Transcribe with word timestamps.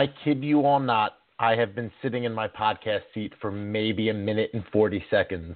I 0.00 0.06
kid 0.24 0.42
you 0.42 0.62
all 0.64 0.80
not. 0.80 1.18
I 1.38 1.54
have 1.56 1.74
been 1.74 1.90
sitting 2.00 2.24
in 2.24 2.32
my 2.32 2.48
podcast 2.48 3.02
seat 3.12 3.34
for 3.38 3.50
maybe 3.50 4.08
a 4.08 4.14
minute 4.14 4.48
and 4.54 4.64
40 4.72 5.04
seconds. 5.10 5.54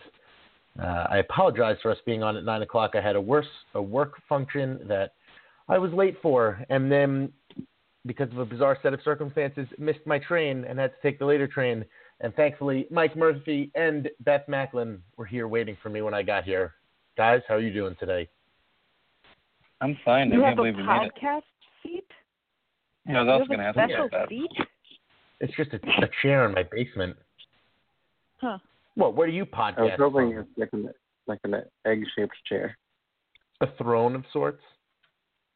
Uh, 0.79 1.07
I 1.09 1.17
apologize 1.17 1.79
for 1.81 1.91
us 1.91 1.97
being 2.05 2.23
on 2.23 2.37
at 2.37 2.45
9 2.45 2.61
o'clock. 2.61 2.91
I 2.93 3.01
had 3.01 3.17
a, 3.17 3.21
worse, 3.23 3.47
a 3.73 3.81
work 3.81 4.21
function 4.29 4.81
that 4.87 5.15
I 5.67 5.79
was 5.79 5.95
late 5.95 6.19
for, 6.21 6.63
and 6.69 6.93
then 6.93 7.33
because 8.05 8.31
of 8.33 8.39
a 8.39 8.45
bizarre 8.45 8.77
set 8.83 8.93
of 8.93 9.01
circumstances, 9.03 9.67
missed 9.79 10.05
my 10.05 10.19
train 10.19 10.67
and 10.69 10.79
had 10.79 10.91
to 10.91 11.01
take 11.03 11.19
the 11.19 11.25
later 11.25 11.47
train. 11.47 11.83
And 12.21 12.35
thankfully, 12.35 12.87
Mike 12.91 13.17
Murphy 13.17 13.71
and 13.75 14.11
Beth 14.27 14.47
Macklin 14.47 15.03
were 15.17 15.25
here 15.25 15.49
waiting 15.49 15.79
for 15.83 15.89
me 15.89 16.03
when 16.03 16.13
I 16.13 16.23
got 16.23 16.45
here. 16.45 16.75
Guys, 17.17 17.41
how 17.49 17.55
are 17.55 17.61
you 17.61 17.73
doing 17.73 17.97
today? 17.99 18.29
I'm 19.81 19.97
fine. 20.05 20.31
You 20.31 20.45
I 20.45 20.51
have 20.51 20.57
can't 20.57 20.61
a 20.61 20.63
believe 20.63 20.77
we 20.77 20.83
made 20.83 21.07
it. 21.07 21.13
podcast 21.15 21.37
seat? 21.39 21.54
Yeah, 23.07 23.21
I 23.21 23.23
was 23.23 23.27
you 23.27 23.39
have 23.41 23.49
going 23.49 23.59
to 23.61 23.65
a 23.65 23.69
ask 23.69 23.77
you 23.77 23.83
special 23.89 24.07
about 24.07 24.21
that. 24.21 24.29
seat? 24.29 24.51
It's 25.41 25.55
just 25.57 25.73
a, 25.73 25.77
a 25.77 26.09
chair 26.23 26.47
in 26.47 26.53
my 26.55 26.63
basement. 26.71 27.17
Huh. 28.41 28.59
What? 28.95 29.15
Where 29.17 29.27
do 29.27 29.33
you 29.33 29.47
I 29.53 29.71
was 29.71 29.75
podcast? 29.77 29.97
hoping 29.99 30.33
from? 30.33 30.39
it's 30.41 30.59
like 30.59 30.69
an 30.73 30.89
like 31.27 31.39
an 31.45 31.55
egg-shaped 31.87 32.35
chair. 32.49 32.77
A 33.61 33.67
throne 33.79 34.15
of 34.15 34.25
sorts. 34.33 34.63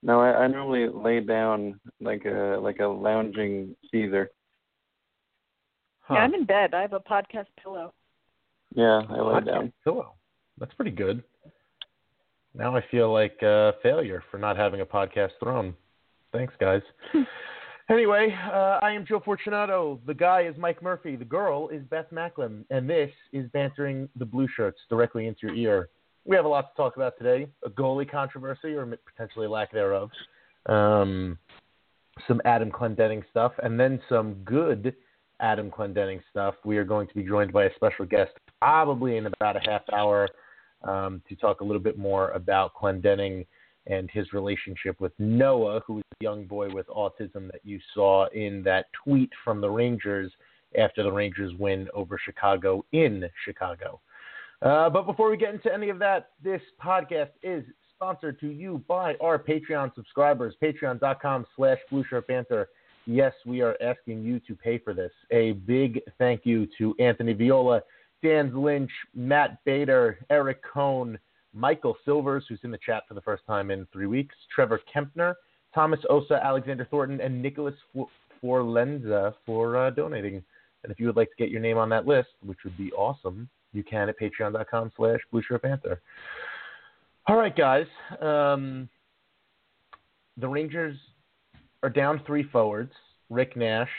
No, 0.02 0.20
I, 0.20 0.44
I 0.44 0.46
normally 0.46 0.88
lay 0.88 1.20
down 1.20 1.78
like 2.00 2.24
a 2.24 2.58
like 2.60 2.80
a 2.80 2.86
lounging 2.86 3.74
Caesar. 3.90 4.30
Huh. 6.00 6.14
Yeah, 6.14 6.20
I'm 6.20 6.34
in 6.34 6.44
bed. 6.44 6.74
I 6.74 6.80
have 6.82 6.92
a 6.92 7.00
podcast 7.00 7.46
pillow. 7.62 7.92
Yeah, 8.74 9.02
I 9.08 9.12
lay 9.20 9.40
Podcast 9.40 9.46
down. 9.46 9.72
pillow. 9.84 10.14
That's 10.58 10.74
pretty 10.74 10.90
good. 10.90 11.22
Now 12.54 12.76
I 12.76 12.82
feel 12.90 13.12
like 13.12 13.38
a 13.42 13.72
failure 13.82 14.22
for 14.30 14.38
not 14.38 14.56
having 14.56 14.80
a 14.80 14.86
podcast 14.86 15.30
throne. 15.40 15.74
Thanks, 16.32 16.54
guys. 16.60 16.82
anyway, 17.90 18.34
uh, 18.52 18.78
I 18.82 18.92
am 18.92 19.06
Joe 19.06 19.20
Fortunato. 19.24 20.00
The 20.06 20.14
guy 20.14 20.42
is 20.42 20.54
Mike 20.58 20.82
Murphy. 20.82 21.16
The 21.16 21.24
girl 21.24 21.68
is 21.68 21.82
Beth 21.84 22.10
Macklin. 22.12 22.64
And 22.70 22.88
this 22.88 23.10
is 23.32 23.48
Bantering 23.52 24.08
the 24.16 24.24
Blue 24.24 24.48
Shirts 24.54 24.78
directly 24.90 25.26
into 25.26 25.46
your 25.46 25.54
ear. 25.54 25.88
We 26.24 26.36
have 26.36 26.44
a 26.44 26.48
lot 26.48 26.70
to 26.70 26.76
talk 26.76 26.96
about 26.96 27.16
today 27.16 27.48
a 27.64 27.70
goalie 27.70 28.10
controversy, 28.10 28.74
or 28.74 28.86
potentially 29.14 29.46
a 29.46 29.50
lack 29.50 29.72
thereof, 29.72 30.10
um, 30.66 31.38
some 32.26 32.42
Adam 32.44 32.70
Clendening 32.70 33.22
stuff, 33.30 33.52
and 33.62 33.80
then 33.80 33.98
some 34.10 34.34
good 34.44 34.94
Adam 35.40 35.70
Clendening 35.70 36.20
stuff. 36.30 36.54
We 36.64 36.76
are 36.76 36.84
going 36.84 37.08
to 37.08 37.14
be 37.14 37.22
joined 37.22 37.52
by 37.52 37.64
a 37.64 37.74
special 37.76 38.04
guest 38.04 38.32
probably 38.60 39.16
in 39.16 39.26
about 39.26 39.56
a 39.56 39.60
half 39.70 39.82
hour 39.92 40.28
um, 40.82 41.22
to 41.28 41.36
talk 41.36 41.60
a 41.60 41.64
little 41.64 41.82
bit 41.82 41.96
more 41.96 42.30
about 42.32 42.74
Clendening 42.74 43.46
and 43.88 44.10
his 44.10 44.32
relationship 44.32 45.00
with 45.00 45.12
Noah, 45.18 45.80
who 45.86 45.98
is 45.98 46.04
the 46.20 46.24
young 46.24 46.44
boy 46.44 46.68
with 46.70 46.86
autism 46.88 47.50
that 47.50 47.60
you 47.64 47.80
saw 47.94 48.28
in 48.28 48.62
that 48.64 48.86
tweet 49.04 49.30
from 49.44 49.60
the 49.60 49.68
Rangers 49.68 50.30
after 50.78 51.02
the 51.02 51.10
Rangers 51.10 51.52
win 51.58 51.88
over 51.94 52.20
Chicago 52.22 52.84
in 52.92 53.28
Chicago. 53.44 54.00
Uh, 54.60 54.90
but 54.90 55.06
before 55.06 55.30
we 55.30 55.36
get 55.36 55.54
into 55.54 55.72
any 55.72 55.88
of 55.88 55.98
that, 55.98 56.30
this 56.42 56.60
podcast 56.82 57.30
is 57.42 57.64
sponsored 57.94 58.38
to 58.40 58.48
you 58.48 58.82
by 58.86 59.14
our 59.22 59.38
Patreon 59.38 59.94
subscribers, 59.94 60.54
patreon.com 60.62 61.46
slash 61.56 61.78
blueshirtbanter. 61.90 62.66
Yes, 63.06 63.32
we 63.46 63.62
are 63.62 63.76
asking 63.80 64.22
you 64.22 64.38
to 64.40 64.54
pay 64.54 64.78
for 64.78 64.92
this. 64.92 65.12
A 65.30 65.52
big 65.52 66.00
thank 66.18 66.44
you 66.44 66.68
to 66.76 66.94
Anthony 66.98 67.32
Viola, 67.32 67.82
Dan 68.22 68.54
Lynch, 68.54 68.90
Matt 69.14 69.64
Bader, 69.64 70.18
Eric 70.28 70.60
Cohn, 70.62 71.18
Michael 71.54 71.96
Silvers, 72.04 72.44
who's 72.48 72.60
in 72.62 72.70
the 72.70 72.78
chat 72.84 73.04
for 73.08 73.14
the 73.14 73.20
first 73.20 73.44
time 73.46 73.70
in 73.70 73.86
three 73.92 74.06
weeks, 74.06 74.34
Trevor 74.54 74.80
Kempner, 74.94 75.34
Thomas 75.74 76.00
Osa, 76.08 76.40
Alexander 76.44 76.86
Thornton, 76.90 77.20
and 77.20 77.42
Nicholas 77.42 77.74
Forlenza 78.42 79.34
for 79.44 79.76
uh, 79.76 79.90
donating. 79.90 80.42
And 80.82 80.92
if 80.92 81.00
you 81.00 81.06
would 81.06 81.16
like 81.16 81.30
to 81.30 81.36
get 81.36 81.50
your 81.50 81.60
name 81.60 81.78
on 81.78 81.88
that 81.90 82.06
list, 82.06 82.28
which 82.44 82.58
would 82.64 82.76
be 82.76 82.92
awesome, 82.92 83.48
you 83.72 83.82
can 83.82 84.08
at 84.08 84.18
patreon.com 84.18 84.92
slash 84.96 85.20
blueshirtbanter. 85.32 85.98
All 87.26 87.36
right, 87.36 87.54
guys. 87.54 87.86
Um, 88.20 88.88
the 90.36 90.48
Rangers 90.48 90.96
are 91.82 91.90
down 91.90 92.22
three 92.26 92.44
forwards. 92.44 92.92
Rick 93.28 93.56
Nash. 93.56 93.90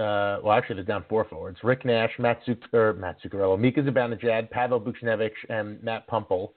Uh, 0.00 0.40
well, 0.42 0.52
actually, 0.52 0.76
they're 0.76 0.84
down 0.84 1.04
four 1.08 1.26
forwards. 1.26 1.58
Rick 1.62 1.84
Nash, 1.84 2.10
Matt, 2.18 2.40
Zuc- 2.46 2.72
or 2.72 2.94
Matt 2.94 3.18
Zuccarello, 3.22 3.58
Mika 3.58 3.82
Zibanejad, 3.82 4.50
Pavel 4.50 4.80
Buchnevich, 4.80 5.30
and 5.50 5.82
Matt 5.82 6.06
Puempel. 6.06 6.54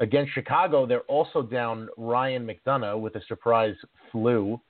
Against 0.00 0.32
Chicago, 0.32 0.86
they're 0.86 1.00
also 1.00 1.42
down 1.42 1.88
Ryan 1.96 2.46
McDonagh 2.46 3.00
with 3.00 3.16
a 3.16 3.22
surprise 3.26 3.74
flu. 4.12 4.60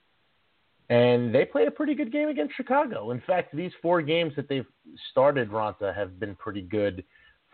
And 0.90 1.34
they 1.34 1.44
played 1.44 1.68
a 1.68 1.70
pretty 1.70 1.94
good 1.94 2.12
game 2.12 2.28
against 2.28 2.56
Chicago. 2.56 3.10
In 3.10 3.22
fact, 3.26 3.54
these 3.54 3.72
four 3.80 4.02
games 4.02 4.32
that 4.36 4.48
they've 4.48 4.66
started, 5.10 5.50
Raanta, 5.50 5.94
have 5.94 6.20
been 6.20 6.34
pretty 6.36 6.62
good 6.62 7.04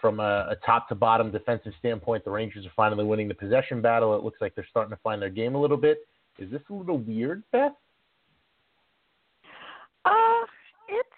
from 0.00 0.18
a, 0.18 0.48
a 0.50 0.56
top 0.64 0.88
to 0.88 0.94
bottom 0.94 1.30
defensive 1.30 1.72
standpoint. 1.78 2.24
The 2.24 2.30
Rangers 2.30 2.66
are 2.66 2.72
finally 2.74 3.04
winning 3.04 3.28
the 3.28 3.34
possession 3.34 3.80
battle. 3.80 4.16
It 4.16 4.24
looks 4.24 4.40
like 4.40 4.54
they're 4.54 4.66
starting 4.68 4.90
to 4.90 5.00
find 5.02 5.22
their 5.22 5.30
game 5.30 5.54
a 5.54 5.60
little 5.60 5.76
bit. 5.76 5.98
Is 6.38 6.50
this 6.50 6.62
a 6.70 6.72
little 6.72 6.98
weird, 6.98 7.42
Beth? 7.52 7.72
Uh, 10.04 10.46
it's 10.88 11.08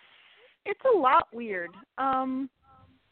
it's 0.72 0.94
a 0.94 0.98
lot 0.98 1.28
weird. 1.32 1.70
Um, 1.98 2.48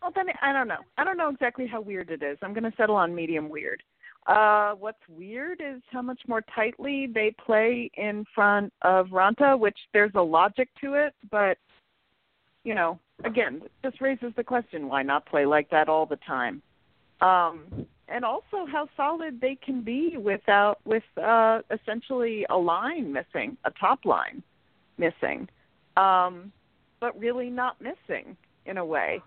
well, 0.01 0.13
then 0.15 0.27
I 0.43 0.53
don't 0.53 0.67
know. 0.67 0.81
I 0.97 1.05
don't 1.05 1.19
know 1.19 1.29
exactly 1.29 1.67
how 1.67 1.81
weird 1.81 2.11
it 2.11 2.23
is. 2.23 2.39
I'm 2.43 2.55
going 2.55 2.65
to 2.71 2.77
settle 2.77 2.97
on 2.97 3.15
medium 3.15 3.51
weird. 3.51 3.83
Uh, 4.27 4.73
what's 4.73 5.01
weird 5.09 5.61
is 5.61 5.83
how 5.91 6.01
much 6.01 6.21
more 6.27 6.43
tightly 6.55 7.09
they 7.13 7.35
play 7.45 7.91
in 7.95 8.25
front 8.35 8.73
of 8.83 9.09
Raanta, 9.09 9.59
which 9.59 9.77
there's 9.93 10.13
a 10.15 10.23
logic 10.23 10.69
to 10.81 10.95
it, 10.95 11.15
but 11.31 11.59
you 12.65 12.75
know, 12.75 12.99
again, 13.25 13.63
this 13.83 13.95
raises 14.01 14.33
the 14.37 14.45
question: 14.45 14.89
why 14.89 15.03
not 15.03 15.27
play 15.27 15.47
like 15.47 15.71
that 15.71 15.89
all 15.89 16.07
the 16.07 16.19
time? 16.27 16.63
Um, 17.21 17.87
and 18.09 18.25
also 18.25 18.67
how 18.71 18.89
solid 18.97 19.41
they 19.41 19.57
can 19.65 19.83
be 19.83 20.17
without 20.19 20.79
with 20.85 21.03
uh, 21.23 21.61
essentially 21.71 22.47
a 22.51 22.57
line 22.57 23.13
missing, 23.13 23.57
a 23.65 23.71
top 23.81 24.05
line 24.05 24.43
missing, 24.99 25.49
um, 25.97 26.53
but 27.01 27.19
really 27.19 27.51
not 27.51 27.81
missing 27.81 28.37
in 28.67 28.79
a 28.79 28.85
way. 28.85 29.21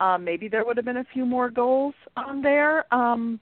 Um, 0.00 0.24
maybe 0.24 0.48
there 0.48 0.64
would 0.64 0.76
have 0.76 0.84
been 0.84 0.98
a 0.98 1.06
few 1.12 1.24
more 1.24 1.50
goals 1.50 1.94
on 2.16 2.42
there, 2.42 2.92
um, 2.92 3.38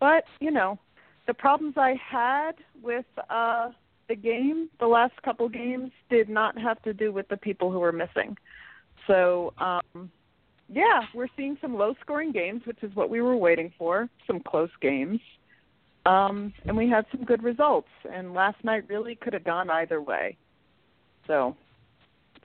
but 0.00 0.24
you 0.40 0.50
know, 0.50 0.78
the 1.26 1.34
problems 1.34 1.74
I 1.76 1.94
had 1.94 2.52
with 2.82 3.06
uh, 3.30 3.70
the 4.08 4.16
game, 4.16 4.68
the 4.80 4.86
last 4.86 5.14
couple 5.22 5.48
games, 5.48 5.92
did 6.10 6.28
not 6.28 6.58
have 6.58 6.82
to 6.82 6.92
do 6.92 7.12
with 7.12 7.28
the 7.28 7.36
people 7.36 7.70
who 7.70 7.78
were 7.78 7.92
missing. 7.92 8.36
So 9.06 9.52
um, 9.58 10.10
yeah, 10.68 11.02
we're 11.14 11.28
seeing 11.36 11.56
some 11.60 11.76
low 11.76 11.94
scoring 12.00 12.32
games, 12.32 12.62
which 12.64 12.82
is 12.82 12.94
what 12.94 13.08
we 13.08 13.20
were 13.20 13.36
waiting 13.36 13.72
for, 13.78 14.08
some 14.26 14.40
close 14.40 14.70
games. 14.80 15.20
Um, 16.04 16.52
and 16.64 16.76
we 16.76 16.88
had 16.88 17.04
some 17.10 17.24
good 17.24 17.42
results. 17.42 17.88
And 18.12 18.34
last 18.34 18.62
night 18.64 18.84
really 18.88 19.16
could 19.16 19.32
have 19.32 19.44
gone 19.44 19.70
either 19.70 20.00
way. 20.00 20.36
So 21.26 21.56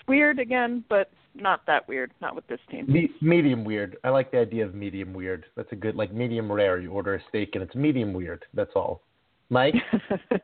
weird 0.07 0.39
again, 0.39 0.84
but 0.89 1.12
not 1.34 1.66
that 1.67 1.88
weird, 1.88 2.12
not 2.22 2.35
with 2.35 2.45
this 2.47 2.59
team. 2.69 2.85
Me- 2.88 3.12
medium 3.22 3.63
weird. 3.63 3.98
I 4.03 4.09
like 4.09 4.31
the 4.31 4.39
idea 4.39 4.65
of 4.65 4.75
medium 4.75 5.13
weird. 5.13 5.45
That's 5.56 5.71
a 5.71 5.75
good, 5.75 5.95
like 5.95 6.13
medium 6.13 6.51
rare. 6.51 6.80
You 6.80 6.92
order 6.92 7.15
a 7.15 7.21
steak 7.30 7.51
and 7.53 7.63
it's 7.63 7.75
medium 7.75 8.13
weird. 8.13 8.44
That's 8.53 8.71
all. 8.75 9.01
Mike? 9.50 9.75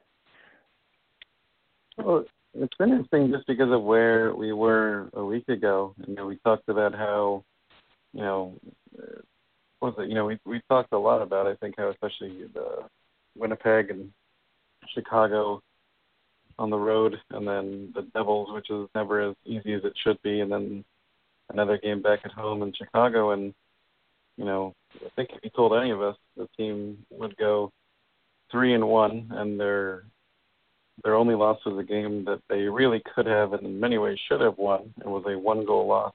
Well, 1.97 2.25
it's 2.53 2.77
been 2.77 2.91
interesting 2.91 3.31
just 3.31 3.47
because 3.47 3.71
of 3.71 3.83
where 3.83 4.33
we 4.35 4.53
were 4.53 5.09
a 5.13 5.23
week 5.23 5.47
ago. 5.49 5.95
You 6.05 6.15
know, 6.15 6.27
we 6.27 6.37
talked 6.37 6.69
about 6.69 6.93
how, 6.93 7.43
you 8.13 8.21
know, 8.21 8.53
uh, 8.97 9.21
what 9.79 9.97
was 9.97 10.05
it? 10.05 10.09
You 10.09 10.15
know, 10.15 10.25
we 10.25 10.39
we 10.45 10.61
talked 10.69 10.93
a 10.93 10.97
lot 10.97 11.21
about 11.21 11.47
I 11.47 11.55
think 11.55 11.75
how 11.77 11.89
especially 11.89 12.45
the 12.53 12.87
Winnipeg 13.35 13.89
and 13.89 14.11
Chicago 14.93 15.61
on 16.59 16.69
the 16.69 16.77
road, 16.77 17.15
and 17.31 17.47
then 17.47 17.91
the 17.93 18.01
Devils, 18.13 18.49
which 18.51 18.69
is 18.69 18.87
never 18.95 19.29
as 19.29 19.35
easy 19.45 19.73
as 19.73 19.83
it 19.83 19.93
should 20.03 20.21
be, 20.23 20.41
and 20.41 20.51
then 20.51 20.83
another 21.49 21.77
game 21.77 22.01
back 22.01 22.19
at 22.25 22.31
home 22.31 22.63
in 22.63 22.73
Chicago. 22.73 23.31
And 23.31 23.53
you 24.37 24.45
know, 24.45 24.73
I 24.95 25.09
think 25.15 25.29
if 25.33 25.39
you 25.43 25.49
told 25.49 25.73
any 25.73 25.91
of 25.91 26.01
us 26.01 26.15
the 26.35 26.47
team 26.57 27.05
would 27.11 27.35
go 27.37 27.71
three 28.51 28.73
and 28.73 28.87
one, 28.87 29.27
and 29.31 29.59
their 29.59 30.03
their 31.03 31.15
only 31.15 31.35
loss 31.35 31.59
was 31.65 31.77
a 31.77 31.83
game 31.83 32.25
that 32.25 32.41
they 32.49 32.61
really 32.61 33.01
could 33.13 33.27
have, 33.27 33.53
and 33.53 33.65
in 33.65 33.79
many 33.79 33.97
ways 33.97 34.17
should 34.27 34.41
have 34.41 34.57
won. 34.57 34.93
It 34.99 35.07
was 35.07 35.23
a 35.27 35.37
one 35.37 35.65
goal 35.65 35.87
loss 35.87 36.13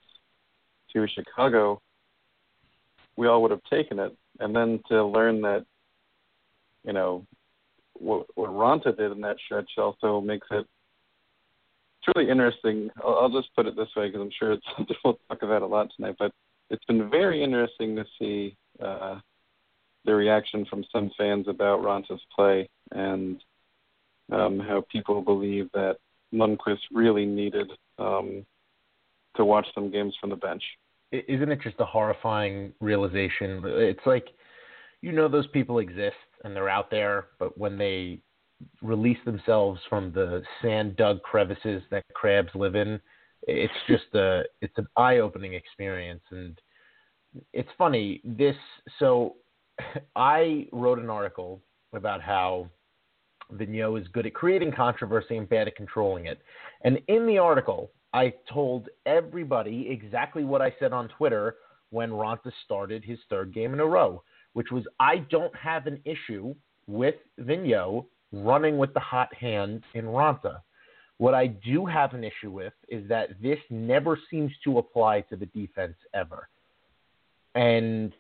to 0.93 1.07
Chicago. 1.09 1.81
We 3.17 3.29
all 3.29 3.43
would 3.43 3.51
have 3.51 3.63
taken 3.71 3.99
it, 3.99 4.17
and 4.41 4.55
then 4.55 4.81
to 4.89 5.05
learn 5.05 5.43
that, 5.43 5.65
you 6.85 6.93
know, 6.93 7.25
what, 8.03 8.27
what 8.35 8.51
Raanta 8.51 8.97
did 8.97 9.13
in 9.13 9.21
that 9.21 9.37
stretch 9.45 9.71
also 9.79 10.21
makes 10.21 10.47
it 10.51 10.67
really 12.15 12.31
interesting. 12.31 12.91
I'll, 13.03 13.19
I'll 13.23 13.41
just 13.41 13.55
put 13.55 13.67
it 13.67 13.77
this 13.77 13.89
way 13.97 14.09
because 14.09 14.21
I'm 14.21 14.31
sure 14.39 14.53
it's 14.53 14.67
something 14.77 14.97
we'll 15.05 15.19
talk 15.29 15.43
about 15.43 15.63
a 15.63 15.67
lot 15.67 15.89
tonight. 15.97 16.17
But 16.19 16.33
it's 16.71 16.85
been 16.87 17.11
very 17.11 17.43
interesting 17.43 17.97
to 17.97 18.05
see 18.19 18.57
uh, 18.83 19.21
the 20.05 20.15
reaction 20.15 20.67
from 20.69 20.85
some 20.93 21.11
fans 21.17 21.47
about 21.49 21.83
Raanta's 21.83 22.23
play 22.35 22.69
and 22.91 23.43
um, 24.33 24.59
how 24.59 24.85
people 24.91 25.23
believe 25.23 25.71
that 25.75 25.97
Lundqvist 26.35 26.81
really 26.93 27.27
needed 27.27 27.71
um, 27.99 28.45
to 29.37 29.45
watch 29.45 29.67
some 29.75 29.91
games 29.91 30.15
from 30.21 30.31
the 30.31 30.37
bench. 30.37 30.63
Isn't 31.13 31.53
it 31.53 31.61
just 31.63 31.77
a 31.79 31.85
horrifying 31.85 32.73
realization? 32.81 33.63
It's 33.65 34.01
like 34.07 34.29
you 35.03 35.13
know 35.13 35.29
those 35.29 35.47
people 35.49 35.79
exist 35.81 36.17
and 36.45 36.57
they're 36.57 36.69
out 36.69 36.91
there, 36.91 37.27
but 37.39 37.59
when 37.59 37.77
they 37.77 38.21
release 38.81 39.19
themselves 39.25 39.81
from 39.89 40.13
the 40.13 40.43
sand 40.63 40.97
dug 40.97 41.21
crevices 41.23 41.83
that 41.91 42.05
crabs 42.15 42.55
live 42.55 42.77
in, 42.77 43.01
it's 43.43 43.73
just 43.89 44.15
a 44.15 44.43
it's 44.61 44.79
an 44.79 44.87
eye 44.97 45.19
opening 45.19 45.55
experience 45.55 46.23
and 46.31 46.59
it's 47.53 47.69
funny 47.77 48.21
this 48.25 48.57
so 48.99 49.37
I 50.17 50.69
wrote 50.73 50.99
an 50.99 51.11
article 51.11 51.61
about 51.93 52.23
how 52.23 52.69
Vigneault 53.53 54.01
is 54.01 54.09
good 54.09 54.27
at 54.27 54.35
creating 54.35 54.73
controversy 54.73 55.37
and 55.37 55.49
bad 55.49 55.69
at 55.69 55.77
controlling 55.77 56.27
it. 56.27 56.41
And 56.85 57.01
in 57.09 57.27
the 57.27 57.39
article, 57.39 57.91
I 58.15 58.33
told 58.51 58.89
everybody 59.05 59.89
exactly 59.91 60.45
what 60.45 60.63
I 60.63 60.75
said 60.79 60.93
on 60.93 61.09
Twitter 61.09 61.57
when 61.91 62.11
Raanta 62.11 62.53
started 62.65 63.05
his 63.05 63.19
third 63.29 63.53
game 63.53 63.75
in 63.75 63.81
a 63.81 63.87
row, 63.87 64.23
which 64.53 64.71
was 64.71 64.85
I 65.01 65.19
don't 65.31 65.55
have 65.55 65.87
an 65.87 66.01
issue 66.05 66.55
with 66.87 67.17
Vigneault 67.41 68.07
running 68.33 68.79
with 68.79 68.93
the 68.95 69.01
hot 69.01 69.33
hand 69.35 69.83
in 69.95 70.07
Raanta. 70.07 70.61
What 71.19 71.35
I 71.35 71.47
do 71.47 71.87
have 71.87 72.15
an 72.15 72.25
issue 72.25 72.51
with 72.51 72.73
is 72.89 73.09
that 73.09 73.41
this 73.41 73.59
never 73.71 74.19
seems 74.31 74.51
to 74.65 74.79
apply 74.79 75.21
to 75.23 75.37
the 75.37 75.47
defense 75.47 75.95
ever. 76.15 76.49
And 77.55 78.13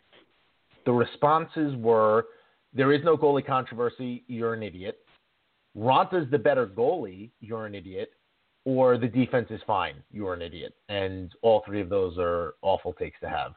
the 0.84 0.92
responses 0.92 1.74
were 1.76 2.26
there 2.74 2.92
is 2.92 3.02
no 3.04 3.16
goalie 3.16 3.44
controversy, 3.44 4.24
you're 4.28 4.54
an 4.54 4.62
idiot. 4.62 4.98
Raanta's 5.76 6.30
the 6.30 6.38
better 6.38 6.66
goalie, 6.66 7.30
you're 7.40 7.66
an 7.66 7.74
idiot. 7.74 8.12
Or 8.64 8.96
the 8.96 9.08
defense 9.08 9.48
is 9.50 9.60
fine, 9.66 9.96
you're 10.12 10.34
an 10.34 10.42
idiot. 10.42 10.74
And 10.88 11.32
all 11.42 11.62
three 11.66 11.80
of 11.80 11.88
those 11.88 12.16
are 12.18 12.54
awful 12.62 12.92
takes 12.92 13.18
to 13.20 13.28
have. 13.28 13.52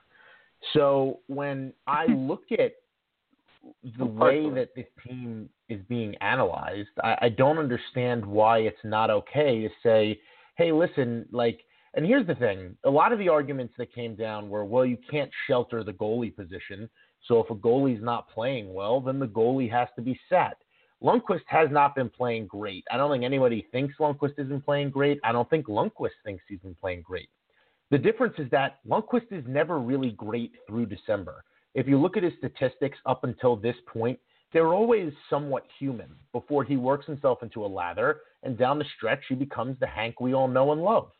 So 0.73 1.19
when 1.27 1.73
I 1.87 2.05
look 2.09 2.43
at 2.51 2.73
the 3.97 4.05
way 4.05 4.49
that 4.51 4.75
this 4.75 4.85
team 5.07 5.49
is 5.69 5.81
being 5.89 6.15
analyzed, 6.21 6.89
I, 7.03 7.15
I 7.23 7.29
don't 7.29 7.57
understand 7.57 8.25
why 8.25 8.59
it's 8.59 8.77
not 8.83 9.09
okay 9.09 9.61
to 9.61 9.69
say, 9.81 10.19
hey, 10.57 10.71
listen, 10.71 11.25
like, 11.31 11.61
and 11.95 12.05
here's 12.05 12.27
the 12.27 12.35
thing 12.35 12.75
a 12.83 12.89
lot 12.89 13.13
of 13.13 13.19
the 13.19 13.29
arguments 13.29 13.73
that 13.77 13.93
came 13.93 14.15
down 14.15 14.49
were, 14.49 14.65
well, 14.65 14.85
you 14.85 14.97
can't 15.09 15.31
shelter 15.47 15.83
the 15.83 15.93
goalie 15.93 16.35
position. 16.35 16.89
So 17.27 17.39
if 17.39 17.49
a 17.49 17.55
goalie's 17.55 18.03
not 18.03 18.29
playing 18.29 18.73
well, 18.73 19.01
then 19.01 19.17
the 19.19 19.27
goalie 19.27 19.71
has 19.71 19.87
to 19.95 20.01
be 20.01 20.19
set. 20.29 20.57
Lundqvist 21.03 21.41
has 21.47 21.69
not 21.71 21.95
been 21.95 22.09
playing 22.09 22.47
great. 22.47 22.83
I 22.91 22.97
don't 22.97 23.11
think 23.11 23.23
anybody 23.23 23.67
thinks 23.71 23.95
Lundqvist 23.99 24.37
isn't 24.37 24.65
playing 24.65 24.91
great. 24.91 25.19
I 25.23 25.31
don't 25.31 25.49
think 25.49 25.67
Lundqvist 25.67 26.09
thinks 26.23 26.43
he's 26.47 26.59
been 26.59 26.75
playing 26.75 27.01
great. 27.01 27.29
The 27.91 27.97
difference 27.97 28.35
is 28.37 28.49
that 28.51 28.79
Lundqvist 28.87 29.31
is 29.31 29.43
never 29.47 29.79
really 29.79 30.11
great 30.11 30.53
through 30.67 30.87
December. 30.87 31.43
If 31.75 31.87
you 31.87 31.99
look 31.99 32.17
at 32.17 32.23
his 32.23 32.33
statistics 32.37 32.97
up 33.05 33.23
until 33.23 33.55
this 33.55 33.75
point, 33.87 34.19
they're 34.53 34.73
always 34.73 35.11
somewhat 35.29 35.65
human 35.77 36.15
before 36.31 36.63
he 36.63 36.77
works 36.77 37.05
himself 37.05 37.43
into 37.43 37.65
a 37.65 37.67
lather, 37.67 38.21
and 38.43 38.57
down 38.57 38.79
the 38.79 38.85
stretch, 38.95 39.19
he 39.27 39.35
becomes 39.35 39.77
the 39.79 39.87
Hank 39.87 40.19
we 40.21 40.33
all 40.33 40.47
know 40.47 40.71
and 40.71 40.81
love. 40.81 41.11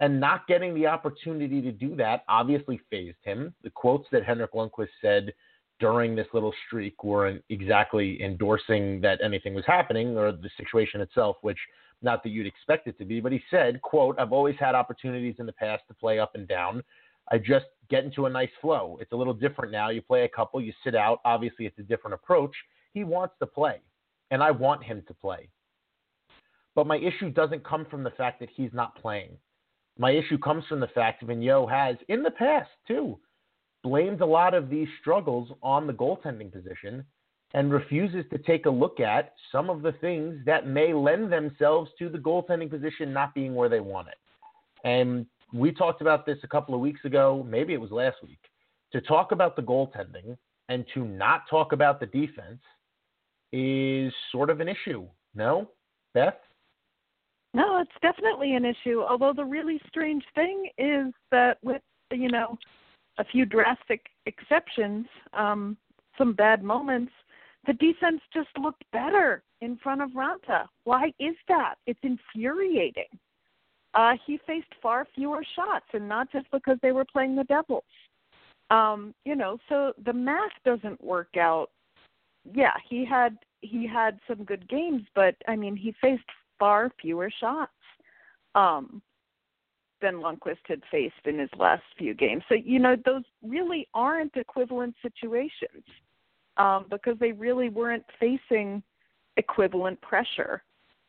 And 0.00 0.18
not 0.18 0.46
getting 0.48 0.74
the 0.74 0.88
opportunity 0.88 1.62
to 1.62 1.70
do 1.70 1.94
that 1.96 2.24
obviously 2.28 2.80
fazed 2.90 3.18
him. 3.22 3.54
The 3.62 3.70
quotes 3.70 4.08
that 4.10 4.24
Henrik 4.24 4.52
Lundqvist 4.52 4.88
said 5.00 5.32
during 5.78 6.16
this 6.16 6.26
little 6.32 6.52
streak 6.66 7.02
weren't 7.04 7.44
exactly 7.48 8.20
endorsing 8.22 9.00
that 9.02 9.20
anything 9.22 9.54
was 9.54 9.64
happening 9.66 10.18
or 10.18 10.32
the 10.32 10.50
situation 10.56 11.00
itself, 11.00 11.36
which 11.42 11.58
not 12.04 12.22
that 12.22 12.30
you'd 12.30 12.46
expect 12.46 12.86
it 12.86 12.98
to 12.98 13.04
be, 13.04 13.20
but 13.20 13.32
he 13.32 13.42
said, 13.50 13.80
quote, 13.82 14.18
I've 14.18 14.32
always 14.32 14.56
had 14.60 14.74
opportunities 14.74 15.36
in 15.38 15.46
the 15.46 15.52
past 15.52 15.82
to 15.88 15.94
play 15.94 16.18
up 16.18 16.34
and 16.34 16.46
down. 16.46 16.82
I 17.32 17.38
just 17.38 17.66
get 17.90 18.04
into 18.04 18.26
a 18.26 18.30
nice 18.30 18.50
flow. 18.60 18.98
It's 19.00 19.12
a 19.12 19.16
little 19.16 19.34
different 19.34 19.72
now. 19.72 19.90
You 19.90 20.02
play 20.02 20.24
a 20.24 20.28
couple, 20.28 20.60
you 20.60 20.72
sit 20.84 20.94
out. 20.94 21.20
Obviously, 21.24 21.66
it's 21.66 21.78
a 21.78 21.82
different 21.82 22.14
approach. 22.14 22.54
He 22.92 23.02
wants 23.02 23.34
to 23.40 23.46
play, 23.46 23.80
and 24.30 24.42
I 24.42 24.50
want 24.50 24.84
him 24.84 25.02
to 25.08 25.14
play. 25.14 25.48
But 26.74 26.86
my 26.86 26.96
issue 26.96 27.30
doesn't 27.30 27.64
come 27.64 27.86
from 27.86 28.04
the 28.04 28.10
fact 28.10 28.40
that 28.40 28.50
he's 28.54 28.72
not 28.72 29.00
playing. 29.00 29.36
My 29.98 30.10
issue 30.10 30.38
comes 30.38 30.64
from 30.68 30.80
the 30.80 30.88
fact 30.88 31.20
that 31.20 31.28
Vigneault 31.28 31.70
has, 31.70 31.96
in 32.08 32.22
the 32.22 32.30
past 32.32 32.70
too, 32.86 33.18
blamed 33.82 34.20
a 34.20 34.26
lot 34.26 34.54
of 34.54 34.68
these 34.68 34.88
struggles 35.00 35.50
on 35.62 35.86
the 35.86 35.92
goaltending 35.92 36.52
position 36.52 37.04
and 37.54 37.72
refuses 37.72 38.24
to 38.30 38.38
take 38.38 38.66
a 38.66 38.70
look 38.70 38.98
at 39.00 39.32
some 39.52 39.70
of 39.70 39.80
the 39.80 39.92
things 39.92 40.36
that 40.44 40.66
may 40.66 40.92
lend 40.92 41.32
themselves 41.32 41.90
to 41.98 42.08
the 42.08 42.18
goaltending 42.18 42.68
position 42.68 43.12
not 43.12 43.32
being 43.32 43.54
where 43.54 43.68
they 43.68 43.80
want 43.80 44.08
it. 44.08 44.18
And 44.84 45.24
we 45.52 45.72
talked 45.72 46.00
about 46.00 46.26
this 46.26 46.38
a 46.42 46.48
couple 46.48 46.74
of 46.74 46.80
weeks 46.80 47.04
ago, 47.04 47.46
maybe 47.48 47.72
it 47.72 47.80
was 47.80 47.92
last 47.92 48.16
week. 48.22 48.40
To 48.92 49.00
talk 49.00 49.30
about 49.32 49.54
the 49.54 49.62
goaltending 49.62 50.36
and 50.68 50.84
to 50.94 51.04
not 51.04 51.42
talk 51.48 51.72
about 51.72 52.00
the 52.00 52.06
defense 52.06 52.60
is 53.52 54.12
sort 54.32 54.50
of 54.50 54.60
an 54.60 54.68
issue. 54.68 55.06
No, 55.34 55.70
Beth? 56.12 56.34
No, 57.54 57.80
it's 57.80 57.90
definitely 58.02 58.56
an 58.56 58.64
issue. 58.64 59.02
Although 59.02 59.32
the 59.32 59.44
really 59.44 59.80
strange 59.86 60.24
thing 60.34 60.70
is 60.76 61.12
that 61.30 61.58
with 61.62 61.82
you 62.10 62.28
know 62.28 62.58
a 63.18 63.24
few 63.24 63.44
drastic 63.44 64.06
exceptions, 64.26 65.06
um, 65.32 65.76
some 66.18 66.32
bad 66.32 66.64
moments, 66.64 67.12
the 67.66 67.72
defense 67.74 68.20
just 68.32 68.48
looked 68.58 68.84
better 68.92 69.42
in 69.60 69.76
front 69.78 70.02
of 70.02 70.10
Raanta. 70.10 70.66
Why 70.84 71.12
is 71.18 71.36
that? 71.48 71.76
It's 71.86 72.00
infuriating. 72.02 73.04
Uh, 73.94 74.14
he 74.26 74.38
faced 74.46 74.72
far 74.82 75.06
fewer 75.14 75.44
shots, 75.54 75.86
and 75.92 76.08
not 76.08 76.30
just 76.32 76.50
because 76.50 76.78
they 76.82 76.92
were 76.92 77.04
playing 77.04 77.36
the 77.36 77.44
Devils. 77.44 77.84
Um, 78.70 79.14
you 79.24 79.36
know, 79.36 79.58
so 79.68 79.92
the 80.04 80.12
math 80.12 80.50
doesn't 80.64 81.02
work 81.02 81.36
out. 81.38 81.70
Yeah, 82.52 82.72
he 82.88 83.04
had 83.04 83.38
he 83.60 83.86
had 83.86 84.18
some 84.28 84.44
good 84.44 84.68
games, 84.68 85.02
but 85.14 85.36
I 85.48 85.56
mean, 85.56 85.76
he 85.76 85.94
faced 86.00 86.24
far 86.58 86.90
fewer 87.00 87.30
shots 87.40 87.72
um, 88.54 89.00
than 90.02 90.16
Lundqvist 90.16 90.58
had 90.66 90.82
faced 90.90 91.14
in 91.24 91.38
his 91.38 91.50
last 91.56 91.84
few 91.96 92.14
games. 92.14 92.42
So 92.48 92.56
you 92.56 92.78
know, 92.78 92.96
those 93.04 93.22
really 93.42 93.86
aren't 93.94 94.36
equivalent 94.36 94.94
situations 95.02 95.84
um, 96.56 96.86
because 96.90 97.16
they 97.18 97.32
really 97.32 97.68
weren't 97.68 98.04
facing 98.18 98.82
equivalent 99.36 100.00
pressure. 100.00 100.62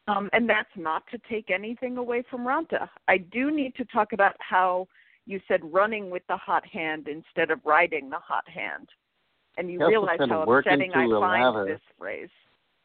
Um, 0.08 0.30
and 0.34 0.48
that's 0.48 0.70
not 0.76 1.04
to 1.12 1.20
take 1.30 1.50
anything 1.50 1.98
away 1.98 2.24
from 2.30 2.42
Raanta. 2.42 2.88
I 3.08 3.18
do 3.18 3.50
need 3.50 3.76
to 3.76 3.86
talk 3.86 4.14
about 4.14 4.36
how 4.40 4.88
you 5.26 5.40
said 5.48 5.62
running 5.64 6.12
with 6.12 6.22
the 6.28 6.38
hot 6.38 6.66
hand 6.66 7.08
instead 7.08 7.50
of 7.50 7.60
riding 7.66 8.10
the 8.10 8.20
hot 8.20 8.48
hand. 8.48 8.88
And 9.58 9.72
you 9.72 9.86
realize 9.88 10.20
how 10.20 10.44
upsetting 10.44 10.92
I 10.94 11.08
find 11.08 11.68
this 11.68 11.80
phrase. 11.98 12.30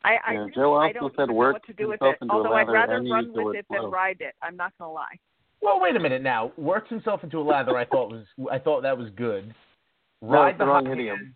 I, 0.02 0.16
I, 0.26 0.32
yeah, 0.32 0.38
really, 0.38 0.52
Joe 0.54 0.76
I 0.76 0.92
don't 0.92 1.14
said 1.14 1.28
know 1.28 1.34
work 1.34 1.54
what 1.54 1.66
to 1.66 1.72
do 1.74 1.88
with 1.88 2.00
it. 2.00 2.16
Although 2.30 2.54
I'd 2.54 2.68
rather 2.68 3.02
run 3.02 3.32
with 3.34 3.56
it 3.56 3.66
than 3.70 3.90
ride 3.90 4.18
it. 4.20 4.34
I'm 4.42 4.56
not 4.56 4.72
going 4.78 4.88
to 4.88 4.92
lie. 4.92 5.18
Well, 5.60 5.78
wait 5.78 5.94
a 5.94 6.00
minute 6.00 6.22
now. 6.22 6.52
Works 6.56 6.88
himself 6.88 7.22
into 7.22 7.38
a 7.38 7.42
lather. 7.42 7.76
I 7.76 7.84
thought 7.84 8.10
was 8.10 8.24
I 8.50 8.58
thought 8.58 8.82
that 8.82 8.96
was 8.96 9.10
good. 9.16 9.52
Ride 10.22 10.58
no, 10.58 10.64
the 10.64 10.72
hot 10.72 10.86
idiom. 10.86 11.34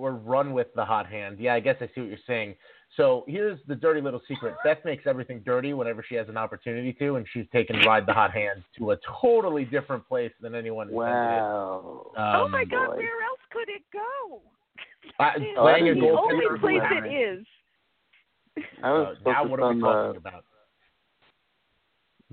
Hand 0.00 0.14
or 0.14 0.18
run 0.18 0.52
with 0.52 0.68
the 0.74 0.84
hot 0.84 1.06
hand. 1.06 1.38
Yeah, 1.38 1.54
I 1.54 1.60
guess 1.60 1.76
I 1.80 1.86
see 1.94 2.00
what 2.00 2.08
you're 2.10 2.18
saying. 2.26 2.54
So 2.96 3.24
here's 3.28 3.58
the 3.68 3.74
dirty 3.76 4.00
little 4.00 4.20
secret. 4.26 4.54
Beth 4.64 4.78
makes 4.84 5.04
everything 5.06 5.42
dirty 5.44 5.72
whenever 5.74 6.04
she 6.06 6.16
has 6.16 6.28
an 6.28 6.36
opportunity 6.36 6.92
to, 6.94 7.16
and 7.16 7.26
she's 7.32 7.46
taken 7.52 7.76
ride 7.86 8.06
the 8.06 8.12
hot 8.12 8.32
hand 8.32 8.64
to 8.78 8.92
a 8.92 8.96
totally 9.20 9.64
different 9.64 10.06
place 10.08 10.32
than 10.40 10.54
anyone. 10.54 10.90
Wow. 10.90 12.10
Um, 12.16 12.24
oh 12.36 12.48
my 12.48 12.64
God, 12.64 12.88
boy. 12.88 12.96
where 12.96 13.22
else 13.22 13.40
could 13.52 13.68
it 13.68 13.82
go? 13.92 14.40
I, 15.18 15.30
It's 15.36 15.58
playing 15.58 15.88
a 15.88 15.94
the 15.94 16.08
only 16.10 16.46
place 16.58 16.80
who- 16.88 17.04
it 17.06 17.38
is. 17.38 17.46
I 18.82 18.90
was 18.90 19.16
Uh, 19.24 19.30
now 19.30 19.44
what 19.46 19.60
are 19.60 19.72
we 19.72 19.74
on 19.76 19.80
talking 19.80 20.22
the, 20.22 20.28
about? 20.28 20.44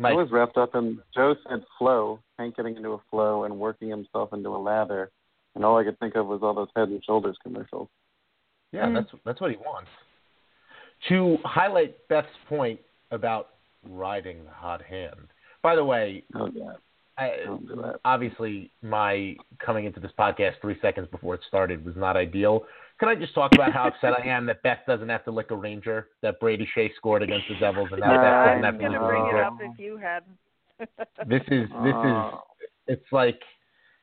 I 0.03 0.13
was 0.13 0.29
wrapped 0.31 0.57
up 0.57 0.75
in 0.75 0.99
Joe 1.13 1.35
said 1.47 1.63
flow, 1.77 2.19
Hank 2.37 2.55
getting 2.55 2.75
into 2.75 2.89
a 2.93 2.97
flow 3.09 3.45
and 3.45 3.59
working 3.59 3.89
himself 3.89 4.31
into 4.33 4.49
a 4.49 4.57
lather, 4.57 5.11
and 5.57 5.65
all 5.65 5.77
I 5.77 5.83
could 5.83 5.99
think 5.99 6.15
of 6.15 6.27
was 6.27 6.39
all 6.43 6.53
those 6.53 6.69
Head 6.75 6.87
and 6.89 7.03
Shoulders 7.03 7.35
commercials. 7.43 7.89
Yeah, 8.71 8.85
Mm. 8.85 8.93
that's 8.95 9.21
that's 9.25 9.41
what 9.41 9.51
he 9.51 9.57
wants. 9.57 9.89
To 11.09 11.37
highlight 11.43 11.95
Beth's 12.07 12.27
point 12.49 12.79
about 13.11 13.49
riding 13.87 14.43
the 14.45 14.51
hot 14.51 14.81
hand. 14.81 15.27
By 15.61 15.75
the 15.75 15.83
way, 15.85 16.23
Oh 16.35 16.49
yeah, 16.53 16.73
I, 17.17 17.41
Don't 17.45 17.67
do 17.67 17.75
that. 17.77 17.99
obviously 18.05 18.71
my 18.81 19.35
coming 19.59 19.85
into 19.85 19.99
this 19.99 20.11
podcast 20.17 20.53
three 20.61 20.77
seconds 20.81 21.07
before 21.11 21.35
it 21.35 21.41
started 21.47 21.83
was 21.85 21.95
not 21.95 22.15
ideal. 22.17 22.65
Can 22.99 23.09
I 23.09 23.15
just 23.15 23.35
talk 23.35 23.51
about 23.53 23.71
how 23.73 23.87
upset 23.87 24.13
I 24.19 24.25
am 24.27 24.45
that 24.47 24.63
Beth 24.63 24.79
doesn't 24.87 25.07
have 25.09 25.23
to 25.25 25.31
lick 25.31 25.51
a 25.51 25.55
Ranger 25.55 26.07
that 26.23 26.39
Brady 26.39 26.67
Skjei 26.75 26.89
scored 26.95 27.21
against 27.21 27.47
the 27.47 27.55
Devils 27.59 27.89
and 27.91 28.01
now 28.01 28.07
Nah, 28.07 28.21
Beth 28.21 28.33
I 28.33 28.45
doesn't 28.49 28.63
have 28.63 28.73
to 28.73 28.79
going 28.79 28.91
to 28.93 28.99
bring 28.99 29.25
it 29.27 29.35
up 29.35 29.57
if 29.61 29.79
you 29.79 29.97
had. 29.97 30.23
This 31.27 31.41
is 31.47 31.69
this 31.69 31.69
is 31.69 32.15
Oh. 32.17 32.41
it's 32.87 33.11
like 33.11 33.39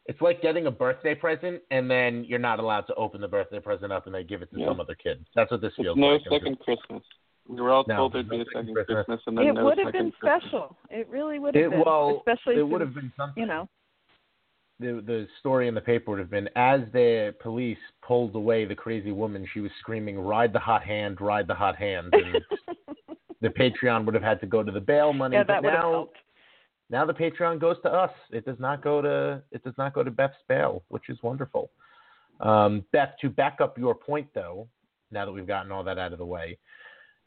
it's 0.06 0.20
like 0.20 0.42
getting 0.42 0.66
a 0.66 0.70
birthday 0.70 1.14
present 1.14 1.62
and 1.70 1.90
then 1.90 2.24
you're 2.24 2.38
not 2.38 2.58
allowed 2.60 2.82
to 2.82 2.94
open 2.94 3.20
the 3.20 3.28
birthday 3.28 3.58
present 3.60 3.92
up 3.92 4.06
and 4.06 4.14
they 4.14 4.22
give 4.24 4.42
it 4.42 4.50
to 4.52 4.60
Yeah. 4.60 4.66
some 4.68 4.80
other 4.80 4.94
kid. 4.94 5.24
That's 5.34 5.50
what 5.50 5.60
this 5.60 5.68
It's 5.78 5.82
feels 5.82 5.96
no 5.96 6.08
like. 6.08 6.22
I'm 6.26 6.32
second 6.38 6.58
Christmas. 6.60 7.02
We 7.48 7.60
were 7.60 7.72
all 7.72 7.84
No, 7.86 7.96
told 7.96 8.12
there'd 8.14 8.28
be 8.28 8.40
a 8.40 8.44
second 8.46 8.74
Christmas. 8.74 9.04
Christmas, 9.06 9.20
and 9.26 9.36
then 9.38 9.46
It 9.48 9.52
no 9.54 9.64
would 9.64 9.78
have 9.78 9.92
been 9.92 10.12
Christmas. 10.12 10.42
special. 10.50 10.76
It 10.90 11.08
really 11.08 11.38
would 11.38 11.54
have 11.54 11.64
It, 11.64 11.70
been. 11.70 11.82
well, 11.84 12.16
especially 12.26 12.56
it 12.56 12.62
would 12.68 12.80
have 12.80 12.94
been 12.94 13.12
something. 13.16 13.40
you 13.42 13.46
know. 13.46 13.68
the 14.80 15.00
the 15.06 15.28
story 15.40 15.68
in 15.68 15.74
the 15.74 15.80
paper 15.80 16.10
would 16.10 16.18
have 16.20 16.30
been 16.30 16.48
as 16.56 16.80
the 16.92 17.34
police 17.40 17.78
pulled 18.02 18.34
away 18.34 18.64
the 18.64 18.74
crazy 18.74 19.12
woman, 19.12 19.46
she 19.54 19.60
was 19.60 19.70
screaming, 19.78 20.18
"Ride 20.18 20.52
the 20.52 20.58
hot 20.58 20.82
hand, 20.82 21.20
ride 21.20 21.46
the 21.46 21.54
hot 21.54 21.76
hand," 21.76 22.12
and 22.12 22.42
the 23.40 23.50
Patreon 23.50 24.04
would 24.04 24.14
have 24.14 24.24
had 24.24 24.40
to 24.40 24.46
go 24.46 24.62
to 24.64 24.72
the 24.72 24.80
bail 24.80 25.12
money. 25.12 25.36
yeah, 25.36 25.42
but 25.44 25.52
that 25.54 25.62
would 25.62 25.72
have 25.72 25.80
helped. 25.82 26.16
Now 26.94 27.04
the 27.04 27.12
Patreon 27.12 27.60
goes 27.60 27.74
to 27.82 27.90
us. 27.90 28.12
It 28.30 28.44
does 28.44 28.60
not 28.60 28.80
go 28.80 29.02
to 29.02 29.42
it 29.50 29.64
does 29.64 29.74
not 29.76 29.94
go 29.94 30.04
to 30.04 30.12
Beth's 30.12 30.36
bail, 30.48 30.84
which 30.90 31.08
is 31.08 31.18
wonderful. 31.24 31.72
Um, 32.38 32.84
Beth, 32.92 33.14
to 33.20 33.28
back 33.28 33.58
up 33.60 33.76
your 33.76 33.96
point 33.96 34.28
though, 34.32 34.68
now 35.10 35.26
that 35.26 35.32
we've 35.32 35.44
gotten 35.44 35.72
all 35.72 35.82
that 35.82 35.98
out 35.98 36.12
of 36.12 36.20
the 36.20 36.24
way, 36.24 36.56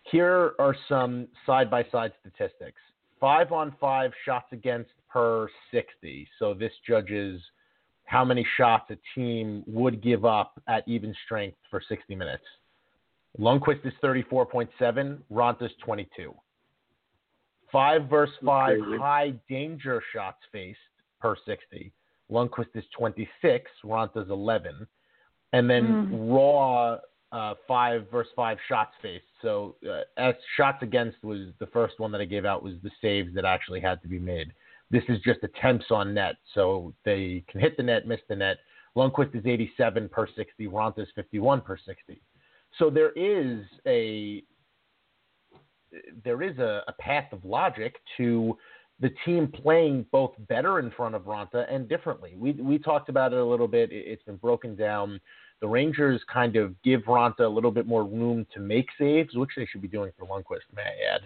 here 0.04 0.54
are 0.58 0.74
some 0.88 1.28
side 1.46 1.70
by 1.70 1.84
side 1.92 2.14
statistics. 2.22 2.80
Five 3.20 3.52
on 3.52 3.76
five 3.78 4.12
shots 4.24 4.48
against 4.54 4.92
per 5.12 5.50
60. 5.72 6.26
So 6.40 6.54
this 6.54 6.72
judges 6.88 7.42
how 8.06 8.24
many 8.24 8.48
shots 8.56 8.90
a 8.92 8.98
team 9.16 9.66
would 9.68 10.02
give 10.02 10.24
up 10.24 10.62
at 10.70 10.88
even 10.88 11.14
strength 11.26 11.58
for 11.70 11.82
60 11.90 12.16
minutes. 12.16 12.46
Lundqvist 13.38 13.86
is 13.86 13.94
34.7, 14.02 15.18
Raanta's 15.30 15.74
22. 15.84 16.34
Five 17.72 18.10
versus 18.10 18.36
five 18.46 18.78
high 19.00 19.34
danger 19.50 20.02
shots 20.14 20.40
faced 20.52 20.80
per 21.20 21.36
60. 21.46 21.92
Lundqvist 22.32 22.76
is 22.76 22.84
26, 22.98 23.70
Raanta's 23.84 24.30
11. 24.30 24.88
And 25.54 25.70
then 25.70 26.30
raw 26.30 26.98
uh, 27.32 27.54
five 27.68 28.08
versus 28.12 28.32
five 28.36 28.58
shots 28.68 28.92
faced. 29.02 29.26
So 29.42 29.76
uh, 29.90 30.02
as 30.18 30.36
shots 30.56 30.82
against 30.82 31.24
was 31.24 31.50
the 31.60 31.68
first 31.68 32.00
one 32.00 32.12
that 32.12 32.22
I 32.22 32.26
gave 32.26 32.46
out 32.46 32.64
was 32.64 32.74
the 32.84 32.92
saves 33.02 33.34
that 33.36 33.46
actually 33.46 33.82
had 33.82 34.02
to 34.02 34.08
be 34.08 34.20
made. 34.20 34.54
This 34.90 35.04
is 35.10 35.20
just 35.20 35.40
attempts 35.44 35.88
on 35.92 36.14
net, 36.14 36.36
so 36.54 36.94
they 37.04 37.44
can 37.50 37.60
hit 37.60 37.76
the 37.76 37.84
net, 37.84 38.08
miss 38.08 38.22
the 38.30 38.38
net. 38.38 38.58
Lundqvist 38.96 39.36
is 39.36 39.46
87 39.46 40.08
per 40.10 40.28
60, 40.34 40.68
Raanta 40.68 41.00
is 41.00 41.10
51 41.14 41.62
per 41.62 41.78
60. 41.78 42.22
So 42.80 42.90
there 42.90 43.12
is 43.12 43.66
a 43.86 44.44
there 46.24 46.42
is 46.42 46.58
a, 46.58 46.84
a 46.88 46.94
path 46.94 47.32
of 47.32 47.44
logic 47.46 47.96
to 48.18 48.58
the 49.00 49.12
team 49.26 49.48
playing 49.48 50.06
both 50.12 50.32
better 50.48 50.80
in 50.80 50.92
front 50.92 51.16
of 51.16 51.24
Raanta 51.24 51.72
and 51.74 51.88
differently. 51.88 52.36
We 52.38 52.54
we 52.54 52.80
talked 52.80 53.10
about 53.10 53.34
it 53.34 53.40
a 53.40 53.46
little 53.46 53.68
bit. 53.68 53.92
It, 53.92 54.06
it's 54.08 54.24
been 54.24 54.38
broken 54.38 54.76
down. 54.76 55.20
The 55.62 55.68
Rangers 55.68 56.22
kind 56.32 56.56
of 56.56 56.80
give 56.84 57.02
Raanta 57.02 57.42
a 57.42 57.48
little 57.48 57.72
bit 57.72 57.88
more 57.88 58.04
room 58.04 58.46
to 58.54 58.60
make 58.60 58.88
saves, 59.00 59.36
which 59.36 59.52
they 59.56 59.66
should 59.66 59.82
be 59.82 59.88
doing 59.88 60.12
for 60.18 60.28
Lundqvist, 60.28 60.76
may 60.76 60.84
I 60.84 61.16
add. 61.16 61.22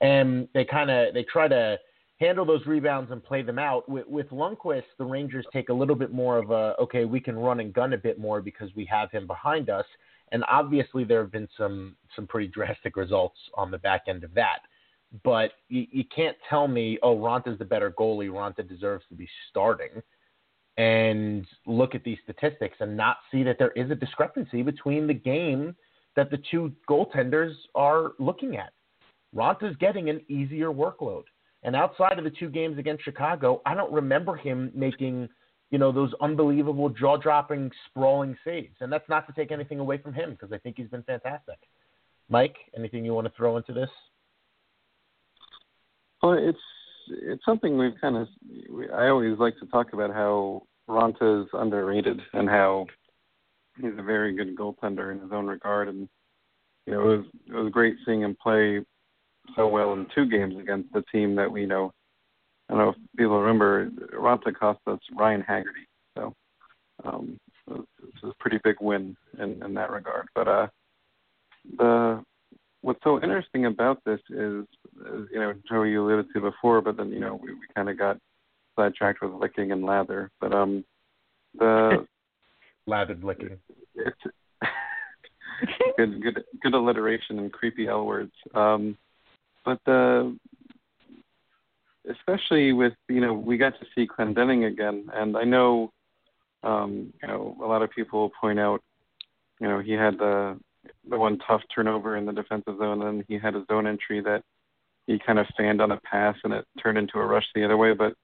And 0.00 0.48
they 0.54 0.64
kind 0.64 0.90
of 0.90 1.14
they 1.14 1.24
try 1.24 1.48
to 1.48 1.78
handle 2.20 2.44
those 2.44 2.66
rebounds 2.66 3.12
and 3.12 3.22
play 3.22 3.42
them 3.42 3.58
out. 3.58 3.88
With, 3.88 4.06
with 4.08 4.28
Lundqvist, 4.30 4.82
the 4.98 5.04
Rangers 5.04 5.46
take 5.52 5.68
a 5.68 5.72
little 5.72 5.94
bit 5.94 6.12
more 6.12 6.38
of 6.38 6.50
a 6.50 6.74
okay, 6.80 7.04
we 7.04 7.20
can 7.20 7.36
run 7.36 7.60
and 7.60 7.72
gun 7.72 7.92
a 7.92 7.98
bit 7.98 8.18
more 8.18 8.40
because 8.40 8.70
we 8.76 8.84
have 8.86 9.10
him 9.10 9.26
behind 9.26 9.70
us. 9.70 9.86
And 10.32 10.44
obviously, 10.50 11.04
there 11.04 11.20
have 11.20 11.32
been 11.32 11.48
some 11.56 11.96
some 12.14 12.26
pretty 12.26 12.48
drastic 12.48 12.96
results 12.96 13.38
on 13.54 13.70
the 13.70 13.78
back 13.78 14.02
end 14.08 14.24
of 14.24 14.34
that. 14.34 14.60
But 15.24 15.52
you, 15.68 15.86
you 15.90 16.04
can't 16.14 16.36
tell 16.50 16.68
me, 16.68 16.98
oh, 17.02 17.16
Raanta's 17.16 17.58
the 17.58 17.64
better 17.64 17.90
goalie. 17.90 18.30
Raanta 18.30 18.68
deserves 18.68 19.04
to 19.08 19.14
be 19.14 19.28
starting 19.48 20.02
and 20.76 21.46
look 21.66 21.94
at 21.94 22.04
these 22.04 22.18
statistics 22.22 22.76
and 22.80 22.96
not 22.96 23.16
see 23.32 23.42
that 23.42 23.58
there 23.58 23.72
is 23.72 23.90
a 23.90 23.94
discrepancy 23.94 24.62
between 24.62 25.06
the 25.06 25.14
game 25.14 25.74
that 26.14 26.30
the 26.30 26.38
two 26.50 26.72
goaltenders 26.88 27.52
are 27.74 28.12
looking 28.18 28.56
at. 28.56 28.72
Raanta's 29.34 29.76
getting 29.76 30.08
an 30.08 30.20
easier 30.28 30.68
workload. 30.68 31.24
And 31.64 31.74
outside 31.74 32.18
of 32.18 32.24
the 32.24 32.30
two 32.30 32.48
games 32.48 32.78
against 32.78 33.04
Chicago, 33.04 33.60
I 33.66 33.74
don't 33.74 33.92
remember 33.92 34.36
him 34.36 34.70
making, 34.74 35.28
you 35.70 35.78
know, 35.78 35.92
those 35.92 36.12
unbelievable 36.20 36.88
jaw-dropping, 36.88 37.70
sprawling 37.88 38.36
saves. 38.44 38.76
And 38.80 38.92
that's 38.92 39.08
not 39.08 39.26
to 39.26 39.32
take 39.32 39.52
anything 39.52 39.80
away 39.80 39.98
from 39.98 40.14
him 40.14 40.30
because 40.30 40.52
I 40.52 40.58
think 40.58 40.76
he's 40.76 40.88
been 40.88 41.02
fantastic. 41.02 41.58
Mike, 42.28 42.56
anything 42.76 43.04
you 43.04 43.14
want 43.14 43.26
to 43.26 43.32
throw 43.36 43.56
into 43.56 43.72
this? 43.72 43.90
Well, 46.22 46.32
it's 46.32 46.58
it's 47.10 47.44
something 47.44 47.78
we've 47.78 47.98
kind 48.00 48.16
of. 48.16 48.28
We, 48.70 48.90
I 48.90 49.08
always 49.08 49.38
like 49.38 49.58
to 49.60 49.66
talk 49.66 49.92
about 49.92 50.12
how 50.12 50.62
Raanta 50.88 51.42
is 51.42 51.48
underrated 51.52 52.20
and 52.32 52.48
how 52.48 52.86
he's 53.80 53.92
a 53.98 54.02
very 54.02 54.34
good 54.34 54.56
goaltender 54.56 55.12
in 55.12 55.20
his 55.20 55.32
own 55.32 55.46
regard. 55.46 55.88
And 55.88 56.08
you 56.86 56.92
know, 56.92 57.02
it 57.02 57.16
was 57.16 57.26
it 57.46 57.54
was 57.54 57.72
great 57.72 57.96
seeing 58.04 58.22
him 58.22 58.36
play 58.42 58.80
so 59.56 59.68
well 59.68 59.94
in 59.94 60.06
two 60.14 60.26
games 60.26 60.56
against 60.58 60.92
the 60.92 61.02
team 61.12 61.34
that 61.36 61.50
we 61.50 61.66
know. 61.66 61.92
I 62.68 62.74
don't 62.74 62.78
know 62.78 62.88
if 62.90 62.96
people 63.16 63.40
remember 63.40 63.90
Raanta 64.14 64.54
cost 64.54 64.80
us 64.86 64.98
Ryan 65.16 65.40
Haggerty, 65.40 65.88
so 66.16 66.34
um, 67.04 67.38
it 67.66 67.72
was, 67.72 67.86
a 68.24 68.32
pretty 68.40 68.58
big 68.62 68.76
win 68.80 69.16
in, 69.38 69.62
in 69.62 69.74
that 69.74 69.90
regard. 69.90 70.28
But 70.34 70.48
uh, 70.48 70.66
the 71.78 72.22
what's 72.82 73.02
so 73.02 73.22
interesting 73.22 73.66
about 73.66 74.02
this 74.04 74.20
is, 74.30 74.64
is 75.14 75.28
you 75.32 75.40
know, 75.40 75.54
Joe, 75.68 75.82
you 75.84 76.04
alluded 76.04 76.26
to 76.34 76.40
before, 76.40 76.80
but 76.80 76.96
then 76.96 77.10
you 77.10 77.20
know 77.20 77.40
we, 77.42 77.52
we 77.52 77.66
kind 77.74 77.88
of 77.88 77.98
got 77.98 78.18
sidetracked 78.76 79.22
with 79.22 79.32
licking 79.32 79.72
and 79.72 79.84
lather. 79.84 80.30
But 80.40 80.52
um, 80.52 80.84
the 81.58 82.06
Lathered 82.86 83.22
licking. 83.22 83.58
it's 83.94 84.16
good, 85.96 86.22
good, 86.22 86.44
good 86.62 86.74
alliteration 86.74 87.38
and 87.38 87.52
creepy 87.52 87.88
L 87.88 88.06
words. 88.06 88.32
Um, 88.54 88.96
but 89.64 89.78
the 89.84 90.36
especially 92.10 92.72
with 92.72 92.94
you 93.08 93.20
know 93.20 93.32
we 93.32 93.56
got 93.56 93.78
to 93.80 93.86
see 93.94 94.06
Clendening 94.06 94.66
again, 94.66 95.08
and 95.12 95.36
I 95.36 95.44
know 95.44 95.92
um, 96.62 97.12
you 97.22 97.28
know 97.28 97.56
a 97.62 97.66
lot 97.66 97.82
of 97.82 97.90
people 97.90 98.30
point 98.40 98.58
out 98.58 98.82
you 99.60 99.68
know 99.68 99.80
he 99.80 99.92
had 99.92 100.18
the 100.18 100.58
the 101.08 101.18
one 101.18 101.38
tough 101.46 101.62
turnover 101.74 102.16
in 102.16 102.26
the 102.26 102.32
defensive 102.32 102.78
zone, 102.78 103.02
and 103.02 103.24
he 103.28 103.38
had 103.38 103.54
a 103.54 103.64
zone 103.70 103.86
entry 103.86 104.20
that 104.20 104.42
he 105.06 105.18
kind 105.18 105.38
of 105.38 105.46
fanned 105.56 105.80
on 105.80 105.90
a 105.90 106.00
pass 106.00 106.36
and 106.44 106.52
it 106.52 106.66
turned 106.80 106.98
into 106.98 107.18
a 107.18 107.26
rush 107.26 107.46
the 107.54 107.64
other 107.64 107.76
way. 107.76 107.94
But 107.94 108.14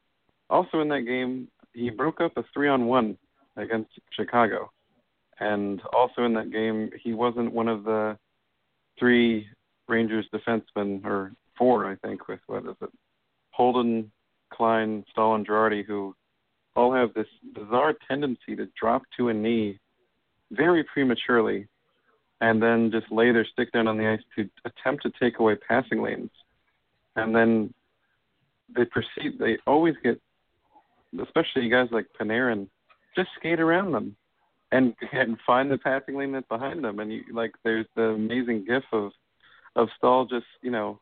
also 0.51 0.81
in 0.81 0.89
that 0.89 1.03
game, 1.03 1.49
he 1.73 1.91
broke 1.91 2.21
up 2.21 2.37
a 2.37 2.45
three 2.53 2.69
on 2.69 2.87
one 2.87 3.17
against 3.57 3.91
Chicago. 4.11 4.71
And 5.41 5.81
also 5.93 6.25
in 6.25 6.35
that 6.35 6.53
game, 6.53 6.91
he 7.03 7.15
wasn't 7.15 7.53
one 7.53 7.69
of 7.69 7.85
the 7.85 8.17
three 8.99 9.49
Rangers 9.89 10.27
defensemen, 10.33 11.05
or 11.05 11.33
four, 11.59 11.87
I 11.91 11.97
think, 11.97 12.29
with 12.29 12.41
what 12.47 12.65
is 12.65 12.77
it? 12.81 12.91
Holden, 13.55 14.11
Klein, 14.53 15.05
Staal, 15.11 15.37
and 15.37 15.47
Girardi, 15.47 15.85
who 15.85 16.15
all 16.75 16.93
have 16.93 17.15
this 17.15 17.29
bizarre 17.55 17.95
tendency 18.09 18.57
to 18.57 18.67
drop 18.81 19.03
to 19.17 19.29
a 19.29 19.35
knee 19.35 19.79
very 20.51 20.85
prematurely 20.85 21.69
and 22.41 22.61
then 22.61 22.91
just 22.91 23.11
lay 23.13 23.33
their 23.33 23.47
stick 23.47 23.71
down 23.73 23.87
on 23.87 23.97
the 23.97 24.07
ice 24.07 24.21
to 24.37 24.49
attempt 24.65 25.05
to 25.05 25.13
take 25.21 25.39
away 25.39 25.55
passing 25.57 26.03
lanes. 26.03 26.31
And 27.17 27.35
then 27.35 27.73
they 28.75 28.85
proceed, 28.85 29.39
they 29.39 29.59
always 29.67 29.95
get, 30.03 30.21
especially 31.23 31.69
guys 31.69 31.89
like 31.93 32.07
Panarin, 32.21 32.69
just 33.15 33.29
skate 33.39 33.61
around 33.61 33.93
them 33.93 34.17
and 34.73 34.95
and 35.13 35.39
find 35.47 35.71
the 35.71 35.79
passing 35.79 36.17
lane 36.17 36.33
that's 36.33 36.49
behind 36.49 36.83
them. 36.83 36.99
And 36.99 37.13
you 37.13 37.23
like, 37.33 37.53
there's 37.63 37.87
the 37.95 38.03
amazing 38.03 38.65
gif 38.67 38.83
of 38.93 39.13
of 39.77 39.89
Staal 39.97 40.27
just, 40.27 40.47
you 40.61 40.73
know, 40.73 41.01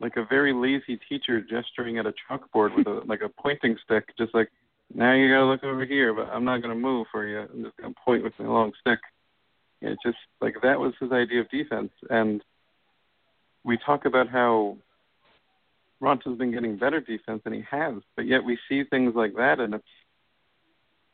like 0.00 0.16
a 0.16 0.26
very 0.28 0.52
lazy 0.52 0.98
teacher 1.08 1.40
gesturing 1.40 1.98
at 1.98 2.06
a 2.06 2.12
chalkboard 2.30 2.76
with 2.76 2.86
a 2.86 3.02
like 3.06 3.20
a 3.22 3.28
pointing 3.28 3.76
stick, 3.84 4.04
just 4.18 4.34
like 4.34 4.50
now 4.94 5.14
you 5.14 5.28
gotta 5.28 5.46
look 5.46 5.64
over 5.64 5.84
here, 5.84 6.14
but 6.14 6.28
I'm 6.28 6.44
not 6.44 6.62
gonna 6.62 6.74
move 6.74 7.06
for 7.12 7.26
you. 7.26 7.40
I'm 7.40 7.64
just 7.64 7.76
gonna 7.76 7.94
point 8.04 8.22
with 8.22 8.32
my 8.38 8.46
long 8.46 8.72
stick. 8.80 8.98
It 9.80 9.98
just 10.04 10.18
like 10.40 10.54
that 10.62 10.78
was 10.78 10.94
his 11.00 11.12
idea 11.12 11.40
of 11.40 11.50
defense, 11.50 11.92
and 12.10 12.42
we 13.64 13.78
talk 13.84 14.04
about 14.04 14.28
how 14.28 14.76
Raanta's 16.02 16.38
been 16.38 16.52
getting 16.52 16.78
better 16.78 17.00
defense, 17.00 17.42
and 17.44 17.54
he 17.54 17.62
has, 17.70 17.94
but 18.16 18.26
yet 18.26 18.44
we 18.44 18.58
see 18.68 18.84
things 18.84 19.14
like 19.14 19.34
that, 19.34 19.60
and 19.60 19.74
it's 19.74 19.84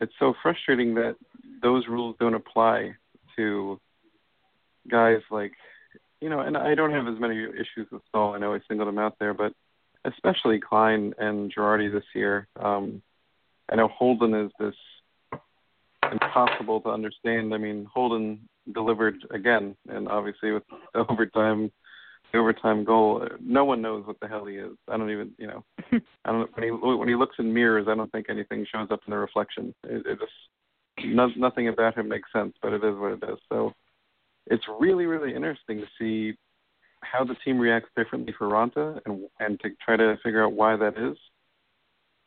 it's 0.01 0.13
so 0.19 0.35
frustrating 0.43 0.95
that 0.95 1.17
those 1.63 1.87
rules 1.89 2.17
don't 2.21 2.35
apply 2.35 2.95
to 3.37 3.81
guys 4.91 5.21
like 5.31 5.53
you 6.25 6.31
know, 6.31 6.41
and 6.41 6.57
I 6.57 6.75
don't 6.75 6.93
have 6.93 7.07
as 7.07 7.21
many 7.21 7.39
issues 7.39 7.87
with 7.93 8.01
Staal. 8.09 8.33
I 8.33 8.39
know 8.39 8.55
I 8.55 8.61
singled 8.67 8.89
him 8.89 8.99
out 8.99 9.17
there, 9.21 9.35
but 9.35 9.53
especially 10.07 10.59
Klein 10.59 11.13
and 11.19 11.55
Girardi 11.55 11.93
this 11.93 12.07
year. 12.15 12.49
Um, 12.59 13.03
I 13.71 13.77
know 13.77 13.89
Holden 13.89 14.33
is 14.33 14.51
this 14.59 14.75
impossible 16.11 16.81
to 16.81 16.89
understand. 16.89 17.53
I 17.53 17.59
mean, 17.59 17.87
Holden 17.93 18.49
delivered 18.73 19.17
again, 19.33 19.77
and 19.87 20.09
obviously 20.09 20.53
with 20.53 20.63
the 20.95 21.01
overtime, 21.11 21.71
the 22.33 22.39
overtime 22.39 22.85
goal, 22.85 23.29
no 23.39 23.67
one 23.67 23.83
knows 23.83 24.07
what 24.07 24.19
the 24.21 24.27
hell 24.27 24.47
he 24.47 24.57
is. 24.57 24.79
I 24.89 24.97
don't 24.97 25.11
even, 25.11 25.33
you 25.37 25.49
know, 25.49 25.65
I 26.25 26.33
don't. 26.33 26.51
When 26.57 26.65
he 26.65 26.71
when 26.71 27.09
he 27.09 27.17
looks 27.17 27.37
in 27.39 27.53
mirrors, 27.53 27.87
I 27.87 27.95
don't 27.95 28.11
think 28.13 28.31
anything 28.31 28.65
shows 28.73 28.89
up 28.91 29.01
in 29.07 29.11
the 29.11 29.19
reflection. 29.19 29.75
It, 29.85 30.07
it 30.07 30.19
just 30.19 31.05
no, 31.05 31.29
nothing 31.37 31.69
about 31.69 31.99
him 31.99 32.09
makes 32.09 32.33
sense, 32.33 32.55
but 32.63 32.73
it 32.73 32.83
is 32.83 32.97
what 32.97 33.13
it 33.13 33.25
is. 33.31 33.39
So 33.51 33.75
it's 34.47 34.65
really 34.81 35.07
really 35.07 35.35
interesting 35.35 35.81
to 35.81 35.87
see 35.99 36.37
how 37.01 37.25
the 37.25 37.35
team 37.45 37.59
reacts 37.59 37.91
differently 37.97 38.35
for 38.37 38.49
Raanta 38.49 39.01
and 39.07 39.29
and 39.41 39.61
to 39.61 39.71
try 39.85 39.97
to 39.97 40.17
figure 40.23 40.45
out 40.45 40.53
why 40.53 40.77
that 40.77 40.99
is. 40.99 41.17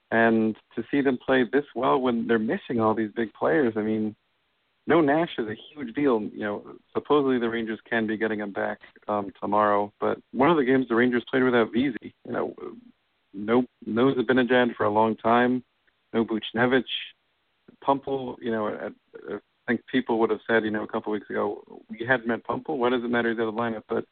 And 0.10 0.56
to 0.76 0.84
see 0.90 1.02
them 1.02 1.18
play 1.18 1.44
this 1.52 1.66
well 1.76 2.00
when 2.00 2.28
they're 2.28 2.40
missing 2.40 2.80
all 2.80 2.94
these 2.94 3.12
big 3.14 3.34
players, 3.34 3.74
I 3.76 3.82
mean, 3.82 4.16
no 4.86 5.02
Nash 5.02 5.32
is 5.38 5.48
a 5.48 5.56
huge 5.74 5.94
deal. 5.96 6.22
You 6.22 6.40
know, 6.40 6.64
supposedly 6.94 7.40
the 7.40 7.50
Rangers 7.50 7.80
can 7.90 8.08
be 8.08 8.18
getting 8.18 8.40
him 8.40 8.54
back 8.54 8.80
um, 9.10 9.32
tomorrow, 9.42 9.92
but 10.00 10.18
one 10.32 10.50
of 10.50 10.56
the 10.56 10.64
games 10.64 10.88
the 10.88 10.96
Rangers 10.96 11.26
played 11.30 11.44
without 11.44 11.74
Vesey. 11.74 12.16
You 12.26 12.32
know, 12.32 12.56
no 13.34 13.66
no 13.86 14.14
Zibanejad 14.14 14.76
for 14.76 14.86
a 14.86 14.90
long 14.90 15.18
time, 15.18 15.64
no 16.14 16.26
Buchnevich, 16.26 16.84
Puempel. 17.84 18.38
You 18.42 18.52
know, 18.52 18.68
at, 18.70 18.94
I 19.30 19.40
think 19.68 19.82
people 19.92 20.20
would 20.20 20.30
have 20.30 20.40
said, 20.48 20.64
you 20.64 20.72
know, 20.72 20.84
a 20.84 20.88
couple 20.88 21.12
of 21.12 21.20
weeks 21.20 21.30
ago, 21.30 21.64
we 21.90 22.06
hadn't 22.08 22.28
met 22.28 22.44
Puempel. 22.44 22.78
What 22.78 22.92
does 22.92 23.04
it 23.04 23.10
matter 23.10 23.34
to 23.34 23.36
the 23.36 23.48
other 23.48 23.58
lineup? 23.58 23.84
But 23.88 24.06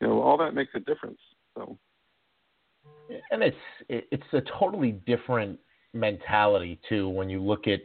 you 0.00 0.08
know, 0.08 0.20
all 0.20 0.36
that 0.38 0.54
makes 0.54 0.72
a 0.74 0.80
difference. 0.80 1.18
So 1.56 1.78
and 3.30 3.42
it's 3.42 3.56
it's 3.88 4.32
a 4.32 4.42
totally 4.58 4.92
different 4.92 5.58
mentality 5.92 6.78
too 6.88 7.08
when 7.08 7.30
you 7.30 7.42
look 7.42 7.66
at 7.66 7.80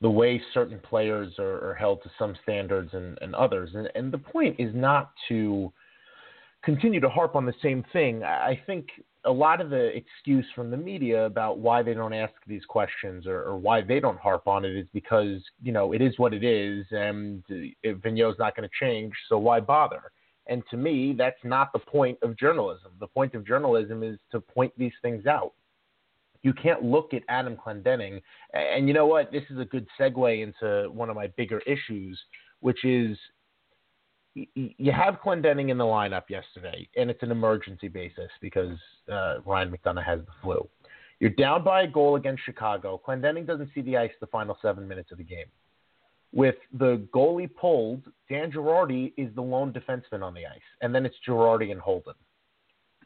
the 0.00 0.10
way 0.10 0.40
certain 0.54 0.78
players 0.78 1.32
are, 1.38 1.70
are 1.70 1.74
held 1.74 2.02
to 2.04 2.10
some 2.18 2.36
standards 2.44 2.90
and, 2.92 3.18
and 3.20 3.34
others. 3.34 3.70
And, 3.74 3.90
and 3.96 4.12
the 4.12 4.18
point 4.18 4.54
is 4.58 4.72
not 4.72 5.10
to 5.28 5.72
continue 6.64 7.00
to 7.00 7.08
harp 7.08 7.36
on 7.36 7.46
the 7.46 7.54
same 7.62 7.84
thing. 7.92 8.22
I 8.24 8.60
think 8.66 8.88
a 9.24 9.30
lot 9.30 9.60
of 9.60 9.70
the 9.70 9.90
excuse 9.96 10.46
from 10.54 10.70
the 10.70 10.76
media 10.76 11.26
about 11.26 11.58
why 11.58 11.82
they 11.82 11.94
don't 11.94 12.12
ask 12.12 12.32
these 12.46 12.64
questions 12.64 13.26
or, 13.26 13.42
or 13.42 13.56
why 13.56 13.80
they 13.82 14.00
don't 14.00 14.18
harp 14.18 14.46
on 14.46 14.64
it 14.64 14.74
is 14.74 14.86
because 14.92 15.42
you 15.62 15.72
know 15.72 15.92
it 15.92 16.00
is 16.00 16.18
what 16.18 16.32
it 16.32 16.44
is, 16.44 16.86
and 16.90 17.42
uh, 17.50 17.92
Vigneault's 18.02 18.38
not 18.38 18.56
going 18.56 18.68
to 18.68 18.84
change, 18.84 19.12
so 19.28 19.38
why 19.38 19.60
bother? 19.60 20.12
And 20.46 20.62
to 20.70 20.76
me, 20.78 21.14
that's 21.16 21.42
not 21.44 21.72
the 21.72 21.78
point 21.78 22.18
of 22.22 22.36
journalism. 22.38 22.92
The 23.00 23.06
point 23.06 23.34
of 23.34 23.46
journalism 23.46 24.02
is 24.02 24.18
to 24.32 24.40
point 24.40 24.72
these 24.78 24.94
things 25.02 25.26
out. 25.26 25.52
You 26.42 26.54
can't 26.54 26.82
look 26.82 27.12
at 27.12 27.22
Adam 27.28 27.56
Clendening, 27.56 28.22
and 28.54 28.88
you 28.88 28.94
know 28.94 29.06
what? 29.06 29.30
This 29.30 29.42
is 29.50 29.58
a 29.58 29.64
good 29.64 29.86
segue 30.00 30.42
into 30.42 30.90
one 30.90 31.10
of 31.10 31.16
my 31.16 31.26
bigger 31.36 31.60
issues, 31.66 32.18
which 32.60 32.84
is 32.84 33.18
you 34.54 34.92
have 34.92 35.16
Clendening 35.24 35.70
in 35.70 35.78
the 35.78 35.84
lineup 35.84 36.24
yesterday, 36.28 36.88
and 36.96 37.10
it's 37.10 37.22
an 37.22 37.30
emergency 37.30 37.88
basis 37.88 38.30
because 38.40 38.76
uh, 39.10 39.36
Ryan 39.44 39.70
McDonagh 39.72 40.04
has 40.04 40.20
the 40.20 40.32
flu. 40.42 40.68
You're 41.20 41.30
down 41.30 41.64
by 41.64 41.82
a 41.82 41.86
goal 41.86 42.16
against 42.16 42.44
Chicago. 42.44 43.00
Clendening 43.06 43.46
doesn't 43.46 43.70
see 43.74 43.80
the 43.80 43.96
ice 43.96 44.10
the 44.20 44.26
final 44.26 44.56
seven 44.62 44.86
minutes 44.86 45.10
of 45.10 45.18
the 45.18 45.24
game. 45.24 45.46
With 46.32 46.56
the 46.78 47.06
goalie 47.14 47.50
pulled, 47.52 48.02
Dan 48.28 48.52
Girardi 48.52 49.12
is 49.16 49.34
the 49.34 49.42
lone 49.42 49.72
defenseman 49.72 50.22
on 50.22 50.34
the 50.34 50.46
ice, 50.46 50.60
and 50.82 50.94
then 50.94 51.06
it's 51.06 51.16
Girardi 51.26 51.72
and 51.72 51.80
Holden. 51.80 52.14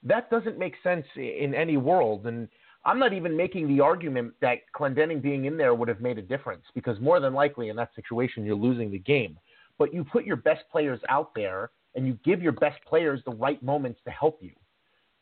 That 0.03 0.29
doesn't 0.31 0.59
make 0.59 0.75
sense 0.83 1.07
in 1.17 1.55
any 1.55 1.77
world, 1.77 2.27
and 2.27 2.49
I'm 2.85 2.99
not 2.99 3.13
even 3.13 3.37
making 3.37 3.69
the 3.69 3.81
argument 3.81 4.35
that 4.41 4.59
Clendening 4.77 5.23
being 5.23 5.45
in 5.45 5.57
there 5.57 5.75
would 5.75 5.89
have 5.89 6.01
made 6.01 6.19
a 6.19 6.23
difference 6.23 6.65
because 6.75 6.99
more 7.01 7.21
than 7.21 7.33
likely 7.33 7.69
in 7.69 7.77
that 7.77 7.95
situation 7.95 8.45
you're 8.45 8.57
losing 8.57 8.91
the 8.91 8.99
game. 8.99 9.39
But 9.79 9.93
you 9.93 10.05
put 10.05 10.25
your 10.25 10.37
best 10.37 10.63
players 10.71 11.01
out 11.09 11.35
there 11.35 11.71
and 11.95 12.07
you 12.07 12.19
give 12.25 12.43
your 12.43 12.53
best 12.53 12.83
players 12.85 13.21
the 13.25 13.33
right 13.33 13.63
moments 13.63 14.01
to 14.05 14.11
help 14.11 14.39
you. 14.43 14.53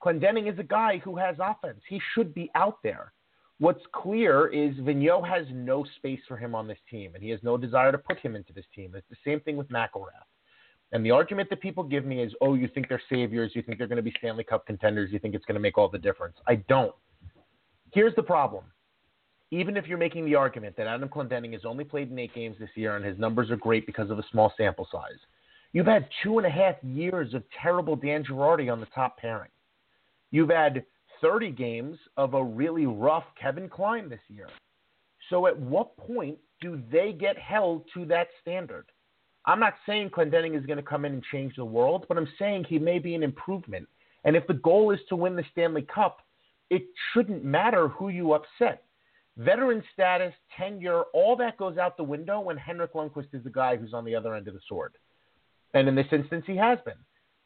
Clendening 0.03 0.51
is 0.51 0.59
a 0.59 0.65
guy 0.65 0.99
who 0.99 1.17
has 1.17 1.37
offense. 1.41 1.81
He 1.89 2.01
should 2.15 2.35
be 2.35 2.51
out 2.55 2.79
there. 2.83 3.13
What's 3.59 3.83
clear 3.93 4.47
is 4.47 4.75
Vigneault 4.77 5.29
has 5.29 5.47
no 5.53 5.85
space 5.97 6.21
for 6.27 6.39
him 6.39 6.55
on 6.55 6.67
this 6.67 6.79
team, 6.91 7.15
and 7.15 7.23
he 7.23 7.29
has 7.29 7.41
no 7.43 7.59
desire 7.59 7.93
to 7.93 7.99
put 7.99 8.19
him 8.19 8.35
into 8.35 8.55
this 8.55 8.65
team. 8.75 8.95
It's 8.95 9.07
the 9.11 9.17
same 9.23 9.41
thing 9.41 9.59
with 9.59 9.69
McIlrath. 9.69 10.25
And 10.93 11.05
the 11.05 11.11
argument 11.11 11.51
that 11.51 11.61
people 11.61 11.85
give 11.85 12.07
me 12.07 12.23
is, 12.23 12.33
oh, 12.41 12.55
you 12.55 12.69
think 12.69 12.89
they're 12.89 13.03
saviors, 13.11 13.53
you 13.55 13.63
think 13.63 13.77
they're 13.77 13.87
going 13.87 13.97
to 13.97 14.03
be 14.03 14.15
Stanley 14.17 14.45
Cup 14.45 14.67
contenders, 14.67 15.13
you 15.13 15.19
think 15.19 15.35
it's 15.35 15.45
going 15.45 15.55
to 15.55 15.61
make 15.61 15.77
all 15.77 15.91
the 15.91 15.99
difference. 15.99 16.37
I 16.49 16.57
don't. 16.69 16.95
Here's 17.93 18.15
the 18.15 18.23
problem. 18.23 18.65
Even 19.51 19.77
if 19.77 19.87
you're 19.87 19.99
making 19.99 20.25
the 20.25 20.37
argument 20.37 20.77
that 20.77 20.87
Adam 20.87 21.09
Clendening 21.09 21.53
has 21.53 21.65
only 21.65 21.85
played 21.85 22.11
in 22.11 22.19
eight 22.19 22.35
games 22.35 22.57
this 22.61 22.71
year 22.77 22.97
and 22.97 23.05
his 23.05 23.19
numbers 23.19 23.51
are 23.51 23.57
great 23.57 23.85
because 23.85 24.11
of 24.11 24.19
a 24.19 24.25
small 24.31 24.53
sample 24.57 24.87
size, 24.93 25.19
you've 25.73 25.87
had 25.87 26.09
two 26.23 26.39
and 26.39 26.47
a 26.47 26.51
half 26.51 26.77
years 26.83 27.35
of 27.35 27.43
terrible 27.61 27.97
Dan 27.97 28.25
Girardi 28.25 28.73
on 28.73 28.81
the 28.81 28.87
top 28.95 29.19
pairing. 29.19 29.51
You've 30.31 30.51
had 30.51 30.85
30 31.21 31.51
games 31.51 31.99
of 32.17 32.35
a 32.35 32.45
really 32.45 32.87
rough 32.87 33.25
Kevin 33.41 33.69
Klein 33.69 34.09
this 34.09 34.21
year. 34.29 34.49
So 35.29 35.47
at 35.47 35.59
what 35.59 35.97
point 35.97 36.39
do 36.61 36.81
they 36.91 37.13
get 37.13 37.37
held 37.39 37.85
to 37.95 38.05
that 38.07 38.29
standard? 38.41 38.87
I'm 39.47 39.61
not 39.61 39.75
saying 39.87 40.11
Clendening 40.11 40.59
is 40.59 40.67
going 40.67 40.77
to 40.77 40.83
come 40.83 41.05
in 41.05 41.13
and 41.15 41.25
change 41.33 41.57
the 41.57 41.65
world, 41.65 42.05
but 42.09 42.19
I'm 42.19 42.29
saying 42.39 42.65
he 42.69 42.79
may 42.79 42.99
be 42.99 43.15
an 43.15 43.23
improvement. 43.23 43.89
And 44.25 44.37
if 44.37 44.47
the 44.47 44.55
goal 44.55 44.93
is 44.93 45.01
to 45.09 45.17
win 45.17 45.35
the 45.35 45.45
Stanley 45.53 45.83
Cup, 45.83 46.19
it 46.69 46.83
shouldn't 47.13 47.45
matter 47.45 47.89
who 47.89 48.11
you 48.11 48.35
upset. 48.35 48.85
Veteran 49.41 49.83
status, 49.95 50.35
tenure, 50.55 51.05
all 51.15 51.35
that 51.37 51.57
goes 51.57 51.79
out 51.79 51.97
the 51.97 52.05
window 52.05 52.41
when 52.41 52.59
Henrik 52.59 52.93
Lundqvist 52.93 53.33
is 53.33 53.43
the 53.43 53.51
guy 53.51 53.75
who's 53.75 53.95
on 53.95 54.05
the 54.05 54.15
other 54.15 54.35
end 54.35 54.49
of 54.49 54.55
the 54.55 54.61
sword. 54.69 54.93
And 55.73 55.89
in 55.89 55.95
this 55.95 56.07
instance, 56.13 56.45
he 56.47 56.57
has 56.57 56.79
been. 56.85 56.99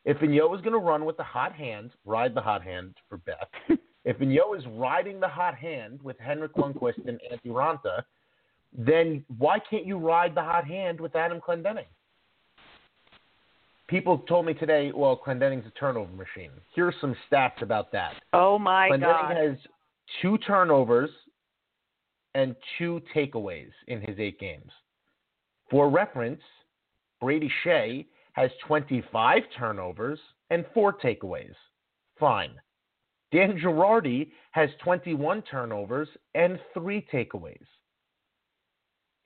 If 0.04 0.18
Vigneault 0.18 0.56
is 0.56 0.60
going 0.60 0.72
to 0.72 0.78
run 0.78 1.04
with 1.04 1.16
the 1.16 1.22
hot 1.22 1.54
hand, 1.54 1.92
ride 2.04 2.34
the 2.34 2.40
hot 2.40 2.64
hand 2.64 2.94
for 3.08 3.18
Beth. 3.18 3.48
if 4.04 4.18
Vigneault 4.18 4.58
is 4.58 4.64
riding 4.72 5.20
the 5.20 5.28
hot 5.28 5.54
hand 5.54 6.00
with 6.02 6.18
Henrik 6.18 6.54
Lundqvist 6.54 7.06
and 7.06 7.20
Antti 7.32 7.52
Raanta, 7.52 8.02
then 8.76 9.24
why 9.38 9.60
can't 9.60 9.86
you 9.86 9.96
ride 9.96 10.34
the 10.34 10.42
hot 10.42 10.66
hand 10.66 11.00
with 11.00 11.14
Adam 11.14 11.40
Clendening? 11.40 11.86
People 13.86 14.18
told 14.26 14.46
me 14.46 14.54
today, 14.54 14.90
well, 14.92 15.16
Clendening's 15.24 15.66
a 15.66 15.78
turnover 15.78 16.10
machine. 16.12 16.50
Here's 16.74 16.94
some 17.00 17.14
stats 17.30 17.62
about 17.62 17.92
that. 17.92 18.14
Oh 18.32 18.58
my 18.58 18.88
Clendening 18.88 19.00
God! 19.00 19.30
Clendening 19.30 19.50
has 19.50 19.58
two 20.20 20.38
turnovers 20.38 21.10
and 22.34 22.54
two 22.78 23.00
takeaways 23.14 23.70
in 23.88 24.00
his 24.00 24.18
eight 24.18 24.38
games. 24.38 24.70
For 25.70 25.88
reference, 25.88 26.42
Brady 27.20 27.50
Skjei 27.64 28.06
has 28.32 28.50
25 28.66 29.42
turnovers 29.56 30.18
and 30.50 30.64
four 30.74 30.92
takeaways. 30.92 31.54
Fine. 32.18 32.52
Dan 33.32 33.58
Girardi 33.58 34.30
has 34.52 34.70
21 34.84 35.42
turnovers 35.42 36.08
and 36.34 36.58
three 36.72 37.06
takeaways. 37.12 37.66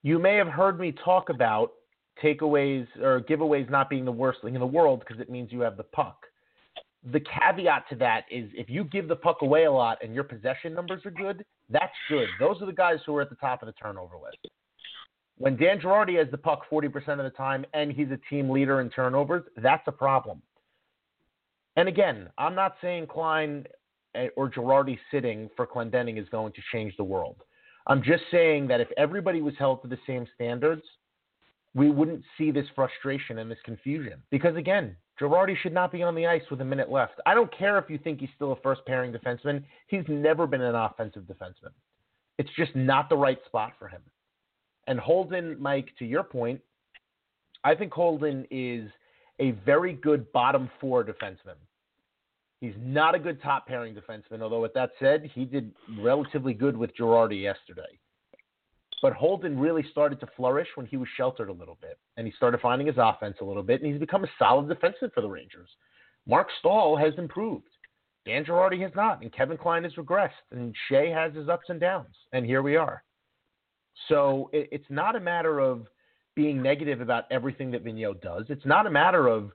You 0.03 0.18
may 0.18 0.37
have 0.37 0.49
heard 0.49 0.79
me 0.79 0.92
talk 1.05 1.29
about 1.29 1.73
takeaways 2.23 2.87
or 3.01 3.21
giveaways 3.21 3.68
not 3.68 3.90
being 3.90 4.05
the 4.05 4.12
worst 4.12 4.40
thing 4.42 4.55
in 4.55 4.61
the 4.61 4.66
world 4.66 5.01
because 5.01 5.21
it 5.21 5.31
means 5.31 5.53
you 5.53 5.61
have 5.61 5.77
the 5.77 5.83
puck. 5.83 6.27
The 7.12 7.21
caveat 7.21 7.88
to 7.90 7.97
that 7.97 8.25
is 8.31 8.51
if 8.55 8.68
you 8.68 8.85
give 8.85 9.09
the 9.09 9.16
puck 9.16 9.38
away 9.42 9.64
a 9.64 9.73
lot 9.73 9.99
and 10.03 10.14
your 10.14 10.25
possession 10.25 10.75
numbers 10.75 11.05
are 11.07 11.11
good, 11.11 11.44
that's 11.71 11.92
good. 12.09 12.29
Those 12.40 12.61
are 12.61 12.66
the 12.66 12.73
guys 12.73 12.99
who 13.07 13.16
are 13.16 13.23
at 13.23 13.31
the 13.31 13.37
top 13.37 13.62
of 13.62 13.66
the 13.66 13.73
turnover 13.73 14.16
list. 14.16 14.38
When 15.37 15.57
Dan 15.57 15.81
Girardi 15.81 16.18
has 16.18 16.29
the 16.31 16.38
puck 16.38 16.62
40% 16.71 16.97
of 17.12 17.18
the 17.18 17.31
time 17.31 17.64
and 17.73 17.92
he's 17.92 18.11
a 18.11 18.18
team 18.29 18.51
leader 18.51 18.81
in 18.81 18.90
turnovers, 18.90 19.44
that's 19.57 19.87
a 19.87 19.92
problem. 19.92 20.42
And 21.77 21.88
again, 21.88 22.29
I'm 22.38 22.57
not 22.57 22.75
saying 22.83 23.07
Klein 23.07 23.64
eh, 24.16 24.29
or 24.37 24.51
Girardi 24.51 24.99
sitting 25.12 25.49
for 25.57 25.64
Clendening 25.64 26.21
is 26.21 26.29
going 26.31 26.53
to 26.55 26.62
change 26.73 26.97
the 26.97 27.05
world. 27.05 27.37
I'm 27.87 28.03
just 28.03 28.25
saying 28.33 28.66
that 28.68 28.81
if 28.81 28.88
everybody 28.97 29.40
was 29.40 29.55
held 29.59 29.83
to 29.83 29.88
the 29.88 29.99
same 30.07 30.27
standards, 30.35 30.83
we 31.75 31.90
wouldn't 31.90 32.25
see 32.37 32.51
this 32.51 32.66
frustration 32.75 33.38
and 33.38 33.49
this 33.49 33.59
confusion. 33.64 34.21
Because 34.31 34.57
again, 34.57 34.97
Girardi 35.20 35.57
should 35.57 35.72
not 35.72 35.90
be 35.90 36.02
on 36.02 36.14
the 36.14 36.26
ice 36.26 36.42
with 36.50 36.61
a 36.61 36.64
minute 36.64 36.90
left. 36.90 37.20
I 37.26 37.35
don't 37.35 37.57
care 37.57 37.78
if 37.78 37.90
you 37.90 37.98
think 37.98 38.20
he's 38.20 38.28
still 38.37 38.52
a 38.52 38.61
first 38.61 38.83
pairing 38.87 39.12
defenseman. 39.12 39.64
He's 39.88 40.04
never 40.09 40.46
been 40.46 40.62
an 40.62 40.74
offensive 40.74 41.24
defenseman. 41.24 41.72
It's 42.38 42.50
just 42.57 42.74
not 42.76 43.09
the 43.09 43.16
right 43.16 43.38
spot 43.46 43.72
for 43.78 43.88
him. 43.88 44.02
And 44.87 44.98
Holden, 44.98 45.57
Mike, 45.61 45.88
to 45.98 46.04
your 46.04 46.22
point, 46.22 46.61
I 47.64 47.74
think 47.74 47.92
Holden 47.92 48.46
is 48.50 48.88
a 49.40 49.50
very 49.66 49.92
good 49.92 50.31
bottom 50.33 50.70
four 50.81 51.04
defenseman. 51.04 51.57
He's 52.61 52.74
not 52.81 53.14
a 53.14 53.18
good 53.18 53.42
top 53.42 53.66
pairing 53.66 53.94
defenseman, 53.94 54.40
although 54.40 54.62
with 54.62 54.74
that 54.74 54.90
said, 54.98 55.31
he 55.35 55.44
did 55.44 55.72
relatively 56.00 56.54
good 56.54 56.76
with 56.76 56.96
Girardi 56.96 57.40
yesterday. 57.42 57.98
But 59.00 59.12
Holden 59.12 59.58
really 59.58 59.84
started 59.90 60.18
to 60.20 60.28
flourish 60.37 60.68
when 60.74 60.87
he 60.87 60.96
was 60.96 61.08
sheltered 61.16 61.48
a 61.48 61.52
little 61.52 61.78
bit, 61.80 61.98
and 62.16 62.26
he 62.26 62.32
started 62.32 62.61
finding 62.61 62.87
his 62.87 62.96
offense 62.98 63.37
a 63.40 63.44
little 63.44 63.62
bit, 63.62 63.80
and 63.80 63.90
he's 63.90 64.00
become 64.00 64.24
a 64.24 64.30
solid 64.38 64.66
defenseman 64.68 65.12
for 65.12 65.20
the 65.20 65.28
Rangers. 65.28 65.68
Mark 66.26 66.48
Staal 66.58 66.96
has 66.96 67.14
improved. 67.16 67.68
Dan 68.26 68.44
Girardi 68.44 68.80
has 68.82 68.92
not, 68.94 69.22
and 69.22 69.32
Kevin 69.32 69.56
Klein 69.56 69.84
has 69.84 69.94
regressed, 69.94 70.30
and 70.50 70.74
Skjei 70.90 71.14
has 71.14 71.34
his 71.34 71.48
ups 71.48 71.66
and 71.68 71.80
downs, 71.80 72.14
and 72.32 72.44
here 72.44 72.61
we 72.61 72.76
are. 72.76 73.02
So 74.08 74.50
it, 74.52 74.68
it's 74.72 74.90
not 74.90 75.16
a 75.16 75.20
matter 75.20 75.61
of 75.61 75.87
being 76.34 76.62
negative 76.62 77.00
about 77.00 77.24
everything 77.30 77.70
that 77.70 77.84
Vigneault 77.84 78.20
does. 78.20 78.46
It's 78.48 78.66
not 78.66 78.87
a 78.87 78.90
matter 78.90 79.28
of 79.28 79.50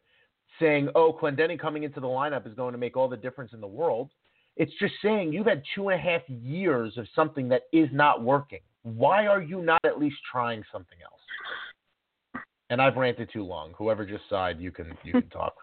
saying, 0.60 0.90
oh, 0.96 1.18
Clendening 1.22 1.60
coming 1.60 1.84
into 1.84 2.00
the 2.00 2.08
lineup 2.08 2.48
is 2.48 2.54
going 2.54 2.74
to 2.74 2.78
make 2.78 2.98
all 2.98 3.08
the 3.08 3.18
difference 3.18 3.54
in 3.54 3.62
the 3.62 3.68
world. 3.68 4.10
It's 4.56 4.74
just 4.80 4.94
saying 5.02 5.34
you've 5.34 5.48
had 5.48 5.64
two 5.76 5.90
and 5.90 6.00
a 6.00 6.04
half 6.04 6.22
years 6.28 6.98
of 6.98 7.08
something 7.16 7.48
that 7.50 7.64
is 7.72 7.90
not 7.92 8.24
working. 8.24 8.60
Why 8.84 9.28
are 9.28 9.42
you 9.42 9.62
not 9.62 9.82
at 9.86 10.00
least 10.00 10.18
trying 10.30 10.64
something 10.72 10.98
else? 11.04 12.44
And 12.70 12.82
I've 12.82 12.96
ranted 12.96 13.30
too 13.32 13.44
long. 13.44 13.74
Whoever 13.78 14.06
just 14.06 14.24
sighed, 14.30 14.60
you 14.60 14.72
can 14.72 14.94
you 15.04 15.14
can 15.14 15.30
talk. 15.30 15.54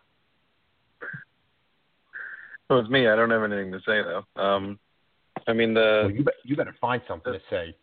So 2.68 2.78
it's 2.78 2.88
me. 2.88 3.09
I 3.09 3.16
don't 3.16 3.30
have 3.30 3.42
anything 3.42 3.72
to 3.72 3.78
say 3.80 4.02
though. 4.02 4.24
Um, 4.40 4.78
I 5.46 5.52
mean 5.52 5.74
the. 5.74 6.02
Well, 6.04 6.11
you, 6.11 6.24
be- 6.24 6.33
you 6.44 6.56
better 6.56 6.74
find 6.80 7.02
something 7.09 7.33
to 7.33 7.40
say. 7.50 7.74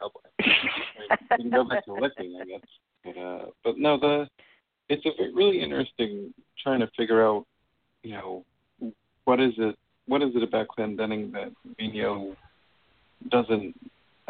Oh, 0.00 0.08
boy. 0.08 0.44
we 1.30 1.36
can 1.36 1.50
go 1.50 1.64
back 1.64 1.84
to 1.84 1.92
licking, 1.94 2.38
I 2.40 2.44
guess. 2.44 2.60
But 3.04 3.20
uh, 3.20 3.44
but 3.62 3.78
no, 3.78 3.98
the 3.98 4.28
it's 4.88 5.04
a 5.06 5.10
really 5.34 5.60
interesting 5.60 6.32
trying 6.62 6.80
to 6.80 6.88
figure 6.96 7.24
out, 7.26 7.46
you 8.02 8.12
know, 8.12 8.44
what 9.24 9.40
is 9.40 9.52
it 9.58 9.76
what 10.06 10.22
is 10.22 10.30
it 10.34 10.42
about 10.42 10.68
Clendening 10.76 11.32
that 11.32 11.52
Vino 11.78 12.36
doesn't 13.30 13.74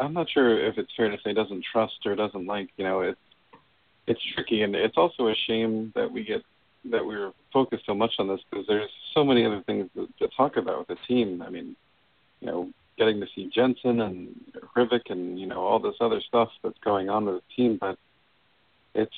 I'm 0.03 0.13
not 0.13 0.29
sure 0.29 0.59
if 0.65 0.77
it's 0.77 0.91
fair 0.95 1.09
to 1.09 1.17
say 1.23 1.33
doesn't 1.33 1.63
trust 1.71 2.05
or 2.05 2.15
doesn't 2.15 2.45
like, 2.45 2.69
you 2.77 2.83
know, 2.83 3.01
it's 3.01 3.19
it's 4.05 4.21
tricky 4.33 4.63
and 4.63 4.75
it's 4.75 4.97
also 4.97 5.27
a 5.27 5.35
shame 5.47 5.93
that 5.95 6.11
we 6.11 6.25
get 6.25 6.43
that 6.91 7.05
we're 7.05 7.31
focused 7.53 7.85
so 7.85 7.93
much 7.93 8.13
on 8.19 8.27
this 8.27 8.41
because 8.49 8.67
there's 8.67 8.89
so 9.13 9.23
many 9.23 9.45
other 9.45 9.61
things 9.61 9.89
to, 9.95 10.09
to 10.19 10.27
talk 10.35 10.57
about 10.57 10.79
with 10.79 10.87
the 10.89 10.97
team. 11.07 11.41
I 11.41 11.49
mean, 11.49 11.75
you 12.41 12.47
know, 12.47 12.69
getting 12.97 13.21
to 13.21 13.27
see 13.33 13.49
Jensen 13.53 14.01
and 14.01 14.35
Hrivik 14.75 15.09
and 15.09 15.39
you 15.39 15.47
know 15.47 15.61
all 15.61 15.79
this 15.79 15.95
other 16.01 16.21
stuff 16.21 16.49
that's 16.63 16.77
going 16.79 17.09
on 17.09 17.25
with 17.25 17.35
the 17.35 17.55
team, 17.55 17.77
but 17.79 17.97
it's 18.93 19.15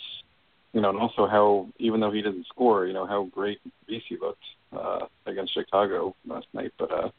you 0.74 0.82
know, 0.82 0.90
and 0.90 1.00
also 1.00 1.26
how 1.26 1.68
even 1.80 2.00
though 2.02 2.12
he 2.12 2.22
didn't 2.22 2.48
score, 2.48 2.86
you 2.86 2.94
know 2.94 3.06
how 3.06 3.24
great 3.24 3.60
Vesey 3.88 4.18
looked 4.22 4.44
uh, 4.72 5.06
against 5.26 5.54
Chicago 5.54 6.16
last 6.28 6.48
night. 6.54 6.74
But 6.78 6.92
uh, 6.92 7.10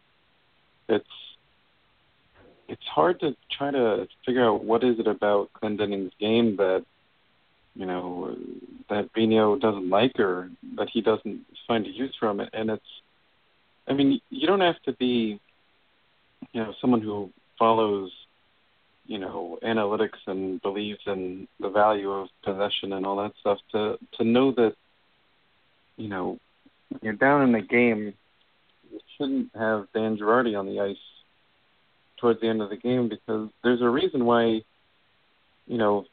it's 0.88 1.08
it's 2.68 2.86
hard 2.86 3.20
to 3.20 3.36
try 3.50 3.70
to 3.70 4.08
figure 4.24 4.44
out 4.44 4.64
what 4.64 4.84
is 4.84 4.98
it 4.98 5.06
about 5.06 5.52
Clendening's 5.52 6.12
game 6.18 6.56
that 6.56 6.84
you 7.74 7.86
know 7.86 8.36
that 8.88 9.10
Vino 9.14 9.56
doesn't 9.56 9.88
like 9.88 10.18
or 10.18 10.50
that 10.76 10.88
he 10.90 11.00
doesn't 11.00 11.44
find 11.66 11.86
a 11.86 11.90
use 11.90 12.14
from 12.18 12.40
it. 12.40 12.50
And 12.52 12.70
it's, 12.70 12.84
I 13.88 13.92
mean, 13.92 14.20
you 14.30 14.46
don't 14.46 14.60
have 14.60 14.80
to 14.84 14.92
be, 14.92 15.40
you 16.52 16.62
know, 16.62 16.74
someone 16.80 17.02
who 17.02 17.30
follows 17.58 18.12
you 19.06 19.18
know 19.18 19.58
analytics 19.62 20.18
and 20.26 20.60
believes 20.62 21.00
in 21.06 21.46
the 21.60 21.68
value 21.68 22.10
of 22.10 22.28
possession 22.42 22.92
and 22.92 23.06
all 23.06 23.16
that 23.16 23.32
stuff 23.40 23.58
to 23.72 23.98
to 24.18 24.24
know 24.24 24.52
that 24.52 24.74
you 25.96 26.08
know 26.08 26.38
when 26.88 27.00
you're 27.02 27.12
down 27.12 27.42
in 27.42 27.52
the 27.52 27.60
game 27.60 28.14
you 28.90 29.00
shouldn't 29.16 29.50
have 29.54 29.86
Dan 29.94 30.16
Girardi 30.16 30.58
on 30.58 30.66
the 30.66 30.80
ice 30.80 30.96
towards 32.18 32.40
the 32.40 32.48
end 32.48 32.62
of 32.62 32.70
the 32.70 32.76
game 32.76 33.08
because 33.08 33.50
there's 33.62 33.82
a 33.82 33.88
reason 33.88 34.24
why 34.24 34.62
you 35.66 35.78
know 35.78 36.04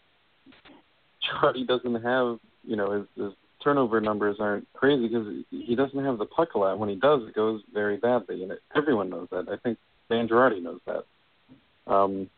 Girardi 1.23 1.65
doesn't 1.67 2.03
have 2.03 2.39
you 2.63 2.75
know 2.75 2.91
his, 2.91 3.05
his 3.15 3.33
turnover 3.63 4.01
numbers 4.01 4.37
aren't 4.39 4.67
crazy 4.73 5.07
because 5.07 5.27
he 5.49 5.75
doesn't 5.75 6.03
have 6.03 6.17
the 6.17 6.25
puck 6.25 6.53
a 6.55 6.57
lot 6.57 6.77
when 6.77 6.89
he 6.89 6.95
does 6.95 7.21
it 7.27 7.33
goes 7.33 7.61
very 7.73 7.97
badly 7.97 8.43
and 8.43 8.51
it, 8.51 8.59
everyone 8.75 9.09
knows 9.09 9.27
that 9.31 9.47
I 9.49 9.57
think 9.57 9.77
Dan 10.09 10.27
Girardi 10.27 10.61
knows 10.61 10.81
that 10.85 11.05
um 11.91 12.29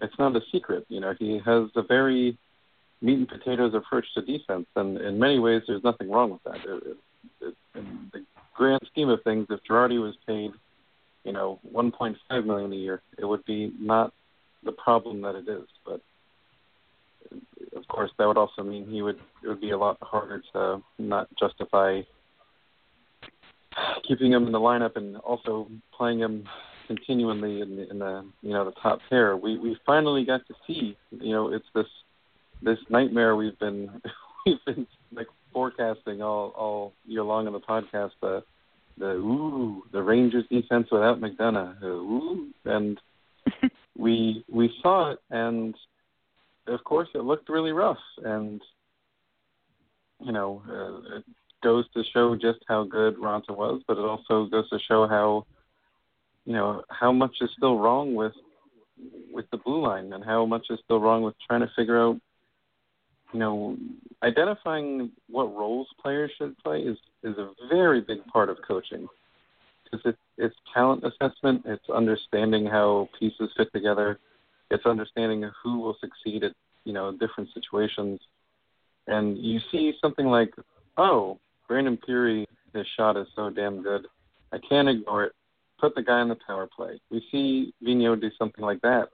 it's 0.00 0.18
not 0.18 0.36
a 0.36 0.40
secret. 0.52 0.84
You 0.88 1.00
know, 1.00 1.14
he 1.18 1.40
has 1.44 1.68
a 1.74 1.82
very 1.82 2.38
meat 3.00 3.18
and 3.18 3.28
potatoes 3.28 3.74
approach 3.74 4.06
to 4.14 4.22
defense, 4.22 4.66
and 4.76 4.98
in 4.98 5.18
many 5.18 5.38
ways, 5.38 5.62
there's 5.66 5.84
nothing 5.84 6.10
wrong 6.10 6.30
with 6.30 6.42
that. 6.44 6.56
It, 6.56 6.82
it, 6.86 6.96
it, 7.40 7.54
in 7.74 8.10
the 8.12 8.24
grand 8.54 8.80
scheme 8.90 9.08
of 9.08 9.22
things, 9.22 9.46
if 9.50 9.60
Girardi 9.68 10.00
was 10.00 10.14
paid, 10.26 10.52
you 11.24 11.32
know, 11.32 11.58
1.5 11.74 12.46
million 12.46 12.72
a 12.72 12.76
year, 12.76 13.02
it 13.18 13.24
would 13.24 13.44
be 13.44 13.72
not 13.78 14.12
the 14.64 14.72
problem 14.72 15.22
that 15.22 15.34
it 15.34 15.48
is. 15.48 15.66
But 15.84 16.00
of 17.76 17.86
course, 17.88 18.10
that 18.18 18.26
would 18.26 18.38
also 18.38 18.62
mean 18.62 18.86
he 18.86 19.02
would 19.02 19.18
it 19.42 19.48
would 19.48 19.60
be 19.60 19.70
a 19.70 19.78
lot 19.78 19.98
harder 20.00 20.42
to 20.52 20.82
not 20.98 21.28
justify 21.38 22.02
keeping 24.06 24.32
him 24.32 24.46
in 24.46 24.52
the 24.52 24.60
lineup 24.60 24.96
and 24.96 25.16
also 25.18 25.68
playing 25.96 26.20
him 26.20 26.48
continually 26.86 27.60
in 27.60 27.76
the, 27.76 27.90
in 27.90 27.98
the 27.98 28.24
you 28.42 28.50
know 28.50 28.64
the 28.64 28.72
top 28.82 29.00
pair. 29.08 29.36
We 29.36 29.58
we 29.58 29.76
finally 29.86 30.24
got 30.24 30.46
to 30.46 30.54
see 30.66 30.96
you 31.10 31.32
know 31.32 31.52
it's 31.52 31.66
this 31.74 31.86
this 32.62 32.78
nightmare 32.88 33.36
we've 33.36 33.58
been 33.58 34.00
we've 34.46 34.64
been 34.66 34.86
like 35.14 35.28
forecasting 35.52 36.22
all 36.22 36.52
all 36.56 36.92
year 37.06 37.22
long 37.22 37.46
on 37.46 37.52
the 37.52 37.60
podcast. 37.60 38.12
The 38.20 38.42
the 38.98 39.10
ooh 39.10 39.82
the 39.92 40.02
Rangers 40.02 40.44
defense 40.50 40.88
without 40.90 41.20
McDonagh. 41.20 41.82
Ooh 41.82 42.50
and 42.64 43.00
we 43.96 44.44
we 44.50 44.72
saw 44.82 45.12
it 45.12 45.18
and 45.30 45.74
of 46.66 46.82
course 46.84 47.08
it 47.14 47.24
looked 47.24 47.48
really 47.48 47.72
rough 47.72 47.98
and 48.24 48.60
you 50.20 50.32
know 50.32 50.62
uh, 50.68 51.16
it 51.18 51.24
goes 51.62 51.84
to 51.94 52.02
show 52.12 52.36
just 52.36 52.58
how 52.68 52.84
good 52.84 53.16
Raanta 53.16 53.56
was, 53.56 53.82
but 53.88 53.96
it 53.96 54.04
also 54.04 54.46
goes 54.46 54.68
to 54.70 54.78
show 54.86 55.08
how 55.08 55.46
you 56.44 56.52
know 56.52 56.82
how 56.90 57.10
much 57.10 57.34
is 57.40 57.50
still 57.56 57.78
wrong 57.78 58.14
with 58.14 58.34
with 59.32 59.46
the 59.50 59.56
blue 59.56 59.82
line 59.82 60.12
and 60.12 60.24
how 60.24 60.46
much 60.46 60.66
is 60.70 60.78
still 60.84 61.00
wrong 61.00 61.22
with 61.22 61.34
trying 61.46 61.60
to 61.60 61.70
figure 61.74 62.00
out 62.00 62.20
you 63.34 63.40
know 63.40 63.76
identifying 64.22 65.10
what 65.28 65.54
roles 65.54 65.88
players 66.00 66.30
should 66.38 66.56
play 66.58 66.78
is 66.78 66.96
is 67.22 67.36
a 67.36 67.50
very 67.68 68.00
big 68.00 68.24
part 68.26 68.48
of 68.48 68.56
coaching. 68.66 69.06
Because 69.82 70.06
it, 70.06 70.16
it's 70.38 70.54
talent 70.72 71.04
assessment 71.04 71.62
it's 71.66 71.88
understanding 71.90 72.64
how 72.64 73.08
pieces 73.18 73.50
fit 73.56 73.70
together 73.74 74.18
it's 74.70 74.86
understanding 74.86 75.50
who 75.62 75.80
will 75.80 75.96
succeed 76.00 76.44
at 76.44 76.52
you 76.84 76.92
know 76.92 77.12
different 77.12 77.50
situations. 77.52 78.20
And 79.06 79.36
you 79.36 79.60
see 79.70 79.94
something 80.00 80.26
like 80.26 80.54
oh 80.96 81.38
Brandon 81.68 81.98
Pirri 81.98 82.46
his 82.72 82.86
shot 82.96 83.16
is 83.16 83.26
so 83.34 83.50
damn 83.50 83.82
good. 83.82 84.06
I 84.52 84.58
can't 84.58 84.88
ignore 84.88 85.24
it. 85.24 85.32
Put 85.80 85.94
the 85.96 86.02
guy 86.02 86.20
on 86.20 86.28
the 86.28 86.38
power 86.46 86.68
play. 86.74 87.00
We 87.10 87.24
see 87.30 87.74
Vigneault 87.84 88.20
do 88.20 88.30
something 88.38 88.64
like 88.64 88.80
that, 88.82 89.08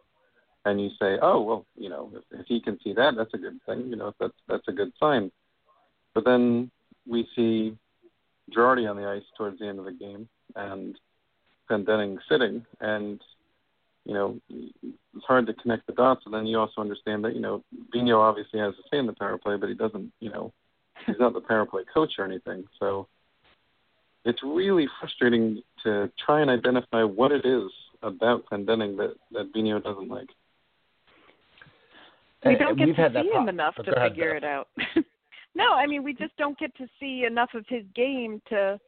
and 0.64 0.80
you 0.80 0.90
say, 1.00 1.18
oh 1.22 1.40
well, 1.40 1.66
you 1.76 1.88
know, 1.88 2.10
if, 2.14 2.40
if 2.40 2.46
he 2.46 2.60
can 2.60 2.78
see 2.82 2.92
that, 2.94 3.14
that's 3.16 3.34
a 3.34 3.38
good 3.38 3.58
thing. 3.66 3.88
You 3.88 3.96
know, 3.96 4.14
that's 4.20 4.34
that's 4.48 4.68
a 4.68 4.72
good 4.72 4.92
sign. 5.00 5.30
But 6.14 6.24
then 6.24 6.70
we 7.08 7.26
see 7.34 7.76
Girardi 8.54 8.88
on 8.88 8.96
the 8.96 9.06
ice 9.06 9.22
towards 9.36 9.58
the 9.58 9.66
end 9.66 9.78
of 9.78 9.84
the 9.84 9.92
game, 9.92 10.28
and 10.56 10.98
Clendening 11.70 12.18
sitting, 12.28 12.64
and 12.80 13.20
you 14.04 14.14
know, 14.14 14.40
it's 14.50 15.24
hard 15.26 15.46
to 15.46 15.54
connect 15.54 15.86
the 15.86 15.92
dots. 15.92 16.22
And 16.24 16.34
then 16.34 16.46
you 16.46 16.58
also 16.58 16.80
understand 16.80 17.24
that 17.24 17.34
you 17.34 17.40
know, 17.40 17.62
Vino 17.92 18.20
obviously 18.20 18.60
has 18.60 18.74
a 18.74 18.88
say 18.90 18.98
in 18.98 19.06
the 19.06 19.12
power 19.12 19.38
play, 19.38 19.56
but 19.56 19.68
he 19.68 19.74
doesn't, 19.74 20.12
you 20.20 20.30
know, 20.30 20.52
he's 21.06 21.18
not 21.18 21.32
the 21.32 21.40
power 21.40 21.64
play 21.64 21.82
coach 21.92 22.14
or 22.18 22.24
anything. 22.24 22.64
So 22.78 23.06
it's 24.24 24.42
really 24.42 24.88
frustrating 24.98 25.62
to 25.84 26.10
try 26.24 26.40
and 26.40 26.50
identify 26.50 27.02
what 27.04 27.32
it 27.32 27.46
is 27.46 27.70
about 28.02 28.44
Clendening 28.46 28.96
that 28.98 29.14
that 29.32 29.54
Vigneault 29.54 29.84
doesn't 29.84 30.08
like. 30.08 30.28
We 32.44 32.56
don't 32.56 32.78
get 32.78 32.96
to 32.96 33.22
see 33.22 33.30
him 33.30 33.48
enough 33.48 33.74
to 33.76 33.94
ahead, 33.94 34.12
figure 34.12 34.34
it 34.34 34.44
out. 34.44 34.68
no, 35.54 35.72
I 35.74 35.86
mean 35.86 36.02
we 36.02 36.14
just 36.14 36.36
don't 36.36 36.58
get 36.58 36.74
to 36.76 36.86
see 36.98 37.24
enough 37.26 37.50
of 37.54 37.64
his 37.68 37.84
game 37.94 38.40
to 38.48 38.78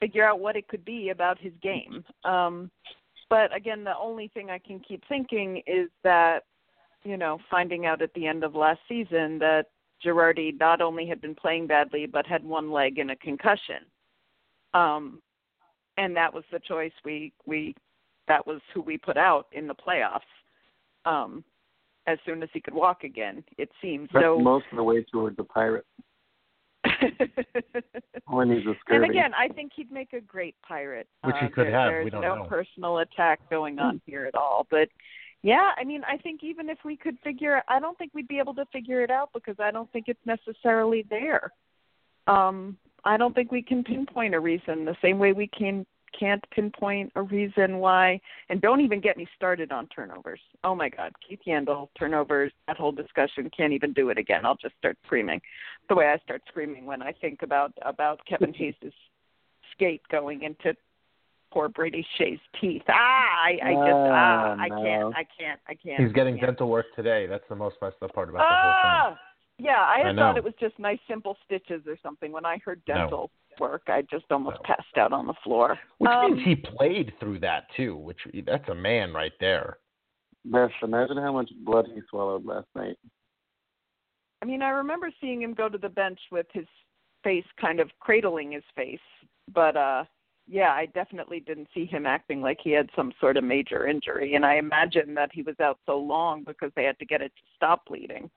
figure 0.00 0.26
out 0.26 0.40
what 0.40 0.56
it 0.56 0.68
could 0.68 0.84
be 0.84 1.10
about 1.10 1.38
his 1.38 1.52
game. 1.62 2.04
Um 2.24 2.70
but 3.28 3.54
again, 3.54 3.84
the 3.84 3.96
only 4.00 4.28
thing 4.28 4.50
I 4.50 4.58
can 4.58 4.80
keep 4.80 5.02
thinking 5.08 5.60
is 5.66 5.88
that, 6.04 6.44
you 7.02 7.16
know, 7.16 7.38
finding 7.50 7.84
out 7.86 8.02
at 8.02 8.14
the 8.14 8.26
end 8.26 8.44
of 8.44 8.54
last 8.54 8.78
season 8.88 9.38
that 9.40 9.66
Girardi 10.04 10.58
not 10.58 10.80
only 10.80 11.06
had 11.06 11.20
been 11.20 11.34
playing 11.34 11.66
badly 11.66 12.06
but 12.06 12.26
had 12.26 12.44
one 12.44 12.70
leg 12.72 12.98
and 12.98 13.12
a 13.12 13.16
concussion. 13.16 13.84
Um 14.74 15.22
and 15.96 16.16
that 16.16 16.34
was 16.34 16.44
the 16.50 16.60
choice 16.60 16.92
we 17.04 17.32
we 17.46 17.74
that 18.26 18.44
was 18.44 18.60
who 18.74 18.82
we 18.82 18.98
put 18.98 19.16
out 19.16 19.46
in 19.52 19.68
the 19.68 19.74
playoffs. 19.74 20.20
Um 21.04 21.44
as 22.06 22.18
soon 22.24 22.42
as 22.42 22.48
he 22.52 22.60
could 22.60 22.74
walk 22.74 23.04
again, 23.04 23.42
it 23.58 23.70
seems. 23.82 24.08
That's 24.12 24.24
So 24.24 24.38
most 24.38 24.66
of 24.70 24.76
the 24.76 24.82
way 24.84 25.02
towards 25.04 25.36
the 25.36 25.44
pirate 25.44 25.84
when 28.28 28.50
he's 28.50 28.64
a 28.66 28.74
and 28.94 29.04
again, 29.04 29.32
I 29.36 29.48
think 29.48 29.72
he'd 29.74 29.90
make 29.90 30.12
a 30.12 30.20
great 30.20 30.54
pirate. 30.66 31.08
Which 31.24 31.34
he 31.40 31.46
Uh, 31.46 31.48
could 31.50 31.66
there- 31.66 31.72
have, 31.72 31.90
There's 31.90 32.04
we 32.04 32.10
don't 32.10 32.22
no 32.22 32.34
know. 32.36 32.44
personal 32.44 32.98
attack 32.98 33.40
going 33.50 33.78
on 33.78 34.00
here 34.06 34.24
at 34.26 34.34
all. 34.34 34.66
But 34.70 34.88
yeah, 35.42 35.72
I 35.76 35.84
mean, 35.84 36.02
I 36.04 36.16
think 36.16 36.42
even 36.44 36.68
if 36.70 36.78
we 36.84 36.96
could 36.96 37.18
figure, 37.20 37.62
I 37.68 37.80
don't 37.80 37.96
think 37.98 38.12
we'd 38.14 38.28
be 38.28 38.38
able 38.38 38.54
to 38.54 38.64
figure 38.66 39.02
it 39.02 39.10
out 39.10 39.30
because 39.34 39.56
I 39.58 39.70
don't 39.70 39.90
think 39.92 40.06
it's 40.08 40.24
necessarily 40.24 41.02
there. 41.10 41.52
Um, 42.26 42.76
I 43.04 43.16
don't 43.16 43.34
think 43.34 43.52
we 43.52 43.62
can 43.62 43.84
pinpoint 43.84 44.34
a 44.34 44.40
reason 44.40 44.84
the 44.84 44.96
same 45.02 45.18
way 45.18 45.32
we 45.32 45.46
can 45.48 45.86
can't 46.18 46.44
pinpoint 46.50 47.12
a 47.16 47.22
reason 47.22 47.78
why. 47.78 48.20
And 48.48 48.60
don't 48.60 48.80
even 48.80 49.00
get 49.00 49.16
me 49.16 49.26
started 49.36 49.72
on 49.72 49.86
turnovers. 49.88 50.40
Oh 50.64 50.74
my 50.74 50.88
God, 50.88 51.12
Keith 51.26 51.40
Yandle 51.46 51.88
turnovers. 51.98 52.52
That 52.66 52.76
whole 52.76 52.92
discussion 52.92 53.50
can't 53.56 53.72
even 53.72 53.92
do 53.92 54.10
it 54.10 54.18
again. 54.18 54.44
I'll 54.44 54.56
just 54.56 54.76
start 54.78 54.96
screaming, 55.04 55.40
the 55.88 55.94
way 55.94 56.06
I 56.06 56.18
start 56.18 56.42
screaming 56.48 56.86
when 56.86 57.02
I 57.02 57.12
think 57.12 57.42
about 57.42 57.72
about 57.82 58.20
Kevin 58.26 58.52
Hayes' 58.58 58.74
skate 59.72 60.02
going 60.10 60.42
into 60.42 60.74
poor 61.52 61.68
Brady 61.68 62.06
Skjei's 62.18 62.40
teeth. 62.60 62.82
Ah, 62.88 62.94
I, 62.94 63.58
I 63.62 63.72
just 63.72 64.10
ah, 64.12 64.56
Ah, 64.56 64.56
I 64.60 64.68
can't, 64.68 65.14
I 65.16 65.24
can't, 65.38 65.60
I 65.68 65.74
can't. 65.74 66.02
He's 66.02 66.12
getting 66.12 66.34
I 66.34 66.38
can't. 66.38 66.50
dental 66.50 66.68
work 66.68 66.86
today. 66.94 67.26
That's 67.26 67.44
the 67.48 67.56
most 67.56 67.76
messed 67.80 67.96
up 68.02 68.12
part 68.14 68.28
about 68.28 68.38
the 68.40 68.44
whole 68.44 68.74
Ah, 68.82 69.18
Yeah, 69.58 69.80
I 69.80 69.98
had 69.98 70.18
I 70.18 70.20
thought 70.20 70.36
it 70.36 70.44
was 70.44 70.54
just 70.60 70.78
nice, 70.78 70.98
simple 71.08 71.36
stitches 71.44 71.82
or 71.86 71.96
something. 72.02 72.30
When 72.30 72.44
I 72.44 72.58
heard 72.58 72.82
No. 72.86 72.94
dental 72.94 73.30
work, 73.58 73.84
I 73.88 74.02
just 74.02 74.26
almost 74.30 74.56
No. 74.58 74.62
passed 74.64 74.98
out 74.98 75.12
on 75.12 75.26
the 75.26 75.34
floor. 75.42 75.78
Which 75.98 76.10
Um, 76.10 76.34
means 76.34 76.44
he 76.44 76.56
played 76.56 77.18
through 77.18 77.38
that 77.40 77.70
too. 77.70 77.96
Which 77.96 78.26
that's 78.44 78.68
a 78.68 78.74
man 78.74 79.14
right 79.14 79.32
there. 79.40 79.78
Beth, 80.44 80.70
imagine 80.82 81.16
how 81.16 81.32
much 81.32 81.50
blood 81.64 81.86
he 81.92 82.00
swallowed 82.10 82.44
last 82.44 82.68
night. 82.74 82.98
I 84.42 84.44
mean, 84.44 84.62
I 84.62 84.68
remember 84.68 85.10
seeing 85.20 85.40
him 85.42 85.54
go 85.54 85.68
to 85.68 85.78
the 85.78 85.88
bench 85.88 86.20
with 86.30 86.46
his 86.52 86.66
face 87.24 87.46
kind 87.60 87.80
of 87.80 87.90
cradling 87.98 88.52
his 88.52 88.64
face, 88.74 89.00
but 89.52 89.76
uh 89.76 90.04
yeah, 90.48 90.70
I 90.70 90.86
definitely 90.86 91.40
didn't 91.40 91.68
see 91.74 91.86
him 91.86 92.06
acting 92.06 92.40
like 92.40 92.60
he 92.62 92.70
had 92.70 92.88
some 92.94 93.12
sort 93.18 93.36
of 93.36 93.42
major 93.42 93.88
injury, 93.88 94.36
and 94.36 94.46
I 94.46 94.56
imagine 94.56 95.12
that 95.14 95.32
he 95.32 95.42
was 95.42 95.58
out 95.58 95.80
so 95.86 95.98
long 95.98 96.44
because 96.44 96.70
they 96.76 96.84
had 96.84 96.98
to 97.00 97.04
get 97.04 97.20
it 97.20 97.32
to 97.36 97.42
stop 97.56 97.84
bleeding, 97.86 98.30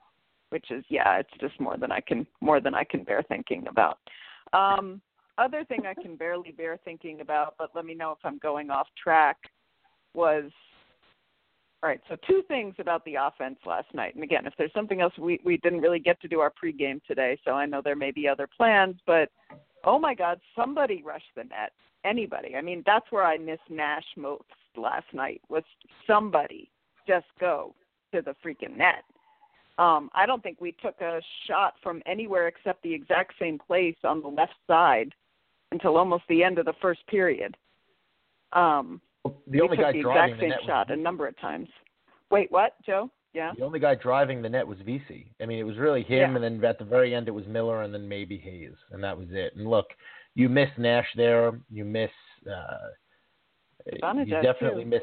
which 0.49 0.71
is 0.71 0.83
yeah, 0.89 1.17
it's 1.17 1.29
just 1.39 1.59
more 1.59 1.77
than 1.77 1.91
I 1.91 1.99
can 1.99 2.25
more 2.41 2.59
than 2.59 2.75
I 2.75 2.83
can 2.83 3.03
bear 3.03 3.23
thinking 3.23 3.65
about. 3.67 3.99
Um 4.53 5.01
other 5.38 5.63
thing 5.63 5.85
I 5.85 5.93
can 5.93 6.17
barely 6.17 6.51
bear 6.51 6.77
thinking 6.83 7.21
about, 7.21 7.55
but 7.57 7.69
let 7.73 7.85
me 7.85 7.93
know 7.93 8.12
if 8.12 8.17
I'm 8.25 8.39
going 8.39 8.69
off 8.69 8.88
track, 9.01 9.38
was 10.13 10.51
all 11.81 11.89
right, 11.89 12.01
so 12.09 12.17
two 12.27 12.43
things 12.49 12.75
about 12.77 13.05
the 13.05 13.15
offense 13.15 13.57
last 13.65 13.88
night. 13.93 14.13
And 14.13 14.23
again, 14.23 14.45
if 14.45 14.53
there's 14.57 14.73
something 14.73 14.99
else, 14.99 15.13
we, 15.17 15.39
we 15.45 15.55
didn't 15.57 15.79
really 15.79 15.99
get 15.99 16.19
to 16.21 16.27
do 16.27 16.41
our 16.41 16.51
pregame 16.51 17.01
today, 17.05 17.39
so 17.45 17.51
I 17.51 17.65
know 17.65 17.81
there 17.81 17.95
may 17.95 18.12
be 18.12 18.27
other 18.27 18.47
plans, 18.57 18.97
but 19.07 19.29
oh 19.85 19.97
my 19.97 20.13
God, 20.13 20.41
somebody 20.57 21.01
rushed 21.03 21.31
the 21.38 21.45
net. 21.45 21.71
Anybody. 22.03 22.55
I 22.55 22.62
mean, 22.62 22.83
that's 22.85 23.05
where 23.12 23.25
I 23.25 23.38
miss 23.38 23.59
Nash 23.69 24.05
most 24.17 24.43
last 24.75 25.05
night 25.13 25.41
was 25.49 25.63
somebody 26.07 26.69
just 27.07 27.25
go 27.39 27.75
to 28.13 28.21
the 28.21 28.35
freaking 28.45 28.77
net. 28.77 29.03
Um, 29.80 30.10
I 30.13 30.26
don't 30.26 30.44
think 30.44 30.60
we 30.60 30.74
took 30.74 31.00
a 31.00 31.22
shot 31.48 31.74
from 31.82 32.02
anywhere 32.06 32.48
except 32.50 32.84
the 32.84 32.94
exact 32.94 33.34
same 33.39 33.58
place 33.58 33.96
on 34.04 34.22
the 34.22 34.28
left 34.28 34.54
side 34.68 35.13
until 35.72 35.96
almost 35.96 36.24
the 36.28 36.44
end 36.44 36.60
of 36.60 36.65
the 36.65 36.74
first 36.82 37.06
period. 37.08 37.56
Um, 38.52 39.00
The 39.48 39.62
only 39.62 39.78
we 39.78 39.84
guy 39.84 39.92
took 39.94 40.00
the 40.00 40.02
driving 40.02 40.34
exact 40.36 40.39
the 40.39 40.42
same 40.42 40.50
net 40.50 40.60
shot 40.65 40.89
was 40.89 41.00
a 41.00 41.02
number 41.02 41.28
of 41.28 41.39
times. 41.39 41.70
Wait, 42.30 42.52
what, 42.52 42.74
Joe? 42.86 43.10
Yeah. 43.34 43.54
the 43.56 43.63
only 43.63 43.80
guy 43.80 43.94
driving 43.94 44.42
the 44.42 44.50
net 44.50 44.68
was 44.68 44.80
Vesey. 44.80 45.32
I 45.39 45.46
mean, 45.46 45.60
it 45.60 45.63
was 45.63 45.78
really 45.78 46.02
him, 46.02 46.32
Yeah. 46.32 46.36
and 46.36 46.44
then 46.44 46.65
at 46.65 46.80
the 46.80 46.84
very 46.84 47.13
end 47.13 47.28
it 47.28 47.32
was 47.32 47.46
Miller, 47.48 47.84
and 47.84 47.94
then 47.94 48.10
maybe 48.10 48.38
Hayes, 48.39 48.74
and 48.92 49.04
that 49.04 49.15
was 49.18 49.28
it. 49.32 49.56
And 49.56 49.70
look, 49.70 49.86
you 50.34 50.50
miss 50.50 50.70
Nash 50.78 51.08
there. 51.15 51.52
You 51.70 51.86
miss. 51.86 52.10
Uh, 52.52 52.89
you 53.86 54.26
definitely 54.42 54.84
too. 54.84 54.89
miss. 54.89 55.02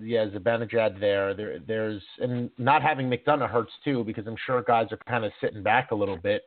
Yeah, 0.00 0.26
Zibanejad 0.26 1.00
there. 1.00 1.34
There, 1.34 1.58
there's 1.66 2.02
and 2.18 2.50
not 2.58 2.82
having 2.82 3.08
McDonagh 3.08 3.50
hurts 3.50 3.72
too 3.84 4.04
because 4.04 4.26
I'm 4.26 4.36
sure 4.46 4.62
guys 4.62 4.88
are 4.90 4.98
kind 5.08 5.24
of 5.24 5.32
sitting 5.40 5.62
back 5.62 5.90
a 5.90 5.94
little 5.94 6.16
bit, 6.16 6.42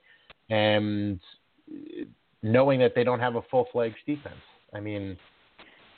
and 0.50 1.20
knowing 2.44 2.80
that 2.80 2.94
they 2.96 3.04
don't 3.04 3.20
have 3.20 3.36
a 3.36 3.42
full 3.50 3.68
fledged 3.72 3.98
defense. 4.06 4.36
I 4.74 4.80
mean, 4.80 5.18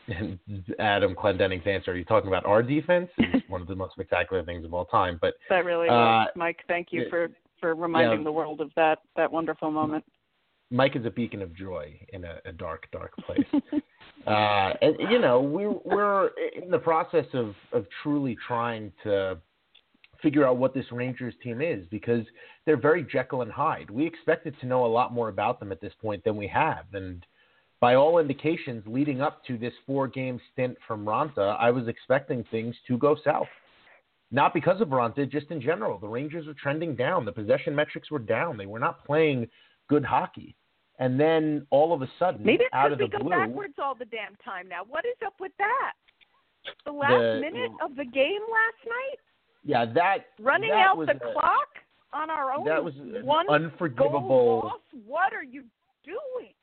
Adam 0.80 1.16
Clendening's 1.16 1.66
answer. 1.66 1.92
Are 1.92 1.98
you 1.98 2.06
talking 2.06 2.28
about 2.28 2.46
our 2.46 2.64
defense? 2.64 3.10
One 3.48 3.62
of 3.62 3.68
the 3.68 3.76
most 3.76 3.94
spectacular 3.94 4.44
things 4.44 4.66
of 4.66 4.74
all 4.74 4.86
time. 4.86 5.18
But 5.22 5.36
That 5.50 5.66
really 5.66 5.90
Uh. 5.90 6.26
Mike, 6.36 6.60
thank 6.68 6.88
you 6.92 7.08
for 7.10 7.30
for 7.60 7.76
reminding 7.76 8.20
Yeah. 8.20 8.24
the 8.26 8.32
world 8.32 8.62
of 8.62 8.72
that 8.76 9.00
that 9.16 9.32
wonderful 9.32 9.72
moment. 9.72 10.04
Mike 10.72 10.96
is 10.96 11.06
a 11.06 11.10
beacon 11.12 11.42
of 11.42 11.56
joy 11.56 11.94
in 12.14 12.24
a, 12.24 12.38
a 12.46 12.52
dark, 12.52 12.88
dark 12.92 13.12
place. 13.26 13.46
uh, 14.28 14.74
and 14.82 14.96
you 15.12 15.20
know, 15.20 15.42
we're 15.42 15.76
we're 15.84 16.30
in 16.62 16.72
the 16.72 16.80
process 16.80 17.26
of 17.34 17.56
of 17.72 17.86
truly 18.02 18.38
trying 18.48 18.92
to 19.04 19.38
figure 20.22 20.48
out 20.48 20.58
what 20.58 20.74
this 20.74 20.86
Rangers 20.92 21.34
team 21.44 21.62
is 21.62 21.86
because 21.92 22.26
they're 22.66 22.78
very 22.78 23.04
Jekyll 23.04 23.42
and 23.42 23.52
Hyde. 23.52 23.90
We 23.90 24.06
expected 24.06 24.56
to 24.62 24.66
know 24.66 24.86
a 24.86 24.88
lot 24.88 25.14
more 25.14 25.28
about 25.28 25.60
them 25.60 25.72
at 25.72 25.82
this 25.82 25.94
point 26.02 26.24
than 26.24 26.38
we 26.38 26.48
have, 26.48 26.86
and 26.94 27.26
by 27.84 27.96
all 27.96 28.20
indications, 28.20 28.82
leading 28.88 29.20
up 29.20 29.44
to 29.44 29.58
this 29.58 29.74
four-game 29.86 30.40
stint 30.54 30.78
from 30.88 31.04
Raanta, 31.04 31.58
I 31.60 31.70
was 31.70 31.90
expecting 31.90 32.46
things 32.50 32.74
to 32.88 32.98
go 32.98 33.18
south. 33.26 33.50
Not 34.32 34.54
because 34.54 34.80
of 34.80 34.88
Raanta, 34.88 35.30
just 35.30 35.52
in 35.52 35.62
general. 35.62 36.00
The 36.00 36.08
Rangers 36.08 36.48
were 36.48 36.54
trending 36.54 36.96
down. 36.96 37.26
The 37.26 37.34
possession 37.34 37.76
metrics 37.76 38.10
were 38.10 38.20
down. 38.20 38.56
They 38.56 38.68
were 38.68 38.80
not 38.80 39.06
playing 39.06 39.50
good 39.90 40.06
hockey. 40.06 40.56
And 41.00 41.20
then 41.20 41.66
all 41.72 41.92
of 41.94 42.02
a 42.02 42.08
sudden, 42.20 42.46
Maybe 42.46 42.64
it's 42.66 42.74
out 42.74 42.90
because 42.90 42.94
of 42.94 43.00
we 43.00 43.18
the 43.18 43.24
go 43.24 43.30
backwards 43.30 43.74
all 43.82 43.96
the 43.96 44.06
damn 44.06 44.36
time 44.46 44.68
now. 44.70 44.82
What 44.88 45.06
is 45.06 45.16
up 45.26 45.34
with 45.40 45.52
that? 45.58 45.94
The 46.86 46.92
last 46.92 47.12
The- 47.20 47.40
minute 47.42 47.72
of 47.82 47.96
the 47.96 48.06
game 48.06 48.42
last 48.42 48.86
night, 48.88 49.20
yeah, 49.66 49.86
that 49.86 50.26
running 50.40 50.70
that 50.70 50.88
out 50.88 50.98
was 50.98 51.08
the 51.08 51.16
a- 51.16 51.34
clock 51.34 51.70
on 52.14 52.30
our 52.30 52.54
own 52.54 52.66
That 52.66 52.84
was 52.84 52.94
one 53.24 53.50
unforgivable. 53.50 54.60
loss. 54.66 54.82
What 55.06 55.34
are 55.34 55.44
you 55.44 55.64
doing? 56.04 56.54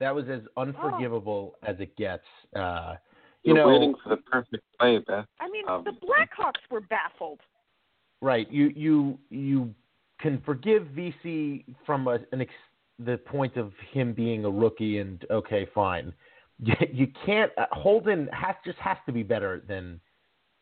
That 0.00 0.14
was 0.14 0.28
as 0.28 0.42
unforgivable 0.56 1.56
as 1.62 1.80
it 1.80 1.96
gets. 1.96 2.24
Uh, 2.54 2.96
you 3.42 3.54
You're 3.54 3.64
know, 3.64 3.68
waiting 3.72 3.94
for 4.02 4.10
the 4.10 4.16
perfect 4.18 4.62
play, 4.78 4.98
Beth. 4.98 5.26
I 5.40 5.48
mean, 5.48 5.66
Um, 5.68 5.82
the 5.84 5.92
Blackhawks 5.92 6.60
were 6.70 6.80
baffled. 6.82 7.40
right? 8.20 8.48
You 8.50 8.66
you 8.76 9.18
you 9.30 9.74
can 10.20 10.40
forgive 10.42 10.86
Vesey 10.88 11.64
from 11.86 12.06
a, 12.08 12.18
an 12.32 12.42
ex, 12.42 12.52
the 12.98 13.18
point 13.18 13.56
of 13.56 13.72
him 13.92 14.12
being 14.12 14.44
a 14.44 14.50
rookie 14.50 14.98
and 14.98 15.24
okay, 15.30 15.66
fine. 15.74 16.12
You, 16.60 16.74
you 16.92 17.06
can't. 17.24 17.52
Uh, 17.56 17.66
Holden 17.70 18.28
has 18.32 18.56
just 18.64 18.78
has 18.78 18.96
to 19.06 19.12
be 19.12 19.22
better 19.22 19.62
than 19.68 20.00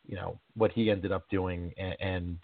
you 0.07 0.15
know 0.15 0.39
what 0.55 0.71
he 0.73 0.91
ended 0.91 1.11
up 1.11 1.25
doing, 1.31 1.73
and, 1.79 1.97
and 2.01 2.39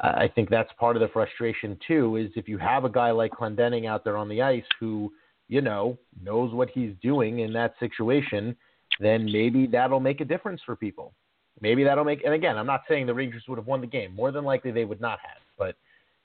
I 0.00 0.28
think 0.28 0.50
that's 0.50 0.70
part 0.78 0.94
of 0.94 1.00
the 1.00 1.08
frustration 1.08 1.78
too. 1.88 2.16
Is 2.16 2.30
if 2.36 2.46
you 2.46 2.58
have 2.58 2.84
a 2.84 2.90
guy 2.90 3.10
like 3.10 3.32
Clendening 3.32 3.88
out 3.88 4.04
there 4.04 4.18
on 4.18 4.28
the 4.28 4.42
ice 4.42 4.66
who 4.80 5.10
you 5.48 5.62
know 5.62 5.96
knows 6.22 6.52
what 6.52 6.68
he's 6.68 6.92
doing 7.00 7.38
in 7.38 7.54
that 7.54 7.74
situation, 7.80 8.54
then 9.00 9.24
maybe 9.24 9.66
that'll 9.66 9.98
make 9.98 10.20
a 10.20 10.24
difference 10.26 10.60
for 10.66 10.76
people. 10.76 11.14
Maybe 11.60 11.84
that'll 11.84 12.04
make. 12.04 12.24
And 12.24 12.34
again, 12.34 12.58
I'm 12.58 12.66
not 12.66 12.82
saying 12.88 13.06
the 13.06 13.14
Rangers 13.14 13.44
would 13.48 13.58
have 13.58 13.66
won 13.66 13.80
the 13.80 13.86
game. 13.86 14.14
More 14.14 14.32
than 14.32 14.44
likely, 14.44 14.72
they 14.72 14.84
would 14.84 15.00
not 15.00 15.20
have. 15.20 15.40
But 15.56 15.76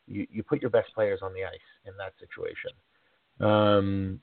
you, 0.08 0.28
you 0.32 0.44
put 0.44 0.62
your 0.62 0.72
best 0.72 0.94
players 0.94 1.20
on 1.22 1.34
the 1.34 1.46
ice 1.46 1.60
in 1.86 1.94
that 1.98 2.14
situation. 2.20 2.72
Um, 3.40 4.20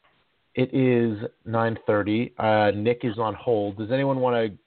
it 0.54 0.72
is 0.74 1.18
9:30. 1.46 2.32
Uh, 2.38 2.70
Nick 2.74 3.00
is 3.04 3.18
on 3.18 3.34
hold. 3.34 3.78
Does 3.78 3.90
anyone 3.90 4.20
want 4.20 4.36
to 4.36 4.58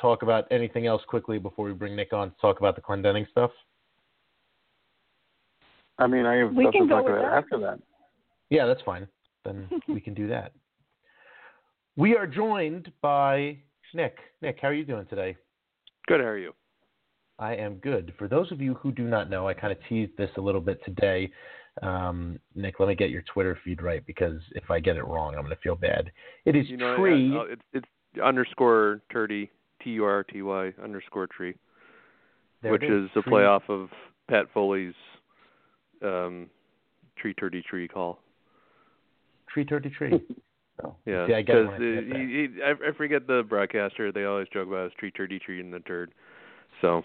talk 0.00 0.22
about 0.22 0.46
anything 0.50 0.86
else 0.86 1.02
quickly 1.06 1.38
before 1.38 1.66
we 1.66 1.72
bring 1.72 1.96
Nick 1.96 2.12
on 2.12 2.30
to 2.30 2.36
talk 2.40 2.58
about 2.58 2.76
the 2.76 2.82
Clendening 2.82 3.28
stuff? 3.30 3.50
I 5.98 6.06
mean, 6.06 6.26
I 6.26 6.36
have 6.36 6.54
We 6.54 6.64
stuff 6.64 6.74
can 6.74 6.88
to 6.88 6.94
talk 6.94 7.06
about 7.08 7.22
that. 7.22 7.32
after 7.32 7.58
that. 7.60 7.78
Yeah, 8.50 8.66
that's 8.66 8.82
fine. 8.82 9.06
Then 9.44 9.68
we 9.88 10.00
can 10.00 10.14
do 10.14 10.28
that. 10.28 10.52
We 11.96 12.16
are 12.16 12.26
joined 12.26 12.90
by 13.00 13.58
Nick. 13.92 14.18
Nick, 14.42 14.58
how 14.60 14.68
are 14.68 14.74
you 14.74 14.84
doing 14.84 15.06
today? 15.06 15.36
Good. 16.06 16.20
How 16.20 16.26
are 16.26 16.38
you? 16.38 16.52
I 17.38 17.54
am 17.54 17.76
good. 17.76 18.12
For 18.18 18.28
those 18.28 18.50
of 18.52 18.60
you 18.60 18.74
who 18.74 18.92
do 18.92 19.04
not 19.04 19.30
know, 19.30 19.48
I 19.48 19.54
kind 19.54 19.72
of 19.72 19.78
teased 19.88 20.16
this 20.16 20.30
a 20.36 20.40
little 20.40 20.60
bit 20.60 20.84
today. 20.84 21.30
Um, 21.82 22.38
Nick, 22.54 22.78
let 22.80 22.88
me 22.88 22.94
get 22.94 23.10
your 23.10 23.22
Twitter 23.22 23.58
feed 23.64 23.82
right 23.82 24.04
because 24.06 24.40
if 24.52 24.70
I 24.70 24.78
get 24.80 24.96
it 24.96 25.04
wrong, 25.04 25.34
I'm 25.34 25.40
going 25.42 25.50
to 25.54 25.60
feel 25.62 25.74
bad. 25.74 26.10
It 26.44 26.54
is 26.56 26.68
You 26.68 26.76
know, 26.76 26.96
tree. 26.96 27.32
it's 27.50 27.62
it's 27.72 28.22
underscore 28.22 29.00
turdy 29.12 29.48
T 29.82 29.90
U 29.90 30.04
R 30.04 30.22
T 30.22 30.42
Y 30.42 30.72
underscore 30.82 31.26
tree, 31.26 31.54
There 32.62 32.70
which 32.72 32.84
is 32.84 33.10
a 33.16 33.22
Tree- 33.22 33.30
play 33.30 33.44
off 33.44 33.64
of 33.68 33.88
Pat 34.28 34.46
Foley's 34.54 34.94
um, 36.02 36.48
tree 37.16 37.34
turdy 37.34 37.62
tree 37.64 37.88
call. 37.88 38.20
Tree, 39.48 39.64
turdy, 39.64 39.92
tree. 39.92 40.20
Oh, 40.82 40.96
Yeah, 41.06 41.24
See, 41.28 41.34
I 41.34 41.42
because 41.42 41.68
I 41.72 41.78
say 41.78 41.84
it 41.84 42.10
back. 42.10 42.18
he, 42.20 42.26
he, 42.26 42.62
I, 42.64 42.70
I 42.88 42.92
forget 42.96 43.28
the 43.28 43.44
broadcaster. 43.48 44.10
They 44.10 44.24
always 44.24 44.48
joke 44.52 44.66
about 44.66 44.84
his 44.86 44.92
tree 44.98 45.12
turdy 45.12 45.40
tree 45.40 45.60
and 45.60 45.72
the 45.72 45.78
turd. 45.78 46.10
So 46.82 47.04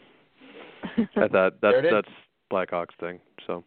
I 1.15 1.27
thought 1.27 1.61
that's 1.61 1.61
There 1.61 1.77
it 1.77 1.85
is. 1.85 1.91
that's 1.91 2.07
Blackhawks 2.51 2.97
thing. 2.99 3.19
So 3.45 3.63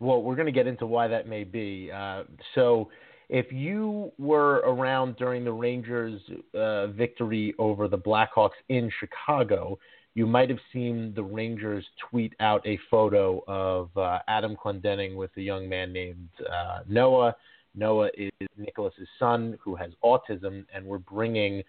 Well, 0.00 0.22
we're 0.22 0.36
going 0.36 0.46
to 0.46 0.52
get 0.52 0.66
into 0.66 0.86
why 0.86 1.08
that 1.08 1.28
may 1.28 1.44
be. 1.44 1.90
Uh, 1.94 2.24
so, 2.54 2.90
if 3.28 3.50
you 3.50 4.12
were 4.18 4.56
around 4.66 5.16
during 5.16 5.44
the 5.44 5.52
Rangers' 5.52 6.20
uh, 6.54 6.88
victory 6.88 7.54
over 7.58 7.88
the 7.88 7.96
Blackhawks 7.96 8.50
in 8.68 8.90
Chicago, 9.00 9.78
you 10.14 10.26
might 10.26 10.50
have 10.50 10.58
seen 10.72 11.12
the 11.16 11.22
Rangers 11.22 11.84
tweet 12.10 12.34
out 12.38 12.64
a 12.66 12.78
photo 12.90 13.42
of 13.48 13.96
uh, 13.96 14.18
Adam 14.28 14.56
Clendening 14.56 15.16
with 15.16 15.30
a 15.36 15.40
young 15.40 15.68
man 15.68 15.92
named 15.92 16.28
uh, 16.48 16.80
Noah. 16.86 17.34
Noah 17.74 18.10
is 18.16 18.30
Nicholas's 18.56 19.08
son 19.18 19.58
who 19.60 19.74
has 19.74 19.90
autism, 20.04 20.64
and 20.72 20.84
we're 20.84 20.98
bringing 20.98 21.62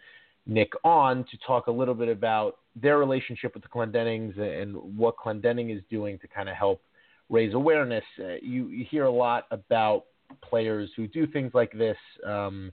Nick 0.46 0.74
on 0.84 1.26
to 1.32 1.38
talk 1.46 1.68
a 1.68 1.72
little 1.72 1.96
bit 1.96 2.10
about 2.10 2.58
their 2.76 3.00
relationship 3.00 3.56
with 3.56 3.64
the 3.64 3.70
Clendenings 3.70 4.38
and 4.38 4.76
what 4.98 5.16
Clendening 5.18 5.76
is 5.76 5.82
doing 5.90 6.20
to 6.20 6.28
kind 6.28 6.50
of 6.50 6.56
help 6.56 6.82
raise 7.30 7.54
awareness. 7.54 8.04
Uh, 8.20 8.36
you, 8.42 8.68
you 8.68 8.86
hear 8.90 9.06
a 9.06 9.12
lot 9.12 9.46
about 9.52 10.06
players 10.42 10.90
who 10.96 11.08
do 11.08 11.28
things 11.28 11.52
like 11.54 11.72
this. 11.74 11.98
Um, 12.26 12.72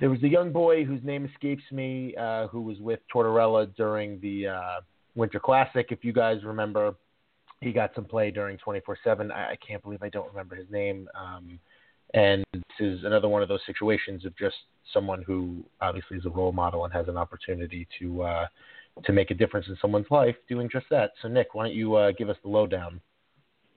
there 0.00 0.10
was 0.10 0.22
a 0.22 0.28
young 0.28 0.52
boy 0.52 0.84
whose 0.84 1.02
name 1.02 1.24
escapes 1.24 1.64
me 1.72 2.14
uh, 2.16 2.46
who 2.48 2.62
was 2.62 2.78
with 2.80 3.00
Tortorella 3.12 3.74
during 3.76 4.20
the 4.20 4.48
uh, 4.48 4.80
Winter 5.14 5.40
Classic, 5.40 5.86
if 5.90 6.04
you 6.04 6.12
guys 6.12 6.44
remember. 6.44 6.94
he 7.60 7.72
got 7.72 7.90
some 7.94 8.04
play 8.04 8.30
during 8.30 8.58
24/7. 8.58 9.32
I, 9.32 9.52
I 9.52 9.58
can't 9.66 9.82
believe 9.82 10.02
I 10.02 10.08
don't 10.08 10.28
remember 10.28 10.54
his 10.54 10.70
name. 10.70 11.08
Um, 11.14 11.58
and 12.12 12.44
this 12.52 12.62
is 12.80 13.04
another 13.04 13.28
one 13.28 13.42
of 13.42 13.48
those 13.48 13.60
situations 13.66 14.24
of 14.24 14.36
just 14.36 14.56
someone 14.92 15.22
who 15.22 15.64
obviously 15.80 16.16
is 16.16 16.26
a 16.26 16.30
role 16.30 16.52
model 16.52 16.84
and 16.84 16.92
has 16.92 17.08
an 17.08 17.16
opportunity 17.16 17.88
to 17.98 18.22
uh, 18.22 18.46
to 19.04 19.12
make 19.12 19.30
a 19.30 19.34
difference 19.34 19.66
in 19.68 19.76
someone's 19.80 20.10
life 20.10 20.36
doing 20.48 20.68
just 20.70 20.86
that. 20.90 21.12
So 21.20 21.28
Nick, 21.28 21.54
why 21.54 21.66
don't 21.66 21.74
you 21.74 21.94
uh, 21.96 22.12
give 22.12 22.28
us 22.28 22.36
the 22.42 22.48
lowdown? 22.48 23.00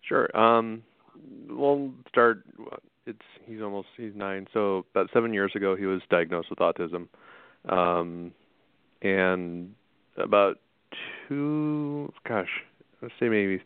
Sure. 0.01 0.35
Um, 0.37 0.83
we'll 1.49 1.91
start. 2.07 2.43
It's 3.05 3.19
he's 3.45 3.61
almost 3.61 3.87
he's 3.97 4.13
nine. 4.15 4.47
So 4.53 4.85
about 4.91 5.09
seven 5.13 5.33
years 5.33 5.51
ago, 5.55 5.75
he 5.75 5.85
was 5.85 6.01
diagnosed 6.09 6.49
with 6.49 6.59
autism, 6.59 7.07
um, 7.69 8.31
and 9.01 9.73
about 10.17 10.59
two, 11.27 12.11
gosh, 12.27 12.49
let's 13.01 13.13
say 13.19 13.29
maybe 13.29 13.61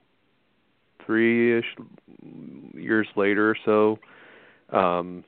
three-ish 1.05 1.65
years 2.75 3.07
later 3.15 3.49
or 3.49 3.57
so, 3.65 4.77
um, 4.77 5.23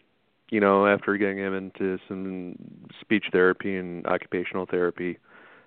you 0.50 0.60
know, 0.60 0.86
after 0.86 1.18
getting 1.18 1.40
him 1.40 1.54
into 1.54 1.98
some 2.08 2.56
speech 3.02 3.26
therapy 3.32 3.76
and 3.76 4.06
occupational 4.06 4.66
therapy, 4.70 5.18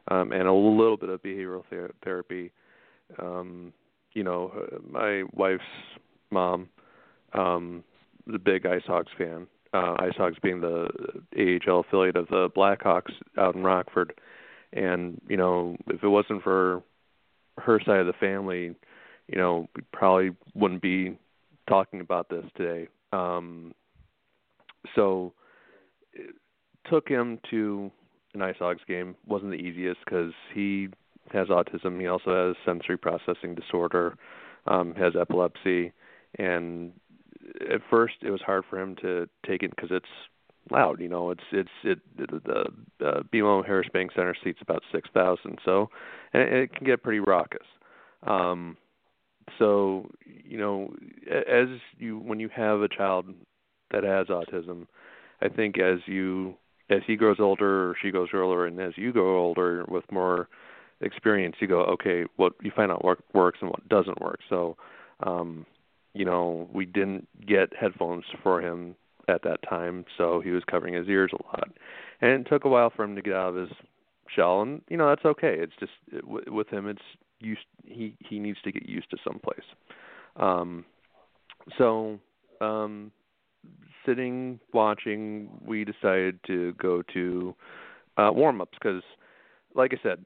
um, 0.08 0.32
and 0.32 0.46
a 0.48 0.52
little 0.52 0.96
bit 0.96 1.08
of 1.08 1.22
behavioral 1.22 1.64
ther- 1.68 1.94
therapy, 2.04 2.52
um, 3.20 3.72
you 4.12 4.22
know, 4.22 4.52
my 4.90 5.22
wife's 5.32 5.62
mom 6.30 6.68
um, 7.32 7.84
a 8.32 8.38
big 8.38 8.64
IceHogs 8.64 9.14
fan. 9.16 9.46
Uh, 9.72 9.96
IceHogs 9.98 10.40
being 10.42 10.60
the 10.60 10.88
AHL 11.36 11.80
affiliate 11.80 12.16
of 12.16 12.28
the 12.28 12.48
Blackhawks 12.56 13.12
out 13.36 13.54
in 13.54 13.62
Rockford, 13.62 14.14
and 14.72 15.20
you 15.28 15.36
know, 15.36 15.76
if 15.88 16.02
it 16.02 16.08
wasn't 16.08 16.42
for 16.42 16.82
her 17.58 17.80
side 17.84 18.00
of 18.00 18.06
the 18.06 18.12
family, 18.14 18.74
you 19.28 19.36
know, 19.36 19.68
we 19.74 19.82
probably 19.92 20.30
wouldn't 20.54 20.82
be 20.82 21.18
talking 21.68 22.00
about 22.00 22.28
this 22.28 22.44
today. 22.56 22.88
Um, 23.12 23.74
so 24.94 25.32
it 26.12 26.34
took 26.88 27.08
him 27.08 27.38
to 27.50 27.90
an 28.36 28.52
IceHogs 28.52 28.86
game 28.86 29.16
wasn't 29.26 29.50
the 29.50 29.56
easiest 29.56 30.00
because 30.04 30.32
he 30.54 30.88
has 31.32 31.48
autism. 31.48 32.00
He 32.00 32.06
also 32.06 32.48
has 32.48 32.56
sensory 32.64 32.96
processing 32.96 33.54
disorder, 33.54 34.16
um, 34.66 34.94
has 34.94 35.14
epilepsy, 35.20 35.92
and 36.38 36.92
at 37.60 37.80
first 37.90 38.14
it 38.22 38.30
was 38.30 38.40
hard 38.42 38.64
for 38.68 38.78
him 38.78 38.96
to 39.02 39.28
take 39.46 39.62
it 39.62 39.70
because 39.70 39.90
it's 39.90 40.06
loud. 40.70 41.00
You 41.00 41.08
know, 41.08 41.30
it's 41.30 41.44
it's 41.52 41.68
it 41.84 41.98
the 42.16 42.66
uh, 43.04 43.22
BMO 43.32 43.64
Harris 43.64 43.88
Bank 43.92 44.12
Center 44.14 44.34
seats 44.42 44.60
about 44.62 44.82
six 44.92 45.08
thousand, 45.12 45.58
so 45.64 45.90
and 46.32 46.42
it, 46.42 46.52
it 46.52 46.74
can 46.74 46.86
get 46.86 47.02
pretty 47.02 47.20
raucous. 47.20 47.66
Um, 48.26 48.76
so 49.58 50.10
you 50.24 50.58
know, 50.58 50.94
as 51.30 51.68
you 51.98 52.18
when 52.18 52.40
you 52.40 52.48
have 52.54 52.80
a 52.80 52.88
child 52.88 53.26
that 53.92 54.04
has 54.04 54.26
autism, 54.26 54.86
I 55.40 55.48
think 55.48 55.78
as 55.78 56.00
you 56.06 56.56
as 56.90 57.02
he 57.06 57.16
grows 57.16 57.38
older 57.40 57.90
or 57.90 57.96
she 58.00 58.10
grows 58.10 58.28
older, 58.32 58.66
and 58.66 58.80
as 58.80 58.92
you 58.96 59.12
grow 59.12 59.38
older 59.38 59.84
with 59.88 60.04
more 60.10 60.48
experience, 61.00 61.56
you 61.60 61.66
go, 61.66 61.80
okay, 61.82 62.24
what 62.36 62.52
you 62.62 62.70
find 62.74 62.90
out 62.90 63.04
what 63.04 63.18
works 63.34 63.58
and 63.60 63.70
what 63.70 63.88
doesn't 63.88 64.20
work. 64.20 64.40
So, 64.48 64.76
um, 65.20 65.66
you 66.14 66.24
know, 66.24 66.68
we 66.72 66.86
didn't 66.86 67.28
get 67.46 67.72
headphones 67.78 68.24
for 68.42 68.60
him 68.60 68.94
at 69.28 69.42
that 69.42 69.58
time, 69.68 70.04
so 70.16 70.40
he 70.40 70.50
was 70.50 70.62
covering 70.70 70.94
his 70.94 71.08
ears 71.08 71.32
a 71.32 71.42
lot, 71.44 71.68
and 72.20 72.30
it 72.30 72.48
took 72.48 72.64
a 72.64 72.68
while 72.68 72.92
for 72.94 73.04
him 73.04 73.16
to 73.16 73.22
get 73.22 73.34
out 73.34 73.50
of 73.50 73.68
his 73.68 73.76
shell, 74.34 74.62
and 74.62 74.82
you 74.88 74.96
know 74.96 75.08
that's 75.08 75.24
okay. 75.24 75.56
It's 75.58 75.72
just 75.78 75.92
it, 76.12 76.24
with 76.26 76.68
him, 76.68 76.88
it's 76.88 77.02
used. 77.40 77.66
He 77.84 78.16
he 78.20 78.38
needs 78.38 78.58
to 78.62 78.72
get 78.72 78.88
used 78.88 79.10
to 79.10 79.16
someplace. 79.24 79.66
Um, 80.36 80.84
so 81.76 82.20
um, 82.60 83.10
sitting 84.06 84.60
watching, 84.72 85.48
we 85.64 85.84
decided 85.84 86.38
to 86.46 86.72
go 86.74 87.02
to 87.12 87.54
uh, 88.16 88.30
warm 88.32 88.60
ups 88.60 88.78
because, 88.80 89.02
like 89.74 89.92
I 89.92 90.02
said, 90.02 90.24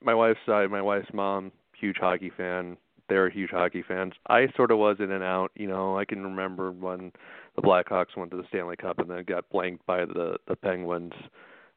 my 0.00 0.14
wife's 0.14 0.40
side, 0.46 0.70
my 0.70 0.82
wife's 0.82 1.12
mom, 1.12 1.52
huge 1.78 1.96
hockey 1.98 2.30
fan. 2.36 2.76
They're 3.08 3.28
huge 3.28 3.50
hockey 3.50 3.82
fans. 3.86 4.12
I 4.28 4.46
sort 4.56 4.70
of 4.70 4.78
was 4.78 4.96
in 5.00 5.10
and 5.10 5.24
out. 5.24 5.50
You 5.54 5.66
know, 5.66 5.98
I 5.98 6.04
can 6.04 6.22
remember 6.22 6.70
when 6.70 7.12
the 7.56 7.62
Blackhawks 7.62 8.16
went 8.16 8.30
to 8.30 8.36
the 8.36 8.44
Stanley 8.48 8.76
Cup 8.76 8.98
and 9.00 9.10
then 9.10 9.24
got 9.24 9.50
blanked 9.50 9.84
by 9.86 10.04
the 10.04 10.36
the 10.46 10.56
Penguins 10.56 11.12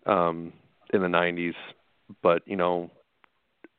um, 0.05 0.53
in 0.93 1.01
the 1.01 1.07
'90s. 1.07 1.55
But 2.21 2.43
you 2.45 2.55
know, 2.55 2.91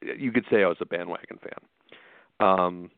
you 0.03 0.33
could 0.33 0.45
say 0.51 0.65
I 0.65 0.69
was 0.69 0.77
a 0.81 0.87
bandwagon 0.87 1.39
fan. 1.39 2.49
Um, 2.49 2.91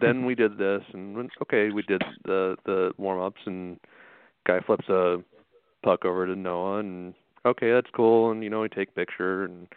then 0.00 0.24
we 0.24 0.34
did 0.34 0.58
this, 0.58 0.82
and 0.92 1.30
okay, 1.42 1.70
we 1.70 1.82
did 1.82 2.02
the 2.24 2.56
the 2.64 2.92
warm 2.98 3.20
ups, 3.20 3.40
and 3.46 3.78
guy 4.46 4.60
flips 4.60 4.88
a 4.88 5.18
puck 5.82 6.04
over 6.04 6.26
to 6.26 6.36
Noah, 6.36 6.78
and 6.78 7.14
okay, 7.46 7.72
that's 7.72 7.90
cool, 7.94 8.30
and 8.30 8.42
you 8.42 8.50
know 8.50 8.60
we 8.60 8.68
take 8.68 8.94
picture 8.94 9.44
and 9.44 9.68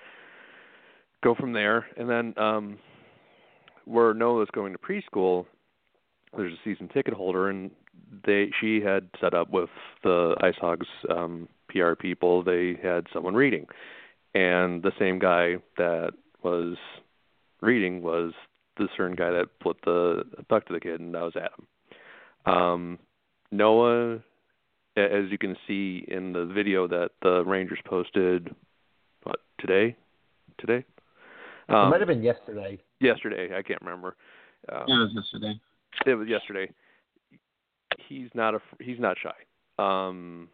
go 1.23 1.35
from 1.35 1.53
there, 1.53 1.85
and 1.97 2.09
then 2.09 2.33
um 2.37 2.77
where 3.85 4.13
Noah's 4.13 4.49
going 4.53 4.73
to 4.73 4.79
preschool, 4.79 5.45
there's 6.35 6.53
a 6.53 6.63
season 6.63 6.89
ticket 6.89 7.13
holder, 7.13 7.49
and 7.49 7.71
they 8.25 8.51
she 8.59 8.81
had 8.81 9.09
set 9.21 9.33
up 9.33 9.49
with 9.51 9.69
the 10.03 10.35
IceHogs 10.41 10.87
um, 11.09 11.47
PR 11.69 11.93
people. 11.93 12.43
They 12.43 12.77
had 12.81 13.07
someone 13.13 13.35
reading, 13.35 13.67
and 14.33 14.83
the 14.83 14.91
same 14.99 15.19
guy 15.19 15.57
that 15.77 16.11
was 16.43 16.77
reading 17.61 18.01
was 18.01 18.33
the 18.77 18.87
certain 18.95 19.15
guy 19.15 19.31
that 19.31 19.59
put 19.59 19.77
the 19.85 20.23
puck 20.49 20.65
to 20.67 20.73
the 20.73 20.79
kid, 20.79 20.99
and 20.99 21.13
that 21.13 21.21
was 21.21 21.33
Adam. 21.35 21.67
Um, 22.45 22.99
Noah, 23.51 24.15
as 24.97 25.29
you 25.29 25.37
can 25.37 25.55
see 25.67 26.05
in 26.07 26.33
the 26.33 26.45
video 26.45 26.87
that 26.87 27.11
the 27.21 27.43
Rangers 27.45 27.79
posted, 27.85 28.53
what 29.23 29.39
today? 29.59 29.95
Today? 30.57 30.85
Um, 31.69 31.87
it 31.87 31.89
might 31.89 32.01
have 32.01 32.07
been 32.07 32.23
yesterday. 32.23 32.79
Yesterday, 32.99 33.55
I 33.57 33.61
can't 33.61 33.81
remember. 33.81 34.15
Um, 34.71 34.83
yeah, 34.87 34.95
it 34.95 34.99
was 34.99 35.11
yesterday. 35.15 35.59
It 36.05 36.15
was 36.15 36.27
yesterday. 36.27 36.71
He's 38.07 38.29
not 38.33 38.55
a 38.55 38.59
he's 38.79 38.99
not 38.99 39.17
shy. 39.21 39.33
Um, 39.77 40.49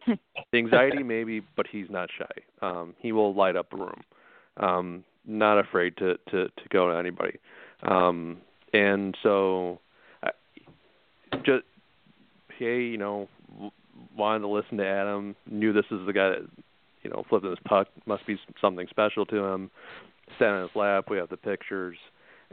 anxiety 0.54 1.02
maybe, 1.04 1.42
but 1.56 1.66
he's 1.70 1.90
not 1.90 2.08
shy. 2.16 2.66
Um, 2.66 2.94
he 2.98 3.12
will 3.12 3.34
light 3.34 3.56
up 3.56 3.72
a 3.72 3.76
room. 3.76 4.00
Um, 4.58 5.04
not 5.26 5.58
afraid 5.58 5.96
to 5.98 6.16
to 6.30 6.48
to 6.48 6.68
go 6.70 6.90
to 6.90 6.96
anybody. 6.96 7.38
Um, 7.82 8.38
and 8.72 9.16
so, 9.22 9.80
I, 10.22 10.30
just 11.44 11.64
hey, 12.58 12.82
you 12.82 12.98
know, 12.98 13.28
wanted 14.16 14.40
to 14.40 14.48
listen 14.48 14.78
to 14.78 14.86
Adam. 14.86 15.36
Knew 15.50 15.72
this 15.72 15.86
is 15.90 16.06
the 16.06 16.12
guy 16.12 16.30
that 16.30 16.48
you 17.02 17.10
know 17.10 17.24
flipping 17.28 17.50
his 17.50 17.58
puck 17.64 17.88
must 18.06 18.26
be 18.26 18.38
something 18.60 18.86
special 18.88 19.26
to 19.26 19.44
him. 19.44 19.70
Sat 20.38 20.48
on 20.48 20.62
his 20.62 20.76
lap. 20.76 21.06
We 21.10 21.18
have 21.18 21.28
the 21.28 21.36
pictures. 21.36 21.96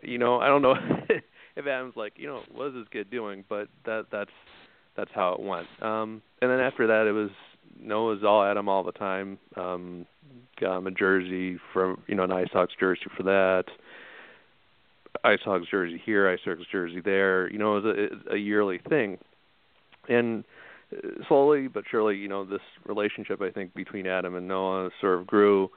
You 0.02 0.18
know, 0.18 0.40
I 0.40 0.48
don't 0.48 0.62
know 0.62 0.76
if 1.56 1.68
Adam's 1.68 1.96
like, 1.96 2.14
you 2.16 2.28
know, 2.28 2.42
what 2.52 2.68
is 2.68 2.74
this 2.74 2.88
kid 2.92 3.12
doing? 3.12 3.44
But 3.48 3.68
that 3.86 4.06
that's 4.12 4.32
that's 4.96 5.12
how 5.14 5.34
it 5.34 5.40
went. 5.40 5.68
Um, 5.82 6.22
and 6.42 6.50
then 6.52 6.60
after 6.60 6.88
that, 6.88 7.08
it 7.08 7.12
was 7.12 7.30
no, 7.80 8.12
it 8.12 8.16
was 8.16 8.24
all 8.24 8.44
Adam 8.44 8.68
all 8.68 8.84
the 8.84 8.92
time. 8.92 9.38
Um, 9.56 10.06
got 10.60 10.78
him 10.78 10.88
a 10.88 10.92
jersey 10.92 11.58
from 11.74 12.02
you 12.08 12.16
know 12.16 12.24
an 12.24 12.32
IceHogs 12.32 12.70
jersey 12.80 13.06
for 13.16 13.24
that. 13.24 13.66
IceHogs 15.26 15.70
jersey 15.70 16.02
here, 16.06 16.26
IceHogs 16.26 16.70
jersey 16.72 17.02
there. 17.02 17.52
You 17.52 17.58
know, 17.58 17.78
it 17.78 17.84
was 17.84 18.10
a, 18.30 18.34
a 18.36 18.38
yearly 18.38 18.80
thing, 18.90 19.18
and 20.08 20.44
uh, 20.96 21.24
slowly 21.28 21.68
but 21.68 21.84
surely, 21.90 22.16
you 22.16 22.28
know, 22.28 22.46
this 22.46 22.62
relationship 22.86 23.42
I 23.42 23.52
think 23.52 23.74
between 23.74 24.08
Adam 24.08 24.36
and 24.36 24.48
Noah 24.48 24.90
sort 25.02 25.20
of 25.20 25.28
grew. 25.28 25.70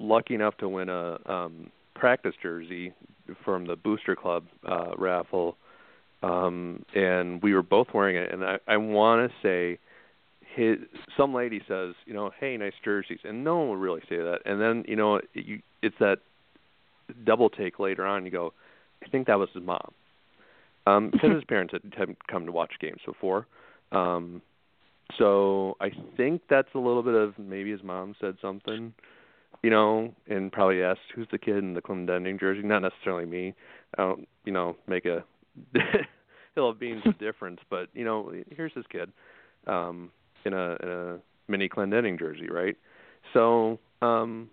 Lucky 0.00 0.34
enough 0.34 0.56
to 0.58 0.68
win 0.68 0.88
a 0.88 1.18
um, 1.26 1.70
practice 1.96 2.34
jersey 2.40 2.92
from 3.44 3.66
the 3.66 3.74
Booster 3.74 4.14
Club 4.14 4.44
uh, 4.64 4.92
raffle, 4.96 5.56
um, 6.22 6.84
and 6.94 7.42
we 7.42 7.52
were 7.52 7.64
both 7.64 7.88
wearing 7.92 8.16
it. 8.16 8.32
And 8.32 8.44
I, 8.44 8.58
I 8.68 8.76
want 8.76 9.28
to 9.28 9.36
say, 9.42 9.78
his 10.54 10.78
some 11.16 11.34
lady 11.34 11.60
says, 11.66 11.94
you 12.06 12.14
know, 12.14 12.30
hey, 12.38 12.56
nice 12.56 12.74
jerseys, 12.84 13.18
and 13.24 13.42
no 13.42 13.58
one 13.58 13.70
would 13.70 13.80
really 13.80 14.02
say 14.08 14.16
that. 14.16 14.38
And 14.44 14.60
then 14.60 14.84
you 14.86 14.94
know, 14.94 15.20
you, 15.34 15.60
it's 15.82 15.96
that 15.98 16.18
double 17.24 17.50
take 17.50 17.78
later 17.78 18.06
on. 18.06 18.24
You 18.24 18.30
go, 18.30 18.52
I 19.04 19.08
think 19.08 19.26
that 19.26 19.38
was 19.38 19.48
his 19.54 19.62
mom, 19.62 19.92
um, 20.86 21.10
because 21.12 21.32
his 21.32 21.44
parents 21.44 21.72
had, 21.72 21.94
had 21.96 22.16
come 22.28 22.46
to 22.46 22.52
watch 22.52 22.72
games 22.80 23.00
before. 23.04 23.46
Um, 23.92 24.42
so 25.16 25.76
I 25.80 25.90
think 26.16 26.42
that's 26.50 26.68
a 26.74 26.78
little 26.78 27.02
bit 27.02 27.14
of 27.14 27.38
maybe 27.38 27.70
his 27.70 27.82
mom 27.82 28.14
said 28.20 28.36
something, 28.42 28.92
you 29.62 29.70
know, 29.70 30.14
and 30.28 30.52
probably 30.52 30.82
asked 30.82 31.00
who's 31.14 31.28
the 31.30 31.38
kid 31.38 31.58
in 31.58 31.74
the 31.74 31.80
Clendening 31.80 32.38
jersey. 32.38 32.62
Not 32.62 32.80
necessarily 32.80 33.24
me. 33.24 33.54
I 33.96 34.02
don't, 34.02 34.28
you 34.44 34.52
know, 34.52 34.76
make 34.86 35.06
a 35.06 35.24
hill 36.54 36.68
of 36.68 36.78
beans 36.78 37.02
difference, 37.18 37.60
but 37.70 37.88
you 37.94 38.04
know, 38.04 38.32
here's 38.50 38.74
this 38.74 38.84
kid 38.90 39.10
um, 39.66 40.10
in 40.44 40.52
a 40.52 40.76
in 40.82 40.88
a 40.88 41.18
mini 41.48 41.68
Clendening 41.68 42.18
jersey, 42.18 42.48
right? 42.50 42.76
So 43.32 43.78
um, 44.02 44.50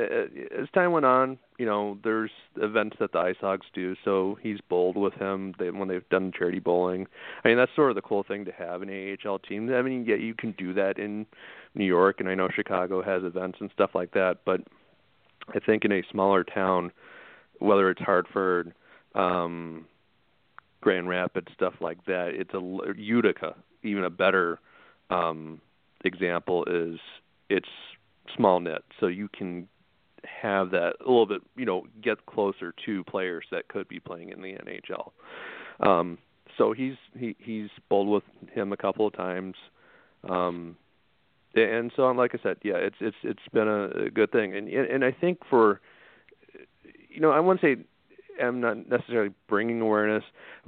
as 0.00 0.68
time 0.74 0.92
went 0.92 1.06
on, 1.06 1.38
you 1.58 1.66
know, 1.66 1.98
there's 2.02 2.30
events 2.56 2.96
that 3.00 3.12
the 3.12 3.18
Ice 3.18 3.36
Hogs 3.40 3.66
do, 3.72 3.94
so 4.04 4.38
he's 4.42 4.58
bowled 4.68 4.96
with 4.96 5.14
him 5.14 5.54
they, 5.58 5.70
when 5.70 5.88
they've 5.88 6.08
done 6.08 6.32
charity 6.36 6.58
bowling. 6.58 7.06
I 7.44 7.48
mean, 7.48 7.56
that's 7.56 7.74
sort 7.74 7.90
of 7.90 7.96
the 7.96 8.02
cool 8.02 8.22
thing 8.22 8.44
to 8.46 8.52
have 8.52 8.82
an 8.82 9.16
AHL 9.24 9.38
team. 9.40 9.72
I 9.72 9.82
mean, 9.82 10.04
yeah, 10.06 10.16
you 10.16 10.34
can 10.34 10.52
do 10.52 10.72
that 10.74 10.98
in 10.98 11.26
New 11.74 11.84
York, 11.84 12.20
and 12.20 12.28
I 12.28 12.34
know 12.34 12.48
Chicago 12.54 13.02
has 13.02 13.22
events 13.24 13.58
and 13.60 13.70
stuff 13.72 13.90
like 13.94 14.12
that, 14.12 14.38
but 14.44 14.60
I 15.54 15.58
think 15.58 15.84
in 15.84 15.92
a 15.92 16.02
smaller 16.10 16.44
town, 16.44 16.92
whether 17.58 17.90
it's 17.90 18.00
Hartford, 18.00 18.72
um, 19.14 19.86
Grand 20.80 21.08
Rapids, 21.08 21.48
stuff 21.54 21.74
like 21.80 22.04
that, 22.06 22.30
it's 22.34 22.54
a 22.54 22.94
Utica, 22.96 23.54
even 23.82 24.04
a 24.04 24.10
better 24.10 24.58
um, 25.10 25.60
example 26.04 26.64
is 26.66 26.98
it's 27.48 27.68
small 28.36 28.60
net, 28.60 28.82
so 28.98 29.06
you 29.06 29.28
can 29.28 29.68
have 30.24 30.70
that 30.70 30.94
a 31.00 31.08
little 31.08 31.26
bit, 31.26 31.42
you 31.56 31.64
know, 31.64 31.86
get 32.02 32.26
closer 32.26 32.74
to 32.86 33.04
players 33.04 33.44
that 33.50 33.68
could 33.68 33.88
be 33.88 34.00
playing 34.00 34.30
in 34.30 34.42
the 34.42 34.54
NHL. 34.54 35.12
Um, 35.86 36.18
so 36.58 36.72
he's 36.72 36.96
he 37.18 37.36
he's 37.38 37.68
bowled 37.88 38.08
with 38.08 38.24
him 38.52 38.72
a 38.72 38.76
couple 38.76 39.06
of 39.06 39.14
times. 39.14 39.54
Um, 40.28 40.76
and 41.54 41.90
so 41.96 42.04
on. 42.04 42.16
like 42.16 42.34
I 42.34 42.42
said, 42.42 42.58
yeah, 42.62 42.76
it's 42.76 42.96
it's 43.00 43.16
it's 43.22 43.48
been 43.52 43.68
a, 43.68 44.06
a 44.06 44.10
good 44.10 44.30
thing, 44.30 44.54
and 44.54 44.68
and 44.68 45.04
I 45.04 45.12
think 45.12 45.40
for, 45.48 45.80
you 47.08 47.20
know, 47.20 47.30
I 47.30 47.40
wouldn't 47.40 47.60
say 47.60 47.82
I'm 48.42 48.60
not 48.60 48.88
necessarily 48.88 49.34
bringing 49.48 49.80
awareness, 49.80 50.24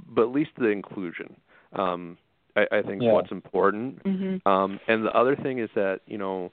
but 0.07 0.23
at 0.23 0.31
least 0.31 0.51
the 0.57 0.67
inclusion. 0.67 1.35
Um, 1.73 2.17
I, 2.55 2.67
I 2.71 2.81
think 2.81 3.01
yeah. 3.01 3.13
what's 3.13 3.31
important. 3.31 4.03
Mm-hmm. 4.03 4.47
Um, 4.47 4.79
and 4.87 5.05
the 5.05 5.11
other 5.11 5.35
thing 5.35 5.59
is 5.59 5.69
that 5.75 6.01
you 6.05 6.17
know, 6.17 6.51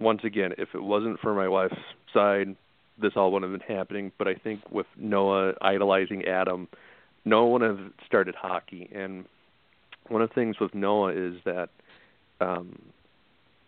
once 0.00 0.20
again, 0.24 0.52
if 0.58 0.68
it 0.74 0.82
wasn't 0.82 1.20
for 1.20 1.34
my 1.34 1.48
wife's 1.48 1.74
side, 2.12 2.56
this 3.00 3.12
all 3.16 3.32
wouldn't 3.32 3.52
have 3.52 3.60
been 3.60 3.76
happening. 3.76 4.12
But 4.18 4.28
I 4.28 4.34
think 4.34 4.60
with 4.70 4.86
Noah 4.96 5.54
idolizing 5.60 6.24
Adam, 6.24 6.68
Noah 7.24 7.48
would 7.50 7.62
have 7.62 7.80
started 8.06 8.34
hockey. 8.34 8.88
And 8.94 9.24
one 10.08 10.22
of 10.22 10.28
the 10.30 10.34
things 10.34 10.56
with 10.60 10.74
Noah 10.74 11.12
is 11.12 11.34
that 11.44 11.68
um, 12.40 12.80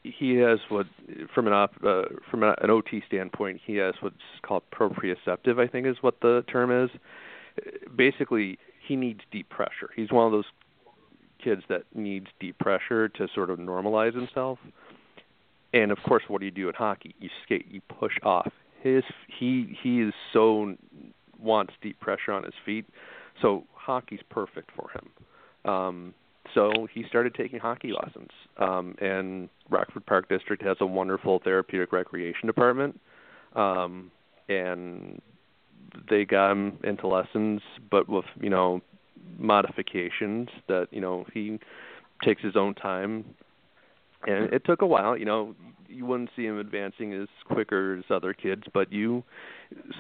he 0.03 0.37
has 0.37 0.59
what, 0.69 0.87
from 1.35 1.47
an 1.47 1.53
op, 1.53 1.73
uh, 1.85 2.03
from 2.31 2.43
an 2.43 2.71
OT 2.71 3.03
standpoint, 3.07 3.61
he 3.65 3.77
has 3.77 3.95
what's 4.01 4.17
called 4.43 4.63
proprioceptive. 4.73 5.59
I 5.59 5.67
think 5.67 5.87
is 5.87 5.97
what 6.01 6.21
the 6.21 6.45
term 6.51 6.85
is. 6.85 6.91
Basically, 7.95 8.59
he 8.87 8.97
needs 8.97 9.21
deep 9.31 9.49
pressure. 9.51 9.91
He's 9.95 10.11
one 10.11 10.27
of 10.27 10.33
those 10.33 10.47
kids 11.43 11.63
that 11.69 11.83
needs 11.95 12.27
deep 12.39 12.59
pressure 12.59 13.09
to 13.09 13.29
sort 13.35 13.51
of 13.51 13.59
normalize 13.59 14.15
himself. 14.15 14.59
And 15.73 15.93
of 15.93 15.99
course, 16.07 16.25
what 16.29 16.41
do 16.41 16.47
you 16.47 16.51
do 16.51 16.69
in 16.69 16.75
hockey? 16.75 17.15
You 17.21 17.29
skate, 17.45 17.67
you 17.71 17.81
push 17.83 18.15
off. 18.23 18.53
His 18.83 19.05
he 19.27 19.77
he 19.83 20.01
is 20.01 20.15
so 20.33 20.75
wants 21.39 21.75
deep 21.81 22.01
pressure 22.01 22.33
on 22.33 22.45
his 22.45 22.55
feet, 22.65 22.87
so 23.41 23.65
hockey's 23.75 24.21
perfect 24.31 24.71
for 24.75 24.91
him. 24.91 25.71
Um, 25.71 26.15
so 26.55 26.89
he 26.93 27.05
started 27.09 27.35
taking 27.35 27.59
hockey 27.59 27.93
lessons. 27.93 28.31
Um, 28.59 28.95
and 29.01 29.49
Rockford 29.69 30.07
Park 30.07 30.29
District 30.29 30.63
has 30.63 30.79
a 30.81 30.87
wonderful 30.87 31.41
therapeutic 31.43 31.93
recreation 31.93 32.47
department, 32.47 32.99
um, 33.55 34.11
and 34.49 35.21
they 36.09 36.25
got 36.25 36.53
him 36.53 36.79
into 36.83 37.07
lessons, 37.07 37.61
but 37.91 38.09
with 38.09 38.25
you 38.41 38.51
know 38.51 38.81
modifications 39.39 40.49
that 40.69 40.89
you 40.91 41.01
know 41.01 41.27
he 41.33 41.59
takes 42.25 42.43
his 42.43 42.57
own 42.57 42.75
time 42.75 43.25
and 44.27 44.53
it 44.53 44.65
took 44.65 44.83
a 44.83 44.87
while 44.87 45.17
you 45.17 45.25
know 45.25 45.55
you 45.89 46.07
wouldn't 46.07 46.31
see 46.37 46.45
him 46.45 46.59
advancing 46.59 47.13
as 47.13 47.29
quicker 47.47 47.97
as 47.99 48.05
other 48.11 48.33
kids 48.33 48.63
but 48.73 48.93
you 48.93 49.23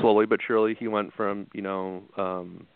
slowly 0.00 0.26
but 0.26 0.40
surely 0.46 0.74
he 0.78 0.88
went 0.88 1.12
from 1.14 1.46
you 1.52 1.62
know 1.62 2.02
um 2.16 2.66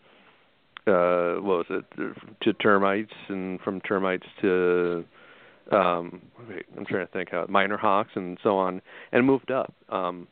uh 0.87 1.35
what 1.35 1.57
was 1.57 1.65
it 1.69 2.15
to 2.41 2.53
termites 2.53 3.13
and 3.29 3.59
from 3.61 3.81
termites 3.81 4.25
to 4.41 5.03
um 5.71 6.21
wait, 6.49 6.65
I'm 6.77 6.85
trying 6.85 7.05
to 7.05 7.11
think 7.11 7.29
how 7.31 7.45
minor 7.49 7.77
hawks 7.77 8.11
and 8.15 8.37
so 8.43 8.57
on 8.57 8.81
and 9.11 9.25
moved 9.25 9.51
up 9.51 9.73
um 9.89 10.27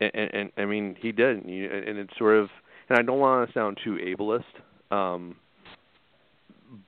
and, 0.00 0.10
and, 0.14 0.30
and 0.34 0.52
I 0.56 0.64
mean 0.64 0.96
he 1.00 1.12
did 1.12 1.44
and, 1.44 1.50
you, 1.50 1.70
and 1.70 1.98
it's 1.98 2.16
sort 2.18 2.36
of 2.36 2.48
and 2.88 2.98
I 2.98 3.02
don't 3.02 3.18
want 3.18 3.48
to 3.48 3.54
sound 3.54 3.78
too 3.82 3.98
ableist 4.04 4.42
um, 4.92 5.36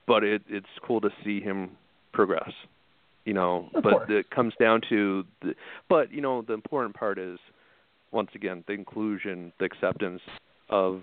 but 0.07 0.23
it 0.23 0.43
it's 0.47 0.67
cool 0.85 1.01
to 1.01 1.09
see 1.23 1.41
him 1.41 1.71
progress. 2.13 2.51
You 3.25 3.33
know, 3.33 3.69
Of 3.73 3.83
but 3.83 3.93
course. 3.93 4.09
it 4.09 4.29
comes 4.29 4.53
down 4.59 4.81
to 4.89 5.25
the 5.41 5.55
but 5.89 6.11
you 6.11 6.21
know 6.21 6.43
the 6.43 6.53
important 6.53 6.95
part 6.95 7.17
is 7.17 7.39
once 8.11 8.29
again 8.35 8.63
the 8.67 8.73
inclusion, 8.73 9.51
the 9.59 9.65
acceptance 9.65 10.21
of 10.69 11.01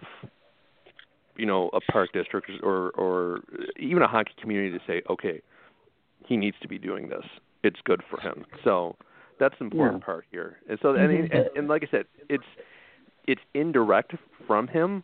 you 1.36 1.46
know 1.46 1.68
a 1.72 1.80
park 1.92 2.10
district 2.12 2.50
or 2.62 2.90
or 2.90 3.40
even 3.78 4.02
a 4.02 4.06
hockey 4.06 4.32
community 4.40 4.76
to 4.76 4.84
say 4.86 5.02
okay 5.08 5.40
he 6.26 6.36
needs 6.36 6.56
to 6.62 6.68
be 6.68 6.78
doing 6.78 7.08
this 7.08 7.24
it's 7.64 7.80
good 7.84 8.02
for 8.10 8.20
him 8.20 8.44
so 8.64 8.94
that's 9.40 9.54
the 9.58 9.64
important 9.64 10.00
Yeah. 10.02 10.06
part 10.06 10.24
here 10.30 10.58
and 10.68 10.78
so 10.82 10.94
and, 10.94 11.10
Mhm. 11.10 11.34
and 11.34 11.48
and 11.56 11.68
like 11.68 11.82
i 11.82 11.86
said 11.90 12.06
it's 12.28 12.44
it's 13.26 13.40
indirect 13.54 14.14
from 14.46 14.68
him 14.68 15.02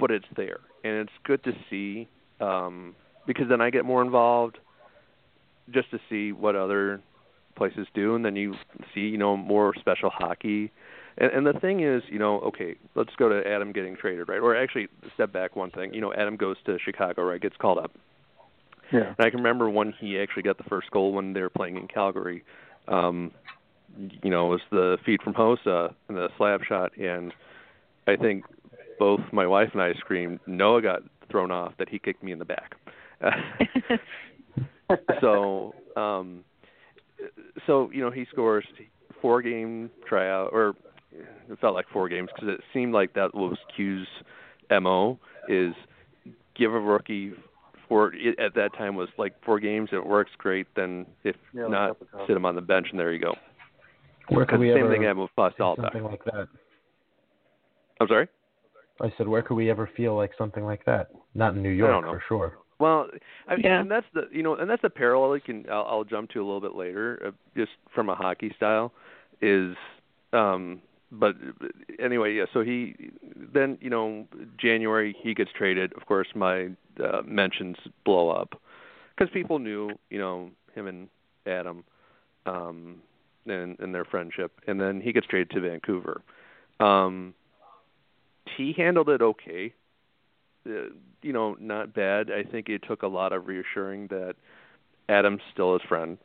but 0.00 0.10
it's 0.10 0.26
there 0.36 0.60
and 0.82 0.96
it's 0.96 1.12
good 1.22 1.42
to 1.44 1.52
see 1.70 2.08
um 2.40 2.96
because 3.26 3.48
then 3.48 3.60
i 3.60 3.70
get 3.70 3.84
more 3.84 4.02
involved 4.02 4.58
just 5.70 5.90
to 5.90 5.98
see 6.08 6.32
what 6.32 6.56
other 6.56 7.00
places 7.56 7.86
do 7.94 8.14
and 8.14 8.24
then 8.24 8.34
you 8.34 8.54
see 8.92 9.00
you 9.00 9.18
know 9.18 9.36
more 9.36 9.72
special 9.78 10.10
hockey 10.10 10.72
and, 11.16 11.30
and 11.30 11.46
the 11.46 11.58
thing 11.60 11.80
is, 11.80 12.02
you 12.08 12.18
know, 12.18 12.40
okay, 12.40 12.76
let's 12.94 13.14
go 13.16 13.28
to 13.28 13.48
Adam 13.48 13.72
getting 13.72 13.96
traded, 13.96 14.28
right? 14.28 14.40
Or 14.40 14.56
actually, 14.56 14.88
step 15.14 15.32
back 15.32 15.56
one 15.56 15.70
thing. 15.70 15.94
You 15.94 16.00
know, 16.00 16.12
Adam 16.12 16.36
goes 16.36 16.56
to 16.66 16.78
Chicago, 16.84 17.22
right? 17.22 17.40
Gets 17.40 17.56
called 17.56 17.78
up. 17.78 17.92
Yeah. 18.92 19.14
And 19.16 19.26
I 19.26 19.30
can 19.30 19.38
remember 19.38 19.70
when 19.70 19.94
he 19.98 20.18
actually 20.18 20.42
got 20.42 20.58
the 20.58 20.64
first 20.64 20.90
goal 20.90 21.12
when 21.12 21.32
they 21.32 21.40
were 21.40 21.50
playing 21.50 21.76
in 21.76 21.86
Calgary. 21.86 22.44
Um, 22.88 23.30
you 24.22 24.30
know, 24.30 24.46
it 24.46 24.50
was 24.50 24.60
the 24.70 24.98
feed 25.06 25.22
from 25.22 25.34
Hossa 25.34 25.94
and 26.08 26.16
the 26.16 26.28
slap 26.36 26.62
shot, 26.64 26.96
and 26.98 27.32
I 28.06 28.16
think 28.16 28.44
both 28.98 29.20
my 29.32 29.46
wife 29.46 29.70
and 29.72 29.80
I 29.80 29.92
screamed. 29.94 30.40
Noah 30.46 30.82
got 30.82 31.02
thrown 31.30 31.50
off 31.50 31.74
that 31.78 31.88
he 31.88 31.98
kicked 31.98 32.22
me 32.22 32.32
in 32.32 32.38
the 32.38 32.44
back. 32.44 32.74
so, 35.20 35.74
um, 35.96 36.44
so 37.66 37.90
you 37.92 38.00
know, 38.00 38.10
he 38.10 38.26
scores 38.30 38.64
four 39.20 39.42
game 39.42 39.90
tryout, 40.06 40.50
or 40.52 40.74
it 41.12 41.58
felt 41.60 41.74
like 41.74 41.86
four 41.92 42.08
games 42.08 42.28
because 42.34 42.54
it 42.54 42.60
seemed 42.72 42.92
like 42.92 43.14
that 43.14 43.34
was 43.34 43.56
Q's 43.76 44.06
mo 44.70 45.18
is 45.48 45.74
give 46.56 46.72
a 46.72 46.80
rookie 46.80 47.32
four 47.88 48.12
it, 48.14 48.38
at 48.38 48.54
that 48.54 48.72
time 48.74 48.94
was 48.96 49.08
like 49.18 49.34
four 49.44 49.60
games 49.60 49.90
it 49.92 50.04
works 50.04 50.30
great 50.38 50.66
then 50.74 51.06
if 51.22 51.36
Yeah, 51.52 51.66
not 51.68 51.88
cup 51.88 52.00
of 52.00 52.10
coffee. 52.10 52.24
sit 52.28 52.36
him 52.36 52.46
on 52.46 52.54
the 52.54 52.60
bench 52.62 52.88
and 52.90 52.98
there 52.98 53.12
you 53.12 53.20
go 53.20 53.34
Where 54.28 54.46
could 54.46 54.58
we 54.58 54.68
same 54.68 54.78
ever 54.78 54.92
thing 54.92 55.02
happened 55.02 55.20
with 55.20 55.30
see 55.30 55.62
Pastalda. 55.62 55.82
something 55.82 56.04
like 56.04 56.24
that? 56.24 56.48
I'm 58.00 58.08
sorry 58.08 58.28
I 59.00 59.12
said, 59.18 59.28
where 59.28 59.42
could 59.42 59.54
we 59.54 59.70
ever 59.70 59.88
feel 59.96 60.16
like 60.16 60.30
something 60.38 60.64
like 60.64 60.84
that? 60.86 61.08
Not 61.34 61.54
in 61.54 61.62
New 61.62 61.68
York, 61.70 62.04
for 62.04 62.22
sure. 62.28 62.58
Well, 62.78 63.08
I 63.48 63.56
mean, 63.56 63.64
Yeah. 63.64 63.80
and 63.80 63.90
that's 63.90 64.06
the 64.14 64.28
you 64.32 64.42
know, 64.42 64.54
and 64.56 64.68
that's 64.68 64.82
the 64.82 64.90
parallel. 64.90 65.36
You 65.36 65.42
can 65.42 65.66
I'll, 65.70 65.86
I'll 65.88 66.04
jump 66.04 66.30
to 66.30 66.38
a 66.40 66.44
little 66.44 66.60
bit 66.60 66.74
later, 66.74 67.20
uh, 67.26 67.30
just 67.56 67.72
from 67.94 68.08
a 68.08 68.14
hockey 68.14 68.52
style, 68.56 68.92
is 69.40 69.76
um. 70.32 70.80
But 71.12 71.36
anyway, 72.00 72.34
yeah. 72.34 72.46
So 72.52 72.62
he 72.62 72.96
then 73.36 73.78
you 73.80 73.90
know 73.90 74.26
January 74.58 75.14
he 75.22 75.32
gets 75.34 75.50
traded. 75.56 75.92
Of 75.92 76.06
course, 76.06 76.26
my 76.34 76.70
uh, 76.98 77.22
mentions 77.24 77.76
blow 78.04 78.30
up 78.30 78.60
because 79.16 79.32
people 79.32 79.60
knew 79.60 79.90
you 80.10 80.18
know 80.18 80.50
him 80.74 80.88
and 80.88 81.08
Adam, 81.46 81.84
um, 82.46 82.96
and 83.46 83.78
and 83.78 83.94
their 83.94 84.04
friendship. 84.04 84.60
And 84.66 84.80
then 84.80 85.00
he 85.00 85.12
gets 85.12 85.28
traded 85.28 85.50
to 85.50 85.60
Vancouver. 85.60 86.22
Um, 86.80 87.34
he 88.56 88.72
handled 88.76 89.08
it 89.08 89.22
okay 89.22 89.72
uh, 90.66 90.90
you 91.22 91.32
know, 91.32 91.56
not 91.60 91.94
bad. 91.94 92.30
I 92.30 92.42
think 92.42 92.68
it 92.68 92.82
took 92.86 93.02
a 93.02 93.06
lot 93.06 93.32
of 93.32 93.46
reassuring 93.46 94.08
that 94.08 94.34
Adam's 95.08 95.40
still 95.52 95.74
his 95.74 95.82
friend. 95.88 96.18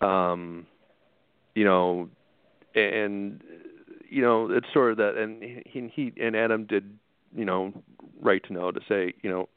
Um, 0.00 0.66
you 1.54 1.64
know, 1.64 2.08
and 2.74 3.42
you 4.08 4.22
know, 4.22 4.48
it's 4.50 4.66
sort 4.72 4.92
of 4.92 4.96
that, 4.98 5.16
and 5.16 5.42
he, 5.66 5.90
he 5.94 6.12
and 6.20 6.36
Adam 6.36 6.66
did, 6.66 6.98
you 7.34 7.44
know, 7.44 7.72
right 8.20 8.42
to 8.44 8.52
know 8.52 8.70
to 8.70 8.80
say, 8.88 9.14
you 9.22 9.30
know, 9.30 9.48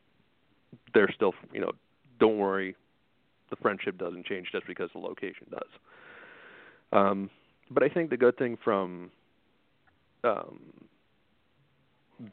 they're 0.93 1.11
still, 1.13 1.33
you 1.53 1.61
know, 1.61 1.71
don't 2.19 2.37
worry, 2.37 2.75
the 3.49 3.55
friendship 3.57 3.97
doesn't 3.97 4.25
change 4.25 4.47
just 4.51 4.65
because 4.67 4.89
the 4.93 4.99
location 4.99 5.47
does. 5.51 5.69
Um, 6.91 7.29
but 7.69 7.83
I 7.83 7.89
think 7.89 8.09
the 8.09 8.17
good 8.17 8.37
thing 8.37 8.57
from 8.63 9.11
um, 10.23 10.59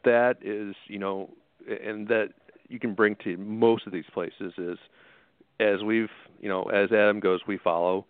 that 0.03 0.37
is, 0.41 0.75
you 0.87 0.99
know, 0.99 1.29
and 1.67 2.07
that 2.07 2.29
you 2.67 2.79
can 2.79 2.93
bring 2.93 3.15
to 3.23 3.37
most 3.37 3.85
of 3.85 3.93
these 3.93 4.05
places 4.13 4.53
is 4.57 4.77
as 5.59 5.83
we've, 5.83 6.09
you 6.41 6.49
know, 6.49 6.63
as 6.63 6.91
Adam 6.91 7.19
goes, 7.19 7.41
we 7.47 7.57
follow. 7.57 8.05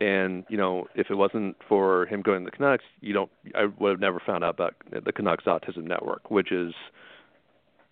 and 0.00 0.44
you 0.48 0.56
know, 0.56 0.86
if 0.94 1.10
it 1.10 1.14
wasn't 1.14 1.56
for 1.68 2.06
him 2.06 2.22
going 2.22 2.44
to 2.44 2.50
the 2.50 2.56
Canucks, 2.56 2.84
you 3.00 3.12
don't. 3.12 3.30
I 3.54 3.66
would 3.66 3.90
have 3.90 4.00
never 4.00 4.20
found 4.24 4.44
out 4.44 4.54
about 4.54 4.74
the 5.04 5.12
Canucks 5.12 5.44
Autism 5.44 5.84
Network, 5.84 6.30
which 6.30 6.52
is 6.52 6.72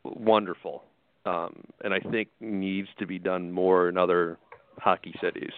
wonderful, 0.05 0.85
um, 1.25 1.65
and 1.83 1.93
I 1.93 2.01
think 2.01 2.29
needs 2.41 2.89
to 2.99 3.07
be 3.07 3.19
done 3.19 3.51
more 3.51 3.89
in 3.89 3.97
other 3.99 4.39
hockey 4.79 5.15
cities. 5.21 5.53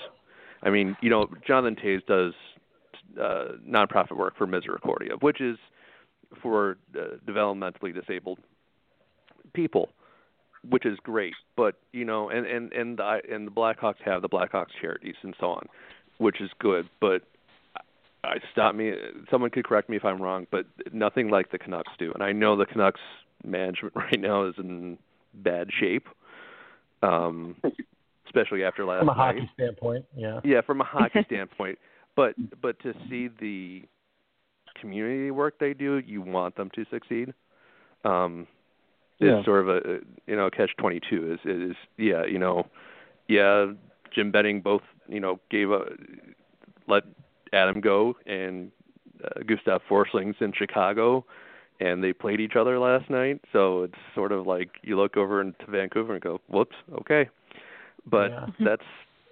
I 0.62 0.70
mean, 0.70 0.97
you 1.03 1.11
know, 1.11 1.29
Jonathan 1.47 1.76
Toews 1.76 2.07
does 2.07 2.33
uh, 3.20 3.57
nonprofit 3.68 4.16
work 4.16 4.37
for 4.37 4.47
Misericordia, 4.47 5.16
which 5.20 5.41
is 5.41 5.59
for 6.43 6.79
uh, 6.99 7.16
developmentally 7.26 7.95
disabled 7.95 8.39
people, 9.53 9.91
which 10.69 10.87
is 10.87 10.99
great. 11.03 11.35
But 11.57 11.77
you 11.93 12.05
know, 12.05 12.29
and 12.31 12.47
and 12.47 12.73
and 12.73 12.99
the 12.99 13.21
and 13.31 13.47
the 13.47 13.51
Blackhawks 13.51 14.01
have 14.05 14.23
the 14.23 14.29
Blackhawks 14.29 14.71
charities 14.81 15.17
and 15.23 15.35
so 15.41 15.47
on, 15.47 15.67
which 16.19 16.41
is 16.41 16.51
good. 16.59 16.89
But 17.01 17.23
I 18.25 18.37
stop 18.53 18.75
me. 18.75 18.93
Someone 19.31 19.51
could 19.51 19.65
correct 19.65 19.89
me 19.89 19.97
if 19.97 20.05
I'm 20.05 20.21
wrong, 20.21 20.47
but 20.51 20.67
nothing 20.93 21.31
like 21.31 21.51
the 21.51 21.59
Canucks 21.59 21.93
do. 21.99 22.13
And 22.13 22.23
I 22.23 22.33
know 22.33 22.57
the 22.57 22.67
Canucks 22.67 23.01
management 23.45 23.95
right 23.97 24.21
now 24.21 24.47
is 24.47 24.55
in 24.59 24.99
bad 25.35 25.69
shape. 25.79 26.07
Um, 27.01 27.57
especially 28.27 28.65
after 28.65 28.85
last 28.85 29.01
From 29.01 29.09
a 29.11 29.15
night. 29.15 29.37
hockey 29.37 29.51
standpoint, 29.55 30.05
yeah. 30.17 30.41
Yeah, 30.45 30.61
from 30.63 30.81
a 30.81 30.85
hockey 30.97 31.21
standpoint, 31.27 31.79
but 32.17 32.35
but 32.61 32.81
to 32.83 32.93
see 33.09 33.29
the 33.41 33.83
community 34.81 35.31
work 35.31 35.59
they 35.59 35.75
do, 35.75 35.99
you 35.99 36.21
want 36.21 36.57
them 36.57 36.71
to 36.75 36.85
succeed. 36.91 37.33
Um, 38.05 38.47
Yeah. 39.21 39.41
is 39.41 39.45
sort 39.45 39.61
of 39.61 39.69
a 39.69 39.99
you 40.27 40.37
know 40.37 40.49
catch 40.51 40.71
twenty 40.79 41.01
two 41.01 41.33
is 41.33 41.41
is 41.71 41.77
yeah 41.97 42.25
you 42.25 42.39
know 42.39 42.66
yeah 43.29 43.66
Jim 44.14 44.31
Benning 44.31 44.61
both 44.61 44.83
you 45.09 45.21
know 45.21 45.41
gave 45.51 45.71
a 45.71 45.81
let 46.87 47.03
Adam 47.53 47.81
go 47.81 48.16
and 48.27 48.71
uh, 49.25 49.41
Gustav 49.47 49.81
Forsling's 49.89 50.37
in 50.41 50.53
Chicago 50.53 51.25
and 51.81 52.03
they 52.03 52.12
played 52.12 52.41
each 52.41 52.57
other 52.57 52.79
last 52.79 53.09
night 53.11 53.41
so 53.53 53.83
it's 53.83 53.95
sort 54.14 54.33
of 54.33 54.47
like 54.47 54.71
you 54.83 54.97
look 54.97 55.16
over 55.16 55.41
into 55.41 55.66
Vancouver 55.69 56.12
and 56.14 56.23
go 56.23 56.41
whoops 56.49 56.77
okay 57.01 57.29
but 58.07 58.31
Yeah. 58.31 58.47
that's 58.61 58.83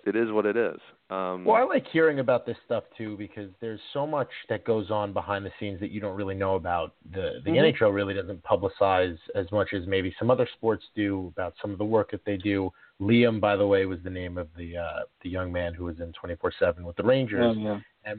it 0.04 0.16
is 0.16 0.30
what 0.32 0.46
it 0.46 0.56
is 0.56 0.78
um 1.10 1.44
Well, 1.44 1.56
I 1.56 1.62
like 1.62 1.86
hearing 1.92 2.18
about 2.18 2.46
this 2.46 2.56
stuff 2.64 2.84
too 2.98 3.16
because 3.16 3.50
there's 3.60 3.80
so 3.92 4.06
much 4.06 4.28
that 4.48 4.64
goes 4.64 4.90
on 4.90 5.12
behind 5.12 5.46
the 5.46 5.52
scenes 5.60 5.78
that 5.80 5.90
you 5.90 6.00
don't 6.00 6.16
really 6.16 6.34
know 6.34 6.56
about. 6.56 6.94
The 7.12 7.40
the 7.44 7.50
Mhm. 7.50 7.74
NHL 7.74 7.92
really 7.94 8.14
doesn't 8.14 8.42
publicize 8.42 9.18
as 9.34 9.50
much 9.52 9.72
as 9.72 9.86
maybe 9.86 10.14
some 10.18 10.30
other 10.30 10.46
sports 10.56 10.84
do 10.94 11.28
about 11.28 11.54
some 11.62 11.70
of 11.70 11.78
the 11.78 11.84
work 11.84 12.10
that 12.10 12.24
they 12.24 12.36
do. 12.36 12.72
Liam, 13.00 13.40
by 13.40 13.56
the 13.56 13.66
way, 13.66 13.86
was 13.86 14.02
the 14.02 14.10
name 14.10 14.36
of 14.38 14.48
the 14.56 14.76
uh, 14.76 15.00
the 15.22 15.28
young 15.28 15.52
man 15.52 15.74
who 15.74 15.84
was 15.84 16.00
in 16.00 16.12
24/7 16.12 16.84
with 16.84 16.96
the 16.96 17.04
Rangers. 17.04 17.56
Oh, 17.56 17.80
yeah. 18.04 18.14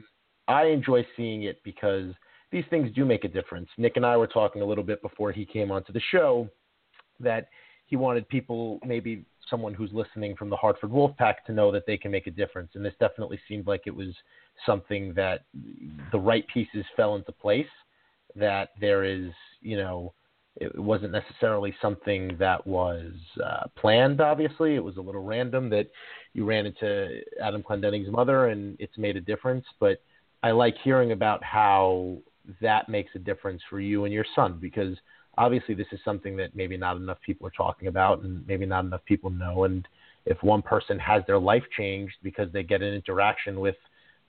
I 0.46 0.64
enjoy 0.64 1.06
seeing 1.14 1.42
it 1.42 1.62
because 1.62 2.14
these 2.50 2.64
things 2.70 2.90
do 2.94 3.04
make 3.04 3.24
a 3.24 3.28
difference. 3.28 3.68
Nick 3.76 3.96
and 3.96 4.06
I 4.06 4.16
were 4.16 4.26
talking 4.26 4.62
a 4.62 4.64
little 4.64 4.84
bit 4.84 5.02
before 5.02 5.30
he 5.30 5.44
came 5.44 5.70
onto 5.70 5.92
the 5.92 6.00
show 6.00 6.48
that 7.20 7.50
he 7.84 7.96
wanted 7.96 8.26
people, 8.28 8.80
maybe 8.86 9.26
someone 9.50 9.74
who's 9.74 9.92
listening 9.92 10.36
from 10.36 10.50
the 10.50 10.56
Hartford 10.56 10.90
Wolfpack, 10.90 11.44
to 11.46 11.52
know 11.52 11.70
that 11.72 11.86
they 11.86 11.96
can 11.96 12.10
make 12.10 12.26
a 12.26 12.32
difference. 12.32 12.70
And 12.74 12.84
this 12.84 12.94
definitely 13.00 13.38
seemed 13.48 13.66
like 13.66 13.82
it 13.86 13.94
was 13.94 14.14
something 14.66 15.12
that 15.14 15.44
the 16.12 16.18
right 16.18 16.44
pieces 16.52 16.84
fell 16.96 17.14
into 17.16 17.32
place. 17.32 17.66
That 18.36 18.70
there 18.80 19.04
is, 19.04 19.30
you 19.60 19.78
know, 19.78 20.12
it 20.56 20.78
wasn't 20.78 21.12
necessarily 21.12 21.74
something 21.80 22.36
that 22.38 22.66
was 22.66 23.12
uh, 23.44 23.64
planned. 23.76 24.20
Obviously, 24.20 24.74
it 24.74 24.82
was 24.82 24.96
a 24.96 25.00
little 25.00 25.22
random 25.22 25.70
that 25.70 25.86
you 26.34 26.44
ran 26.44 26.66
into 26.66 27.20
Adam 27.42 27.62
Clendening's 27.62 28.10
mother, 28.10 28.48
and 28.48 28.76
it's 28.80 28.98
made 28.98 29.16
a 29.16 29.20
difference. 29.20 29.64
But 29.78 30.02
I 30.42 30.50
like 30.50 30.76
hearing 30.82 31.12
about 31.12 31.42
how 31.44 32.18
that 32.60 32.88
makes 32.88 33.10
a 33.14 33.18
difference 33.18 33.62
for 33.70 33.80
you 33.80 34.04
and 34.04 34.12
your 34.12 34.26
son 34.34 34.58
because 34.60 34.96
obviously 35.38 35.74
this 35.74 35.86
is 35.92 36.00
something 36.04 36.36
that 36.36 36.54
maybe 36.54 36.76
not 36.76 36.96
enough 36.96 37.18
people 37.24 37.46
are 37.46 37.52
talking 37.56 37.88
about 37.88 38.22
and 38.22 38.46
maybe 38.46 38.66
not 38.66 38.84
enough 38.84 39.04
people 39.06 39.30
know. 39.30 39.64
And 39.64 39.86
if 40.26 40.42
one 40.42 40.60
person 40.60 40.98
has 40.98 41.22
their 41.26 41.38
life 41.38 41.62
changed 41.76 42.16
because 42.22 42.52
they 42.52 42.64
get 42.64 42.82
an 42.82 42.92
interaction 42.92 43.60
with 43.60 43.76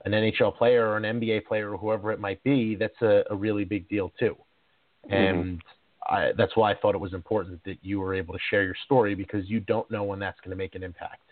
an 0.04 0.12
NHL 0.12 0.56
player 0.56 0.86
or 0.88 0.96
an 0.96 1.02
NBA 1.02 1.44
player 1.46 1.72
or 1.72 1.76
whoever 1.76 2.12
it 2.12 2.20
might 2.20 2.42
be, 2.44 2.76
that's 2.76 3.02
a, 3.02 3.24
a 3.28 3.36
really 3.36 3.64
big 3.64 3.88
deal 3.88 4.12
too. 4.18 4.36
Mm-hmm. 5.10 5.14
And 5.14 5.62
I, 6.08 6.30
that's 6.38 6.56
why 6.56 6.72
I 6.72 6.76
thought 6.76 6.94
it 6.94 7.00
was 7.00 7.12
important 7.12 7.62
that 7.64 7.78
you 7.82 8.00
were 8.00 8.14
able 8.14 8.32
to 8.32 8.40
share 8.48 8.62
your 8.62 8.76
story 8.84 9.14
because 9.14 9.50
you 9.50 9.60
don't 9.60 9.90
know 9.90 10.04
when 10.04 10.20
that's 10.20 10.40
going 10.40 10.50
to 10.50 10.56
make 10.56 10.76
an 10.76 10.82
impact. 10.82 11.22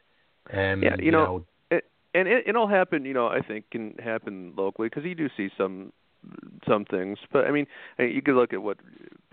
And 0.51 0.83
Yeah, 0.83 0.97
you 0.99 1.07
you 1.07 1.13
know, 1.13 1.25
know 1.25 1.47
it, 1.71 1.85
and 2.15 2.27
it, 2.27 2.45
it'll 2.49 2.69
happen. 2.69 3.05
You 3.05 3.15
know, 3.15 3.29
I 3.29 3.41
think 3.41 3.71
can 3.71 3.95
happen 4.03 4.55
locally 4.57 4.89
because 4.89 5.05
you 5.05 5.15
do 5.15 5.29
see 5.37 5.49
some 5.57 5.93
some 6.67 6.85
things. 6.85 7.19
But 7.33 7.47
I 7.47 7.51
mean, 7.51 7.67
I 7.99 8.03
mean, 8.03 8.15
you 8.15 8.23
could 8.23 8.35
look 8.35 8.53
at 8.53 8.63
what 8.63 8.79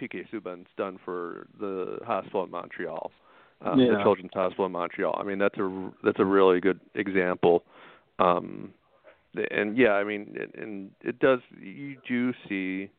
PK 0.01 0.25
Subban's 0.31 0.67
done 0.77 0.99
for 1.03 1.47
the 1.59 1.99
hospital 2.05 2.43
in 2.43 2.51
Montreal, 2.51 3.11
uh, 3.63 3.75
the 3.75 3.99
Children's 4.03 4.31
Hospital 4.33 4.65
in 4.65 4.71
Montreal. 4.71 5.15
I 5.19 5.23
mean, 5.23 5.39
that's 5.39 5.57
a 5.57 5.91
that's 6.03 6.19
a 6.19 6.25
really 6.25 6.59
good 6.59 6.79
example. 6.95 7.63
Um, 8.19 8.73
and 9.51 9.77
yeah, 9.77 9.91
I 9.91 10.03
mean, 10.03 10.36
and, 10.39 10.63
and 10.63 10.91
it 11.01 11.19
does. 11.19 11.39
You 11.59 11.97
do 12.07 12.33
see. 12.47 12.89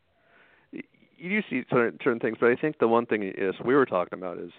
You 1.19 1.31
do 1.31 1.41
see 1.49 1.65
certain, 1.71 1.99
certain 2.05 2.21
things, 2.21 2.37
but 2.39 2.51
I 2.51 2.57
think 2.57 2.79
the 2.79 2.89
one 2.89 3.07
thing 3.07 3.23
is 3.23 3.55
we 3.65 3.75
were 3.75 3.87
talking 3.87 4.19
about 4.19 4.37
is, 4.37 4.51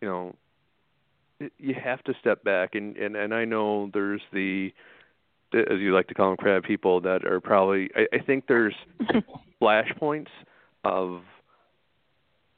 you 0.00 0.08
know, 0.08 0.34
you 1.56 1.74
have 1.82 2.02
to 2.04 2.14
step 2.20 2.42
back 2.42 2.74
and 2.74 2.96
and 2.96 3.14
and 3.14 3.32
I 3.32 3.44
know 3.44 3.90
there's 3.92 4.22
the 4.32 4.72
as 5.54 5.80
you 5.80 5.94
like 5.94 6.08
to 6.08 6.14
call 6.14 6.28
them 6.28 6.36
crab 6.36 6.64
people 6.64 7.00
that 7.02 7.24
are 7.24 7.40
probably 7.40 7.90
I, 7.96 8.16
I 8.16 8.18
think 8.18 8.44
there's 8.46 8.74
flashpoints 9.62 10.28
of 10.84 11.22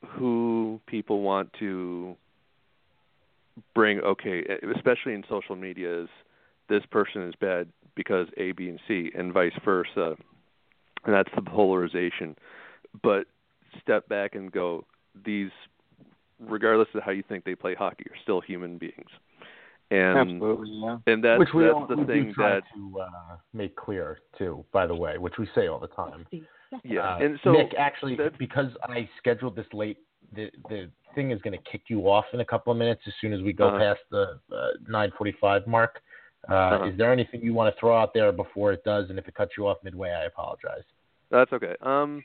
who 0.06 0.80
people 0.86 1.22
want 1.22 1.52
to 1.58 2.16
bring 3.74 4.00
okay 4.00 4.44
especially 4.76 5.14
in 5.14 5.24
social 5.28 5.56
media 5.56 6.02
is 6.02 6.08
this 6.68 6.82
person 6.90 7.22
is 7.22 7.34
bad 7.40 7.68
because 7.96 8.28
A, 8.36 8.52
B, 8.52 8.68
and 8.68 8.78
C, 8.86 9.10
and 9.16 9.32
vice 9.32 9.58
versa. 9.64 10.14
And 11.04 11.14
that's 11.14 11.30
the 11.34 11.42
polarization. 11.42 12.36
But 13.02 13.26
step 13.80 14.08
back 14.08 14.34
and 14.34 14.52
go, 14.52 14.84
these, 15.24 15.50
regardless 16.38 16.88
of 16.94 17.02
how 17.02 17.10
you 17.10 17.24
think 17.26 17.44
they 17.44 17.54
play 17.54 17.74
hockey, 17.74 18.04
are 18.10 18.16
still 18.22 18.40
human 18.40 18.78
beings. 18.78 19.10
And 19.90 20.18
Absolutely, 20.18 20.70
yeah. 20.82 20.98
and 21.06 21.22
that's 21.22 21.38
which 21.38 21.50
we, 21.54 21.62
that's 21.62 21.74
all, 21.74 21.86
the 21.86 21.96
we 21.96 22.04
thing 22.06 22.34
that 22.38 22.62
to 22.74 23.00
uh, 23.00 23.36
make 23.52 23.76
clear 23.76 24.18
too, 24.36 24.64
by 24.72 24.84
the 24.84 24.94
way, 24.94 25.16
which 25.16 25.34
we 25.38 25.48
say 25.54 25.68
all 25.68 25.78
the 25.78 25.86
time. 25.88 26.26
yeah. 26.82 27.14
Uh, 27.14 27.18
and 27.20 27.38
so 27.44 27.52
Nick, 27.52 27.72
actually, 27.78 28.18
because 28.36 28.72
I 28.82 29.08
scheduled 29.18 29.54
this 29.54 29.66
late, 29.72 29.98
the 30.34 30.50
the 30.68 30.90
thing 31.14 31.30
is 31.30 31.40
going 31.40 31.56
to 31.56 31.70
kick 31.70 31.82
you 31.88 32.00
off 32.10 32.24
in 32.32 32.40
a 32.40 32.44
couple 32.44 32.72
of 32.72 32.78
minutes 32.78 33.02
as 33.06 33.12
soon 33.20 33.32
as 33.32 33.42
we 33.42 33.52
go 33.52 33.68
Uh-huh. 33.68 33.78
past 33.78 34.00
the 34.10 34.40
uh, 34.52 34.72
9:45 34.90 35.66
mark. 35.68 36.00
Uh, 36.50 36.54
Uh-huh. 36.54 36.84
Is 36.86 36.98
there 36.98 37.12
anything 37.12 37.40
you 37.42 37.54
want 37.54 37.72
to 37.72 37.78
throw 37.80 37.96
out 37.96 38.12
there 38.12 38.32
before 38.32 38.72
it 38.72 38.82
does? 38.82 39.08
And 39.08 39.18
if 39.20 39.28
it 39.28 39.34
cuts 39.34 39.52
you 39.56 39.68
off 39.68 39.78
midway, 39.84 40.10
I 40.10 40.24
apologize. 40.24 40.82
That's 41.30 41.52
okay. 41.52 41.76
Um, 41.80 42.24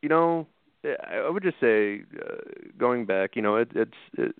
you 0.00 0.08
know, 0.08 0.46
I 0.84 1.16
I 1.26 1.28
would 1.28 1.42
just 1.42 1.58
say, 1.60 2.02
uh, 2.24 2.36
going 2.78 3.04
back, 3.04 3.34
you 3.34 3.42
know, 3.42 3.56
it, 3.56 3.70
it's. 3.74 3.92
It, 4.16 4.34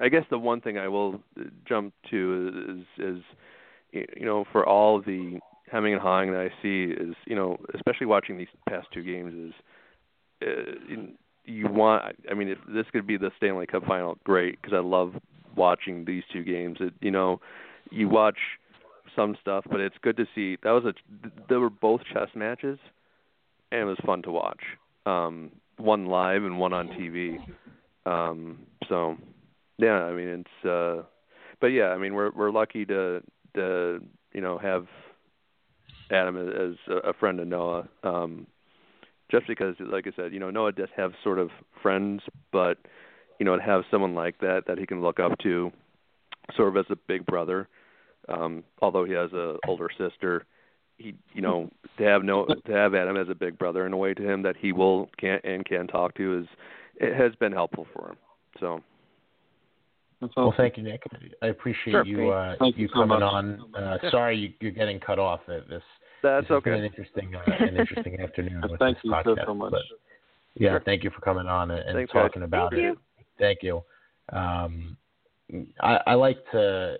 I 0.00 0.08
guess 0.08 0.24
the 0.30 0.38
one 0.38 0.60
thing 0.60 0.78
I 0.78 0.88
will 0.88 1.20
jump 1.66 1.94
to 2.10 2.84
is, 2.98 3.04
is, 3.04 3.22
you 3.92 4.24
know, 4.24 4.44
for 4.52 4.66
all 4.66 5.00
the 5.00 5.38
hemming 5.70 5.94
and 5.94 6.02
hawing 6.02 6.32
that 6.32 6.40
I 6.40 6.50
see 6.62 6.92
is, 6.92 7.14
you 7.26 7.34
know, 7.36 7.56
especially 7.74 8.06
watching 8.06 8.36
these 8.36 8.48
past 8.68 8.88
two 8.92 9.02
games 9.02 9.34
is, 9.34 9.54
uh, 10.46 10.72
you- 10.88 11.18
you 11.46 11.68
want. 11.68 12.16
I 12.30 12.34
mean, 12.34 12.48
if 12.48 12.58
this 12.66 12.86
could 12.90 13.06
be 13.06 13.16
the 13.16 13.30
Stanley 13.36 13.66
Cup 13.66 13.84
final, 13.84 14.18
great, 14.24 14.60
because 14.60 14.74
I 14.74 14.80
love 14.80 15.14
watching 15.56 16.04
these 16.04 16.24
two 16.32 16.42
games. 16.42 16.78
It, 16.80 16.94
you 17.00 17.10
know, 17.10 17.40
you 17.90 18.08
watch 18.08 18.38
some 19.14 19.36
stuff, 19.40 19.64
but 19.70 19.80
it's 19.80 19.96
good 19.98 20.16
to 20.16 20.26
see. 20.34 20.56
That 20.62 20.70
was 20.70 20.84
a. 20.84 20.94
They 21.48 21.56
were 21.56 21.70
both 21.70 22.02
chess 22.12 22.28
matches, 22.34 22.78
and 23.70 23.82
it 23.82 23.84
was 23.84 23.98
fun 24.04 24.22
to 24.22 24.30
watch. 24.30 24.62
Um, 25.06 25.50
one 25.76 26.06
live 26.06 26.44
and 26.44 26.58
one 26.58 26.72
on 26.72 26.88
TV. 26.88 27.38
Um, 28.06 28.58
so, 28.88 29.16
yeah, 29.78 30.04
I 30.04 30.12
mean 30.12 30.28
it's. 30.28 30.66
uh 30.68 31.02
But 31.60 31.68
yeah, 31.68 31.88
I 31.88 31.98
mean 31.98 32.14
we're 32.14 32.30
we're 32.30 32.50
lucky 32.50 32.84
to 32.86 33.22
to 33.54 34.00
you 34.32 34.40
know 34.40 34.58
have 34.58 34.86
Adam 36.10 36.36
as 36.36 36.76
a, 37.04 37.14
friend 37.14 37.40
of 37.40 37.48
Noah. 37.48 37.88
Um, 38.02 38.46
just 39.30 39.46
because, 39.46 39.74
like 39.80 40.06
I 40.06 40.10
said, 40.14 40.32
you 40.32 40.40
know 40.40 40.50
Noah 40.50 40.72
does 40.72 40.90
have 40.96 41.12
sort 41.22 41.38
of 41.38 41.50
friends, 41.82 42.22
but 42.52 42.78
you 43.38 43.46
know 43.46 43.56
to 43.56 43.62
have 43.62 43.82
someone 43.90 44.14
like 44.14 44.38
that 44.40 44.64
that 44.66 44.78
he 44.78 44.86
can 44.86 45.00
look 45.00 45.18
up 45.18 45.38
to, 45.38 45.72
sort 46.56 46.68
of 46.68 46.76
as 46.76 46.86
a 46.90 46.96
big 47.08 47.24
brother 47.26 47.68
um 48.28 48.64
although 48.80 49.04
he 49.04 49.12
has 49.12 49.32
a 49.32 49.56
older 49.66 49.88
sister 49.98 50.44
he 50.98 51.14
you 51.32 51.42
know 51.42 51.68
to 51.98 52.04
have 52.04 52.22
no 52.22 52.46
to 52.46 52.72
have 52.72 52.94
Adam 52.94 53.16
as 53.16 53.28
a 53.28 53.34
big 53.34 53.58
brother 53.58 53.86
in 53.86 53.92
a 53.92 53.96
way 53.96 54.14
to 54.14 54.22
him 54.22 54.42
that 54.42 54.56
he 54.56 54.72
will 54.72 55.08
can 55.18 55.40
and 55.44 55.64
can 55.64 55.86
talk 55.86 56.14
to 56.14 56.38
is 56.38 56.46
it 56.96 57.14
has 57.14 57.34
been 57.36 57.52
helpful 57.52 57.86
for 57.92 58.10
him 58.10 58.16
so 58.60 58.80
That's 60.24 60.34
all. 60.38 60.44
Well, 60.48 60.54
thank 60.56 60.76
you, 60.78 60.82
Nick. 60.82 61.02
I 61.42 61.48
appreciate 61.48 61.92
Sure. 61.92 62.04
you 62.06 62.30
uh, 62.30 62.56
Thank 62.58 62.76
you 62.76 62.82
you 62.84 62.88
so 62.88 62.94
coming 63.00 63.20
much. 63.20 63.22
on. 63.22 63.60
Uh, 63.76 63.98
Yeah. 64.02 64.10
Sorry 64.10 64.36
you, 64.38 64.52
you're 64.60 64.72
getting 64.72 64.98
cut 65.00 65.18
off. 65.18 65.40
Uh, 65.46 65.60
This 65.68 65.82
That's 66.22 66.44
this 66.48 66.54
has 66.54 66.62
been 66.62 66.72
an 66.74 66.84
interesting 66.84 67.34
uh, 67.34 67.42
an 67.46 67.76
interesting 67.76 68.18
afternoon 68.20 68.62
with 68.70 68.78
Thank 68.78 68.96
this 68.96 69.04
you 69.04 69.10
so, 69.24 69.34
podcast. 69.34 69.46
so 69.46 69.54
much. 69.54 69.72
But, 69.72 69.82
yeah, 70.56 70.70
Sure. 70.70 70.82
thank 70.84 71.04
you 71.04 71.10
for 71.10 71.20
coming 71.20 71.46
on 71.46 71.70
and, 71.72 71.80
and 71.80 71.96
Thanks, 71.96 72.12
guys. 72.12 72.22
talking 72.28 72.42
about 72.44 72.70
Thank 72.72 72.82
it. 72.82 72.84
you. 72.86 72.96
Thank 73.38 73.58
you. 73.62 73.82
Um, 74.32 74.96
I, 75.82 76.00
I 76.06 76.14
like 76.14 76.38
to. 76.52 76.96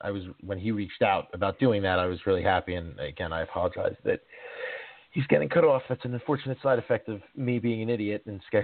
I 0.00 0.10
was 0.10 0.22
when 0.40 0.58
he 0.58 0.70
reached 0.72 1.02
out 1.02 1.26
about 1.34 1.58
doing 1.60 1.82
that. 1.82 1.98
I 1.98 2.06
was 2.06 2.18
really 2.26 2.42
happy, 2.42 2.74
and 2.74 2.98
again, 2.98 3.32
I 3.32 3.42
apologize 3.42 3.94
that 4.04 4.20
he's 5.10 5.26
getting 5.26 5.48
cut 5.48 5.64
off. 5.64 5.82
That's 5.88 6.04
an 6.04 6.14
unfortunate 6.14 6.58
side 6.62 6.78
effect 6.78 7.08
of 7.08 7.20
me 7.36 7.58
being 7.58 7.82
an 7.82 7.90
idiot 7.90 8.22
and 8.26 8.40
sch- 8.50 8.56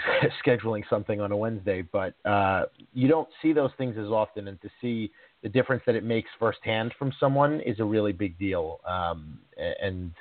scheduling 0.47 0.82
something 0.88 1.20
on 1.20 1.32
a 1.32 1.36
Wednesday. 1.36 1.82
But 1.82 2.14
uh, 2.24 2.64
you 2.92 3.09
don't 3.09 3.28
see 3.42 3.53
those 3.53 3.70
things 3.78 3.97
as 3.99 4.07
often, 4.07 4.49
and 4.49 4.61
to 4.62 4.68
see 4.80 5.11
the 5.42 5.49
difference 5.49 5.82
that 5.86 5.95
it 5.95 6.05
makes 6.05 6.30
firsthand 6.38 6.95
from 6.99 7.12
someone 7.18 7.61
is 7.61 7.80
a 7.80 7.84
really 7.84 8.12
big 8.12 8.38
deal. 8.38 8.80
Um, 8.86 9.38
and 9.80 10.12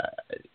uh, 0.00 0.06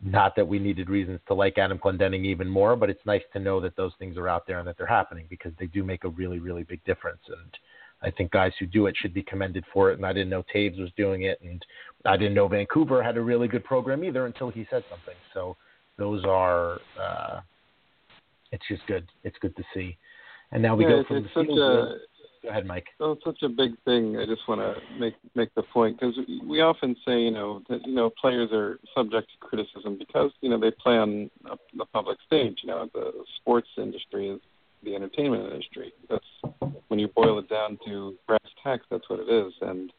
not 0.01 0.35
that 0.35 0.47
we 0.47 0.59
needed 0.59 0.89
reasons 0.89 1.19
to 1.27 1.33
like 1.33 1.57
Adam 1.57 1.77
Clendening 1.77 2.25
even 2.25 2.47
more, 2.47 2.75
but 2.75 2.89
it's 2.89 3.05
nice 3.05 3.23
to 3.33 3.39
know 3.39 3.59
that 3.59 3.75
those 3.75 3.91
things 3.99 4.17
are 4.17 4.29
out 4.29 4.47
there 4.47 4.59
and 4.59 4.67
that 4.67 4.77
they're 4.77 4.87
happening 4.87 5.25
because 5.29 5.51
they 5.59 5.65
do 5.67 5.83
make 5.83 6.05
a 6.05 6.09
really, 6.09 6.39
really 6.39 6.63
big 6.63 6.83
difference. 6.85 7.21
And 7.27 7.57
I 8.03 8.11
think 8.11 8.31
guys 8.31 8.51
who 8.59 8.65
do 8.65 8.87
it 8.87 8.95
should 8.99 9.13
be 9.13 9.23
commended 9.23 9.63
for 9.73 9.91
it. 9.91 9.97
And 9.97 10.05
I 10.05 10.13
didn't 10.13 10.29
know 10.29 10.43
Toews 10.53 10.79
was 10.79 10.91
doing 10.97 11.23
it, 11.23 11.39
and 11.41 11.63
I 12.05 12.17
didn't 12.17 12.33
know 12.33 12.47
Vancouver 12.47 13.01
had 13.01 13.17
a 13.17 13.21
really 13.21 13.47
good 13.47 13.63
program 13.63 14.03
either 14.03 14.25
until 14.25 14.49
he 14.49 14.65
said 14.69 14.83
something. 14.89 15.15
So 15.33 15.55
those 15.97 16.23
are, 16.25 16.79
uh, 17.01 17.41
it's 18.51 18.63
just 18.67 18.85
good. 18.87 19.07
It's 19.23 19.37
good 19.41 19.55
to 19.55 19.63
see. 19.73 19.97
And 20.51 20.61
now 20.61 20.75
we 20.75 20.83
yeah, 20.83 20.91
go 20.91 20.99
it's, 20.99 21.07
from 21.07 21.17
it's 21.17 21.27
the 21.33 21.41
such 21.41 21.49
a 21.49 22.13
Go 22.43 22.49
ahead, 22.49 22.65
Mike. 22.65 22.87
Oh, 22.99 23.13
it's 23.13 23.23
such 23.23 23.41
a 23.43 23.47
big 23.47 23.71
thing. 23.85 24.17
I 24.17 24.25
just 24.25 24.41
want 24.49 24.59
to 24.59 24.75
make 24.99 25.13
make 25.33 25.55
the 25.55 25.63
point 25.63 25.97
because 25.97 26.13
we 26.45 26.59
often 26.59 26.93
say, 27.07 27.21
you 27.21 27.31
know, 27.31 27.61
that 27.69 27.87
you 27.87 27.95
know 27.95 28.11
players 28.19 28.49
are 28.51 28.79
subject 28.93 29.29
to 29.31 29.47
criticism 29.47 29.97
because 29.97 30.29
you 30.41 30.49
know 30.49 30.59
they 30.59 30.71
play 30.71 30.97
on 30.97 31.31
the 31.77 31.85
public 31.85 32.17
stage. 32.27 32.59
You 32.61 32.67
know, 32.67 32.89
the 32.93 33.11
sports 33.37 33.69
industry 33.77 34.29
is 34.29 34.41
the 34.83 34.95
entertainment 34.95 35.51
industry. 35.51 35.93
That's 36.09 36.25
when 36.87 36.99
you 36.99 37.07
boil 37.07 37.39
it 37.39 37.49
down 37.49 37.77
to 37.85 38.15
brass 38.27 38.39
tacks. 38.63 38.85
That's 38.89 39.09
what 39.09 39.19
it 39.19 39.29
is, 39.29 39.53
and 39.61 39.91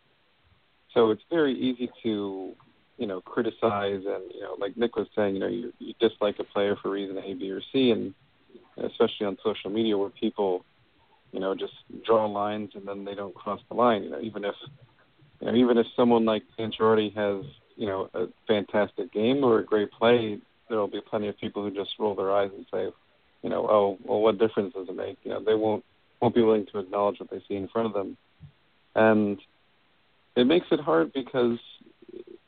so 0.92 1.10
it's 1.10 1.22
very 1.30 1.54
easy 1.54 1.90
to 2.02 2.52
you 2.96 3.06
know 3.06 3.20
criticize 3.20 4.02
and 4.06 4.32
you 4.32 4.40
know 4.42 4.56
like 4.58 4.76
Nick 4.76 4.96
was 4.96 5.08
saying, 5.16 5.34
you 5.34 5.40
know, 5.40 5.48
you, 5.48 5.72
you 5.78 5.94
dislike 6.00 6.36
a 6.38 6.44
player 6.44 6.76
for 6.80 6.90
reason 6.90 7.18
A, 7.18 7.34
B, 7.34 7.50
or 7.50 7.60
C, 7.72 7.90
and 7.90 8.14
especially 8.76 9.26
on 9.26 9.36
social 9.42 9.70
media 9.70 9.96
where 9.96 10.10
people 10.10 10.64
you 11.34 11.40
know, 11.40 11.52
just 11.52 11.72
draw 12.06 12.26
lines 12.26 12.70
and 12.74 12.86
then 12.86 13.04
they 13.04 13.16
don't 13.16 13.34
cross 13.34 13.60
the 13.68 13.74
line. 13.74 14.04
You 14.04 14.10
know, 14.10 14.20
even 14.20 14.44
if 14.44 14.54
you 15.40 15.48
know, 15.48 15.54
even 15.56 15.78
if 15.78 15.86
someone 15.96 16.24
like 16.24 16.44
Ancelotti 16.60 17.12
has, 17.16 17.44
you 17.74 17.88
know, 17.88 18.08
a 18.14 18.26
fantastic 18.46 19.12
game 19.12 19.42
or 19.42 19.58
a 19.58 19.64
great 19.64 19.90
play, 19.90 20.38
there 20.68 20.78
will 20.78 20.86
be 20.86 21.00
plenty 21.00 21.26
of 21.26 21.36
people 21.36 21.64
who 21.64 21.72
just 21.72 21.90
roll 21.98 22.14
their 22.14 22.30
eyes 22.30 22.52
and 22.56 22.64
say, 22.72 22.86
you 23.44 23.50
know, 23.50 23.68
oh, 23.68 23.98
well, 24.02 24.20
what 24.20 24.38
difference 24.38 24.72
does 24.72 24.88
it 24.88 24.96
make? 24.96 25.18
You 25.22 25.32
know, 25.32 25.44
they 25.44 25.54
won't 25.54 25.84
won't 26.20 26.34
be 26.34 26.40
willing 26.40 26.66
to 26.72 26.78
acknowledge 26.78 27.20
what 27.20 27.30
they 27.30 27.42
see 27.46 27.56
in 27.56 27.68
front 27.68 27.86
of 27.86 27.92
them, 27.92 28.16
and 28.94 29.38
it 30.34 30.46
makes 30.46 30.66
it 30.70 30.80
hard 30.80 31.12
because 31.12 31.58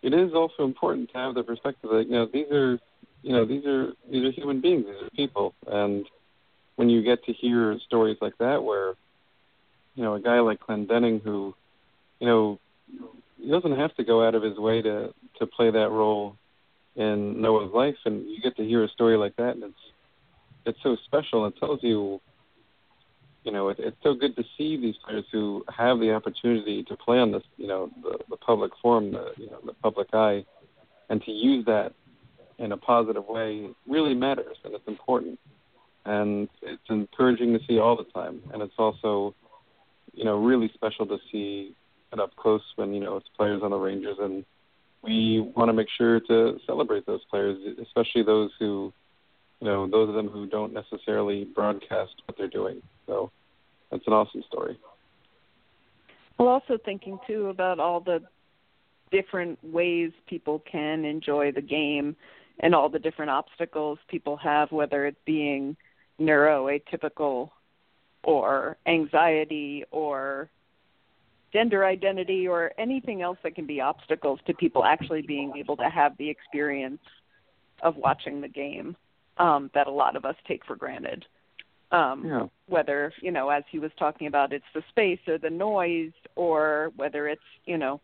it 0.03 0.15
is 0.15 0.33
also 0.33 0.65
important 0.65 1.11
to 1.11 1.19
have 1.19 1.35
the 1.35 1.43
perspective 1.43 1.91
that 1.91 2.07
you 2.07 2.13
know 2.13 2.27
these 2.33 2.51
are, 2.51 2.79
you 3.23 3.33
know, 3.33 3.45
these 3.45 3.67
are 3.67 3.93
these 4.11 4.25
are 4.25 4.31
human 4.31 4.63
beings, 4.63 4.87
these 4.87 5.03
are 5.03 5.11
people, 5.11 5.55
and 5.67 6.07
when 6.77 6.89
you 6.89 7.03
get 7.03 7.23
to 7.25 7.33
hear 7.35 7.79
stories 7.87 8.17
like 8.23 8.39
that 8.39 8.65
where 8.65 8.95
you 9.97 10.03
know 10.03 10.15
a 10.15 10.21
guy 10.21 10.41
like 10.41 10.61
Clendening 10.61 11.23
who 11.23 11.55
you 12.21 12.27
know 12.27 12.59
he 13.39 13.51
doesn't 13.51 13.77
have 13.77 13.95
to 13.97 14.05
go 14.05 14.27
out 14.27 14.35
of 14.35 14.43
his 14.43 14.57
way 14.57 14.81
to 14.81 15.13
to 15.41 15.47
play 15.47 15.71
that 15.71 15.91
role 15.91 16.37
in 16.95 17.43
Noah's 17.43 17.73
life 17.75 17.97
and 18.07 18.27
you 18.31 18.41
get 18.41 18.57
to 18.57 18.65
hear 18.65 18.83
a 18.83 18.89
story 18.89 19.19
like 19.19 19.37
that 19.37 19.57
and 19.57 19.65
it's 19.65 19.75
it's 20.67 20.79
so 20.83 20.97
special. 21.07 21.47
It 21.47 21.55
tells 21.59 21.81
you 21.83 22.21
you 23.45 23.53
know 23.53 23.69
it, 23.69 23.79
it's 23.79 23.97
so 24.03 24.15
good 24.15 24.35
to 24.37 24.45
see 24.59 24.77
these 24.77 24.97
players 25.05 25.25
who 25.33 25.65
have 25.75 26.01
the 26.01 26.13
opportunity 26.13 26.83
to 26.85 26.97
play 26.97 27.19
on 27.19 27.33
this 27.33 27.45
you 27.57 27.69
know 27.69 27.91
the, 28.03 28.19
the 28.29 28.37
public 28.37 28.73
forum 28.83 29.13
the 29.13 29.31
you 29.37 29.49
know 29.49 29.61
the 29.65 29.73
public 29.75 30.09
eye 30.13 30.45
and 31.09 31.23
to 31.23 31.31
use 31.31 31.65
that 31.67 31.93
in 32.59 32.73
a 32.73 32.77
positive 32.77 33.27
way 33.27 33.69
really 33.87 34.15
matters 34.15 34.57
and 34.65 34.75
it's 34.75 34.87
important. 34.87 35.39
And 36.05 36.49
it's 36.63 36.83
encouraging 36.89 37.53
to 37.59 37.65
see 37.67 37.81
all 37.81 37.97
the 37.97 38.05
time. 38.05 38.41
And 38.53 38.63
it's 38.63 38.75
also, 38.79 39.35
you 40.13 40.25
know, 40.25 40.37
really 40.37 40.71
special 40.75 41.07
to 41.07 41.19
see 41.33 41.75
it 42.13 42.21
up 42.21 42.35
close 42.37 42.63
when 42.77 42.95
you 42.95 43.01
know 43.01 43.17
it's 43.17 43.29
players 43.37 43.63
on 43.65 43.73
the 43.73 43.77
Rangers, 43.77 44.17
and 44.21 44.45
we 45.03 45.41
want 45.57 45.69
to 45.69 45.73
make 45.73 45.89
sure 45.99 46.21
to 46.21 46.59
celebrate 46.65 47.07
those 47.07 47.25
players, 47.29 47.59
especially 47.83 48.23
those 48.23 48.51
who, 48.61 48.93
you 49.61 49.67
know, 49.67 49.87
those 49.87 50.09
of 50.09 50.15
them 50.15 50.29
who 50.29 50.47
don't 50.47 50.73
necessarily 50.73 51.45
broadcast 51.45 52.15
what 52.27 52.37
they're 52.37 52.49
doing. 52.49 52.83
So 53.07 53.31
that's 53.91 54.07
an 54.07 54.13
awesome 54.13 54.43
story. 54.47 54.79
Well, 56.39 56.49
also 56.49 56.79
thinking 56.85 57.19
too 57.27 57.49
about 57.49 57.81
all 57.81 58.01
the 58.01 58.23
different 59.11 59.59
ways 59.63 60.11
people 60.27 60.63
can 60.71 61.05
enjoy 61.05 61.53
the 61.53 61.63
game 61.63 62.17
and 62.61 62.75
all 62.75 62.89
the 62.89 62.99
different 62.99 63.31
obstacles 63.31 63.99
people 64.09 64.37
have, 64.37 64.73
whether 64.73 65.07
it's 65.07 65.21
being 65.25 65.77
neuroatypical 66.21 67.51
or 68.25 68.77
anxiety 68.87 69.85
or 69.91 70.51
gender 71.53 71.85
identity 71.85 72.49
or 72.49 72.73
anything 72.77 73.23
else 73.23 73.39
that 73.43 73.55
can 73.55 73.67
be 73.67 73.81
obstacles 73.81 74.41
to 74.47 74.53
people 74.55 74.85
actually 74.85 75.23
being 75.23 75.53
able 75.57 75.77
to 75.77 75.89
have 75.89 76.17
the 76.19 76.29
experience 76.29 77.01
of 77.83 77.97
watching 77.97 78.41
the 78.41 78.49
game 78.49 78.97
um, 79.39 79.71
that 79.75 79.87
a 79.87 79.91
lot 79.91 80.17
of 80.17 80.25
us 80.25 80.37
take 80.47 80.65
for 80.65 80.77
granted. 80.77 81.25
Um, 81.93 82.27
Yeah. 82.27 82.47
Whether 82.69 83.13
you 83.21 83.31
know, 83.31 83.49
as 83.51 83.63
he 83.71 83.79
was 83.79 83.93
talking 83.99 84.27
about, 84.27 84.53
it's 84.53 84.65
the 84.75 84.83
space 84.89 85.21
or 85.29 85.39
the 85.39 85.51
noise, 85.51 86.13
or 86.35 86.93
whether 86.97 87.29
it's 87.29 87.41
you 87.65 87.79
know 87.79 88.01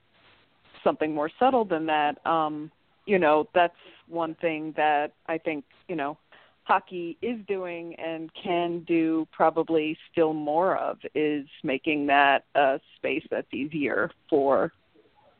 something 0.84 1.14
more 1.14 1.30
subtle 1.38 1.64
than 1.64 1.86
that. 1.86 2.24
Um, 2.26 2.70
you 3.06 3.18
know, 3.18 3.48
that's 3.54 3.74
one 4.08 4.34
thing 4.36 4.72
that 4.76 5.12
I 5.26 5.38
think 5.38 5.64
you 5.88 5.96
know 5.96 6.16
hockey 6.64 7.18
is 7.22 7.38
doing 7.48 7.94
and 7.96 8.30
can 8.34 8.80
do 8.86 9.26
probably 9.32 9.96
still 10.10 10.32
more 10.32 10.76
of 10.76 10.98
is 11.14 11.46
making 11.64 12.06
that 12.06 12.44
a 12.54 12.80
space 12.96 13.24
that's 13.30 13.52
easier 13.52 14.10
for 14.30 14.72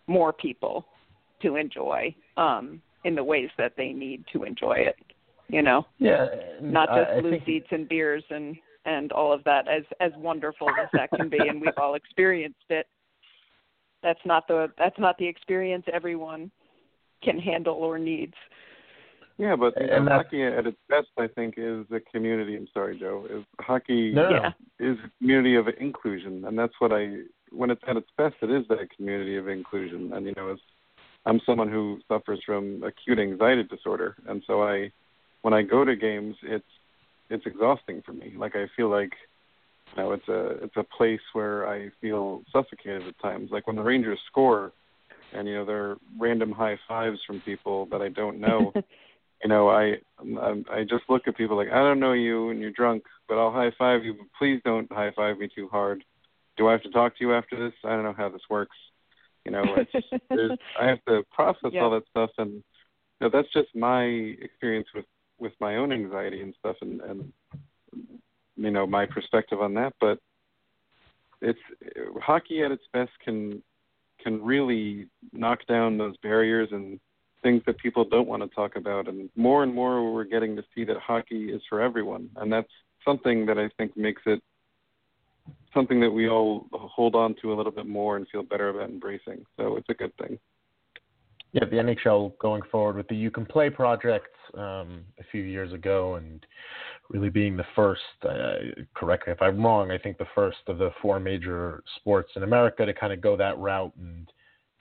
more 0.07 0.33
people 0.33 0.85
to 1.41 1.57
enjoy 1.57 2.15
um, 2.37 2.83
in 3.05 3.15
the 3.15 3.23
ways 3.23 3.51
that 3.57 3.75
they 3.77 3.93
need 3.93 4.25
to 4.33 4.45
enjoy 4.45 4.75
it. 4.75 4.97
You 5.49 5.63
know, 5.63 5.85
Yeah, 5.99 6.29
not 6.61 6.89
just 6.89 7.11
I 7.11 7.21
blue 7.21 7.31
think- 7.33 7.45
seats 7.45 7.67
and 7.71 7.89
beers 7.89 8.25
and 8.31 8.57
and 8.85 9.13
all 9.13 9.33
of 9.33 9.45
that 9.45 9.69
as 9.69 9.85
as 10.01 10.13
wonderful 10.17 10.69
as 10.71 10.89
that 10.93 11.11
can 11.11 11.29
be 11.29 11.39
and 11.39 11.61
we've 11.61 11.77
all 11.77 11.95
experienced 11.95 12.69
it 12.69 12.89
that's 14.03 14.19
not 14.25 14.49
the 14.49 14.73
that's 14.77 14.99
not 14.99 15.17
the 15.19 15.27
experience 15.27 15.85
everyone 15.93 16.51
can 17.23 17.39
handle 17.39 17.75
or 17.77 17.97
needs 18.01 18.35
Yeah, 19.39 19.55
but 19.55 19.75
you 19.81 19.87
And 19.89 20.07
know, 20.07 20.13
hockey 20.17 20.43
at 20.43 20.67
its 20.67 20.77
best, 20.89 21.09
I 21.19 21.27
think, 21.29 21.55
is 21.57 21.87
a 21.93 22.01
community. 22.13 22.57
I'm 22.57 22.67
sorry, 22.75 22.99
Joe. 22.99 23.27
Is 23.31 23.45
hockey 23.61 24.13
No, 24.13 24.29
no, 24.31 24.37
Yeah. 24.37 24.53
is 24.81 24.99
a 25.05 25.11
community 25.19 25.55
of 25.57 25.69
inclusion, 25.81 26.45
and 26.45 26.59
that's 26.59 26.75
what 26.81 26.93
I. 26.93 27.03
When 27.51 27.71
it's 27.71 27.83
at 27.87 27.97
its 27.97 28.11
best, 28.19 28.37
it 28.43 28.51
is 28.51 28.67
that 28.69 28.91
community 28.97 29.37
of 29.37 29.47
inclusion. 29.49 30.13
And 30.13 30.27
you 30.27 30.35
know, 30.37 30.49
as 30.51 30.59
I'm 31.25 31.41
someone 31.47 31.71
who 31.71 32.01
suffers 32.09 32.41
from 32.45 32.83
acute 32.83 33.19
anxiety 33.21 33.63
disorder, 33.65 34.17
and 34.29 34.43
so 34.47 34.63
I, 34.63 34.91
when 35.43 35.55
I 35.55 35.63
go 35.63 35.85
to 35.85 35.95
games, 35.95 36.37
it's 36.43 36.65
it's 37.29 37.47
exhausting 37.47 38.03
for 38.05 38.13
me. 38.13 38.35
Like 38.37 38.57
I 38.57 38.67
feel 38.77 38.89
like, 38.89 39.13
you 39.97 40.03
know, 40.03 40.13
it's 40.13 40.29
a 40.29 40.65
it's 40.65 40.77
a 40.77 40.85
place 40.97 41.21
where 41.33 41.69
I 41.69 41.91
feel 42.01 42.43
suffocated 42.53 43.07
at 43.07 43.19
times. 43.21 43.51
Like 43.51 43.67
when 43.67 43.77
the 43.77 43.83
Rangers 43.83 44.21
score, 44.29 44.73
and 45.33 45.47
you 45.49 45.55
know, 45.57 45.65
there 45.65 45.85
are 45.91 45.97
random 46.19 46.53
high 46.53 46.79
fives 46.89 47.19
from 47.27 47.41
people 47.41 47.87
that 47.87 48.01
I 48.01 48.09
don't 48.09 48.41
know. 48.41 48.73
you 49.43 49.49
know, 49.49 49.69
I 49.69 49.97
I 50.21 50.63
I 50.71 50.83
just 50.83 51.05
look 51.09 51.23
at 51.27 51.37
people 51.37 51.57
like 51.57 51.71
I 51.71 51.79
don't 51.79 52.01
know 52.01 52.13
you 52.13 52.51
and 52.51 52.61
you're 52.61 52.71
drunk, 52.71 53.05
but 53.29 53.39
I'll 53.39 53.53
high 53.53 53.73
five 53.79 54.05
you. 54.05 54.15
But 54.15 54.27
please 54.39 54.61
don't 54.65 54.91
high 54.93 55.13
five 55.17 55.39
me 55.39 55.49
too 55.55 55.69
hard. 55.69 56.05
Do 56.57 56.69
I 56.69 56.73
have 56.73 56.83
to 56.83 56.91
talk 56.91 57.17
to 57.17 57.25
you 57.25 57.35
after 57.35 57.59
this? 57.59 57.73
I 57.85 57.91
don't 57.91 58.05
know 58.05 58.15
how 58.17 58.29
this 58.29 58.43
works. 58.49 58.77
You 59.45 59.53
know, 59.53 59.65
it's 60.31 60.63
I 60.81 60.87
have 60.87 61.05
to 61.09 61.25
process 61.33 61.71
Yeah. 61.73 61.83
all 61.83 61.91
that 61.91 62.07
stuff, 62.11 62.31
and 62.39 62.53
you 62.53 62.63
know, 63.21 63.31
that's 63.33 63.53
just 63.53 63.75
my 63.75 64.05
experience 64.05 64.87
with 64.95 65.07
with 65.43 65.53
my 65.61 65.77
own 65.77 65.93
anxiety 65.93 66.41
and 66.41 66.55
stuff, 66.59 66.77
and 66.81 67.01
and 67.03 67.33
you 68.57 68.71
know 68.71 68.87
my 68.87 69.05
perspective 69.05 69.61
on 69.61 69.75
that. 69.75 69.93
But 70.01 70.19
it's 71.43 71.59
hockey 72.23 72.63
at 72.63 72.71
its 72.71 72.85
best 72.93 73.11
can 73.23 73.63
can 74.23 74.43
really 74.43 75.09
knock 75.33 75.67
down 75.67 75.99
those 75.99 76.17
barriers 76.19 76.69
and 76.71 77.01
things 77.43 77.61
that 77.67 77.77
people 77.79 78.05
don't 78.05 78.29
want 78.29 78.41
to 78.41 78.55
talk 78.55 78.77
about. 78.77 79.09
And 79.09 79.29
more 79.35 79.65
and 79.65 79.75
more, 79.75 80.15
we're 80.15 80.25
getting 80.25 80.55
to 80.55 80.63
see 80.75 80.85
that 80.85 80.97
hockey 80.99 81.51
is 81.51 81.61
for 81.69 81.81
everyone, 81.81 82.31
and 82.37 82.51
that's 82.51 82.71
something 83.05 83.45
that 83.47 83.59
I 83.59 83.69
think 83.77 83.97
makes 83.97 84.23
it 84.27 84.41
something 85.75 86.01
that 86.01 86.11
we 86.11 86.29
all 86.29 86.67
hold 86.73 87.17
on 87.17 87.35
to 87.43 87.53
a 87.53 87.57
little 87.57 87.73
bit 87.73 87.87
more 87.87 88.17
and 88.17 88.29
feel 88.29 88.45
better 88.45 88.69
about 88.69 88.91
embracing. 88.91 89.45
So 89.57 89.77
it's 89.77 89.89
a 89.89 89.95
good 89.95 90.17
thing. 90.19 90.39
Yeah, 91.53 91.65
the 91.67 91.77
NHL 91.77 92.39
going 92.39 92.63
forward 92.71 92.97
with 92.97 93.09
the 93.09 93.17
You 93.17 93.31
Can 93.31 93.45
Play 93.45 93.69
project 93.69 94.35
um, 94.55 95.05
a 95.19 95.25
few 95.31 95.43
years 95.43 95.73
ago, 95.73 96.15
and 96.15 96.45
really 97.11 97.29
being 97.29 97.57
the 97.57 97.67
first. 97.77 98.01
Uh, 98.23 98.83
correct 98.95 99.27
me 99.27 99.33
if 99.33 99.43
I'm 99.43 99.63
wrong. 99.63 99.91
I 99.91 99.99
think 99.99 100.19
the 100.19 100.27
first 100.35 100.59
of 100.67 100.79
the 100.79 100.91
four 101.01 101.21
major 101.21 101.83
sports 101.97 102.31
in 102.37 102.43
America 102.43 102.87
to 102.87 102.95
kind 102.95 103.13
of 103.13 103.21
go 103.21 103.37
that 103.37 103.59
route. 103.59 103.93
And, 104.01 104.29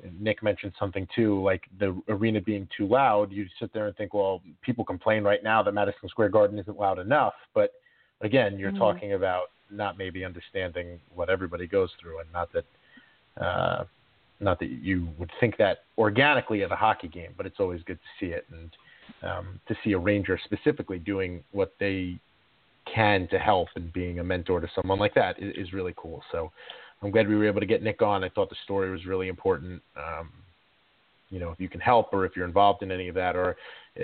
and 0.02 0.20
Nick 0.20 0.42
mentioned 0.42 0.72
something 0.80 1.08
too, 1.14 1.44
like 1.44 1.64
the 1.80 2.00
arena 2.08 2.42
being 2.42 2.68
too 2.76 2.88
loud. 2.88 3.32
You 3.32 3.46
sit 3.60 3.74
there 3.74 3.88
and 3.88 3.96
think, 3.98 4.14
well, 4.14 4.42
people 4.62 4.86
complain 4.86 5.24
right 5.24 5.44
now 5.44 5.62
that 5.62 5.74
Madison 5.74 6.08
Square 6.08 6.30
Garden 6.30 6.58
isn't 6.58 6.80
loud 6.80 7.00
enough, 7.00 7.34
but 7.54 7.74
again, 8.22 8.58
you're 8.58 8.72
mm-hmm. 8.72 8.80
talking 8.80 9.14
about 9.14 9.48
not 9.70 9.98
maybe 9.98 10.24
understanding 10.24 11.00
what 11.14 11.30
everybody 11.30 11.68
goes 11.68 11.90
through, 12.02 12.20
and 12.20 12.32
not 12.32 12.50
that. 12.54 12.66
Uh, 13.42 13.86
not 14.42 14.60
that 14.60 14.70
you 14.70 15.08
would 15.18 15.32
think 15.40 15.58
that 15.58 15.80
organically 15.98 16.64
at 16.64 16.72
a 16.72 16.76
hockey 16.76 17.08
game, 17.08 17.34
but 17.38 17.46
it's 17.46 17.60
always 17.60 17.82
good 17.84 18.00
to 18.00 18.26
see 18.26 18.32
it 18.32 18.46
and 18.52 18.72
um, 19.24 19.60
to 19.68 19.76
see 19.84 19.92
a 19.92 19.98
ranger 19.98 20.40
specifically 20.44 21.00
doing 21.00 21.44
what 21.52 21.74
they 21.80 22.20
can 22.94 23.28
to 23.30 23.38
help 23.38 23.68
and 23.76 23.94
being 23.94 24.20
a 24.20 24.24
mentor 24.24 24.60
to 24.60 24.68
someone 24.76 25.00
like 25.00 25.14
that 25.14 25.42
is, 25.42 25.68
is, 25.68 25.74
really 25.74 25.94
cool. 25.96 26.24
So 26.32 26.52
I'm 27.02 27.12
glad 27.12 27.28
we 27.28 27.36
were 27.36 27.48
able 27.48 27.60
to 27.60 27.66
get 27.66 27.84
Nick 27.84 28.02
on. 28.02 28.24
I 28.24 28.30
thought 28.30 28.50
the 28.50 28.56
story 28.64 28.90
was 28.90 29.06
really 29.06 29.28
important. 29.28 29.82
Um, 29.96 30.32
you 31.30 31.40
know, 31.40 31.52
if 31.52 31.60
you 31.60 31.70
can 31.70 31.80
help 31.80 32.14
or 32.14 32.26
if 32.26 32.36
you're 32.36 32.46
involved 32.46 32.84
in 32.84 32.92
any 32.92 33.08
of 33.08 33.16
that, 33.16 33.36
or 33.36 33.56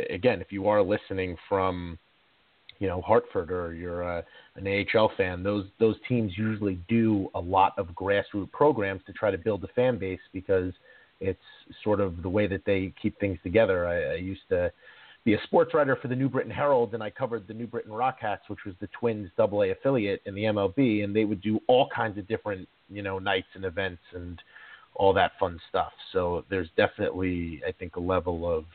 again, 0.10 0.42
if 0.42 0.52
you 0.52 0.68
are 0.68 0.82
listening 0.82 1.36
from 1.50 1.98
you 2.80 2.88
know 2.88 3.02
Hartford 3.02 3.52
or 3.52 3.74
you're 3.74 4.04
uh, 4.04 4.22
a, 4.56 4.60
an 4.60 4.86
AHL 4.96 5.12
fan, 5.18 5.44
those 5.44 5.66
those 5.80 5.96
teams 6.08 6.34
usually 6.38 6.80
do 6.88 7.30
a 7.36 7.40
lot 7.40 7.74
of 7.78 7.88
grassroots 7.88 8.52
programs 8.52 9.02
to 9.08 9.14
try 9.14 9.32
to 9.32 9.38
build 9.38 9.64
a 9.64 9.68
fan 9.70 9.98
base 9.98 10.20
because 10.34 10.74
it's 11.20 11.40
sort 11.84 12.00
of 12.00 12.22
the 12.22 12.30
way 12.30 12.48
that 12.48 12.64
they 12.66 12.94
keep 13.02 13.20
things 13.20 13.40
together. 13.44 13.88
I, 13.88 14.14
I 14.14 14.16
used 14.16 14.48
to 14.50 14.72
be 15.26 15.34
a 15.34 15.42
sports 15.44 15.74
writer 15.74 15.98
for 16.02 16.08
the 16.08 16.16
New 16.16 16.30
Britain 16.30 16.52
Herald, 16.52 16.94
and 16.94 17.04
I 17.04 17.10
covered 17.10 17.48
the 17.48 17.54
New 17.54 17.68
Britain 17.68 17.92
Rockcats, 17.92 18.48
which 18.48 18.60
was 18.66 18.76
the 18.80 18.88
Twins 18.98 19.30
Double 19.36 19.64
A 19.64 19.72
affiliate 19.72 20.22
in 20.26 20.36
the 20.36 20.44
MLB, 20.44 21.04
and 21.04 21.16
they 21.16 21.26
would 21.26 21.42
do 21.42 21.60
all 21.68 21.90
kinds 21.94 22.18
of 22.18 22.28
different 22.28 22.68
you 22.90 23.02
know 23.02 23.20
nights 23.20 23.48
and 23.54 23.66
events 23.66 24.02
and 24.14 24.40
all 24.96 25.14
that 25.14 25.32
fun 25.40 25.60
stuff. 25.70 25.92
So 26.14 26.46
there's 26.50 26.70
definitely 26.78 27.62
I 27.68 27.72
think 27.72 27.96
a 27.96 28.00
level 28.00 28.50
of 28.52 28.66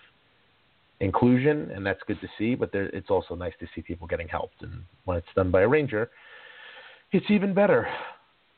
inclusion, 1.01 1.71
and 1.75 1.85
that's 1.85 2.01
good 2.07 2.21
to 2.21 2.29
see. 2.39 2.55
But 2.55 2.73
there, 2.73 2.87
it's 2.87 3.11
also 3.11 3.35
nice 3.35 3.53
to 3.61 3.67
see 3.75 3.83
people 3.83 4.07
getting 4.07 4.29
helped, 4.29 4.63
and 4.63 4.83
when 5.05 5.17
it's 5.17 5.27
done 5.35 5.51
by 5.51 5.63
a 5.63 5.69
ranger, 5.69 6.11
it's 7.13 7.27
even 7.31 7.55
better. 7.55 7.87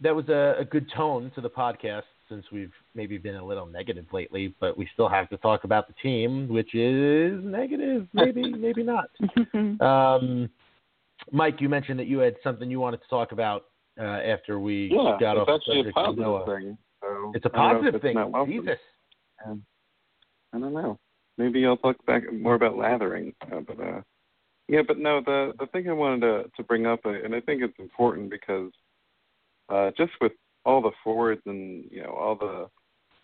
That 0.00 0.14
was 0.14 0.28
a, 0.28 0.56
a 0.58 0.64
good 0.64 0.90
tone 0.94 1.30
to 1.34 1.40
the 1.40 1.50
podcast 1.50 2.02
since 2.28 2.44
we've 2.50 2.72
maybe 2.94 3.18
been 3.18 3.36
a 3.36 3.44
little 3.44 3.66
negative 3.66 4.06
lately, 4.12 4.54
but 4.60 4.76
we 4.78 4.88
still 4.94 5.08
have 5.08 5.28
to 5.28 5.36
talk 5.38 5.64
about 5.64 5.86
the 5.86 5.94
team, 6.02 6.48
which 6.48 6.74
is 6.74 7.38
negative, 7.44 8.06
maybe, 8.12 8.52
maybe 8.58 8.82
not. 8.82 9.10
Um, 9.80 10.48
Mike, 11.30 11.60
you 11.60 11.68
mentioned 11.68 11.98
that 12.00 12.06
you 12.06 12.18
had 12.18 12.34
something 12.42 12.70
you 12.70 12.80
wanted 12.80 13.00
to 13.02 13.08
talk 13.08 13.32
about 13.32 13.66
uh, 13.98 14.02
after 14.02 14.58
we 14.58 14.90
yeah, 14.92 15.16
got 15.20 15.36
off 15.36 15.46
the 15.46 15.60
subject. 15.66 15.88
It's 15.88 15.96
actually 15.96 16.22
a 16.22 16.26
positive 16.26 16.46
thing. 16.46 16.78
So 17.00 17.32
it's 17.34 17.46
a 17.46 17.50
positive 17.50 18.02
thing. 18.02 18.32
Jesus. 18.46 18.78
Um, 19.46 19.64
I 20.52 20.58
don't 20.58 20.74
know 20.74 20.98
maybe 21.38 21.66
I'll 21.66 21.76
talk 21.76 22.04
back 22.06 22.32
more 22.32 22.54
about 22.54 22.76
lathering. 22.76 23.34
Uh, 23.42 23.60
but 23.60 23.80
uh, 23.80 24.00
yeah, 24.68 24.82
but 24.86 24.98
no, 24.98 25.20
the 25.24 25.52
the 25.58 25.66
thing 25.66 25.88
I 25.88 25.92
wanted 25.92 26.20
to 26.20 26.50
to 26.56 26.62
bring 26.62 26.86
up, 26.86 27.00
uh, 27.04 27.10
and 27.10 27.34
I 27.34 27.40
think 27.40 27.62
it's 27.62 27.78
important 27.78 28.30
because 28.30 28.70
uh, 29.68 29.90
just 29.96 30.12
with 30.20 30.32
all 30.64 30.80
the 30.80 30.92
forwards 31.02 31.42
and 31.46 31.84
you 31.90 32.02
know 32.02 32.10
all 32.10 32.36
the 32.36 32.68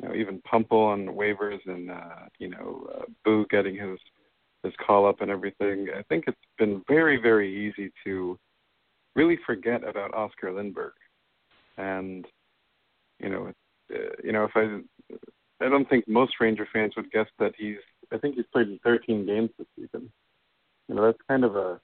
you 0.01 0.09
know 0.09 0.15
even 0.15 0.43
Puempel 0.49 0.79
on 0.79 1.07
waivers 1.07 1.61
and 1.67 1.91
uh, 1.91 2.27
you 2.39 2.49
know 2.49 2.89
uh, 2.95 3.05
Boo 3.25 3.47
getting 3.51 3.77
his 3.77 3.99
his 4.63 4.73
call 4.87 5.07
up 5.07 5.23
and 5.23 5.31
everything, 5.31 5.89
I 5.97 6.03
think 6.09 6.25
it's 6.27 6.37
been 6.59 6.83
very 6.87 7.17
very 7.17 7.69
easy 7.69 7.91
to 8.05 8.39
really 9.17 9.39
forget 9.47 9.83
about 9.89 10.15
Oskar 10.15 10.53
Lindberg, 10.53 10.93
and 11.79 12.27
you 13.19 13.31
know 13.31 13.53
uh, 13.95 13.99
you 14.23 14.33
know 14.33 14.45
if 14.45 14.53
I 14.55 14.81
I 15.65 15.69
don't 15.69 15.89
think 15.89 16.07
most 16.09 16.35
Ranger 16.41 16.69
fans 16.73 16.95
would 16.97 17.11
guess 17.11 17.27
that 17.39 17.53
he's 17.57 17.79
I 18.13 18.19
think 18.19 18.37
he's 18.37 18.47
played 18.53 18.69
in 18.69 18.79
13 18.85 19.27
games 19.27 19.51
this 19.59 19.67
season. 19.77 20.11
You 20.89 20.95
know, 20.95 21.03
that's 21.03 21.19
kind 21.29 21.45
of 21.45 21.57
a 21.57 21.81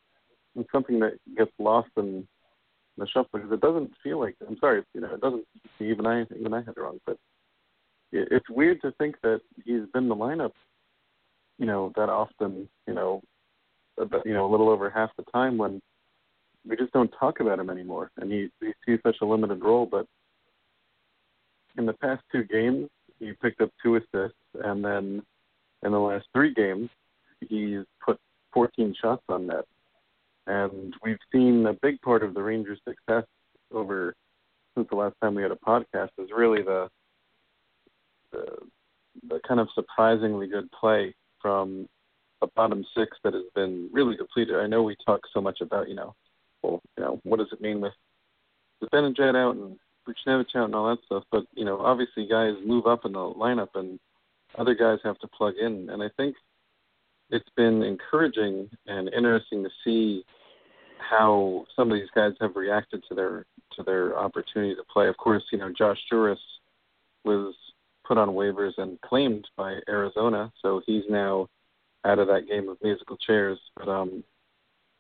something 0.72 0.98
that 1.00 1.18
gets 1.36 1.52
lost 1.58 1.90
in 1.96 2.26
the 2.96 3.06
shuffle 3.06 3.28
because 3.34 3.52
it 3.52 3.60
doesn't 3.60 3.92
feel 4.02 4.18
like. 4.18 4.36
I'm 4.46 4.58
sorry, 4.58 4.82
you 4.94 5.00
know, 5.00 5.14
it 5.14 5.20
doesn't. 5.20 5.44
Even 5.80 6.06
I, 6.06 6.22
even 6.38 6.54
I 6.54 6.58
had 6.58 6.74
it 6.76 6.80
wrong, 6.80 6.98
but 7.06 7.18
it's 8.12 8.48
weird 8.48 8.80
to 8.82 8.92
think 8.92 9.16
that 9.22 9.40
he's 9.64 9.82
been 9.92 10.04
in 10.04 10.08
the 10.08 10.16
lineup, 10.16 10.52
you 11.58 11.66
know, 11.66 11.92
that 11.96 12.08
often. 12.08 12.68
You 12.86 12.94
know, 12.94 13.22
about, 13.98 14.24
you 14.26 14.32
know, 14.32 14.46
a 14.46 14.50
little 14.50 14.68
over 14.68 14.90
half 14.90 15.10
the 15.16 15.24
time 15.32 15.58
when 15.58 15.80
we 16.68 16.76
just 16.76 16.92
don't 16.92 17.12
talk 17.18 17.40
about 17.40 17.58
him 17.58 17.70
anymore, 17.70 18.10
and 18.16 18.30
he 18.32 18.48
he 18.60 18.72
sees 18.84 18.98
such 19.04 19.16
a 19.22 19.26
limited 19.26 19.62
role. 19.62 19.86
But 19.86 20.06
in 21.78 21.86
the 21.86 21.92
past 21.94 22.22
two 22.32 22.44
games, 22.44 22.88
he 23.18 23.32
picked 23.32 23.60
up 23.60 23.70
two 23.82 23.96
assists, 23.96 24.38
and 24.54 24.84
then 24.84 25.22
in 25.86 25.92
the 25.92 25.98
last 25.98 26.26
three 26.34 26.52
games, 26.52 26.90
he's 27.40 27.84
put 28.04 28.18
14 28.52 28.94
shots 29.00 29.22
on 29.28 29.46
net. 29.46 29.64
And 30.46 30.94
we've 31.02 31.18
seen 31.32 31.66
a 31.66 31.72
big 31.72 32.00
part 32.02 32.22
of 32.22 32.34
the 32.34 32.42
Rangers' 32.42 32.80
success 32.86 33.24
over 33.72 34.14
since 34.74 34.88
the 34.90 34.96
last 34.96 35.14
time 35.22 35.34
we 35.34 35.42
had 35.42 35.50
a 35.50 35.56
podcast 35.56 36.10
is 36.18 36.28
really 36.36 36.62
the 36.62 36.88
the, 38.32 38.44
the 39.28 39.40
kind 39.46 39.60
of 39.60 39.68
surprisingly 39.74 40.46
good 40.46 40.70
play 40.72 41.14
from 41.40 41.88
a 42.42 42.46
bottom 42.48 42.84
six 42.96 43.16
that 43.24 43.34
has 43.34 43.44
been 43.54 43.88
really 43.92 44.16
depleted. 44.16 44.56
I 44.56 44.66
know 44.66 44.82
we 44.82 44.96
talk 45.06 45.20
so 45.32 45.40
much 45.40 45.60
about, 45.60 45.88
you 45.88 45.94
know, 45.94 46.14
well, 46.62 46.82
you 46.98 47.04
know, 47.04 47.20
what 47.22 47.38
does 47.38 47.48
it 47.52 47.60
mean 47.60 47.80
with 47.80 47.92
Zibanejad 48.82 49.36
out 49.36 49.56
and 49.56 49.78
Buchnevich 50.06 50.54
out 50.54 50.66
and 50.66 50.74
all 50.74 50.90
that 50.90 51.04
stuff, 51.06 51.24
but 51.30 51.44
you 51.54 51.64
know, 51.64 51.78
obviously 51.78 52.26
guys 52.28 52.54
move 52.64 52.86
up 52.86 53.04
in 53.04 53.12
the 53.12 53.18
lineup 53.18 53.70
and 53.74 53.98
other 54.58 54.74
guys 54.74 54.98
have 55.04 55.18
to 55.18 55.28
plug 55.28 55.54
in. 55.60 55.90
And 55.90 56.02
I 56.02 56.08
think 56.16 56.36
it's 57.30 57.48
been 57.56 57.82
encouraging 57.82 58.68
and 58.86 59.08
interesting 59.12 59.62
to 59.64 59.70
see 59.84 60.24
how 60.98 61.66
some 61.74 61.90
of 61.90 61.98
these 61.98 62.10
guys 62.14 62.32
have 62.40 62.56
reacted 62.56 63.02
to 63.08 63.14
their 63.14 63.44
to 63.76 63.82
their 63.82 64.18
opportunity 64.18 64.74
to 64.74 64.82
play. 64.92 65.08
Of 65.08 65.16
course, 65.16 65.42
you 65.52 65.58
know 65.58 65.72
Josh 65.76 65.98
Jooris 66.10 66.36
was 67.24 67.54
put 68.06 68.18
on 68.18 68.28
waivers 68.30 68.72
and 68.78 69.00
claimed 69.00 69.46
by 69.56 69.78
Arizona, 69.88 70.52
so 70.62 70.80
he's 70.86 71.02
now 71.08 71.48
out 72.04 72.18
of 72.18 72.28
that 72.28 72.48
game 72.48 72.68
of 72.68 72.78
musical 72.82 73.16
chairs. 73.16 73.58
But 73.76 73.88
um, 73.88 74.24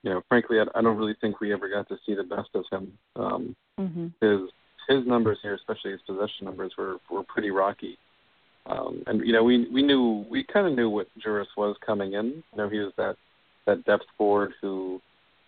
you 0.02 0.10
know, 0.10 0.22
frankly, 0.28 0.58
I, 0.60 0.64
I 0.78 0.82
don't 0.82 0.96
really 0.96 1.16
think 1.20 1.40
we 1.40 1.52
ever 1.52 1.68
got 1.68 1.88
to 1.88 1.96
see 2.04 2.14
the 2.14 2.24
best 2.24 2.50
of 2.54 2.64
him. 2.70 2.92
Um, 3.16 3.56
mm-hmm. 3.78 4.06
His 4.20 4.50
his 4.88 5.06
numbers 5.06 5.38
here, 5.42 5.54
especially 5.54 5.92
his 5.92 6.02
possession 6.02 6.44
numbers, 6.44 6.72
were 6.76 6.96
were 7.10 7.24
pretty 7.24 7.50
rocky. 7.50 7.98
Um, 8.68 9.02
and 9.06 9.24
you 9.24 9.32
know, 9.32 9.44
we 9.44 9.68
we 9.68 9.82
knew 9.82 10.24
we 10.28 10.44
kind 10.44 10.66
of 10.66 10.74
knew 10.74 10.90
what 10.90 11.08
Jooris 11.24 11.46
was 11.56 11.76
coming 11.84 12.14
in. 12.14 12.26
You 12.26 12.56
know, 12.56 12.68
he 12.68 12.78
was 12.78 12.92
that 12.96 13.16
that 13.66 13.84
depth 13.84 14.06
forward 14.18 14.52
who, 14.60 15.00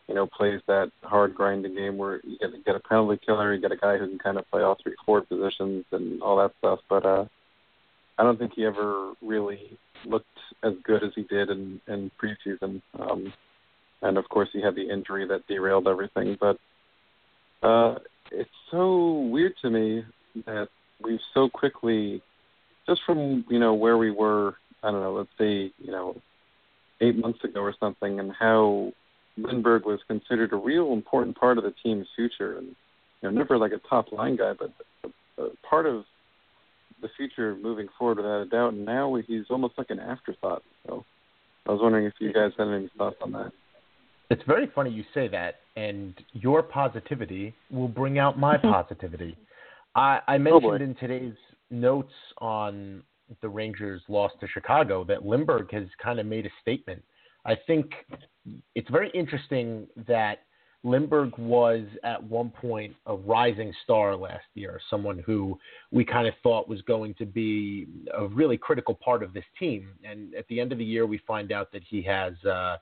you 0.09 0.15
know, 0.15 0.27
plays 0.27 0.61
that 0.67 0.91
hard 1.03 1.35
grinding 1.35 1.75
game 1.75 1.97
where 1.99 2.21
you 2.25 2.39
get 2.39 2.65
get 2.65 2.77
a 2.77 2.81
penalty 2.81 3.21
killer, 3.25 3.55
you 3.55 3.61
get 3.61 3.73
a 3.73 3.77
guy 3.77 3.99
who 3.99 4.07
can 4.07 4.19
kind 4.19 4.39
of 4.39 4.49
play 4.51 4.63
all 4.63 4.77
three 4.83 4.95
forward 5.05 5.29
positions 5.29 5.85
and 5.91 6.23
all 6.23 6.37
that 6.37 6.53
stuff. 6.59 6.79
But 6.89 7.05
uh, 7.05 7.25
I 8.19 8.23
don't 8.23 8.39
think 8.39 8.53
he 8.55 8.65
ever 8.65 9.15
really 9.21 9.79
looked 10.05 10.27
as 10.63 10.75
good 10.85 11.03
as 11.03 11.11
he 11.17 11.23
did 11.23 11.51
in 11.51 11.81
in 11.89 12.11
preseason. 12.23 12.83
Um, 12.99 13.33
and 14.01 14.17
of 14.17 14.29
course, 14.29 14.49
he 14.53 14.63
had 14.63 14.77
the 14.77 14.89
injury 14.89 15.27
that 15.27 15.47
derailed 15.49 15.89
everything. 15.89 16.37
But 16.39 16.59
uh, 17.67 17.97
it's 18.31 18.51
so 18.71 19.29
weird 19.31 19.55
to 19.63 19.71
me 19.71 20.05
that 20.47 20.69
we've 21.03 21.21
so 21.35 21.49
quickly 21.49 22.23
just 22.89 23.03
from 23.05 23.45
you 23.49 23.59
know 23.59 23.75
where 23.75 23.99
we 23.99 24.11
were, 24.11 24.57
I 24.83 24.91
don't 24.91 25.01
know, 25.01 25.15
let's 25.15 25.31
say 25.39 25.73
you 25.79 25.93
know 25.93 26.17
eight 27.01 27.17
months 27.17 27.45
ago 27.45 27.61
or 27.61 27.75
something, 27.79 28.19
and 28.19 28.33
how 28.33 28.93
Lindberg 29.39 29.85
was 29.85 30.01
considered 30.09 30.53
a 30.53 30.57
real 30.57 30.93
important 30.93 31.37
part 31.39 31.59
of 31.59 31.65
the 31.65 31.75
team's 31.83 32.07
future, 32.17 32.59
and 32.59 32.69
you 33.23 33.31
know 33.31 33.31
never 33.31 33.59
like 33.59 33.73
a 33.73 33.89
top 33.89 34.11
line 34.13 34.37
guy, 34.37 34.53
but 34.59 34.73
a, 35.05 35.43
a 35.43 35.51
part 35.69 35.87
of 35.87 36.05
the 37.01 37.09
future 37.17 37.55
moving 37.55 37.89
forward 37.99 38.17
without 38.17 38.41
a 38.43 38.47
doubt. 38.47 38.73
And 38.73 38.85
now 38.85 39.15
he's 39.27 39.45
almost 39.51 39.75
like 39.79 39.91
an 39.91 40.01
afterthought. 40.01 40.63
So 40.87 41.05
I 41.67 41.73
was 41.73 41.81
wondering 41.81 42.07
if 42.07 42.15
you 42.19 42.33
guys 42.33 42.51
had 42.59 42.69
any 42.69 42.91
thoughts 42.99 43.17
on 43.23 43.33
that. 43.33 43.53
It's 44.31 44.43
very 44.47 44.71
funny 44.75 44.91
you 44.91 45.05
say 45.15 45.29
that, 45.29 45.61
and 45.77 46.15
your 46.33 46.63
positivity 46.63 47.55
will 47.71 47.89
bring 47.89 48.19
out 48.19 48.39
my 48.39 48.57
positivity. 48.63 49.37
I, 49.95 50.21
I 50.27 50.35
oh, 50.35 50.39
mentioned 50.39 50.65
oh 50.65 50.75
in 50.75 50.95
today's 50.97 51.35
notes 51.71 52.13
on 52.39 53.03
the 53.43 53.49
Rangers' 53.49 54.03
loss 54.09 54.33
to 54.41 54.49
Chicago 54.49 55.05
that 55.05 55.25
Lindberg 55.25 55.73
has 55.73 55.87
kind 56.03 56.19
of 56.19 56.27
made 56.27 56.47
a 56.47 56.51
statement. 56.61 57.03
I 57.45 57.57
think 57.67 57.91
it's 58.75 58.91
very 58.91 59.11
interesting 59.11 59.87
that 60.07 60.41
Lindberg 60.85 61.37
was 61.39 61.85
at 62.05 62.23
one 62.23 62.51
point 62.51 62.95
a 63.07 63.17
rising 63.17 63.73
star 63.83 64.15
last 64.15 64.47
year, 64.55 64.81
someone 64.89 65.19
who 65.19 65.59
we 65.91 66.05
kind 66.05 66.29
of 66.29 66.35
thought 66.43 66.69
was 66.69 66.81
going 66.83 67.15
to 67.15 67.27
be 67.27 67.87
a 68.17 68.27
really 68.27 68.57
critical 68.57 68.95
part 68.95 69.23
of 69.23 69.33
this 69.33 69.45
team. 69.59 69.89
And 70.05 70.35
at 70.35 70.47
the 70.49 70.61
end 70.61 70.73
of 70.73 70.79
the 70.79 70.85
year, 70.85 71.05
we 71.05 71.19
find 71.27 71.53
out 71.53 71.73
that 71.73 71.83
he 71.83 72.03
has 72.03 72.33
uh, 72.45 72.77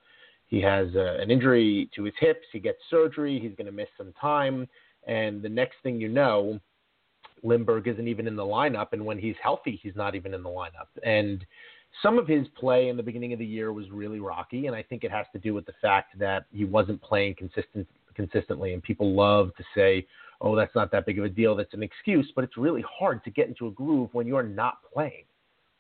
he 0.47 0.61
has 0.61 0.89
uh, 0.95 1.16
an 1.20 1.30
injury 1.30 1.91
to 1.97 2.05
his 2.05 2.14
hips. 2.20 2.47
He 2.53 2.61
gets 2.61 2.78
surgery. 2.91 3.41
He's 3.41 3.57
going 3.57 3.66
to 3.66 3.72
miss 3.72 3.89
some 3.97 4.12
time. 4.20 4.68
And 5.07 5.43
the 5.43 5.49
next 5.49 5.76
thing 5.82 6.01
you 6.01 6.09
know, 6.09 6.61
Lindberg 7.47 7.86
isn't 7.86 8.09
even 8.09 8.26
in 8.26 8.36
the 8.36 8.42
lineup. 8.42 8.88
And 8.92 9.05
when 9.05 9.18
he's 9.18 9.36
healthy, 9.42 9.78
he's 9.82 9.97
not 9.97 10.14
even 10.14 10.34
in 10.34 10.42
the 10.42 10.49
lineup. 10.49 10.88
And 11.05 11.44
some 12.03 12.18
of 12.18 12.26
his 12.26 12.47
play 12.59 12.88
in 12.88 12.97
the 12.97 13.03
beginning 13.03 13.32
of 13.32 13.38
the 13.38 13.47
year 13.47 13.72
was 13.72 13.90
really 13.90 14.20
rocky, 14.20 14.66
and 14.66 14.76
I 14.76 14.82
think 14.82 15.05
it 15.05 15.11
has 15.11 15.26
to 15.32 15.38
do 15.38 15.55
with 15.55 15.64
the 15.64 15.72
fact 15.80 16.18
that 16.18 16.44
he 16.53 16.64
wasn't 16.64 17.01
playing 17.01 17.36
consistent 17.36 17.86
consistently. 18.14 18.74
And 18.74 18.82
people 18.82 19.14
love 19.14 19.55
to 19.57 19.64
say, 19.74 20.07
"Oh, 20.40 20.55
that's 20.57 20.74
not 20.74 20.90
that 20.90 21.07
big 21.07 21.18
of 21.18 21.24
a 21.24 21.28
deal. 21.28 21.55
That's 21.55 21.72
an 21.74 21.82
excuse." 21.82 22.30
But 22.34 22.44
it's 22.44 22.57
really 22.57 22.82
hard 22.82 23.22
to 23.24 23.30
get 23.30 23.49
into 23.49 23.66
a 23.66 23.70
groove 23.70 24.12
when 24.12 24.26
you're 24.26 24.42
not 24.42 24.78
playing. 24.92 25.24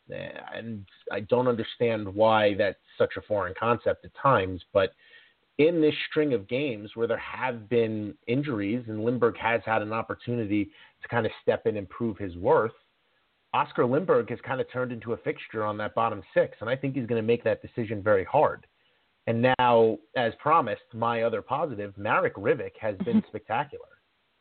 And 0.08 0.86
I 1.10 1.20
don't 1.20 1.48
understand 1.48 2.14
why 2.14 2.54
that's 2.54 2.78
such 2.96 3.16
a 3.16 3.22
foreign 3.22 3.54
concept 3.58 4.04
at 4.04 4.14
times. 4.14 4.64
But 4.72 4.92
in 5.58 5.80
this 5.80 5.94
string 6.10 6.34
of 6.34 6.48
games 6.48 6.90
where 6.94 7.06
there 7.06 7.16
have 7.16 7.68
been 7.68 8.14
injuries 8.26 8.84
and 8.88 9.00
Lindberg 9.00 9.36
has 9.38 9.62
had 9.64 9.82
an 9.82 9.92
opportunity 9.92 10.70
to 11.02 11.08
kind 11.08 11.24
of 11.24 11.32
step 11.42 11.66
in 11.66 11.76
and 11.76 11.88
prove 11.88 12.18
his 12.18 12.36
worth, 12.36 12.72
Oskar 13.54 13.84
Lindberg 13.84 14.28
has 14.28 14.38
kind 14.46 14.60
of 14.60 14.70
turned 14.70 14.92
into 14.92 15.14
a 15.14 15.16
fixture 15.18 15.64
on 15.64 15.78
that 15.78 15.94
bottom 15.94 16.22
six, 16.34 16.58
and 16.60 16.68
I 16.68 16.76
think 16.76 16.94
he's 16.94 17.06
going 17.06 17.20
to 17.20 17.26
make 17.26 17.42
that 17.44 17.62
decision 17.62 18.02
very 18.02 18.24
hard. 18.24 18.66
And 19.26 19.42
now, 19.58 19.98
as 20.14 20.32
promised, 20.38 20.82
my 20.92 21.22
other 21.22 21.40
positive, 21.40 21.96
Marek 21.96 22.36
Hrivik 22.36 22.72
has 22.80 22.96
been 22.98 23.18
mm-hmm. 23.18 23.28
spectacular 23.28 23.86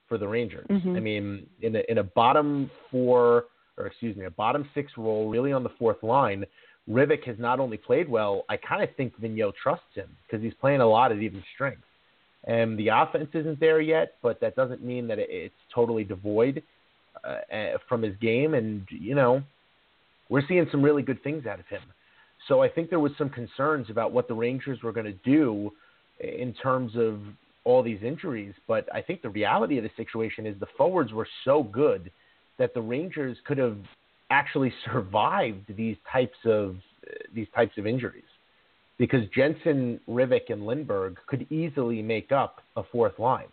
for 0.07 0.17
the 0.17 0.27
Rangers. 0.27 0.67
Mm-hmm. 0.69 0.95
I 0.95 0.99
mean, 0.99 1.47
in 1.61 1.77
a, 1.77 1.83
in 1.89 1.99
a 1.99 2.03
bottom 2.03 2.69
four, 2.91 3.45
or 3.77 3.87
excuse 3.87 4.15
me, 4.15 4.25
a 4.25 4.31
bottom 4.31 4.67
six 4.73 4.91
role, 4.97 5.29
really 5.29 5.51
on 5.51 5.63
the 5.63 5.71
fourth 5.79 6.03
line, 6.03 6.45
Hrivik 6.89 7.23
has 7.25 7.37
not 7.39 7.59
only 7.59 7.77
played 7.77 8.07
well, 8.07 8.45
I 8.47 8.57
kind 8.57 8.83
of 8.83 8.95
think 8.95 9.19
Vigneault 9.19 9.53
trusts 9.61 9.95
him 9.95 10.09
because 10.25 10.43
he's 10.43 10.53
playing 10.53 10.81
a 10.81 10.87
lot 10.87 11.11
at 11.11 11.17
even 11.19 11.43
strength. 11.53 11.81
And 12.45 12.77
the 12.77 12.89
offense 12.89 13.29
isn't 13.33 13.59
there 13.59 13.81
yet, 13.81 14.13
but 14.21 14.39
that 14.41 14.55
doesn't 14.55 14.83
mean 14.83 15.07
that 15.07 15.17
it's 15.19 15.55
totally 15.73 16.03
devoid 16.03 16.61
uh, 17.23 17.53
uh, 17.53 17.77
from 17.89 18.03
his 18.03 18.15
game, 18.17 18.53
and 18.53 18.85
you 18.89 19.15
know, 19.15 19.41
we're 20.29 20.45
seeing 20.47 20.67
some 20.71 20.83
really 20.83 21.01
good 21.01 21.23
things 21.23 21.47
out 21.47 21.59
of 21.59 21.65
him. 21.67 21.81
So 22.47 22.61
I 22.61 22.69
think 22.69 22.89
there 22.91 22.99
was 22.99 23.13
some 23.17 23.29
concerns 23.29 23.89
about 23.89 24.11
what 24.11 24.27
the 24.27 24.35
Rangers 24.35 24.83
were 24.83 24.91
going 24.91 25.07
to 25.07 25.19
do 25.23 25.71
in 26.19 26.53
terms 26.53 26.91
of 26.95 27.19
all 27.63 27.81
these 27.81 28.03
injuries, 28.03 28.53
but 28.67 28.87
I 28.93 29.01
think 29.01 29.23
the 29.23 29.29
reality 29.29 29.77
of 29.77 29.83
the 29.83 29.89
situation 29.97 30.45
is 30.45 30.55
the 30.59 30.67
forwards 30.77 31.13
were 31.13 31.27
so 31.43 31.63
good 31.63 32.11
that 32.59 32.75
the 32.75 32.81
Rangers 32.81 33.37
could 33.47 33.57
have 33.57 33.77
actually 34.29 34.73
survived 34.85 35.75
these 35.75 35.97
types 36.11 36.37
of 36.45 36.77
these 37.33 37.47
types 37.55 37.77
of 37.77 37.85
injuries 37.85 38.23
because 38.97 39.21
Jensen, 39.35 39.99
Hrivik, 40.09 40.49
and 40.49 40.63
Lindberg 40.63 41.17
could 41.27 41.45
easily 41.51 42.01
make 42.01 42.31
up 42.31 42.61
a 42.75 42.83
fourth 42.91 43.19
line 43.19 43.47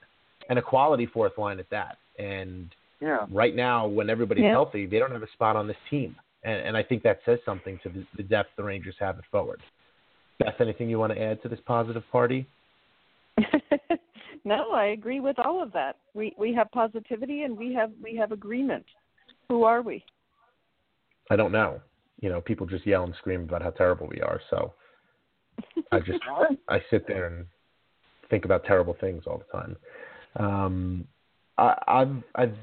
and 0.48 0.58
a 0.58 0.62
quality 0.62 1.06
fourth 1.06 1.36
line 1.36 1.58
at 1.58 1.68
that. 1.70 1.98
And 2.18 2.70
yeah. 3.02 3.26
Right 3.32 3.56
now, 3.56 3.88
when 3.88 4.08
everybody's 4.08 4.44
yeah. 4.44 4.52
healthy, 4.52 4.86
they 4.86 5.00
don't 5.00 5.10
have 5.10 5.24
a 5.24 5.30
spot 5.32 5.56
on 5.56 5.66
this 5.66 5.76
team, 5.90 6.14
and, 6.44 6.54
and 6.68 6.76
I 6.76 6.84
think 6.84 7.02
that 7.02 7.18
says 7.26 7.40
something 7.44 7.80
to 7.82 7.88
the, 7.88 8.06
the 8.16 8.22
depth 8.22 8.50
the 8.56 8.62
Rangers 8.62 8.94
have 9.00 9.18
at 9.18 9.24
forward. 9.30 9.60
Beth, 10.38 10.54
anything 10.60 10.88
you 10.88 11.00
want 11.00 11.12
to 11.12 11.20
add 11.20 11.42
to 11.42 11.48
this 11.48 11.58
positive 11.66 12.04
party? 12.12 12.46
no, 14.44 14.70
I 14.72 14.86
agree 14.86 15.18
with 15.18 15.36
all 15.40 15.60
of 15.60 15.72
that. 15.72 15.96
We 16.14 16.32
we 16.38 16.54
have 16.54 16.70
positivity 16.70 17.42
and 17.42 17.56
we 17.56 17.74
have 17.74 17.90
we 18.00 18.14
have 18.16 18.30
agreement. 18.30 18.84
Who 19.48 19.64
are 19.64 19.82
we? 19.82 20.04
I 21.30 21.36
don't 21.36 21.52
know. 21.52 21.80
You 22.20 22.28
know, 22.28 22.40
people 22.40 22.66
just 22.66 22.86
yell 22.86 23.04
and 23.04 23.14
scream 23.16 23.42
about 23.42 23.62
how 23.62 23.70
terrible 23.70 24.06
we 24.06 24.20
are. 24.20 24.40
So 24.50 24.74
I 25.90 26.00
just 26.00 26.20
I 26.68 26.80
sit 26.90 27.06
there 27.06 27.26
and 27.26 27.46
think 28.30 28.44
about 28.44 28.64
terrible 28.64 28.96
things 29.00 29.24
all 29.26 29.38
the 29.38 29.58
time. 29.58 29.76
Um, 30.36 31.04
I, 31.58 31.74
I've 31.86 32.22
I've 32.34 32.56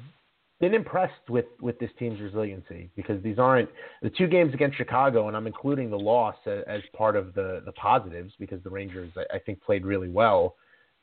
been 0.59 0.73
impressed 0.73 1.29
with 1.29 1.45
with 1.61 1.79
this 1.79 1.91
team's 1.97 2.19
resiliency 2.19 2.89
because 2.95 3.21
these 3.23 3.39
aren't 3.39 3.69
the 4.01 4.09
two 4.09 4.27
games 4.27 4.53
against 4.53 4.77
Chicago, 4.77 5.27
and 5.27 5.37
I'm 5.37 5.47
including 5.47 5.89
the 5.89 5.99
loss 5.99 6.35
as, 6.45 6.63
as 6.67 6.81
part 6.95 7.15
of 7.15 7.33
the 7.33 7.61
the 7.65 7.71
positives 7.73 8.33
because 8.39 8.61
the 8.63 8.69
Rangers 8.69 9.11
I, 9.15 9.35
I 9.35 9.39
think 9.39 9.61
played 9.61 9.85
really 9.85 10.09
well. 10.09 10.55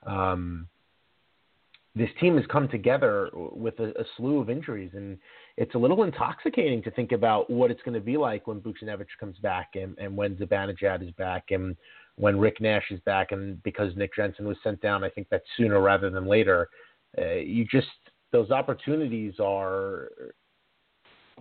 Um, 0.06 0.68
this 1.96 2.10
team 2.20 2.36
has 2.36 2.44
come 2.52 2.68
together 2.68 3.30
with 3.32 3.78
a, 3.80 3.88
a, 3.98 4.04
slew 4.16 4.38
of 4.38 4.50
injuries, 4.50 4.90
and 4.92 5.16
it's 5.56 5.74
a 5.74 5.78
little 5.78 6.02
intoxicating 6.02 6.82
to 6.82 6.90
think 6.90 7.12
about 7.12 7.48
what 7.48 7.70
it's 7.70 7.80
going 7.82 7.94
to 7.94 8.04
be 8.04 8.18
like 8.18 8.46
when 8.46 8.60
Buchnevich 8.60 9.06
comes 9.18 9.38
back 9.38 9.70
and, 9.74 9.96
and 9.98 10.14
when 10.14 10.36
Zibanejad 10.36 11.02
is 11.02 11.10
back 11.12 11.44
and 11.50 11.74
when 12.16 12.38
Rick 12.38 12.60
Nash 12.60 12.84
is 12.90 13.00
back. 13.00 13.32
And 13.32 13.62
because 13.62 13.96
Nick 13.96 14.14
Jensen 14.14 14.46
was 14.46 14.58
sent 14.62 14.82
down, 14.82 15.04
I 15.04 15.08
think 15.08 15.28
that's 15.30 15.46
sooner 15.56 15.80
rather 15.80 16.10
than 16.10 16.26
later. 16.26 16.68
Uh, 17.16 17.36
you 17.36 17.64
just 17.64 17.86
those 18.30 18.50
opportunities 18.50 19.34
are 19.40 20.10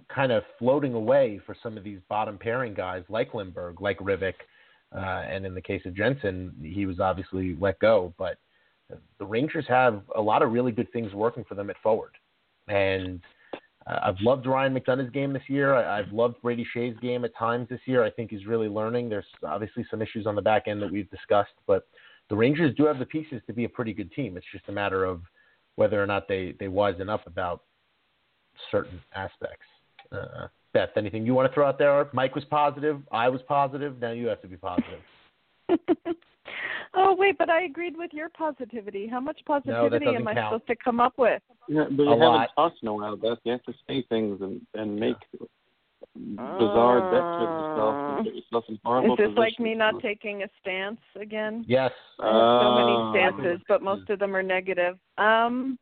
kind 0.08 0.32
of 0.32 0.44
floating 0.58 0.94
away 0.94 1.42
for 1.46 1.54
some 1.62 1.78
of 1.78 1.84
these 1.84 2.00
bottom 2.08 2.38
pairing 2.38 2.74
guys 2.74 3.04
like 3.10 3.34
Lindberg, 3.34 3.82
like 3.82 3.98
Hrivik, 3.98 4.36
uh, 4.96 5.00
and 5.00 5.46
in 5.46 5.54
the 5.54 5.62
case 5.62 5.82
of 5.86 5.96
Jensen, 5.96 6.54
he 6.62 6.86
was 6.86 7.02
obviously 7.02 7.58
let 7.60 7.78
go. 7.80 8.14
But 8.18 8.38
the 8.90 9.26
Rangers 9.26 9.66
have 9.68 10.02
a 10.16 10.22
lot 10.22 10.42
of 10.42 10.52
really 10.52 10.72
good 10.72 10.92
things 10.92 11.14
working 11.14 11.44
for 11.44 11.56
them 11.56 11.70
at 11.70 11.78
forward, 11.82 12.12
and 12.68 13.22
uh, 13.88 14.00
I've 14.04 14.20
loved 14.22 14.46
Ryan 14.46 14.74
McDonagh's 14.74 15.12
game 15.12 15.34
this 15.34 15.44
year. 15.48 15.76
I, 15.76 16.00
I've 16.00 16.12
loved 16.12 16.42
Brady 16.42 16.66
Skjei's 16.76 17.00
game 17.00 17.26
at 17.26 17.36
times 17.36 17.68
this 17.70 17.82
year. 17.86 18.04
I 18.04 18.12
think 18.12 18.32
he's 18.32 18.46
really 18.46 18.68
learning. 18.68 19.10
There's 19.10 19.26
obviously 19.44 19.86
some 19.90 20.02
issues 20.02 20.26
on 20.28 20.36
the 20.36 20.42
back 20.42 20.68
end 20.68 20.82
that 20.82 20.92
we've 20.92 21.10
discussed, 21.10 21.54
but 21.68 21.88
the 22.30 22.36
Rangers 22.36 22.76
do 22.76 22.86
have 22.86 23.00
the 23.00 23.06
pieces 23.06 23.42
to 23.48 23.54
be 23.54 23.66
a 23.66 23.70
pretty 23.70 23.94
good 23.94 24.12
team. 24.12 24.38
It's 24.38 24.46
just 24.52 24.68
a 24.70 24.72
matter 24.72 25.06
of 25.06 25.22
whether 25.76 26.02
or 26.02 26.08
not 26.08 26.28
they 26.28 26.56
they 26.60 26.68
wisen 26.68 27.10
up 27.10 27.28
about 27.28 27.64
certain 28.72 29.02
aspects. 29.14 29.66
Uh, 30.12 30.48
Beth, 30.74 30.90
anything 30.98 31.26
you 31.26 31.34
want 31.34 31.50
to 31.50 31.54
throw 31.54 31.68
out 31.68 31.78
there? 31.78 32.10
Mike 32.14 32.36
was 32.36 32.44
positive. 32.46 33.02
I 33.12 33.30
was 33.30 33.42
positive. 33.48 34.00
Now 34.00 34.12
you 34.12 34.28
have 34.28 34.42
to 34.42 34.48
be 34.48 34.58
positive. 34.58 35.00
oh 36.96 37.16
wait, 37.18 37.38
but 37.38 37.50
I 37.50 37.64
agreed 37.64 37.96
with 37.98 38.12
your 38.14 38.30
positivity. 38.30 39.08
How 39.08 39.20
much 39.20 39.40
positivity 39.46 40.06
no, 40.06 40.16
am 40.16 40.28
I 40.28 40.34
count. 40.34 40.54
supposed 40.54 40.68
to 40.68 40.76
come 40.84 41.00
up 41.00 41.14
with? 41.18 41.42
Yeah, 41.68 41.86
but 41.90 42.04
you 42.04 42.10
a 42.10 42.12
haven't 42.12 42.20
lot. 42.28 42.50
talked 42.56 42.78
in 42.82 42.88
a 42.88 42.94
while, 42.94 43.16
Beth. 43.18 43.38
You 43.44 43.54
have 43.54 43.64
to 43.64 43.74
say 43.88 44.04
things 44.10 44.40
and 44.42 44.62
and 44.74 44.96
make 45.00 45.18
bizarre 46.16 47.02
bets 47.12 47.42
with 47.42 47.50
yourself 47.50 47.96
and 47.96 48.26
put 48.26 48.36
yourself 48.36 48.64
in 48.70 48.80
horrible 48.86 49.14
Is 49.14 49.18
this 49.18 49.26
positions. 49.28 49.38
like 49.38 49.60
me 49.60 49.74
not 49.76 50.02
taking 50.02 50.44
a 50.44 50.48
stance 50.62 51.00
again? 51.20 51.66
Yes. 51.68 51.92
I 52.20 52.26
have 52.28 52.62
so 52.62 52.76
many 52.76 52.96
Uh, 52.96 53.12
stances, 53.34 53.62
but 53.68 53.82
most 53.82 54.10
of 54.10 54.20
them 54.20 54.36
are 54.36 54.44
negative. 54.44 54.98
Um, 55.18 55.78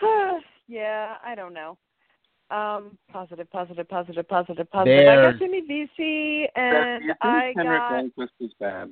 yeah, 0.68 1.16
I 1.24 1.34
don't 1.34 1.54
know. 1.54 1.78
Um, 2.50 2.98
positive, 3.10 3.50
positive, 3.50 3.88
positive, 3.88 4.28
positive, 4.28 4.70
positive. 4.70 5.08
I 5.08 5.30
got 5.30 5.38
Jimmy 5.38 5.60
Vesey, 5.62 6.46
and 6.56 7.02
do 7.02 7.06
you 7.08 7.14
I 7.22 7.52
Henrik 7.56 7.80
got. 7.80 7.92
Lundqvist 7.92 8.28
is 8.40 8.52
bad? 8.60 8.90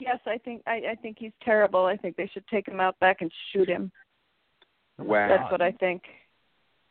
Yes, 0.00 0.18
I 0.26 0.38
think 0.38 0.62
I, 0.66 0.82
I 0.92 0.94
think 1.00 1.16
he's 1.18 1.32
terrible. 1.42 1.84
I 1.84 1.96
think 1.96 2.16
they 2.16 2.28
should 2.32 2.46
take 2.48 2.66
him 2.68 2.80
out 2.80 2.98
back 3.00 3.18
and 3.20 3.30
shoot 3.52 3.68
him. 3.68 3.90
Wow. 4.98 5.28
That's 5.28 5.50
what 5.52 5.62
I 5.62 5.72
think. 5.72 6.02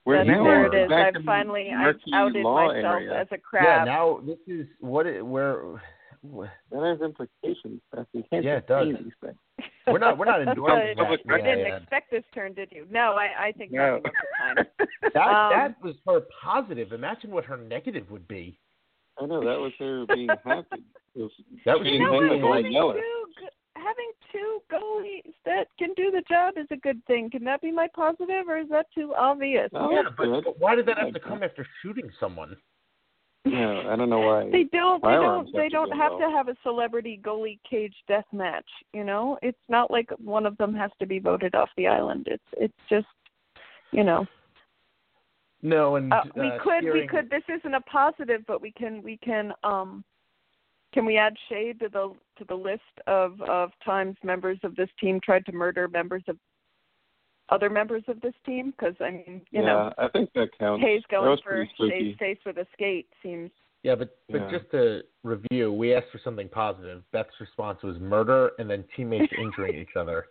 Where 0.04 0.24
That's 0.26 0.30
you 0.38 0.44
there 0.44 0.66
it 0.74 0.86
is. 0.86 0.92
I've 0.92 1.24
finally 1.26 1.70
I've 1.78 1.96
outed 2.14 2.44
myself 2.44 2.74
area. 2.74 3.20
as 3.22 3.28
a 3.32 3.38
crab. 3.38 3.64
Yeah. 3.66 3.84
Now 3.84 4.22
this 4.26 4.38
is 4.48 4.66
what 4.80 5.06
it, 5.06 5.26
where. 5.26 5.82
That 6.24 6.84
has 6.84 7.00
implications, 7.00 7.80
Beth. 7.94 8.06
You 8.12 8.24
can't 8.32 8.44
Yeah, 8.44 8.58
it 8.58 8.68
does. 8.68 8.88
these 8.88 9.14
things. 9.24 9.38
We're 9.86 10.00
not. 10.00 10.18
We're 10.18 10.26
not 10.26 10.42
endorsing 10.42 10.96
But 10.98 11.10
that. 11.10 11.20
You 11.26 11.36
Yeah, 11.38 11.38
didn't 11.56 11.68
yeah. 11.68 11.78
expect 11.78 12.12
this 12.12 12.24
turn, 12.34 12.54
did 12.54 12.70
you? 12.72 12.86
No, 12.90 13.14
I, 13.14 13.48
I 13.48 13.52
think 13.54 13.72
No. 13.72 13.98
nothing 13.98 14.04
was 14.04 14.14
the 15.04 15.10
time. 15.10 15.12
That 15.14 15.22
Um, 15.28 15.52
that 15.54 15.84
was 15.84 15.96
her 16.08 16.22
positive. 16.44 16.92
Imagine 16.92 17.32
what 17.32 17.46
her 17.46 17.56
negative 17.56 18.10
would 18.10 18.28
be. 18.28 18.58
I 19.22 19.26
know 19.26 19.40
that 19.42 19.60
was 19.60 19.72
her 19.80 20.06
being 20.14 20.30
happy. 20.46 20.84
Was 21.16 21.32
That 21.66 21.80
was 21.80 21.82
treating 21.82 22.02
You 22.02 22.12
know 22.12 22.34
him 22.34 22.42
what? 22.42 22.64
like 22.64 22.74
Old 22.76 22.96
Having 22.96 23.02
two, 23.02 23.48
having 23.76 24.12
two 24.32 24.62
goalies 24.72 25.34
that 25.46 25.68
can 25.80 25.94
do 25.96 26.12
the 26.12 26.24
job 26.30 26.56
is 26.58 26.68
a 26.72 26.78
good 26.78 27.04
thing. 27.06 27.30
Can 27.30 27.44
that 27.46 27.62
be 27.62 27.72
my 27.72 27.88
positive, 27.96 28.48
or 28.48 28.58
is 28.58 28.70
that 28.70 28.88
too 28.94 29.14
obvious? 29.18 29.70
No, 29.72 29.92
yeah, 29.92 30.04
but, 30.18 30.44
but 30.44 30.60
why 30.60 30.76
did 30.76 30.86
that 30.88 30.98
have 30.98 31.14
to 31.14 31.20
come 31.20 31.44
after 31.44 31.66
shooting 31.82 32.10
someone? 32.20 32.56
Yeah, 33.46 33.84
I 33.90 33.96
don't 33.96 34.10
know 34.10 34.20
why. 34.20 34.50
They 34.52 34.64
don't. 34.64 35.02
They 35.02 35.10
don't. 35.10 35.54
They 35.54 35.64
have 35.64 35.72
don't 35.72 35.98
have 35.98 36.12
well. 36.14 36.30
to 36.30 36.36
have 36.36 36.48
a 36.50 36.56
celebrity 36.64 37.20
goalie 37.24 37.60
cage 37.70 37.94
death 38.08 38.26
match. 38.34 38.68
You 38.94 39.04
know, 39.04 39.38
it's 39.42 39.58
not 39.70 39.90
like 39.90 40.10
one 40.18 40.46
of 40.46 40.58
them 40.58 40.74
has 40.76 40.92
to 41.00 41.06
be 41.06 41.20
voted 41.20 41.56
off 41.56 41.70
the 41.78 41.88
island. 41.88 42.28
It's 42.30 42.44
it's 42.54 42.74
just, 42.90 43.08
you 43.92 44.04
know, 44.04 44.26
No, 45.62 45.96
and 45.96 46.14
uh, 46.14 46.22
we 46.36 46.48
uh, 46.48 46.60
could 46.60 46.92
we 46.92 47.08
could. 47.08 47.30
This 47.30 47.44
isn't 47.50 47.74
a 47.74 47.82
positive, 47.82 48.42
but 48.48 48.62
we 48.62 48.72
can 48.72 49.02
we 49.02 49.18
can 49.18 49.52
um 49.64 50.04
can 50.94 51.06
we 51.06 51.18
add 51.18 51.36
shade 51.50 51.80
to 51.80 51.90
the 51.90 52.14
to 52.38 52.46
the 52.46 52.56
list 52.56 52.82
of 53.08 53.42
of 53.42 53.72
times 53.84 54.16
members 54.24 54.60
of 54.64 54.76
this 54.76 54.90
team 55.00 55.20
tried 55.24 55.46
to 55.48 55.52
murder 55.52 55.88
members 55.88 56.24
of 56.28 56.38
other 57.50 57.70
members 57.70 58.04
of 58.08 58.22
this 58.22 58.36
team? 58.46 58.72
Because 58.72 58.96
I 59.00 59.12
mean, 59.12 59.42
you 59.52 59.62
yeah, 59.62 59.66
know, 59.66 59.94
I 59.98 60.08
think 60.10 60.30
that 60.36 60.50
counts. 60.60 60.84
Hayes 60.84 61.02
going 61.10 61.38
for 61.44 61.52
pretty 61.52 61.72
spooky. 61.74 62.12
Skjei's 62.12 62.18
face 62.20 62.40
with 62.46 62.58
a 62.58 62.68
skate 62.74 63.10
seems 63.24 63.50
Yeah, 63.84 63.96
but 63.96 64.18
but 64.30 64.42
Yeah. 64.42 64.52
just 64.52 64.70
to 64.72 65.04
review, 65.24 65.74
we 65.74 65.96
asked 65.96 66.12
for 66.12 66.20
something 66.20 66.50
positive. 66.50 67.04
Beth's 67.12 67.40
response 67.40 67.82
was 67.82 68.00
murder 68.00 68.52
and 68.60 68.70
then 68.70 68.86
teammates 68.96 69.34
injuring 69.38 69.76
each 69.76 69.96
other. 69.96 70.28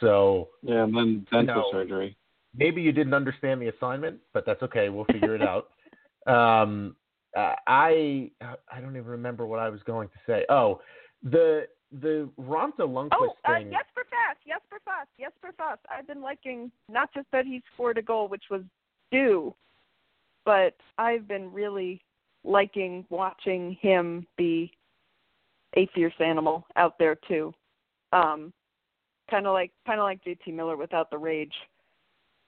So 0.00 0.50
Yeah, 0.62 0.82
and 0.84 0.96
then 0.96 1.26
dental 1.30 1.62
No. 1.62 1.70
surgery. 1.70 2.16
Maybe 2.56 2.80
you 2.82 2.92
didn't 2.92 3.14
understand 3.14 3.60
the 3.60 3.68
assignment, 3.68 4.18
but 4.32 4.44
that's 4.46 4.62
okay. 4.62 4.88
We'll 4.88 5.04
figure 5.06 5.34
it 5.34 5.42
out. 5.42 5.68
Um, 6.26 6.96
uh, 7.36 7.54
I 7.68 8.32
I 8.42 8.80
don't 8.80 8.96
even 8.96 9.06
remember 9.06 9.46
what 9.46 9.60
I 9.60 9.68
was 9.68 9.80
going 9.84 10.08
to 10.08 10.14
say. 10.26 10.44
Oh, 10.48 10.80
the 11.22 11.68
the 11.92 12.28
Raanta 12.40 12.80
Lundqvist 12.80 13.10
Oh, 13.12 13.34
uh, 13.44 13.54
thing. 13.58 13.70
yes 13.70 13.84
for 13.94 14.02
fast, 14.10 14.38
Jesper 14.46 14.80
Fast, 14.84 15.08
yes 15.18 15.30
for 15.40 15.52
fast. 15.52 15.80
I've 15.88 16.06
been 16.06 16.22
liking 16.22 16.72
not 16.88 17.12
just 17.14 17.26
that 17.32 17.46
he 17.46 17.62
scored 17.72 17.98
a 17.98 18.02
goal, 18.02 18.28
which 18.28 18.44
was 18.50 18.62
due, 19.12 19.54
but 20.44 20.74
I've 20.98 21.28
been 21.28 21.52
really 21.52 22.02
liking 22.44 23.04
watching 23.10 23.76
him 23.80 24.26
be 24.36 24.72
a 25.76 25.88
fierce 25.94 26.14
animal 26.20 26.66
out 26.76 26.98
there 26.98 27.16
too. 27.28 27.52
Um, 28.12 28.52
kind 29.30 29.46
of 29.46 29.52
like 29.52 29.72
kind 29.86 30.00
of 30.00 30.04
like 30.04 30.24
JT 30.24 30.54
Miller 30.54 30.76
without 30.76 31.10
the 31.10 31.18
rage, 31.18 31.54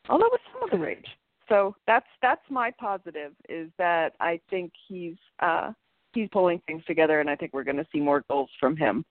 although 0.09 0.29
with 0.31 0.41
some 0.53 0.63
of 0.63 0.71
the 0.71 0.79
rage. 0.79 1.07
So 1.49 1.75
that's 1.87 2.07
that's 2.21 2.43
my 2.51 2.71
positive 2.79 3.33
is 3.49 3.71
that 3.79 4.13
I 4.21 4.41
think 4.51 4.73
he's 4.87 5.17
uh, 5.41 5.73
he's 6.13 6.29
pulling 6.33 6.61
things 6.67 6.85
together, 6.87 7.21
and 7.21 7.31
I 7.31 7.37
think 7.37 7.53
we're 7.55 7.65
going 7.65 7.77
to 7.77 7.87
see 7.93 8.01
more 8.01 8.25
goals 8.29 8.51
from 8.61 8.77
him. 8.77 9.05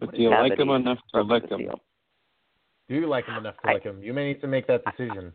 But 0.00 0.12
do 0.14 0.22
you 0.22 0.30
like 0.30 0.58
him 0.58 0.70
enough 0.70 0.98
to 0.98 1.04
from 1.20 1.28
lick 1.28 1.48
the 1.48 1.54
him? 1.54 1.60
field. 1.60 1.80
Do 2.88 2.94
you 2.96 3.08
like 3.08 3.26
him 3.26 3.36
enough 3.36 3.56
to 3.64 3.70
I- 3.70 3.72
like 3.74 3.82
him? 3.82 4.02
You 4.02 4.12
may 4.12 4.28
need 4.28 4.40
to 4.42 4.46
make 4.46 4.66
that 4.66 4.82
decision. 4.84 5.32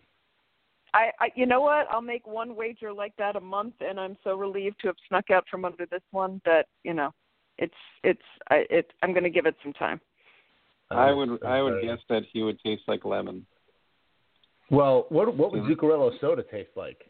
I, 0.94 1.12
I 1.20 1.30
you 1.36 1.46
know 1.46 1.62
what? 1.62 1.88
I'll 1.92 2.02
make 2.02 2.26
one 2.26 2.56
wager 2.56 2.92
like 2.92 3.14
that 3.18 3.36
a 3.36 3.40
month, 3.40 3.76
and 3.80 4.00
I'm 4.00 4.18
so 4.24 4.36
relieved 4.36 4.78
to 4.82 4.88
have 4.88 4.96
snuck 5.08 5.30
out 5.30 5.46
from 5.50 5.66
under 5.66 5.86
this 5.86 6.02
one 6.12 6.42
that 6.46 6.68
you 6.84 6.94
know, 6.94 7.12
it's 7.58 7.74
it's 8.04 8.22
I 8.50 8.66
it 8.70 8.92
I'm 9.04 9.12
going 9.12 9.24
to 9.24 9.30
give 9.30 9.46
it 9.46 9.56
some 9.62 9.74
time. 9.74 10.02
I 10.90 11.12
would 11.12 11.44
I 11.44 11.62
would 11.62 11.84
guess 11.84 12.00
that 12.10 12.24
he 12.32 12.42
would 12.42 12.60
taste 12.62 12.84
like 12.88 13.06
lemon. 13.06 13.46
Well, 14.72 15.06
what 15.10 15.36
what 15.36 15.52
would. 15.52 15.64
Zuccarello 15.64 16.20
soda 16.22 16.44
taste 16.44 16.70
like? 16.76 17.10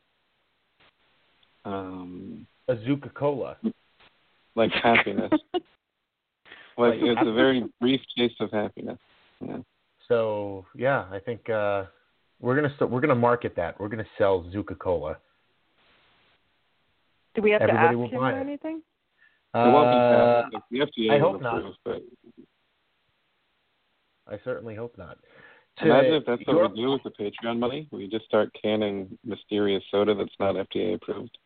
Um, 1.65 2.47
A 2.67 2.75
Zucca 2.75 3.13
Cola. 3.13 3.57
like 4.55 4.71
happiness. 4.71 5.31
like 5.53 5.63
Like 6.77 6.99
it's 7.01 7.21
a 7.23 7.33
very 7.33 7.65
brief 7.81 8.01
taste 8.17 8.39
of 8.39 8.51
happiness. 8.51 8.97
Yeah. 9.41 9.57
So 10.07 10.65
yeah, 10.75 11.05
I 11.11 11.19
think 11.19 11.49
uh, 11.49 11.85
we're 12.39 12.55
gonna 12.55 12.73
st- 12.77 12.89
we're 12.89 13.01
gonna 13.01 13.15
market 13.15 13.55
that. 13.57 13.79
We're 13.79 13.89
gonna 13.89 14.07
sell 14.17 14.43
Zucca 14.53 14.77
Cola. 14.77 15.17
Do 17.35 17.41
we 17.41 17.51
have 17.51 17.61
Everybody 17.61 17.93
to 17.93 17.97
will 17.97 18.05
ask 18.05 18.13
him 18.13 18.19
buy 18.19 18.31
or 18.33 18.37
it. 18.37 18.41
anything? 18.41 18.81
It 19.53 19.57
won't 19.57 19.91
be 19.91 19.97
Uh, 19.97 20.59
the 20.71 20.79
FDA 20.79 21.15
I 21.15 21.19
hope 21.19 21.41
not. 21.41 21.57
approve, 21.59 21.75
but 21.85 22.01
I 24.27 24.39
certainly 24.43 24.75
hope 24.75 24.97
not. 24.97 25.17
To 25.79 25.85
imagine 25.85 26.13
if 26.15 26.25
that's 26.25 26.41
what 26.45 26.71
we 26.73 26.81
do 26.81 26.91
with 26.91 27.03
the 27.03 27.11
Patreon 27.11 27.57
money. 27.59 27.87
We 27.91 28.07
just 28.07 28.25
start 28.25 28.49
canning 28.61 29.17
mysterious 29.23 29.83
soda 29.91 30.13
that's 30.15 30.29
not 30.39 30.55
FDA 30.55 30.95
approved. 30.95 31.37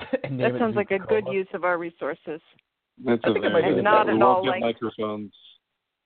That 0.22 0.52
sounds 0.58 0.74
like 0.76 0.90
a 0.90 0.98
good 0.98 1.26
use 1.30 1.46
of 1.54 1.64
our 1.64 1.78
resources. 1.78 2.40
That's 3.04 3.20
I 3.24 3.30
a 3.30 3.32
think 3.32 3.44
I 3.44 3.48
very 3.48 3.52
might 3.52 3.68
do 3.68 3.74
good 3.76 3.76
idea. 3.76 3.76
We 3.76 3.82
not 3.82 4.06
won't 4.06 4.08
at 4.10 4.14
get 4.16 4.22
all 4.22 4.46
like- 4.46 4.60
microphones. 4.60 5.32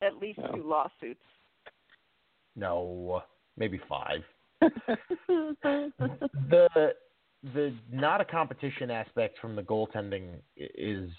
At 0.03 0.17
least 0.19 0.39
Yeah. 0.43 0.49
two 0.49 0.63
lawsuits. 0.69 1.23
No, 2.55 3.23
maybe 3.57 3.81
five. 3.89 4.23
the 5.31 6.93
the 7.55 7.75
not 7.93 8.21
a 8.21 8.25
competition 8.25 8.91
aspect 8.91 9.39
from 9.41 9.57
the 9.57 9.63
goaltending 9.63 10.29
i- 10.61 10.69
is 10.77 11.11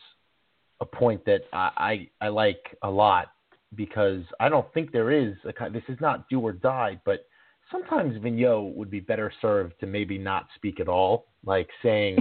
a 0.81 0.85
point 0.85 1.23
that 1.25 1.41
I, 1.53 2.09
I 2.21 2.25
I 2.25 2.27
like 2.29 2.77
a 2.83 2.89
lot 2.89 3.29
because 3.75 4.23
I 4.39 4.49
don't 4.49 4.71
think 4.73 4.91
there 4.91 5.11
is 5.11 5.35
a 5.45 5.69
this 5.69 5.83
is 5.87 5.97
not 5.99 6.29
do 6.29 6.39
or 6.39 6.53
die, 6.53 6.99
but 7.05 7.25
sometimes 7.71 8.17
Vigneault 8.17 8.73
would 8.75 8.89
be 8.89 8.99
better 8.99 9.31
served 9.41 9.73
to 9.79 9.85
maybe 9.87 10.17
not 10.17 10.47
speak 10.55 10.79
at 10.79 10.87
all, 10.87 11.25
like 11.45 11.69
saying 11.83 12.17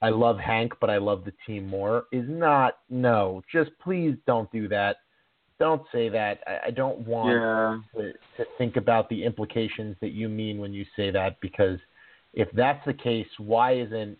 I 0.00 0.08
love 0.10 0.38
Hank, 0.38 0.72
but 0.80 0.90
I 0.90 0.98
love 0.98 1.24
the 1.24 1.32
team 1.46 1.66
more 1.68 2.04
is 2.12 2.24
not 2.28 2.78
no. 2.90 3.42
Just 3.50 3.70
please 3.82 4.16
don't 4.26 4.50
do 4.50 4.68
that. 4.68 4.96
Don't 5.58 5.82
say 5.92 6.08
that. 6.08 6.40
I, 6.46 6.68
I 6.68 6.70
don't 6.70 6.98
want 7.00 7.30
Yeah. 7.30 7.78
to, 7.94 8.12
to 8.38 8.50
think 8.58 8.76
about 8.76 9.08
the 9.08 9.22
implications 9.24 9.96
that 10.00 10.10
you 10.10 10.28
mean 10.28 10.58
when 10.58 10.72
you 10.72 10.84
say 10.96 11.10
that 11.10 11.40
because 11.40 11.78
if 12.34 12.48
that's 12.52 12.84
the 12.86 12.94
case, 12.94 13.28
why 13.38 13.74
isn't 13.76 14.18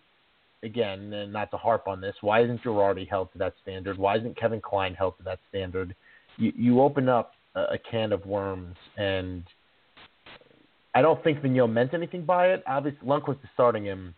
again, 0.63 1.13
and 1.13 1.33
not 1.33 1.51
to 1.51 1.57
harp 1.57 1.89
on 1.89 2.01
this, 2.01 2.15
why 2.21 2.43
isn't 2.43 2.63
Girardi 2.63 3.09
held 3.09 3.33
to 3.33 3.39
that 3.39 3.55
standard? 3.63 3.99
Why 3.99 4.17
isn't 4.17 4.37
Kevin 4.39 4.61
Klein 4.61 4.95
held 4.95 5.17
to 5.19 5.25
that 5.25 5.41
standard? 5.49 5.95
You 6.37 6.53
you 6.57 6.81
open 6.83 7.09
up 7.09 7.33
a, 7.55 7.61
a 7.75 7.79
can 7.91 8.13
of 8.13 8.25
worms 8.27 8.77
and 8.97 9.45
I 10.95 11.01
don't 11.01 11.23
think 11.25 11.41
Vigneault 11.41 11.73
meant 11.73 11.95
anything 11.95 12.25
by 12.25 12.49
it. 12.49 12.63
Obviously 12.67 13.07
Lundqvist 13.07 13.43
is 13.43 13.51
starting 13.55 13.85
him 13.85 14.15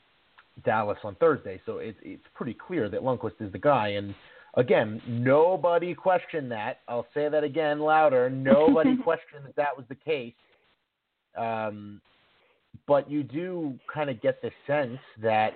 Dallas 0.64 0.98
on 1.04 1.14
Thursday, 1.16 1.60
so 1.66 1.78
it's 1.78 1.98
it's 2.02 2.24
pretty 2.34 2.54
clear 2.54 2.88
that 2.88 3.02
Lundqvist 3.02 3.40
is 3.40 3.52
the 3.52 3.58
guy 3.58 3.88
and 3.88 4.14
again, 4.56 5.00
nobody 5.06 5.94
questioned 5.94 6.50
that. 6.52 6.80
I'll 6.88 7.06
say 7.14 7.28
that 7.28 7.44
again 7.44 7.80
louder. 7.80 8.30
Nobody 8.30 8.96
questioned 9.02 9.44
that 9.46 9.56
that 9.56 9.76
was 9.76 9.86
the 9.88 9.96
case. 9.96 10.34
Um, 11.36 12.00
but 12.86 13.10
you 13.10 13.22
do 13.22 13.74
kind 13.92 14.10
of 14.10 14.20
get 14.20 14.40
the 14.42 14.50
sense 14.66 14.98
that 15.22 15.52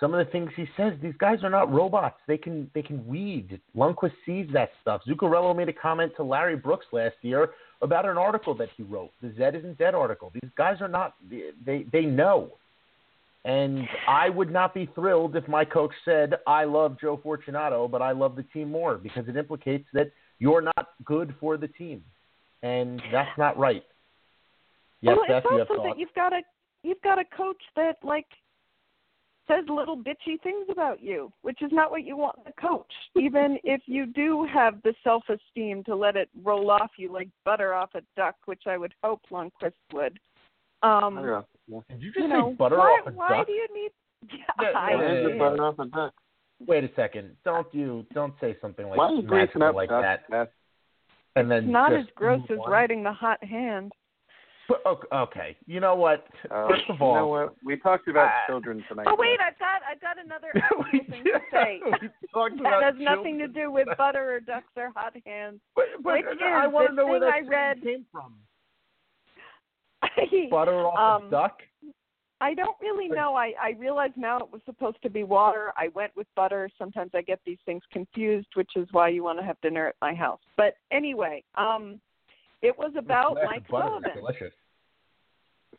some 0.00 0.14
of 0.14 0.24
the 0.24 0.32
things 0.32 0.50
he 0.56 0.66
says, 0.76 0.94
these 1.02 1.14
guys 1.18 1.44
are 1.44 1.50
not 1.50 1.70
robots. 1.70 2.16
They 2.26 2.38
can 2.38 2.70
they 2.74 2.82
can 2.82 3.06
read. 3.08 3.60
Lundqvist 3.76 4.12
sees 4.24 4.46
that 4.54 4.70
stuff. 4.80 5.02
Zuccarello 5.06 5.54
made 5.54 5.68
a 5.68 5.72
comment 5.72 6.12
to 6.16 6.22
Larry 6.22 6.56
Brooks 6.56 6.86
last 6.90 7.16
year 7.22 7.50
about 7.82 8.06
an 8.06 8.18
article 8.18 8.54
that 8.54 8.68
he 8.76 8.82
wrote, 8.82 9.10
the 9.22 9.32
Zed 9.36 9.54
isn't 9.54 9.78
dead 9.78 9.94
article. 9.94 10.32
These 10.34 10.50
guys 10.56 10.78
are 10.80 10.88
not. 10.88 11.14
They 11.30 11.84
they 11.92 12.02
know. 12.02 12.52
And 13.44 13.88
I 14.06 14.28
would 14.28 14.52
not 14.52 14.74
be 14.74 14.88
thrilled 14.94 15.34
if 15.34 15.48
my 15.48 15.64
coach 15.64 15.92
said, 16.04 16.34
I 16.46 16.64
love 16.64 16.98
Joe 17.00 17.18
Fortunato, 17.22 17.88
but 17.88 18.02
I 18.02 18.12
love 18.12 18.36
the 18.36 18.42
team 18.42 18.70
more 18.70 18.98
because 18.98 19.28
it 19.28 19.36
implicates 19.36 19.86
that 19.94 20.12
you're 20.38 20.60
not 20.60 20.88
good 21.06 21.34
for 21.40 21.56
the 21.56 21.68
team. 21.68 22.04
And 22.62 23.00
that's 23.10 23.30
not 23.38 23.56
right. 23.56 23.82
Yes, 25.00 25.16
well, 25.16 25.24
Beth, 25.26 25.42
it's 25.42 25.46
you 25.50 25.58
also 25.58 25.74
thoughts. 25.76 25.88
that 25.88 25.98
you've 25.98 26.14
got 26.14 26.34
a 26.34 26.42
you've 26.82 27.00
got 27.00 27.18
a 27.18 27.24
coach 27.34 27.62
that 27.76 27.96
like 28.02 28.26
says 29.50 29.64
little 29.68 29.96
bitchy 29.96 30.40
things 30.42 30.66
about 30.70 31.02
you, 31.02 31.32
which 31.42 31.60
is 31.62 31.70
not 31.72 31.90
what 31.90 32.04
you 32.04 32.16
want 32.16 32.36
in 32.44 32.52
a 32.56 32.60
coach. 32.60 32.92
Even 33.16 33.58
if 33.64 33.80
you 33.86 34.06
do 34.06 34.46
have 34.52 34.80
the 34.82 34.94
self 35.02 35.24
esteem 35.28 35.82
to 35.84 35.96
let 35.96 36.16
it 36.16 36.28
roll 36.42 36.70
off 36.70 36.90
you 36.96 37.12
like 37.12 37.28
butter 37.44 37.74
off 37.74 37.90
a 37.94 38.02
duck, 38.16 38.36
which 38.46 38.62
I 38.66 38.76
would 38.76 38.94
hope 39.02 39.22
Lundqvist 39.30 39.72
would. 39.92 40.18
Um, 40.82 41.18
Yeah. 41.24 41.42
yeah. 41.68 41.80
Did 41.90 42.02
you 42.02 42.08
just 42.12 42.16
you 42.18 42.22
say 42.24 42.28
know, 42.28 42.54
butter 42.58 42.78
why, 42.78 43.00
off 43.00 43.06
a 43.08 43.10
why 43.12 43.38
duck? 43.38 43.46
do 43.46 43.52
you 43.52 43.66
need? 43.74 43.90
Yeah, 44.32 44.70
Yeah, 44.72 44.78
I 44.78 45.12
is 45.12 45.26
did. 45.28 45.38
butter 45.38 45.62
off 45.64 45.78
a 45.78 45.86
duck? 45.86 46.12
Wait 46.66 46.84
a 46.84 46.90
second. 46.94 47.36
Don't 47.44 47.66
you 47.74 48.04
don't 48.12 48.34
say 48.40 48.56
something 48.60 48.86
like 48.86 48.98
Why 48.98 49.06
are 49.06 49.14
you 49.14 49.22
magical 49.22 49.62
up 49.62 49.74
like 49.74 49.88
duck? 49.88 50.02
that 50.02 50.24
That's 50.28 50.50
and 51.36 51.50
then 51.50 51.64
It's 51.64 51.72
not 51.72 51.92
as 51.94 52.04
gross 52.14 52.42
as 52.50 52.58
on? 52.58 52.70
riding 52.70 53.02
the 53.02 53.12
hot 53.12 53.42
hand. 53.42 53.92
But, 54.70 54.86
ok- 54.86 55.08
okay, 55.12 55.56
you 55.66 55.80
know 55.80 55.96
what? 55.96 56.26
uh, 56.48 56.68
First 56.68 56.88
of 56.90 57.02
all, 57.02 57.14
you 57.14 57.18
know 57.20 57.26
what? 57.26 57.54
We 57.64 57.76
talked 57.76 58.06
about 58.06 58.28
Uh, 58.28 58.46
children 58.46 58.84
tonight. 58.88 59.08
Oh 59.10 59.16
wait, 59.18 59.40
I've 59.40 59.58
got 59.58 59.82
I've 59.90 60.00
got 60.00 60.16
another 60.24 60.52
thing 61.10 61.24
to 61.24 61.40
say. 61.50 61.80
we 61.84 62.08
talked 62.32 62.54
That 62.62 62.66
about 62.78 62.82
has 62.84 62.94
nothing 62.98 63.36
to 63.38 63.48
do 63.48 63.72
with 63.72 63.88
butter 63.98 64.34
or 64.36 64.38
ducks 64.38 64.70
or 64.76 64.92
hot 64.94 65.16
hands. 65.26 65.58
But, 65.74 65.86
but 66.04 66.12
which 66.18 66.38
I 66.40 66.68
want 66.68 66.90
to 66.90 66.94
know 66.94 67.06
where 67.08 67.18
that 67.18 67.32
I 67.34 67.40
read- 67.40 67.82
came 67.82 68.06
from. 68.12 68.34
Butter 70.50 70.86
off 70.86 71.20
Um, 71.22 71.28
a 71.28 71.30
duck? 71.30 71.58
I 72.40 72.54
don't 72.54 72.76
really 72.80 73.08
know. 73.08 73.34
I 73.34 73.52
I 73.60 73.70
realize 73.78 74.12
now 74.16 74.38
it 74.38 74.50
was 74.50 74.62
supposed 74.64 75.02
to 75.02 75.10
be 75.10 75.24
water. 75.24 75.72
I 75.76 75.88
went 75.88 76.14
with 76.16 76.26
butter. 76.36 76.70
Sometimes 76.78 77.10
I 77.14 77.22
get 77.22 77.40
these 77.44 77.58
things 77.66 77.82
confused, 77.92 78.48
which 78.54 78.70
is 78.76 78.88
why 78.92 79.08
you 79.08 79.22
want 79.24 79.38
to 79.40 79.44
have 79.44 79.60
dinner 79.60 79.88
at 79.88 79.96
my 80.00 80.14
house. 80.14 80.40
But 80.56 80.74
anyway, 80.90 81.42
um, 81.56 82.00
it 82.62 82.76
was 82.78 82.92
about 82.96 83.36
Mike 83.44 83.64
Sullivan, 83.70 84.10
delicious. 84.14 84.52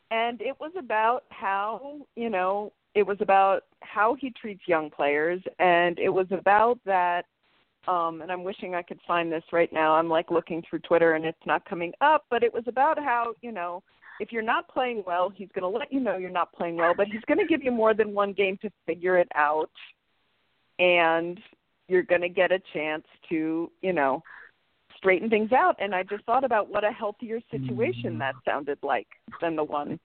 and 0.10 0.42
it 0.42 0.56
was 0.60 0.72
about 0.78 1.24
how 1.30 2.00
you 2.16 2.30
know 2.30 2.74
it 2.96 3.04
was 3.04 3.18
about 3.22 3.64
how 3.82 4.16
he 4.20 4.32
treats 4.32 4.68
young 4.68 4.90
players, 4.90 5.42
and 5.60 5.98
it 6.00 6.10
was 6.10 6.28
about 6.32 6.80
that. 6.86 7.26
Um, 7.88 8.22
and 8.22 8.32
I'm 8.32 8.44
wishing 8.44 8.76
I 8.76 8.84
could 8.84 9.00
find 9.08 9.32
this 9.32 9.44
right 9.52 9.72
now. 9.74 9.96
I'm 9.96 10.08
like 10.08 10.30
looking 10.30 10.62
through 10.70 10.80
Twitter 10.80 11.14
and 11.14 11.26
it's 11.26 11.46
not 11.48 11.68
coming 11.68 11.92
up, 12.00 12.26
but 12.30 12.44
it 12.44 12.54
was 12.54 12.64
about 12.68 13.00
how 13.00 13.34
you 13.42 13.52
know 13.52 13.82
if 14.22 14.32
you're 14.32 14.44
not 14.44 14.68
playing 14.68 15.04
well, 15.08 15.32
he's 15.34 15.50
going 15.56 15.64
to 15.64 15.80
let 15.80 15.92
you 15.92 16.00
know 16.00 16.16
you're 16.16 16.30
not 16.30 16.54
playing 16.54 16.76
well, 16.76 16.94
but 16.96 17.08
he's 17.08 17.24
going 17.28 17.40
to 17.40 17.48
give 17.48 17.64
you 17.64 17.72
more 17.72 17.96
than 17.96 18.14
one 18.14 18.34
game 18.34 18.56
to 18.62 18.70
figure 18.86 19.18
it 19.18 19.28
out. 19.34 19.72
And 20.78 21.40
you're 21.88 22.04
going 22.04 22.22
to 22.22 22.30
get 22.30 22.52
a 22.52 22.60
chance 22.72 23.04
to, 23.30 23.72
you 23.82 23.94
know, 23.94 24.22
straighten 25.02 25.30
things 25.30 25.52
out. 25.52 25.76
And 25.80 25.94
I 25.94 26.04
just 26.04 26.24
thought 26.26 26.44
about 26.44 26.70
what 26.70 26.84
a 26.84 26.92
healthier 26.92 27.40
situation 27.50 28.14
mm. 28.16 28.20
that 28.20 28.36
sounded 28.46 28.78
like 28.84 29.08
than 29.42 29.56
the 29.56 29.64
one 29.64 30.00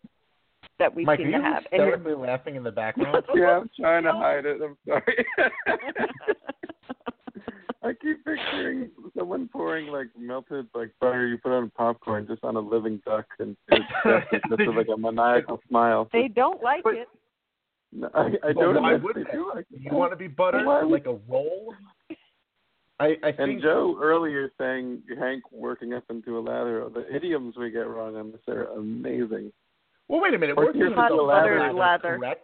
that 0.79 0.95
we 0.95 1.05
Mike, 1.05 1.19
seem 1.19 1.29
are 1.29 1.31
to 1.33 1.37
you 1.37 1.43
have. 1.43 1.65
And 1.73 1.83
you're- 1.83 2.15
laughing 2.15 2.57
in 2.57 2.63
the 2.63 2.71
background? 2.71 3.25
yeah, 3.35 3.61
I'm 3.61 3.71
trying 3.79 4.05
to 4.05 4.13
hide 4.13 4.47
it. 4.47 4.61
I'm 4.63 4.77
sorry. 4.87 5.27
I 7.83 7.93
keep 8.03 8.25
picturing 8.25 8.91
someone 9.17 9.49
pouring 9.49 9.87
like 9.89 10.09
melted 10.19 10.67
like 10.75 10.91
butter 11.01 11.29
you 11.29 11.39
put 11.39 11.53
on 11.53 11.71
popcorn 11.71 12.27
just 12.27 12.43
on 12.43 12.57
a 12.57 12.61
living 12.61 13.01
duck, 13.07 13.27
and 13.39 13.57
it's 13.69 13.85
just, 14.05 14.27
it's 14.33 14.45
just 14.65 14.77
like 14.77 14.89
a 14.93 14.97
maniacal 14.97 15.61
smile. 15.69 16.09
they 16.13 16.27
don't 16.27 16.61
like 16.63 16.83
But- 16.83 16.95
it. 16.95 17.09
No, 17.93 18.11
I, 18.15 18.33
I 18.45 18.53
don't 18.53 18.83
why 18.83 18.95
would 18.97 19.15
they 19.15 19.23
they? 19.23 19.31
do 19.31 19.53
like. 19.55 19.65
You 19.71 19.95
want 19.95 20.11
to 20.11 20.17
be 20.17 20.27
buttered 20.27 20.67
Why 20.67 20.83
like 20.83 21.07
a 21.07 21.17
roll? 21.29 21.73
I 22.99 23.17
I 23.23 23.29
And 23.39 23.61
Joe 23.61 23.99
earlier 24.01 24.51
saying 24.59 25.03
Hank 25.19 25.43
working 25.53 25.93
up 25.95 26.05
into 26.11 26.39
a 26.39 26.41
lather. 26.41 26.89
The 26.93 27.15
idioms 27.15 27.55
we 27.57 27.71
get 27.71 27.87
wrong 27.87 28.17
on 28.17 28.33
this 28.33 28.41
are 28.49 28.65
amazing. 28.77 29.53
Well, 30.09 30.21
wait 30.21 30.35
a 30.35 30.39
minute. 30.39 30.57
Working 30.57 30.81
Working 30.81 30.97
Hot 30.97 31.11
yourself 31.11 31.31
up 31.31 31.47
into 31.47 31.71
a 31.71 31.77
lather. 31.77 32.17
correct? 32.19 32.43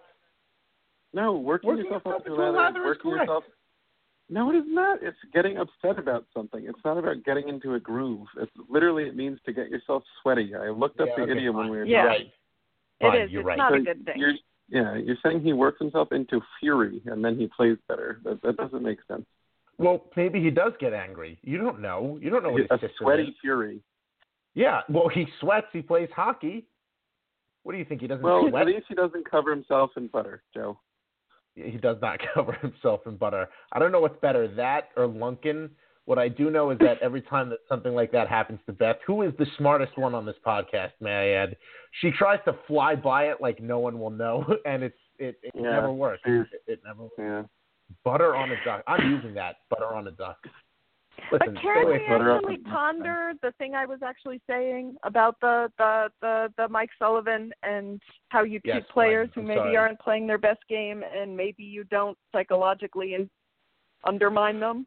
No, 1.15 1.35
working, 1.37 1.69
Working 1.69 1.85
yourself 1.85 2.03
yourself 2.05 2.21
up 2.23 2.27
into 2.27 2.33
into 2.33 2.43
a 2.43 2.51
a 2.51 2.53
lather, 2.53 2.59
lather 2.59 2.81
is 2.81 2.85
working 2.87 3.11
correct. 3.11 3.29
yourself. 3.29 3.45
No, 4.31 4.51
it 4.51 4.57
is 4.57 4.65
not. 4.67 5.03
It's 5.03 5.17
getting 5.35 5.59
upset 5.59 5.99
about 5.99 6.25
something. 6.35 6.65
It's 6.67 6.79
not 6.85 6.97
about 6.97 7.23
getting 7.25 7.49
into 7.49 7.75
a 7.75 7.81
groove. 7.81 8.27
It's 8.39 8.51
literally 8.69 9.05
it 9.05 9.15
means 9.17 9.39
to 9.45 9.53
get 9.53 9.69
yourself 9.69 10.03
sweaty. 10.23 10.55
I 10.55 10.71
looked 10.71 11.01
up 11.01 11.09
Yeah, 11.09 11.17
the 11.19 11.23
okay, 11.25 11.33
idiom 11.33 11.57
when 11.57 11.69
we 11.71 11.77
were 11.79 11.85
Yeah. 11.85 12.05
Right. 12.05 12.33
Fine, 13.01 13.21
is. 13.23 13.31
You're 13.31 13.41
it's 13.43 13.47
right. 13.49 13.59
not 13.59 13.73
So 13.73 13.77
a 13.77 13.81
good 13.81 14.05
thing. 14.07 14.15
You're, 14.17 14.35
yeah, 14.69 14.97
you're 14.97 15.19
saying 15.23 15.43
he 15.43 15.53
works 15.53 15.79
himself 15.81 16.13
into 16.13 16.41
fury 16.61 17.03
and 17.07 17.23
then 17.23 17.37
he 17.37 17.49
plays 17.55 17.77
better. 17.89 18.21
That 18.25 18.41
that 18.43 18.57
doesn't 18.57 18.83
make 18.83 18.99
sense. 19.07 19.27
Well, 19.83 20.05
maybe 20.17 20.41
he 20.43 20.51
does 20.51 20.73
get 20.81 20.93
angry. 20.93 21.39
You 21.43 21.59
don't 21.59 21.81
know. 21.81 22.19
You 22.23 22.31
don't 22.31 22.43
know 22.43 22.51
what 22.51 22.63
his 22.63 22.71
a 22.71 22.89
sweaty 22.99 23.25
is. 23.25 23.35
fury. 23.41 23.81
Yeah. 24.55 24.81
Well, 24.89 25.09
he 25.09 25.27
sweats. 25.41 25.67
He 25.73 25.83
plays 25.83 26.09
hockey. 26.15 26.67
What 27.65 27.73
do 27.73 27.79
you 27.79 27.85
think? 27.85 28.01
He 28.01 28.07
doesn't 28.07 28.23
Well, 28.23 28.49
sweat? 28.49 28.63
at 28.63 28.67
least 28.75 28.87
he 28.89 28.95
doesn't 28.95 29.29
cover 29.31 29.51
himself 29.51 29.91
in 29.97 30.09
butter, 30.09 30.43
Joe. 30.55 30.79
He 31.55 31.73
does 31.79 31.99
not 32.01 32.19
cover 32.35 32.53
himself 32.55 33.01
in 33.07 33.17
butter. 33.17 33.49
I 33.73 33.79
don't 33.79 33.93
know 33.93 34.01
what's 34.01 34.19
better, 34.21 34.49
that 34.57 34.89
or 34.97 35.07
Lunkin. 35.07 35.71
What 36.05 36.19
I 36.19 36.29
do 36.29 36.51
know 36.51 36.71
is 36.73 36.79
that 36.81 36.99
every 37.01 37.23
time 37.23 37.49
that 37.51 37.61
something 37.69 37.95
like 37.95 38.11
that 38.11 38.27
happens 38.29 38.59
to 38.67 38.73
Beth, 38.73 38.97
who 39.07 39.23
is 39.23 39.33
the 39.39 39.47
smartest 39.57 39.97
one 39.97 40.15
on 40.15 40.27
this 40.27 40.35
podcast, 40.45 40.91
may 41.01 41.13
I 41.13 41.29
add, 41.43 41.57
she 42.01 42.11
tries 42.11 42.41
to 42.47 42.57
fly 42.67 42.97
by 42.97 43.29
it 43.29 43.41
like 43.41 43.61
no 43.63 43.79
one 43.79 44.01
will 44.01 44.11
know, 44.11 44.45
and 44.67 44.83
it's 44.83 44.97
it, 45.19 45.37
it 45.45 45.53
Yeah, 45.55 45.71
never 45.71 45.93
works. 45.93 46.23
It, 46.25 46.49
it 46.67 46.81
never 46.85 47.07
Yeah. 47.17 47.43
Butter 48.05 48.35
on 48.35 48.51
a 48.51 48.57
duck. 48.65 48.83
I'm 48.87 49.11
using 49.11 49.35
that 49.35 49.57
butter 49.71 49.87
on 49.87 50.07
a 50.09 50.13
duck. 50.13 50.39
Listen, 51.31 51.55
but 51.55 51.63
can 51.63 51.87
we 51.87 51.99
from 51.99 52.09
butter 52.19 52.33
up 52.33 52.39
actually 52.39 52.55
and- 52.57 52.65
ponder 52.65 53.33
the 53.43 53.53
thing 53.53 53.75
I 53.75 53.87
was 53.87 54.01
actually 54.03 54.41
saying 54.49 54.97
about 55.05 55.37
the 55.41 55.71
the 55.79 56.09
the, 56.21 56.53
the 56.57 56.69
Mike 56.69 56.91
Sullivan 56.99 57.53
and 57.63 58.01
how 58.31 58.43
you 58.45 58.61
Yes, 58.65 58.77
treat 58.77 58.89
players 58.89 59.29
who 59.35 59.43
maybe 59.43 59.59
sorry. 59.59 59.77
aren't 59.77 59.99
playing 60.01 60.27
their 60.27 60.39
best 60.39 60.61
game 60.69 61.03
and 61.15 61.37
maybe 61.37 61.63
you 61.63 61.85
don't 61.85 62.17
psychologically 62.33 63.15
in, 63.15 63.29
undermine 64.05 64.59
them? 64.59 64.87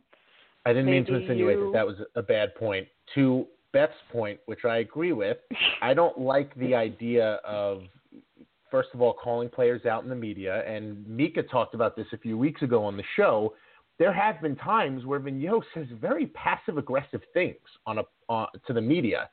I 0.65 0.69
didn't 0.73 0.87
mean 0.87 1.05
to 1.05 1.15
insinuate 1.15 1.57
you- 1.57 1.65
that 1.65 1.73
that 1.73 1.87
was 1.87 1.97
a 2.15 2.23
bad 2.23 2.55
point. 2.55 2.87
To 3.13 3.45
Beth's 3.71 3.93
point, 4.11 4.39
which 4.47 4.65
I 4.65 4.77
agree 4.77 5.11
with, 5.13 5.37
I 5.81 5.93
don't 5.93 6.17
like 6.19 6.53
the 6.55 6.73
idea 6.75 7.35
of, 7.45 7.83
first 8.71 8.89
of 8.93 9.01
all, 9.01 9.13
calling 9.13 9.49
players 9.49 9.85
out 9.85 10.03
in 10.03 10.09
the 10.09 10.15
media. 10.15 10.63
And 10.67 11.07
Mika 11.07 11.43
talked 11.43 11.75
about 11.75 11.95
this 11.95 12.07
a 12.13 12.17
few 12.17 12.37
weeks 12.37 12.61
ago 12.61 12.83
on 12.83 12.97
the 12.97 13.03
show. 13.15 13.53
There 13.97 14.13
have 14.13 14.41
been 14.41 14.55
times 14.57 15.05
where 15.05 15.19
Vigneault 15.19 15.63
says 15.73 15.87
very 16.01 16.27
passive 16.27 16.77
aggressive 16.77 17.21
things 17.33 17.55
on 17.85 17.99
a 17.99 18.03
uh, 18.29 18.47
to 18.67 18.73
the 18.73 18.81
media, 18.81 19.29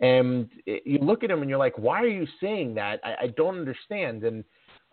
and 0.00 0.48
you 0.66 0.98
look 0.98 1.24
at 1.24 1.30
him 1.30 1.40
and 1.40 1.48
you're 1.48 1.58
like, 1.58 1.76
why 1.78 2.00
are 2.00 2.08
you 2.08 2.26
saying 2.40 2.74
that? 2.74 3.00
I, 3.02 3.14
I 3.22 3.26
don't 3.28 3.58
understand. 3.58 4.22
And 4.24 4.44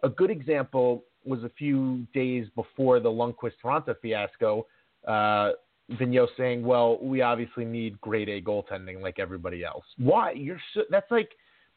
a 0.03 0.09
good 0.09 0.31
example 0.31 1.03
was 1.23 1.43
a 1.43 1.49
few 1.49 2.05
days 2.13 2.47
before 2.55 2.99
the 2.99 3.09
Lundqvist 3.09 3.53
Toronto 3.61 3.95
fiasco. 4.01 4.65
Uh, 5.07 5.51
Vigneault 5.91 6.29
saying, 6.37 6.63
"Well, 6.63 6.97
we 7.01 7.21
obviously 7.21 7.65
need 7.65 7.99
grade 8.01 8.29
A 8.29 8.41
goaltending 8.41 9.01
like 9.01 9.19
everybody 9.19 9.63
else." 9.63 9.83
Why? 9.97 10.31
You're 10.31 10.61
so, 10.73 10.81
that's 10.89 11.09
like 11.11 11.31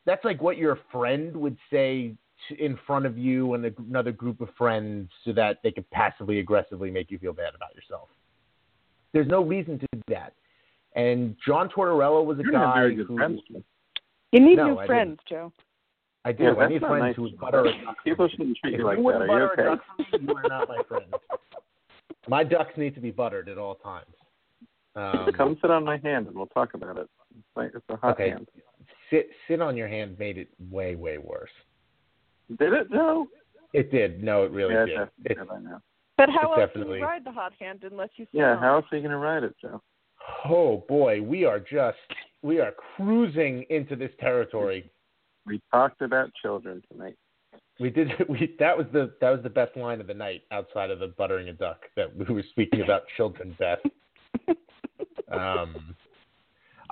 that's 0.06 0.24
like 0.24 0.40
what 0.42 0.56
your 0.56 0.78
friend 0.92 1.36
would 1.36 1.56
say 1.70 2.14
t- 2.48 2.56
in 2.64 2.78
front 2.86 3.06
of 3.06 3.16
you 3.16 3.54
and 3.54 3.64
another 3.88 4.12
group 4.12 4.40
of 4.40 4.48
friends 4.56 5.10
so 5.24 5.32
that 5.32 5.58
they 5.62 5.70
could 5.70 5.88
passively 5.90 6.40
aggressively 6.40 6.90
make 6.90 7.10
you 7.10 7.18
feel 7.18 7.32
bad 7.32 7.54
about 7.54 7.74
yourself. 7.74 8.08
There's 9.12 9.28
no 9.28 9.42
reason 9.42 9.78
to 9.78 9.86
do 9.92 10.02
that. 10.08 10.32
And 10.96 11.36
John 11.46 11.68
Tortorella 11.68 12.24
was 12.24 12.38
a 12.38 12.42
You're 12.42 12.52
guy 12.52 12.74
very 12.74 12.94
good 12.96 13.06
who 13.06 13.16
friends. 13.16 13.40
You 14.32 14.40
need 14.40 14.56
No, 14.56 14.74
new 14.74 14.78
I 14.78 14.86
friends, 14.86 15.18
Joe. 15.28 15.52
I 16.24 16.32
do. 16.32 16.44
Yeah, 16.44 16.50
I 16.50 16.54
that's 16.54 16.70
need 16.72 16.82
not 16.82 16.88
friends 16.90 17.02
nice. 17.02 17.16
who 17.16 17.22
would 17.22 17.38
butter 17.38 17.60
a 17.60 17.64
duck. 17.84 17.96
People 18.04 18.28
shouldn't 18.28 18.56
treat 18.58 18.78
you 18.78 18.84
like 18.84 18.96
that. 18.96 19.02
wouldn't 19.02 19.30
Are 19.30 19.38
you 19.38 19.44
okay? 19.52 19.64
duck 19.64 19.80
you 20.20 20.34
are 20.34 20.42
not 20.48 20.68
my 20.68 20.82
friend. 20.88 21.06
My 22.28 22.42
ducks 22.42 22.72
need 22.78 22.94
to 22.94 23.00
be 23.02 23.10
buttered 23.10 23.50
at 23.50 23.58
all 23.58 23.74
times. 23.74 24.14
Um, 24.96 25.30
Come 25.36 25.58
sit 25.60 25.70
on 25.70 25.84
my 25.84 25.98
hand 25.98 26.26
and 26.26 26.34
we'll 26.34 26.46
talk 26.46 26.72
about 26.72 26.96
it. 26.96 27.08
It's, 27.36 27.44
like, 27.54 27.72
it's 27.74 27.84
a 27.90 27.96
hot 27.96 28.12
Okay. 28.14 28.30
hand. 28.30 28.48
Sit 29.10 29.28
sit 29.48 29.60
on 29.60 29.76
your 29.76 29.88
hand 29.88 30.18
made 30.18 30.38
it 30.38 30.48
way 30.70 30.94
way 30.94 31.18
worse. 31.18 31.50
Did 32.58 32.72
it, 32.72 32.90
Joe? 32.90 33.26
It 33.72 33.90
did. 33.90 34.22
No, 34.22 34.44
it 34.44 34.52
really 34.52 34.74
yeah, 34.74 34.84
did. 34.86 34.98
that's 34.98 35.10
It, 35.24 35.38
good, 35.38 35.48
I 35.50 35.58
know. 35.60 35.78
But 36.16 36.28
how 36.30 36.52
It's 36.52 36.60
else 36.60 36.68
definitely- 36.68 36.98
can 36.98 37.00
you 37.00 37.04
ride 37.06 37.24
the 37.24 37.32
hot 37.32 37.52
hand 37.58 37.84
unless 37.90 38.10
you 38.16 38.24
sit 38.26 38.38
Yeah, 38.38 38.52
on 38.52 38.58
how 38.58 38.76
else 38.76 38.86
are 38.92 38.96
you 38.96 39.02
going 39.02 39.10
to 39.12 39.18
ride 39.18 39.42
it, 39.44 39.54
Joe? 39.60 39.80
oh 40.48 40.84
boy, 40.88 41.20
we 41.20 41.44
are 41.44 41.58
just 41.60 41.98
we 42.42 42.60
are 42.60 42.72
cruising 42.96 43.64
into 43.70 43.96
this 43.96 44.12
territory. 44.20 44.90
We 45.46 45.60
talked 45.70 46.00
about 46.02 46.30
children 46.40 46.82
tonight. 46.90 47.16
We 47.80 47.90
did 47.90 48.12
we 48.28 48.54
that 48.58 48.76
was 48.76 48.86
the 48.92 49.12
that 49.20 49.30
was 49.30 49.42
the 49.42 49.50
best 49.50 49.76
line 49.76 50.00
of 50.00 50.06
the 50.06 50.14
night 50.14 50.42
outside 50.52 50.90
of 50.90 50.98
the 51.00 51.08
buttering 51.08 51.48
a 51.48 51.52
duck 51.52 51.80
that 51.96 52.14
we 52.16 52.24
were 52.32 52.44
speaking 52.50 52.82
about 52.82 53.02
children 53.16 53.56
Beth. 53.58 53.78
Um, 55.32 55.96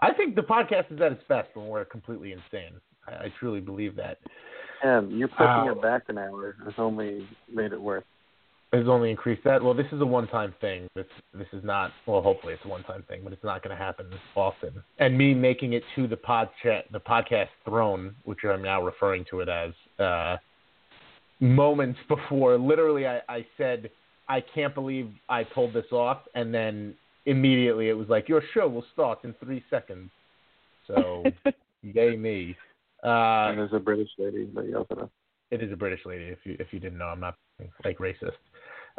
I 0.03 0.13
think 0.13 0.35
the 0.35 0.43
podcast 0.43 0.93
is 0.93 1.01
at 1.01 1.13
its 1.13 1.23
best 1.29 1.49
when 1.55 1.69
we're 1.69 1.85
completely 1.85 2.33
insane. 2.33 2.73
I, 3.07 3.13
I 3.13 3.33
truly 3.39 3.61
believe 3.61 3.97
that. 3.97 4.19
And 4.83 5.17
you're 5.17 5.29
pushing 5.29 5.47
Ow. 5.47 5.71
it 5.71 5.81
back 5.81 6.03
an 6.09 6.19
hour 6.19 6.57
has 6.65 6.75
only 6.77 7.27
made 7.53 7.73
it 7.73 7.81
worse. 7.81 8.05
has 8.73 8.89
only 8.89 9.11
increased 9.13 9.45
that. 9.45 9.63
Well, 9.63 9.75
this 9.75 9.87
is 9.93 10.01
a 10.01 10.07
one-time 10.07 10.55
thing. 10.61 10.89
This 10.97 11.07
this 11.33 11.47
is 11.53 11.63
not. 11.63 11.93
Well, 12.05 12.21
hopefully 12.21 12.55
it's 12.55 12.65
a 12.65 12.69
one-time 12.69 13.05
thing, 13.09 13.21
but 13.23 13.33
it's 13.33 13.45
not 13.45 13.63
going 13.63 13.77
to 13.77 13.81
happen 13.81 14.11
often. 14.35 14.83
And 14.99 15.17
me 15.17 15.35
making 15.35 15.75
it 15.75 15.85
to 15.95 16.09
the 16.09 16.17
pod 16.17 16.49
the 16.65 17.01
podcast 17.01 17.49
throne, 17.65 18.15
which 18.25 18.41
I'm 18.45 18.63
now 18.63 18.83
referring 18.83 19.25
to 19.31 19.41
it 19.41 19.49
as, 19.49 19.73
uh, 20.05 20.37
moments 21.39 22.01
before. 22.09 22.59
Literally, 22.59 23.07
I, 23.07 23.21
I 23.29 23.47
said, 23.57 23.89
"I 24.29 24.43
can't 24.53 24.75
believe 24.75 25.11
I 25.29 25.45
pulled 25.45 25.75
this 25.75 25.93
off," 25.93 26.23
and 26.35 26.53
then 26.53 26.95
immediately 27.27 27.89
it 27.89 27.95
was 27.95 28.09
like, 28.09 28.29
"Your 28.29 28.43
show 28.55 28.69
will 28.69 28.85
start 28.93 29.25
in 29.25 29.35
three 29.35 29.63
seconds." 29.71 30.11
So, 30.87 31.25
yay 31.83 32.17
me. 32.17 32.57
Uh, 33.05 33.51
and 33.51 33.59
there's 33.59 33.73
a 33.73 33.81
British 33.81 34.11
lady 34.19 34.49
that 34.55 34.69
yells 34.69 34.87
at 34.91 34.99
us. 34.99 35.09
it 35.51 35.63
is 35.63 35.73
a 35.73 35.77
British 35.77 36.05
lady. 36.07 36.25
If 36.25 36.39
you 36.45 36.57
if 36.59 36.69
you 36.73 36.81
didn't 36.81 36.99
know, 36.99 37.07
I'm 37.07 37.21
not 37.21 37.37
like 37.85 37.99
racist. 37.99 38.33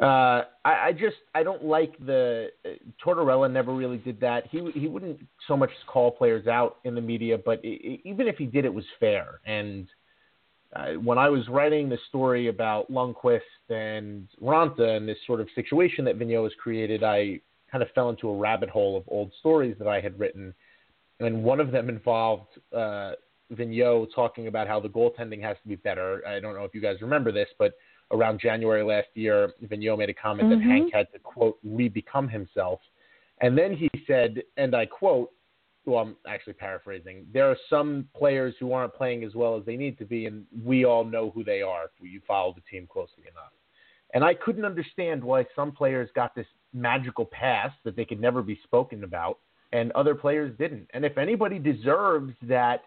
Uh, 0.01 0.45
I, 0.65 0.87
I 0.87 0.91
just 0.91 1.17
I 1.35 1.43
don't 1.43 1.63
like 1.63 1.93
the 2.05 2.49
uh, 2.65 2.69
Tortorella. 3.03 3.51
Never 3.51 3.73
really 3.73 3.97
did 3.97 4.19
that. 4.21 4.47
He 4.47 4.71
he 4.73 4.87
wouldn't 4.87 5.19
so 5.47 5.55
much 5.55 5.69
call 5.87 6.11
players 6.11 6.47
out 6.47 6.77
in 6.83 6.95
the 6.95 7.01
media, 7.01 7.37
but 7.37 7.59
i 7.63 7.67
i 7.67 7.99
even 8.03 8.27
if 8.27 8.37
he 8.37 8.45
did, 8.45 8.65
it 8.65 8.73
was 8.73 8.85
fair. 8.99 9.39
And 9.45 9.87
uh, 10.75 10.93
when 10.93 11.17
I 11.17 11.29
was 11.29 11.47
writing 11.47 11.89
the 11.89 11.99
story 12.09 12.47
about 12.47 12.91
Lundqvist 12.91 13.39
and 13.69 14.27
Raanta 14.41 14.97
and 14.97 15.07
this 15.07 15.17
sort 15.27 15.39
of 15.39 15.47
situation 15.53 16.05
that 16.05 16.17
Vigneault 16.17 16.43
has 16.43 16.53
created, 16.61 17.03
I 17.03 17.39
kind 17.73 17.81
of 17.81 17.89
fell 17.95 18.09
into 18.11 18.29
a 18.29 18.37
rabbit 18.37 18.69
hole 18.69 18.95
of 18.95 19.03
old 19.07 19.31
stories 19.39 19.75
that 19.79 19.87
I 19.87 19.99
had 19.99 20.17
written, 20.19 20.53
and 21.19 21.43
one 21.43 21.59
of 21.59 21.71
them 21.71 21.89
involved 21.89 22.49
uh, 22.71 23.13
Vigneault 23.51 24.13
talking 24.13 24.45
about 24.47 24.67
how 24.67 24.79
the 24.79 24.87
goaltending 24.87 25.41
has 25.41 25.57
to 25.63 25.67
be 25.67 25.75
better. 25.75 26.21
I 26.27 26.39
don't 26.39 26.55
know 26.55 26.65
if 26.65 26.75
you 26.75 26.81
guys 26.81 27.01
remember 27.01 27.31
this, 27.31 27.49
but 27.57 27.73
around 28.11 28.39
January 28.39 28.83
last 28.83 29.07
year, 29.15 29.51
Vigneault 29.65 29.97
made 29.97 30.09
a 30.09 30.13
comment 30.13 30.49
Mhm. 30.49 30.57
that 30.59 30.63
Hank 30.63 30.93
had 30.93 31.11
to 31.13 31.19
quote 31.19 31.57
re-become 31.63 32.29
himself, 32.29 32.79
and 33.41 33.57
then 33.57 33.75
he 33.75 33.89
said, 34.07 34.43
and 34.55 34.75
I 34.75 34.85
quote. 34.85 35.31
Well, 35.85 35.99
I'm 35.99 36.15
actually 36.25 36.53
paraphrasing. 36.53 37.27
There 37.33 37.51
are 37.51 37.57
some 37.69 38.07
players 38.15 38.55
who 38.57 38.71
aren't 38.71 38.93
playing 38.93 39.25
as 39.25 39.35
well 39.35 39.57
as 39.57 39.65
they 39.65 39.75
need 39.75 39.97
to 39.97 40.05
be, 40.05 40.27
and 40.27 40.45
we 40.63 40.85
all 40.85 41.03
know 41.03 41.29
who 41.31 41.43
they 41.43 41.61
are 41.61 41.83
if 41.83 41.91
you 41.99 42.21
follow 42.25 42.53
the 42.53 42.61
team 42.71 42.87
closely 42.87 43.25
enough. 43.29 43.51
And 44.13 44.23
I 44.23 44.33
couldn't 44.33 44.63
understand 44.63 45.21
why 45.21 45.45
some 45.53 45.73
players 45.73 46.09
got 46.15 46.35
this 46.35 46.47
magical 46.73 47.25
pass 47.25 47.71
that 47.83 47.95
they 47.95 48.05
could 48.05 48.19
never 48.19 48.41
be 48.41 48.59
spoken 48.63 49.03
about, 49.03 49.39
and 49.71 49.91
other 49.93 50.15
players 50.15 50.55
didn't. 50.57 50.87
And 50.93 51.05
if 51.05 51.17
anybody 51.17 51.59
deserves 51.59 52.33
that 52.43 52.83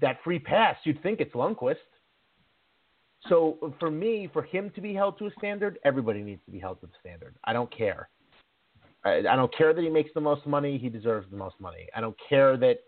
that 0.00 0.18
free 0.22 0.38
pass, 0.38 0.76
you'd 0.84 1.02
think 1.02 1.20
it's 1.20 1.34
Lundqvist. 1.34 1.76
So 3.28 3.74
for 3.80 3.90
me, 3.90 4.28
for 4.32 4.42
him 4.42 4.70
to 4.74 4.80
be 4.80 4.94
held 4.94 5.18
to 5.18 5.26
a 5.26 5.30
standard, 5.38 5.78
everybody 5.84 6.22
needs 6.22 6.42
to 6.44 6.50
be 6.50 6.58
held 6.58 6.80
to 6.80 6.86
the 6.86 6.92
standard. 7.00 7.34
I 7.44 7.52
don't 7.52 7.74
care. 7.74 8.08
I, 9.04 9.18
I 9.18 9.36
don't 9.36 9.56
care 9.56 9.72
that 9.72 9.80
he 9.80 9.88
makes 9.88 10.10
the 10.14 10.20
most 10.20 10.46
money. 10.46 10.78
He 10.78 10.88
deserves 10.88 11.26
the 11.30 11.36
most 11.36 11.58
money. 11.60 11.88
I 11.96 12.00
don't 12.00 12.16
care 12.28 12.56
that 12.58 12.80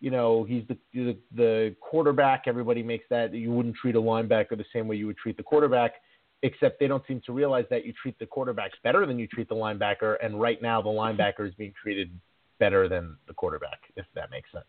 you 0.00 0.10
know 0.10 0.44
he's 0.44 0.64
the, 0.68 0.76
the 0.92 1.16
the 1.34 1.76
quarterback. 1.80 2.44
Everybody 2.46 2.82
makes 2.82 3.04
that. 3.10 3.32
You 3.32 3.52
wouldn't 3.52 3.76
treat 3.76 3.96
a 3.96 4.00
linebacker 4.00 4.56
the 4.56 4.64
same 4.72 4.88
way 4.88 4.96
you 4.96 5.06
would 5.06 5.16
treat 5.16 5.36
the 5.36 5.42
quarterback. 5.42 5.94
Except 6.42 6.78
they 6.78 6.86
don't 6.86 7.02
seem 7.08 7.20
to 7.26 7.32
realize 7.32 7.64
that 7.70 7.86
you 7.86 7.92
treat 8.00 8.18
the 8.18 8.26
quarterbacks 8.26 8.74
better 8.84 9.06
than 9.06 9.18
you 9.18 9.26
treat 9.26 9.48
the 9.48 9.54
linebacker. 9.54 10.16
And 10.22 10.40
right 10.40 10.60
now, 10.60 10.82
the 10.82 10.90
mm-hmm. 10.90 11.20
linebacker 11.20 11.48
is 11.48 11.54
being 11.54 11.72
treated 11.80 12.10
better 12.58 12.88
than 12.88 13.16
the 13.26 13.34
quarterback, 13.34 13.80
if 13.96 14.06
that 14.14 14.30
makes 14.30 14.50
sense. 14.52 14.64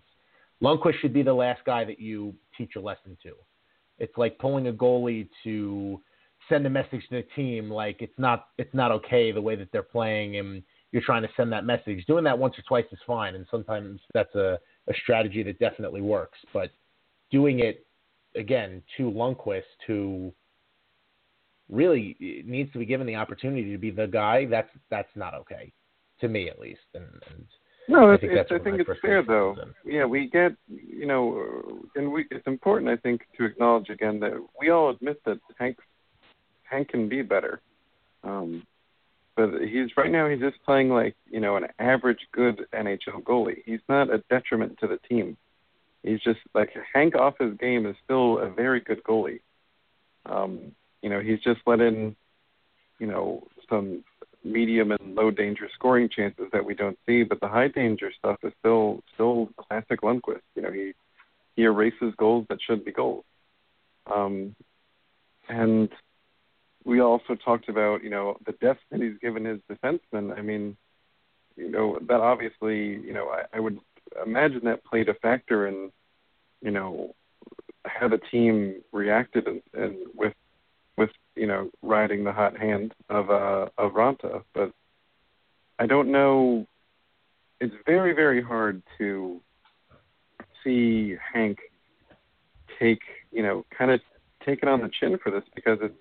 Lundqvist 0.61 0.99
should 1.01 1.13
be 1.13 1.23
the 1.23 1.33
last 1.33 1.61
guy 1.65 1.83
that 1.83 1.99
you 1.99 2.33
teach 2.57 2.75
a 2.75 2.79
lesson 2.79 3.17
to. 3.23 3.33
It's 3.99 4.17
like 4.17 4.37
pulling 4.39 4.67
a 4.67 4.73
goalie 4.73 5.27
to 5.43 6.01
send 6.49 6.65
a 6.65 6.69
message 6.69 7.01
to 7.09 7.17
the 7.17 7.25
team 7.35 7.69
like 7.69 8.01
it's 8.01 8.17
not 8.17 8.47
it's 8.57 8.73
not 8.73 8.91
okay 8.91 9.31
the 9.31 9.41
way 9.41 9.55
that 9.55 9.69
they're 9.71 9.83
playing 9.83 10.37
and 10.37 10.63
you're 10.91 11.01
trying 11.01 11.21
to 11.21 11.29
send 11.35 11.51
that 11.51 11.65
message. 11.65 12.05
Doing 12.05 12.23
that 12.23 12.37
once 12.37 12.57
or 12.57 12.61
twice 12.67 12.85
is 12.91 12.99
fine 13.05 13.35
and 13.35 13.45
sometimes 13.51 13.99
that's 14.13 14.33
a, 14.35 14.59
a 14.87 14.93
strategy 15.03 15.43
that 15.43 15.59
definitely 15.59 16.01
works. 16.01 16.37
But 16.53 16.71
doing 17.31 17.59
it 17.59 17.85
again 18.35 18.81
to 18.97 19.11
Lundqvist 19.11 19.63
who 19.85 20.31
really 21.69 22.15
needs 22.45 22.71
to 22.73 22.79
be 22.79 22.85
given 22.85 23.07
the 23.07 23.15
opportunity 23.15 23.71
to 23.71 23.77
be 23.77 23.91
the 23.91 24.07
guy, 24.07 24.45
that's 24.45 24.69
that's 24.89 25.09
not 25.15 25.33
okay. 25.33 25.71
To 26.21 26.27
me 26.27 26.49
at 26.49 26.59
least. 26.59 26.79
And, 26.95 27.05
and 27.29 27.45
no, 27.87 28.11
I 28.11 28.17
think, 28.17 28.33
it's, 28.33 28.51
I 28.51 28.59
think 28.59 28.81
it's 28.81 28.99
fair 29.01 29.23
though. 29.23 29.55
Yeah, 29.85 30.05
we 30.05 30.29
get, 30.29 30.53
you 30.67 31.05
know, 31.05 31.81
and 31.95 32.11
we, 32.11 32.25
it's 32.31 32.47
important, 32.47 32.89
I 32.91 32.97
think, 32.97 33.21
to 33.37 33.45
acknowledge 33.45 33.89
again 33.89 34.19
that 34.19 34.33
we 34.59 34.69
all 34.69 34.89
admit 34.89 35.21
that 35.25 35.39
Hank, 35.57 35.77
Hank 36.63 36.89
can 36.89 37.07
be 37.07 37.21
better. 37.21 37.61
Um, 38.23 38.63
but 39.37 39.51
he's 39.61 39.95
right 39.95 40.11
now 40.11 40.27
he's 40.27 40.39
just 40.39 40.61
playing 40.65 40.89
like 40.89 41.15
you 41.29 41.39
know 41.39 41.55
an 41.55 41.67
average 41.79 42.19
good 42.33 42.65
NHL 42.73 43.23
goalie. 43.23 43.61
He's 43.65 43.79
not 43.87 44.13
a 44.13 44.23
detriment 44.29 44.79
to 44.79 44.87
the 44.87 44.97
team. 45.07 45.37
He's 46.03 46.19
just 46.21 46.39
like 46.53 46.71
Hank 46.93 47.15
off 47.15 47.35
his 47.39 47.55
game 47.57 47.85
is 47.85 47.95
still 48.03 48.39
a 48.39 48.49
very 48.49 48.81
good 48.81 49.03
goalie. 49.03 49.41
Um, 50.25 50.71
you 51.01 51.09
know, 51.09 51.19
he's 51.19 51.39
just 51.39 51.61
let 51.65 51.79
in, 51.79 52.15
you 52.99 53.07
know, 53.07 53.47
some 53.69 54.03
medium 54.43 54.91
and 54.91 55.15
low 55.15 55.31
danger 55.31 55.69
scoring 55.73 56.09
chances 56.09 56.45
that 56.53 56.65
we 56.65 56.73
don't 56.73 56.97
see, 57.05 57.23
but 57.23 57.39
the 57.39 57.47
high 57.47 57.67
danger 57.67 58.11
stuff 58.17 58.37
is 58.43 58.53
still 58.59 59.01
still 59.13 59.49
classic 59.57 60.01
Lundqvist. 60.01 60.41
You 60.55 60.61
know, 60.61 60.71
he 60.71 60.93
he 61.55 61.63
erases 61.63 62.13
goals 62.17 62.45
that 62.49 62.59
should 62.61 62.85
be 62.85 62.91
goals. 62.91 63.25
Um, 64.11 64.55
and 65.49 65.89
we 66.85 67.01
also 67.01 67.35
talked 67.35 67.69
about 67.69 68.03
you 68.03 68.09
know 68.09 68.37
the 68.45 68.53
depth 68.53 68.81
that 68.91 69.01
he's 69.01 69.17
given 69.21 69.45
his 69.45 69.59
defensemen. 69.69 70.37
I 70.37 70.41
mean, 70.41 70.77
you 71.55 71.69
know 71.69 71.99
that 72.07 72.21
obviously 72.21 72.77
you 72.77 73.13
know 73.13 73.29
I, 73.29 73.57
I 73.57 73.59
would 73.59 73.79
imagine 74.25 74.61
that 74.63 74.85
played 74.85 75.09
a 75.09 75.13
factor 75.15 75.67
in 75.67 75.91
you 76.61 76.71
know 76.71 77.15
how 77.85 78.07
the 78.07 78.19
team 78.31 78.81
reacted 78.91 79.47
and, 79.47 79.61
and 79.73 79.95
with 80.15 80.33
with 80.97 81.11
you 81.35 81.47
know 81.47 81.69
riding 81.81 82.23
the 82.23 82.31
hot 82.33 82.57
hand 82.57 82.93
of 83.09 83.29
uh, 83.29 83.67
of 83.77 83.93
Raanta, 83.93 84.43
but 84.53 84.71
I 85.79 85.85
don't 85.85 86.11
know. 86.11 86.65
It's 87.59 87.75
very 87.85 88.13
very 88.13 88.41
hard 88.41 88.81
to 88.97 89.39
see 90.63 91.15
Hank 91.33 91.59
take 92.79 93.01
you 93.31 93.43
know 93.43 93.65
kind 93.75 93.91
of 93.91 94.01
take 94.45 94.59
it 94.63 94.67
on 94.67 94.81
the 94.81 94.89
chin 94.99 95.17
for 95.21 95.31
this 95.31 95.43
because 95.55 95.79
it's 95.81 95.95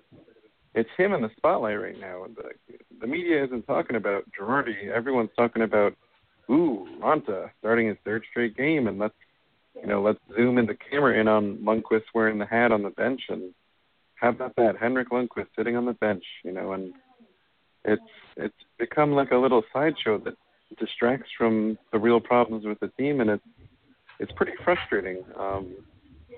it's 0.75 0.91
him 0.97 1.15
in 1.15 1.23
the 1.23 1.31
spotlight 1.37 1.81
right 1.81 1.99
now. 1.99 2.25
And 2.25 2.37
the, 2.37 2.77
the 3.01 3.07
media 3.07 3.43
isn't 3.45 3.67
talking 3.67 3.97
about 3.97 4.25
Girardi. 4.39 4.89
Everyone's 4.89 5.31
talking 5.37 5.63
about 5.63 5.95
ooh 6.51 6.87
Raanta 7.01 7.51
starting 7.59 7.89
his 7.89 7.97
third 8.05 8.25
straight 8.31 8.57
game, 8.57 8.87
and 8.87 8.99
let's 8.99 9.15
you 9.75 9.87
know 9.87 10.03
let's 10.03 10.21
zoom 10.35 10.59
in 10.59 10.67
the 10.67 10.77
camera 10.91 11.19
in 11.19 11.29
on 11.29 11.59
Lundqvist 11.59 12.05
wearing 12.15 12.39
the 12.39 12.47
hat 12.47 12.73
on 12.73 12.83
the 12.83 12.91
bench 12.91 13.23
and 13.29 13.53
how 14.17 14.31
about 14.31 14.57
that? 14.57 14.77
Henrik 14.79 15.11
Lundqvist 15.11 15.49
sitting 15.57 15.77
on 15.77 15.85
the 15.85 15.93
bench, 15.95 16.25
you 16.45 16.53
know, 16.53 16.73
and 16.73 16.93
it's 17.85 18.03
it's 18.37 18.55
become 18.79 19.13
like 19.13 19.31
a 19.31 19.37
little 19.37 19.63
sideshow 19.73 20.19
that 20.19 20.35
distracts 20.79 21.31
from 21.39 21.79
the 21.93 21.99
real 21.99 22.21
problems 22.21 22.65
with 22.65 22.81
the 22.81 22.89
team, 22.99 23.21
and 23.21 23.31
it's 23.31 23.45
it's 24.19 24.33
pretty 24.33 24.53
frustrating 24.65 25.23
um, 25.39 25.75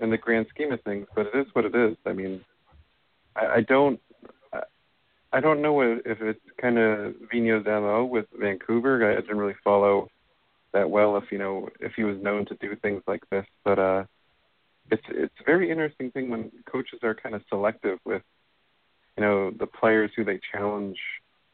in 0.00 0.10
the 0.10 0.18
grand 0.18 0.46
scheme 0.50 0.72
of 0.72 0.82
things. 0.82 1.06
But 1.14 1.26
it 1.26 1.38
is 1.38 1.46
what 1.54 1.64
it 1.64 1.74
is. 1.74 1.96
I 2.04 2.12
mean, 2.12 2.40
I, 3.36 3.46
I 3.46 3.60
don't. 3.62 4.00
I 5.30 5.40
don't 5.40 5.60
know 5.60 5.82
if, 5.82 6.00
it's 6.06 6.40
kind 6.58 6.78
of 6.78 7.14
Vigneault's 7.30 7.66
MO 7.66 8.06
with 8.06 8.24
Vancouver. 8.34 9.12
I 9.12 9.20
didn't 9.20 9.36
really 9.36 9.56
follow 9.62 10.08
that 10.72 10.88
well 10.88 11.18
if 11.18 11.24
you 11.30 11.36
know 11.36 11.68
if 11.80 11.92
he 11.96 12.04
was 12.04 12.16
known 12.22 12.46
to 12.46 12.54
do 12.56 12.74
things 12.76 13.02
like 13.06 13.22
this, 13.30 13.44
but 13.64 13.78
uh 13.78 14.04
it's 14.90 15.02
it's 15.08 15.34
a 15.40 15.44
very 15.44 15.70
interesting 15.70 16.10
thing 16.10 16.30
when 16.30 16.50
coaches 16.70 17.00
are 17.02 17.14
kind 17.14 17.34
of 17.34 17.42
selective 17.48 17.98
with 18.04 18.22
you 19.16 19.22
know 19.22 19.50
the 19.50 19.66
players 19.66 20.10
who 20.16 20.24
they 20.24 20.40
challenge 20.52 20.98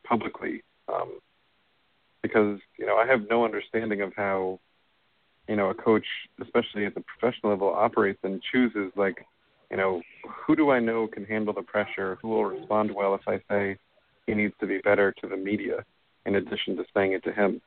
publicly 0.05 0.62
um, 0.93 1.19
because 2.23 2.59
you 2.78 2.86
know 2.86 2.97
I 2.97 3.06
have 3.06 3.28
no 3.28 3.44
understanding 3.44 4.02
of 4.02 4.12
how 4.16 4.61
you 5.48 5.56
know 5.56 5.70
a 5.70 5.74
coach 5.74 6.06
especially 6.40 6.86
at 6.86 6.94
the 6.94 7.02
professional 7.02 7.52
level 7.52 7.69
operates 7.69 8.20
and 8.23 8.43
chooses 8.52 8.93
like 8.97 9.24
you 9.70 9.77
know 9.77 10.02
who 10.47 10.55
do 10.55 10.70
I 10.70 10.81
know 10.81 11.06
can 11.06 11.24
handle 11.24 11.55
the 11.55 11.62
pressure? 11.62 12.19
Who 12.23 12.28
will 12.28 12.44
respond 12.44 12.94
well 12.94 13.15
if 13.15 13.23
I 13.27 13.40
say 13.51 13.77
he 14.27 14.35
needs 14.35 14.55
to 14.61 14.66
be 14.66 14.78
better 14.78 15.12
to 15.20 15.28
the 15.28 15.36
media 15.36 15.85
in 16.27 16.36
addition 16.36 16.77
to 16.77 16.85
saying 16.94 17.12
it 17.12 17.24
to 17.24 17.32
him? 17.32 17.61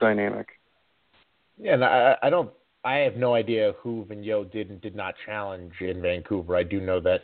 Dynamic. 0.00 0.48
Yeah 1.58 1.74
and 1.74 1.84
I, 1.84 2.16
I 2.22 2.30
don't 2.30 2.50
I 2.84 2.96
have 2.98 3.16
no 3.16 3.34
idea 3.34 3.74
who 3.78 4.06
Vigneault 4.08 4.52
did 4.52 4.70
and 4.70 4.80
did 4.80 4.96
not 4.96 5.14
challenge 5.26 5.74
in 5.80 6.00
Vancouver. 6.00 6.56
I 6.56 6.62
do 6.62 6.80
know 6.80 7.00
that 7.00 7.22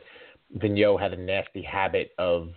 Vigneault 0.58 1.00
had 1.00 1.12
a 1.12 1.16
nasty 1.16 1.62
habit 1.62 2.10
of 2.18 2.50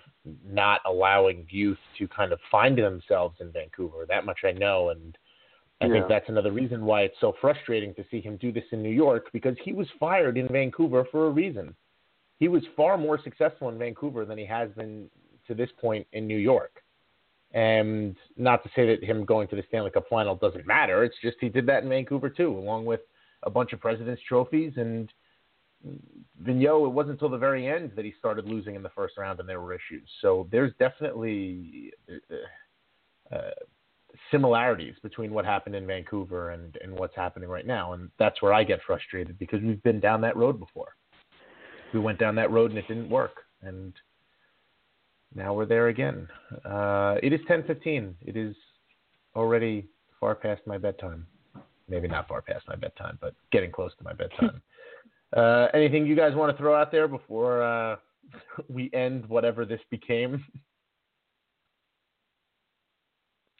not 0.46 0.82
allowing 0.86 1.48
youth 1.50 1.78
to 1.98 2.08
kind 2.08 2.34
of 2.34 2.40
find 2.52 2.78
themselves 2.78 3.38
in 3.40 3.52
Vancouver. 3.52 4.06
That 4.08 4.26
much 4.26 4.40
I 4.44 4.52
know, 4.52 4.90
and 4.90 5.18
I 5.82 5.86
yeah. 5.86 5.94
think 5.94 6.08
that's 6.10 6.30
another 6.30 6.52
reason 6.52 6.86
why 6.86 7.04
it's 7.04 7.20
so 7.22 7.34
frustrating 7.40 7.94
to 7.96 8.04
see 8.12 8.20
him 8.20 8.38
do 8.38 8.52
this 8.52 8.66
in 8.72 8.84
New 8.84 8.90
York 8.90 9.30
because 9.32 9.56
he 9.64 9.72
was 9.72 9.88
fired 10.00 10.38
in 10.38 10.48
Vancouver 10.50 11.06
for 11.10 11.28
a 11.28 11.32
reason. 11.32 11.74
He 12.38 12.48
was 12.48 12.64
far 12.76 12.98
more 12.98 13.20
successful 13.24 13.70
in 13.70 13.78
Vancouver 13.78 14.26
than 14.26 14.38
he 14.38 14.46
has 14.46 14.70
been 14.72 15.10
to 15.48 15.56
this 15.56 15.70
point 15.80 16.06
in 16.12 16.28
New 16.28 16.38
York. 16.38 16.84
And 17.52 18.16
not 18.38 18.64
to 18.64 18.70
say 18.76 18.86
that 18.88 19.04
him 19.04 19.26
going 19.26 19.48
to 19.48 19.56
the 19.56 19.64
Stanley 19.68 19.90
Cup 19.90 20.06
final 20.10 20.36
doesn't 20.36 20.68
matter. 20.68 21.04
It's 21.04 21.16
just 21.22 21.38
he 21.42 21.50
did 21.50 21.66
that 21.66 21.84
in 21.84 21.90
Vancouver 21.90 22.30
too, 22.30 22.56
along 22.56 22.86
with 22.86 23.02
a 23.44 23.50
bunch 23.50 23.74
of 23.74 23.80
President's 23.80 24.22
trophies. 24.28 24.74
And 24.76 25.12
Vigneault, 26.44 26.86
it 26.86 26.94
wasn't 26.94 27.14
until 27.14 27.30
the 27.30 27.38
very 27.38 27.68
end 27.68 27.92
that 27.96 28.06
he 28.06 28.14
started 28.20 28.46
losing 28.46 28.76
in 28.76 28.84
the 28.84 28.90
first 28.90 29.18
round 29.18 29.40
and 29.40 29.50
there 29.50 29.62
were 29.62 29.74
issues. 29.74 30.08
So 30.22 30.48
there's 30.52 30.74
definitely 30.78 31.92
uh, 32.10 33.36
uh, 33.36 33.52
similarities 34.32 34.96
between 35.02 35.34
what 35.34 35.46
happened 35.46 35.76
in 35.76 35.88
Vancouver 35.88 36.52
and, 36.52 36.78
and 36.84 36.94
what's 36.98 37.16
happening 37.16 37.50
right 37.50 37.66
now. 37.66 37.94
And 37.94 38.10
that's 38.20 38.42
where 38.42 38.54
I 38.54 38.64
get 38.64 38.80
frustrated 38.86 39.40
because 39.40 39.62
we've 39.62 39.82
been 39.84 40.00
down 40.00 40.22
that 40.22 40.38
road 40.38 40.60
before. 40.60 40.96
We 41.94 42.00
went 42.00 42.20
down 42.20 42.36
that 42.36 42.52
road 42.52 42.72
and 42.72 42.78
it 42.78 42.88
didn't 42.88 43.10
work. 43.10 43.38
And 43.62 43.94
now 45.36 45.54
we're 45.54 45.66
there 45.66 45.88
again. 45.90 46.28
Uh, 46.66 47.16
it 47.22 47.34
is 47.34 47.40
10:15. 47.48 48.16
It 48.22 48.36
is 48.36 48.56
already 49.36 49.88
far 50.20 50.36
past 50.36 50.62
my 50.66 50.78
bedtime. 50.78 51.26
Maybe 51.88 52.08
not 52.08 52.28
far 52.28 52.42
past 52.42 52.68
my 52.68 52.76
bedtime, 52.76 53.18
but 53.22 53.34
getting 53.52 53.72
close 53.72 53.96
to 53.98 54.04
my 54.04 54.14
bedtime. 54.14 54.62
uh, 55.38 55.68
anything 55.74 56.06
you 56.06 56.16
guys 56.16 56.36
want 56.36 56.52
to 56.56 56.58
throw 56.58 56.76
out 56.80 56.92
there 56.92 57.08
before 57.08 57.64
uh, 57.64 57.96
we 58.70 58.90
end 58.94 59.28
whatever 59.28 59.66
this 59.66 59.82
became? 59.90 60.44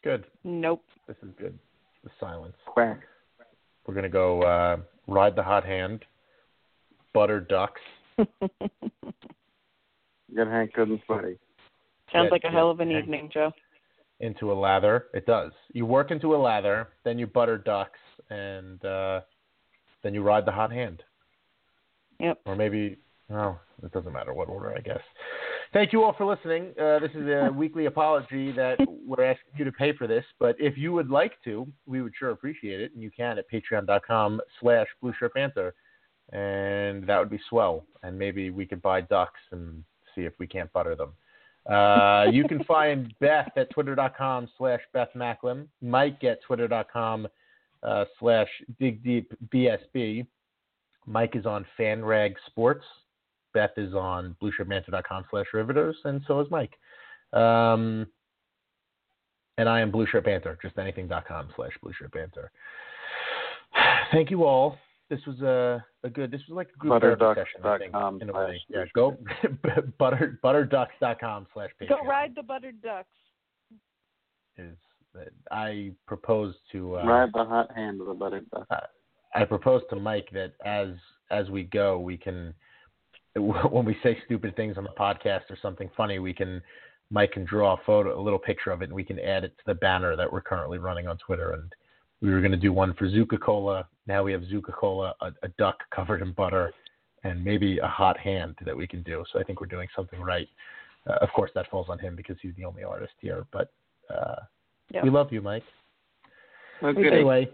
Good. 0.04 0.26
Nope. 0.46 0.86
This 1.08 1.18
is 1.24 1.30
good. 1.38 1.60
The 2.06 2.10
silence. 2.22 2.56
Quack. 2.66 3.02
We're 3.86 3.94
gonna 3.94 4.08
go 4.08 4.42
uh, 4.44 4.78
ride 5.08 5.36
the 5.36 5.44
hot 5.44 5.66
hand, 5.66 6.06
butter 7.14 7.42
ducks. 7.42 7.82
Get 10.34 10.48
Hank 10.48 10.72
good 10.74 10.88
and 10.88 11.02
sweaty. 11.06 11.38
Sounds 12.12 12.30
like 12.32 12.44
a 12.44 12.50
hell 12.50 12.70
of 12.70 12.80
an 12.80 12.92
evening, 12.92 13.30
Joe. 13.34 13.52
Into 14.20 14.52
a 14.52 14.54
lather. 14.54 15.06
It 15.14 15.26
does. 15.26 15.52
You 15.74 15.86
work 15.86 16.12
into 16.12 16.36
a 16.36 16.38
lather, 16.38 16.90
then 17.06 17.18
you 17.18 17.28
butter 17.28 17.58
ducks, 17.58 18.00
and 18.30 18.84
uh, 18.84 19.22
then 20.04 20.14
you 20.14 20.22
ride 20.22 20.46
the 20.46 20.52
hot 20.52 20.72
hand. 20.72 21.04
Yep. 22.20 22.40
Or 22.46 22.56
maybe, 22.56 22.98
well, 23.30 23.62
it 23.82 23.92
doesn't 23.92 24.12
matter 24.12 24.34
what 24.34 24.50
order, 24.50 24.74
I 24.76 24.82
guess. 24.82 25.00
Thank 25.72 25.94
you 25.94 26.04
all 26.04 26.14
for 26.18 26.26
listening. 26.26 26.74
Uh, 26.82 27.00
this 27.00 27.12
is 27.14 27.28
a 27.28 27.52
weekly 27.56 27.86
apology 27.86 28.52
that 28.54 28.80
we're 29.06 29.24
asking 29.24 29.54
you 29.58 29.66
to 29.66 29.72
pay 29.72 29.94
for 29.96 30.08
this, 30.08 30.26
but 30.40 30.56
if 30.60 30.78
you 30.78 30.92
would 30.92 31.10
like 31.10 31.34
to, 31.44 31.68
we 31.86 32.02
would 32.02 32.14
sure 32.18 32.32
appreciate 32.32 32.82
it, 32.82 32.92
and 32.94 33.04
you 33.04 33.12
can 33.12 33.38
at 33.38 33.46
patreon.com 33.50 34.42
slash 34.60 34.88
Blue 35.02 35.14
Shirt 35.20 35.34
Banter, 35.36 35.76
and 36.32 37.08
that 37.08 37.20
would 37.20 37.30
be 37.30 37.40
swell. 37.50 37.86
And 38.02 38.18
maybe 38.18 38.50
we 38.50 38.66
could 38.66 38.82
buy 38.82 39.02
ducks 39.02 39.40
and 39.52 39.84
see 40.16 40.22
if 40.22 40.34
we 40.40 40.48
can't 40.48 40.72
butter 40.74 40.96
them. 40.96 41.14
Uh, 41.70 42.26
you 42.32 42.44
can 42.46 42.64
find 42.68 43.14
Beth 43.20 43.52
at 43.56 43.70
twitter.com 43.72 44.50
slash 44.58 44.82
Beth 44.94 45.10
Macklin, 45.16 45.68
Mike 45.82 46.24
at 46.24 46.42
twitter.com 46.44 47.28
uh, 47.84 48.06
slash 48.20 48.48
Dig 48.80 49.04
Deep 49.04 49.34
BSB. 49.54 50.26
Mike 51.06 51.36
is 51.36 51.46
on 51.46 51.66
FanRag 51.78 52.36
Sports. 52.48 52.86
Beth 53.54 53.72
is 53.78 53.94
on 53.94 54.36
blueshirtbanter.com 54.42 55.26
slash 55.30 55.48
riveters, 55.54 55.96
and 56.06 56.22
so 56.28 56.40
is 56.40 56.48
Mike. 56.52 56.74
Um, 57.34 58.06
and 59.58 59.68
I 59.68 59.82
am 59.82 59.92
Blue 59.92 60.06
Shirt 60.06 60.26
Banter, 60.26 60.58
just 60.62 60.78
anything.com 60.78 61.50
slash 61.56 61.72
Blue 61.82 61.94
Shirt 61.94 62.12
Banter. 62.12 62.52
Thank 64.12 64.32
you 64.32 64.46
all. 64.46 64.78
This 65.10 65.20
was 65.26 65.42
a, 65.42 65.84
a 66.04 66.10
good, 66.10 66.30
this 66.30 66.42
was 66.48 66.56
like 66.56 66.70
a 66.76 66.78
group 66.78 67.02
therapy 67.02 67.24
session, 67.42 67.66
I 67.66 67.78
think, 67.80 67.94
Butterducks.com 67.94 68.22
in 68.22 68.30
a 68.30 68.34
way. 68.34 68.62
Yeah, 68.70 68.86
go 68.94 69.18
butter, 70.00 70.40
butterducks.com 70.44 71.48
slash 71.54 71.72
Go 71.80 71.86
Patreon. 71.86 72.08
ride 72.08 72.36
the 72.36 72.44
buttered 72.44 72.82
ducks. 72.82 73.08
Is 74.58 74.76
I 75.52 75.92
propose 76.06 76.54
to 76.72 76.98
uh, 76.98 77.06
Ride 77.06 77.30
the 77.34 77.44
hot 77.44 77.72
hand 77.76 78.00
of 78.02 78.08
the 78.08 78.14
buttered 78.14 78.50
duck. 78.52 78.68
I 79.34 79.46
propose 79.46 79.82
to 79.90 79.96
Mike 79.96 80.30
that 80.34 80.54
as 80.66 80.90
as 81.32 81.50
we 81.50 81.64
go, 81.64 82.00
we 82.00 82.18
can 82.18 82.54
when 83.36 83.86
we 83.86 83.98
say 84.04 84.18
stupid 84.26 84.56
things 84.56 84.78
on 84.78 84.84
the 84.84 84.90
podcast 84.92 85.50
or 85.50 85.58
something 85.62 85.90
funny, 85.96 86.20
we 86.20 86.34
can 86.34 86.62
Mike 87.12 87.32
can 87.32 87.46
draw 87.46 87.74
a 87.74 87.78
photo, 87.86 88.20
a 88.20 88.22
little 88.22 88.40
picture 88.40 88.72
of 88.72 88.82
it, 88.82 88.86
and 88.86 88.94
we 88.94 89.04
can 89.04 89.20
add 89.20 89.44
it 89.44 89.58
to 89.58 89.64
the 89.66 89.74
banner 89.76 90.16
that 90.16 90.32
we're 90.32 90.42
currently 90.42 90.78
running 90.78 91.08
on 91.08 91.18
Twitter. 91.18 91.54
And 91.54 91.72
we 92.22 92.32
were 92.32 92.40
going 92.40 92.52
to 92.52 92.58
do 92.58 92.72
one 92.72 92.94
for 92.94 93.08
Zuka 93.08 93.40
Cola. 93.40 93.88
Now 94.10 94.24
we 94.24 94.32
have 94.32 94.42
Zuka 94.42 94.74
Cola, 94.74 95.14
a, 95.22 95.28
a 95.44 95.50
duck 95.60 95.78
covered 95.96 96.24
in 96.24 96.32
butter, 96.32 96.74
and 97.24 97.46
maybe 97.46 97.78
a 97.78 97.86
hot 97.86 98.18
hand 98.18 98.56
that 98.66 98.76
we 98.76 98.88
can 98.88 99.04
do. 99.04 99.24
So 99.32 99.40
I 99.40 99.44
think 99.44 99.62
we're 99.62 99.68
doing 99.68 99.88
something 99.96 100.20
right. 100.20 100.48
Uh, 101.08 101.18
of 101.22 101.30
course, 101.30 101.52
that 101.54 101.70
falls 101.70 101.90
on 101.90 102.00
him 102.00 102.16
because 102.16 102.36
he's 102.42 102.56
the 102.58 102.66
only 102.66 102.84
artist 102.84 103.14
here. 103.22 103.46
But 103.54 103.72
uh, 104.10 104.38
Yeah. 104.92 105.04
we 105.04 105.12
love 105.12 105.32
you, 105.32 105.42
Mike. 105.42 105.64
Goody. 106.82 107.08
Anyway, 107.08 107.50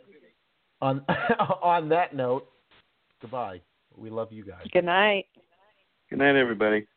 on 0.82 1.04
on 1.62 1.90
that 1.90 2.16
note, 2.16 2.48
goodbye. 3.22 3.60
We 3.98 4.10
love 4.10 4.32
you 4.32 4.46
guys. 4.46 4.66
Good 4.72 4.86
night. 4.86 5.26
Good 6.10 6.20
night, 6.20 6.38
everybody. 6.38 6.88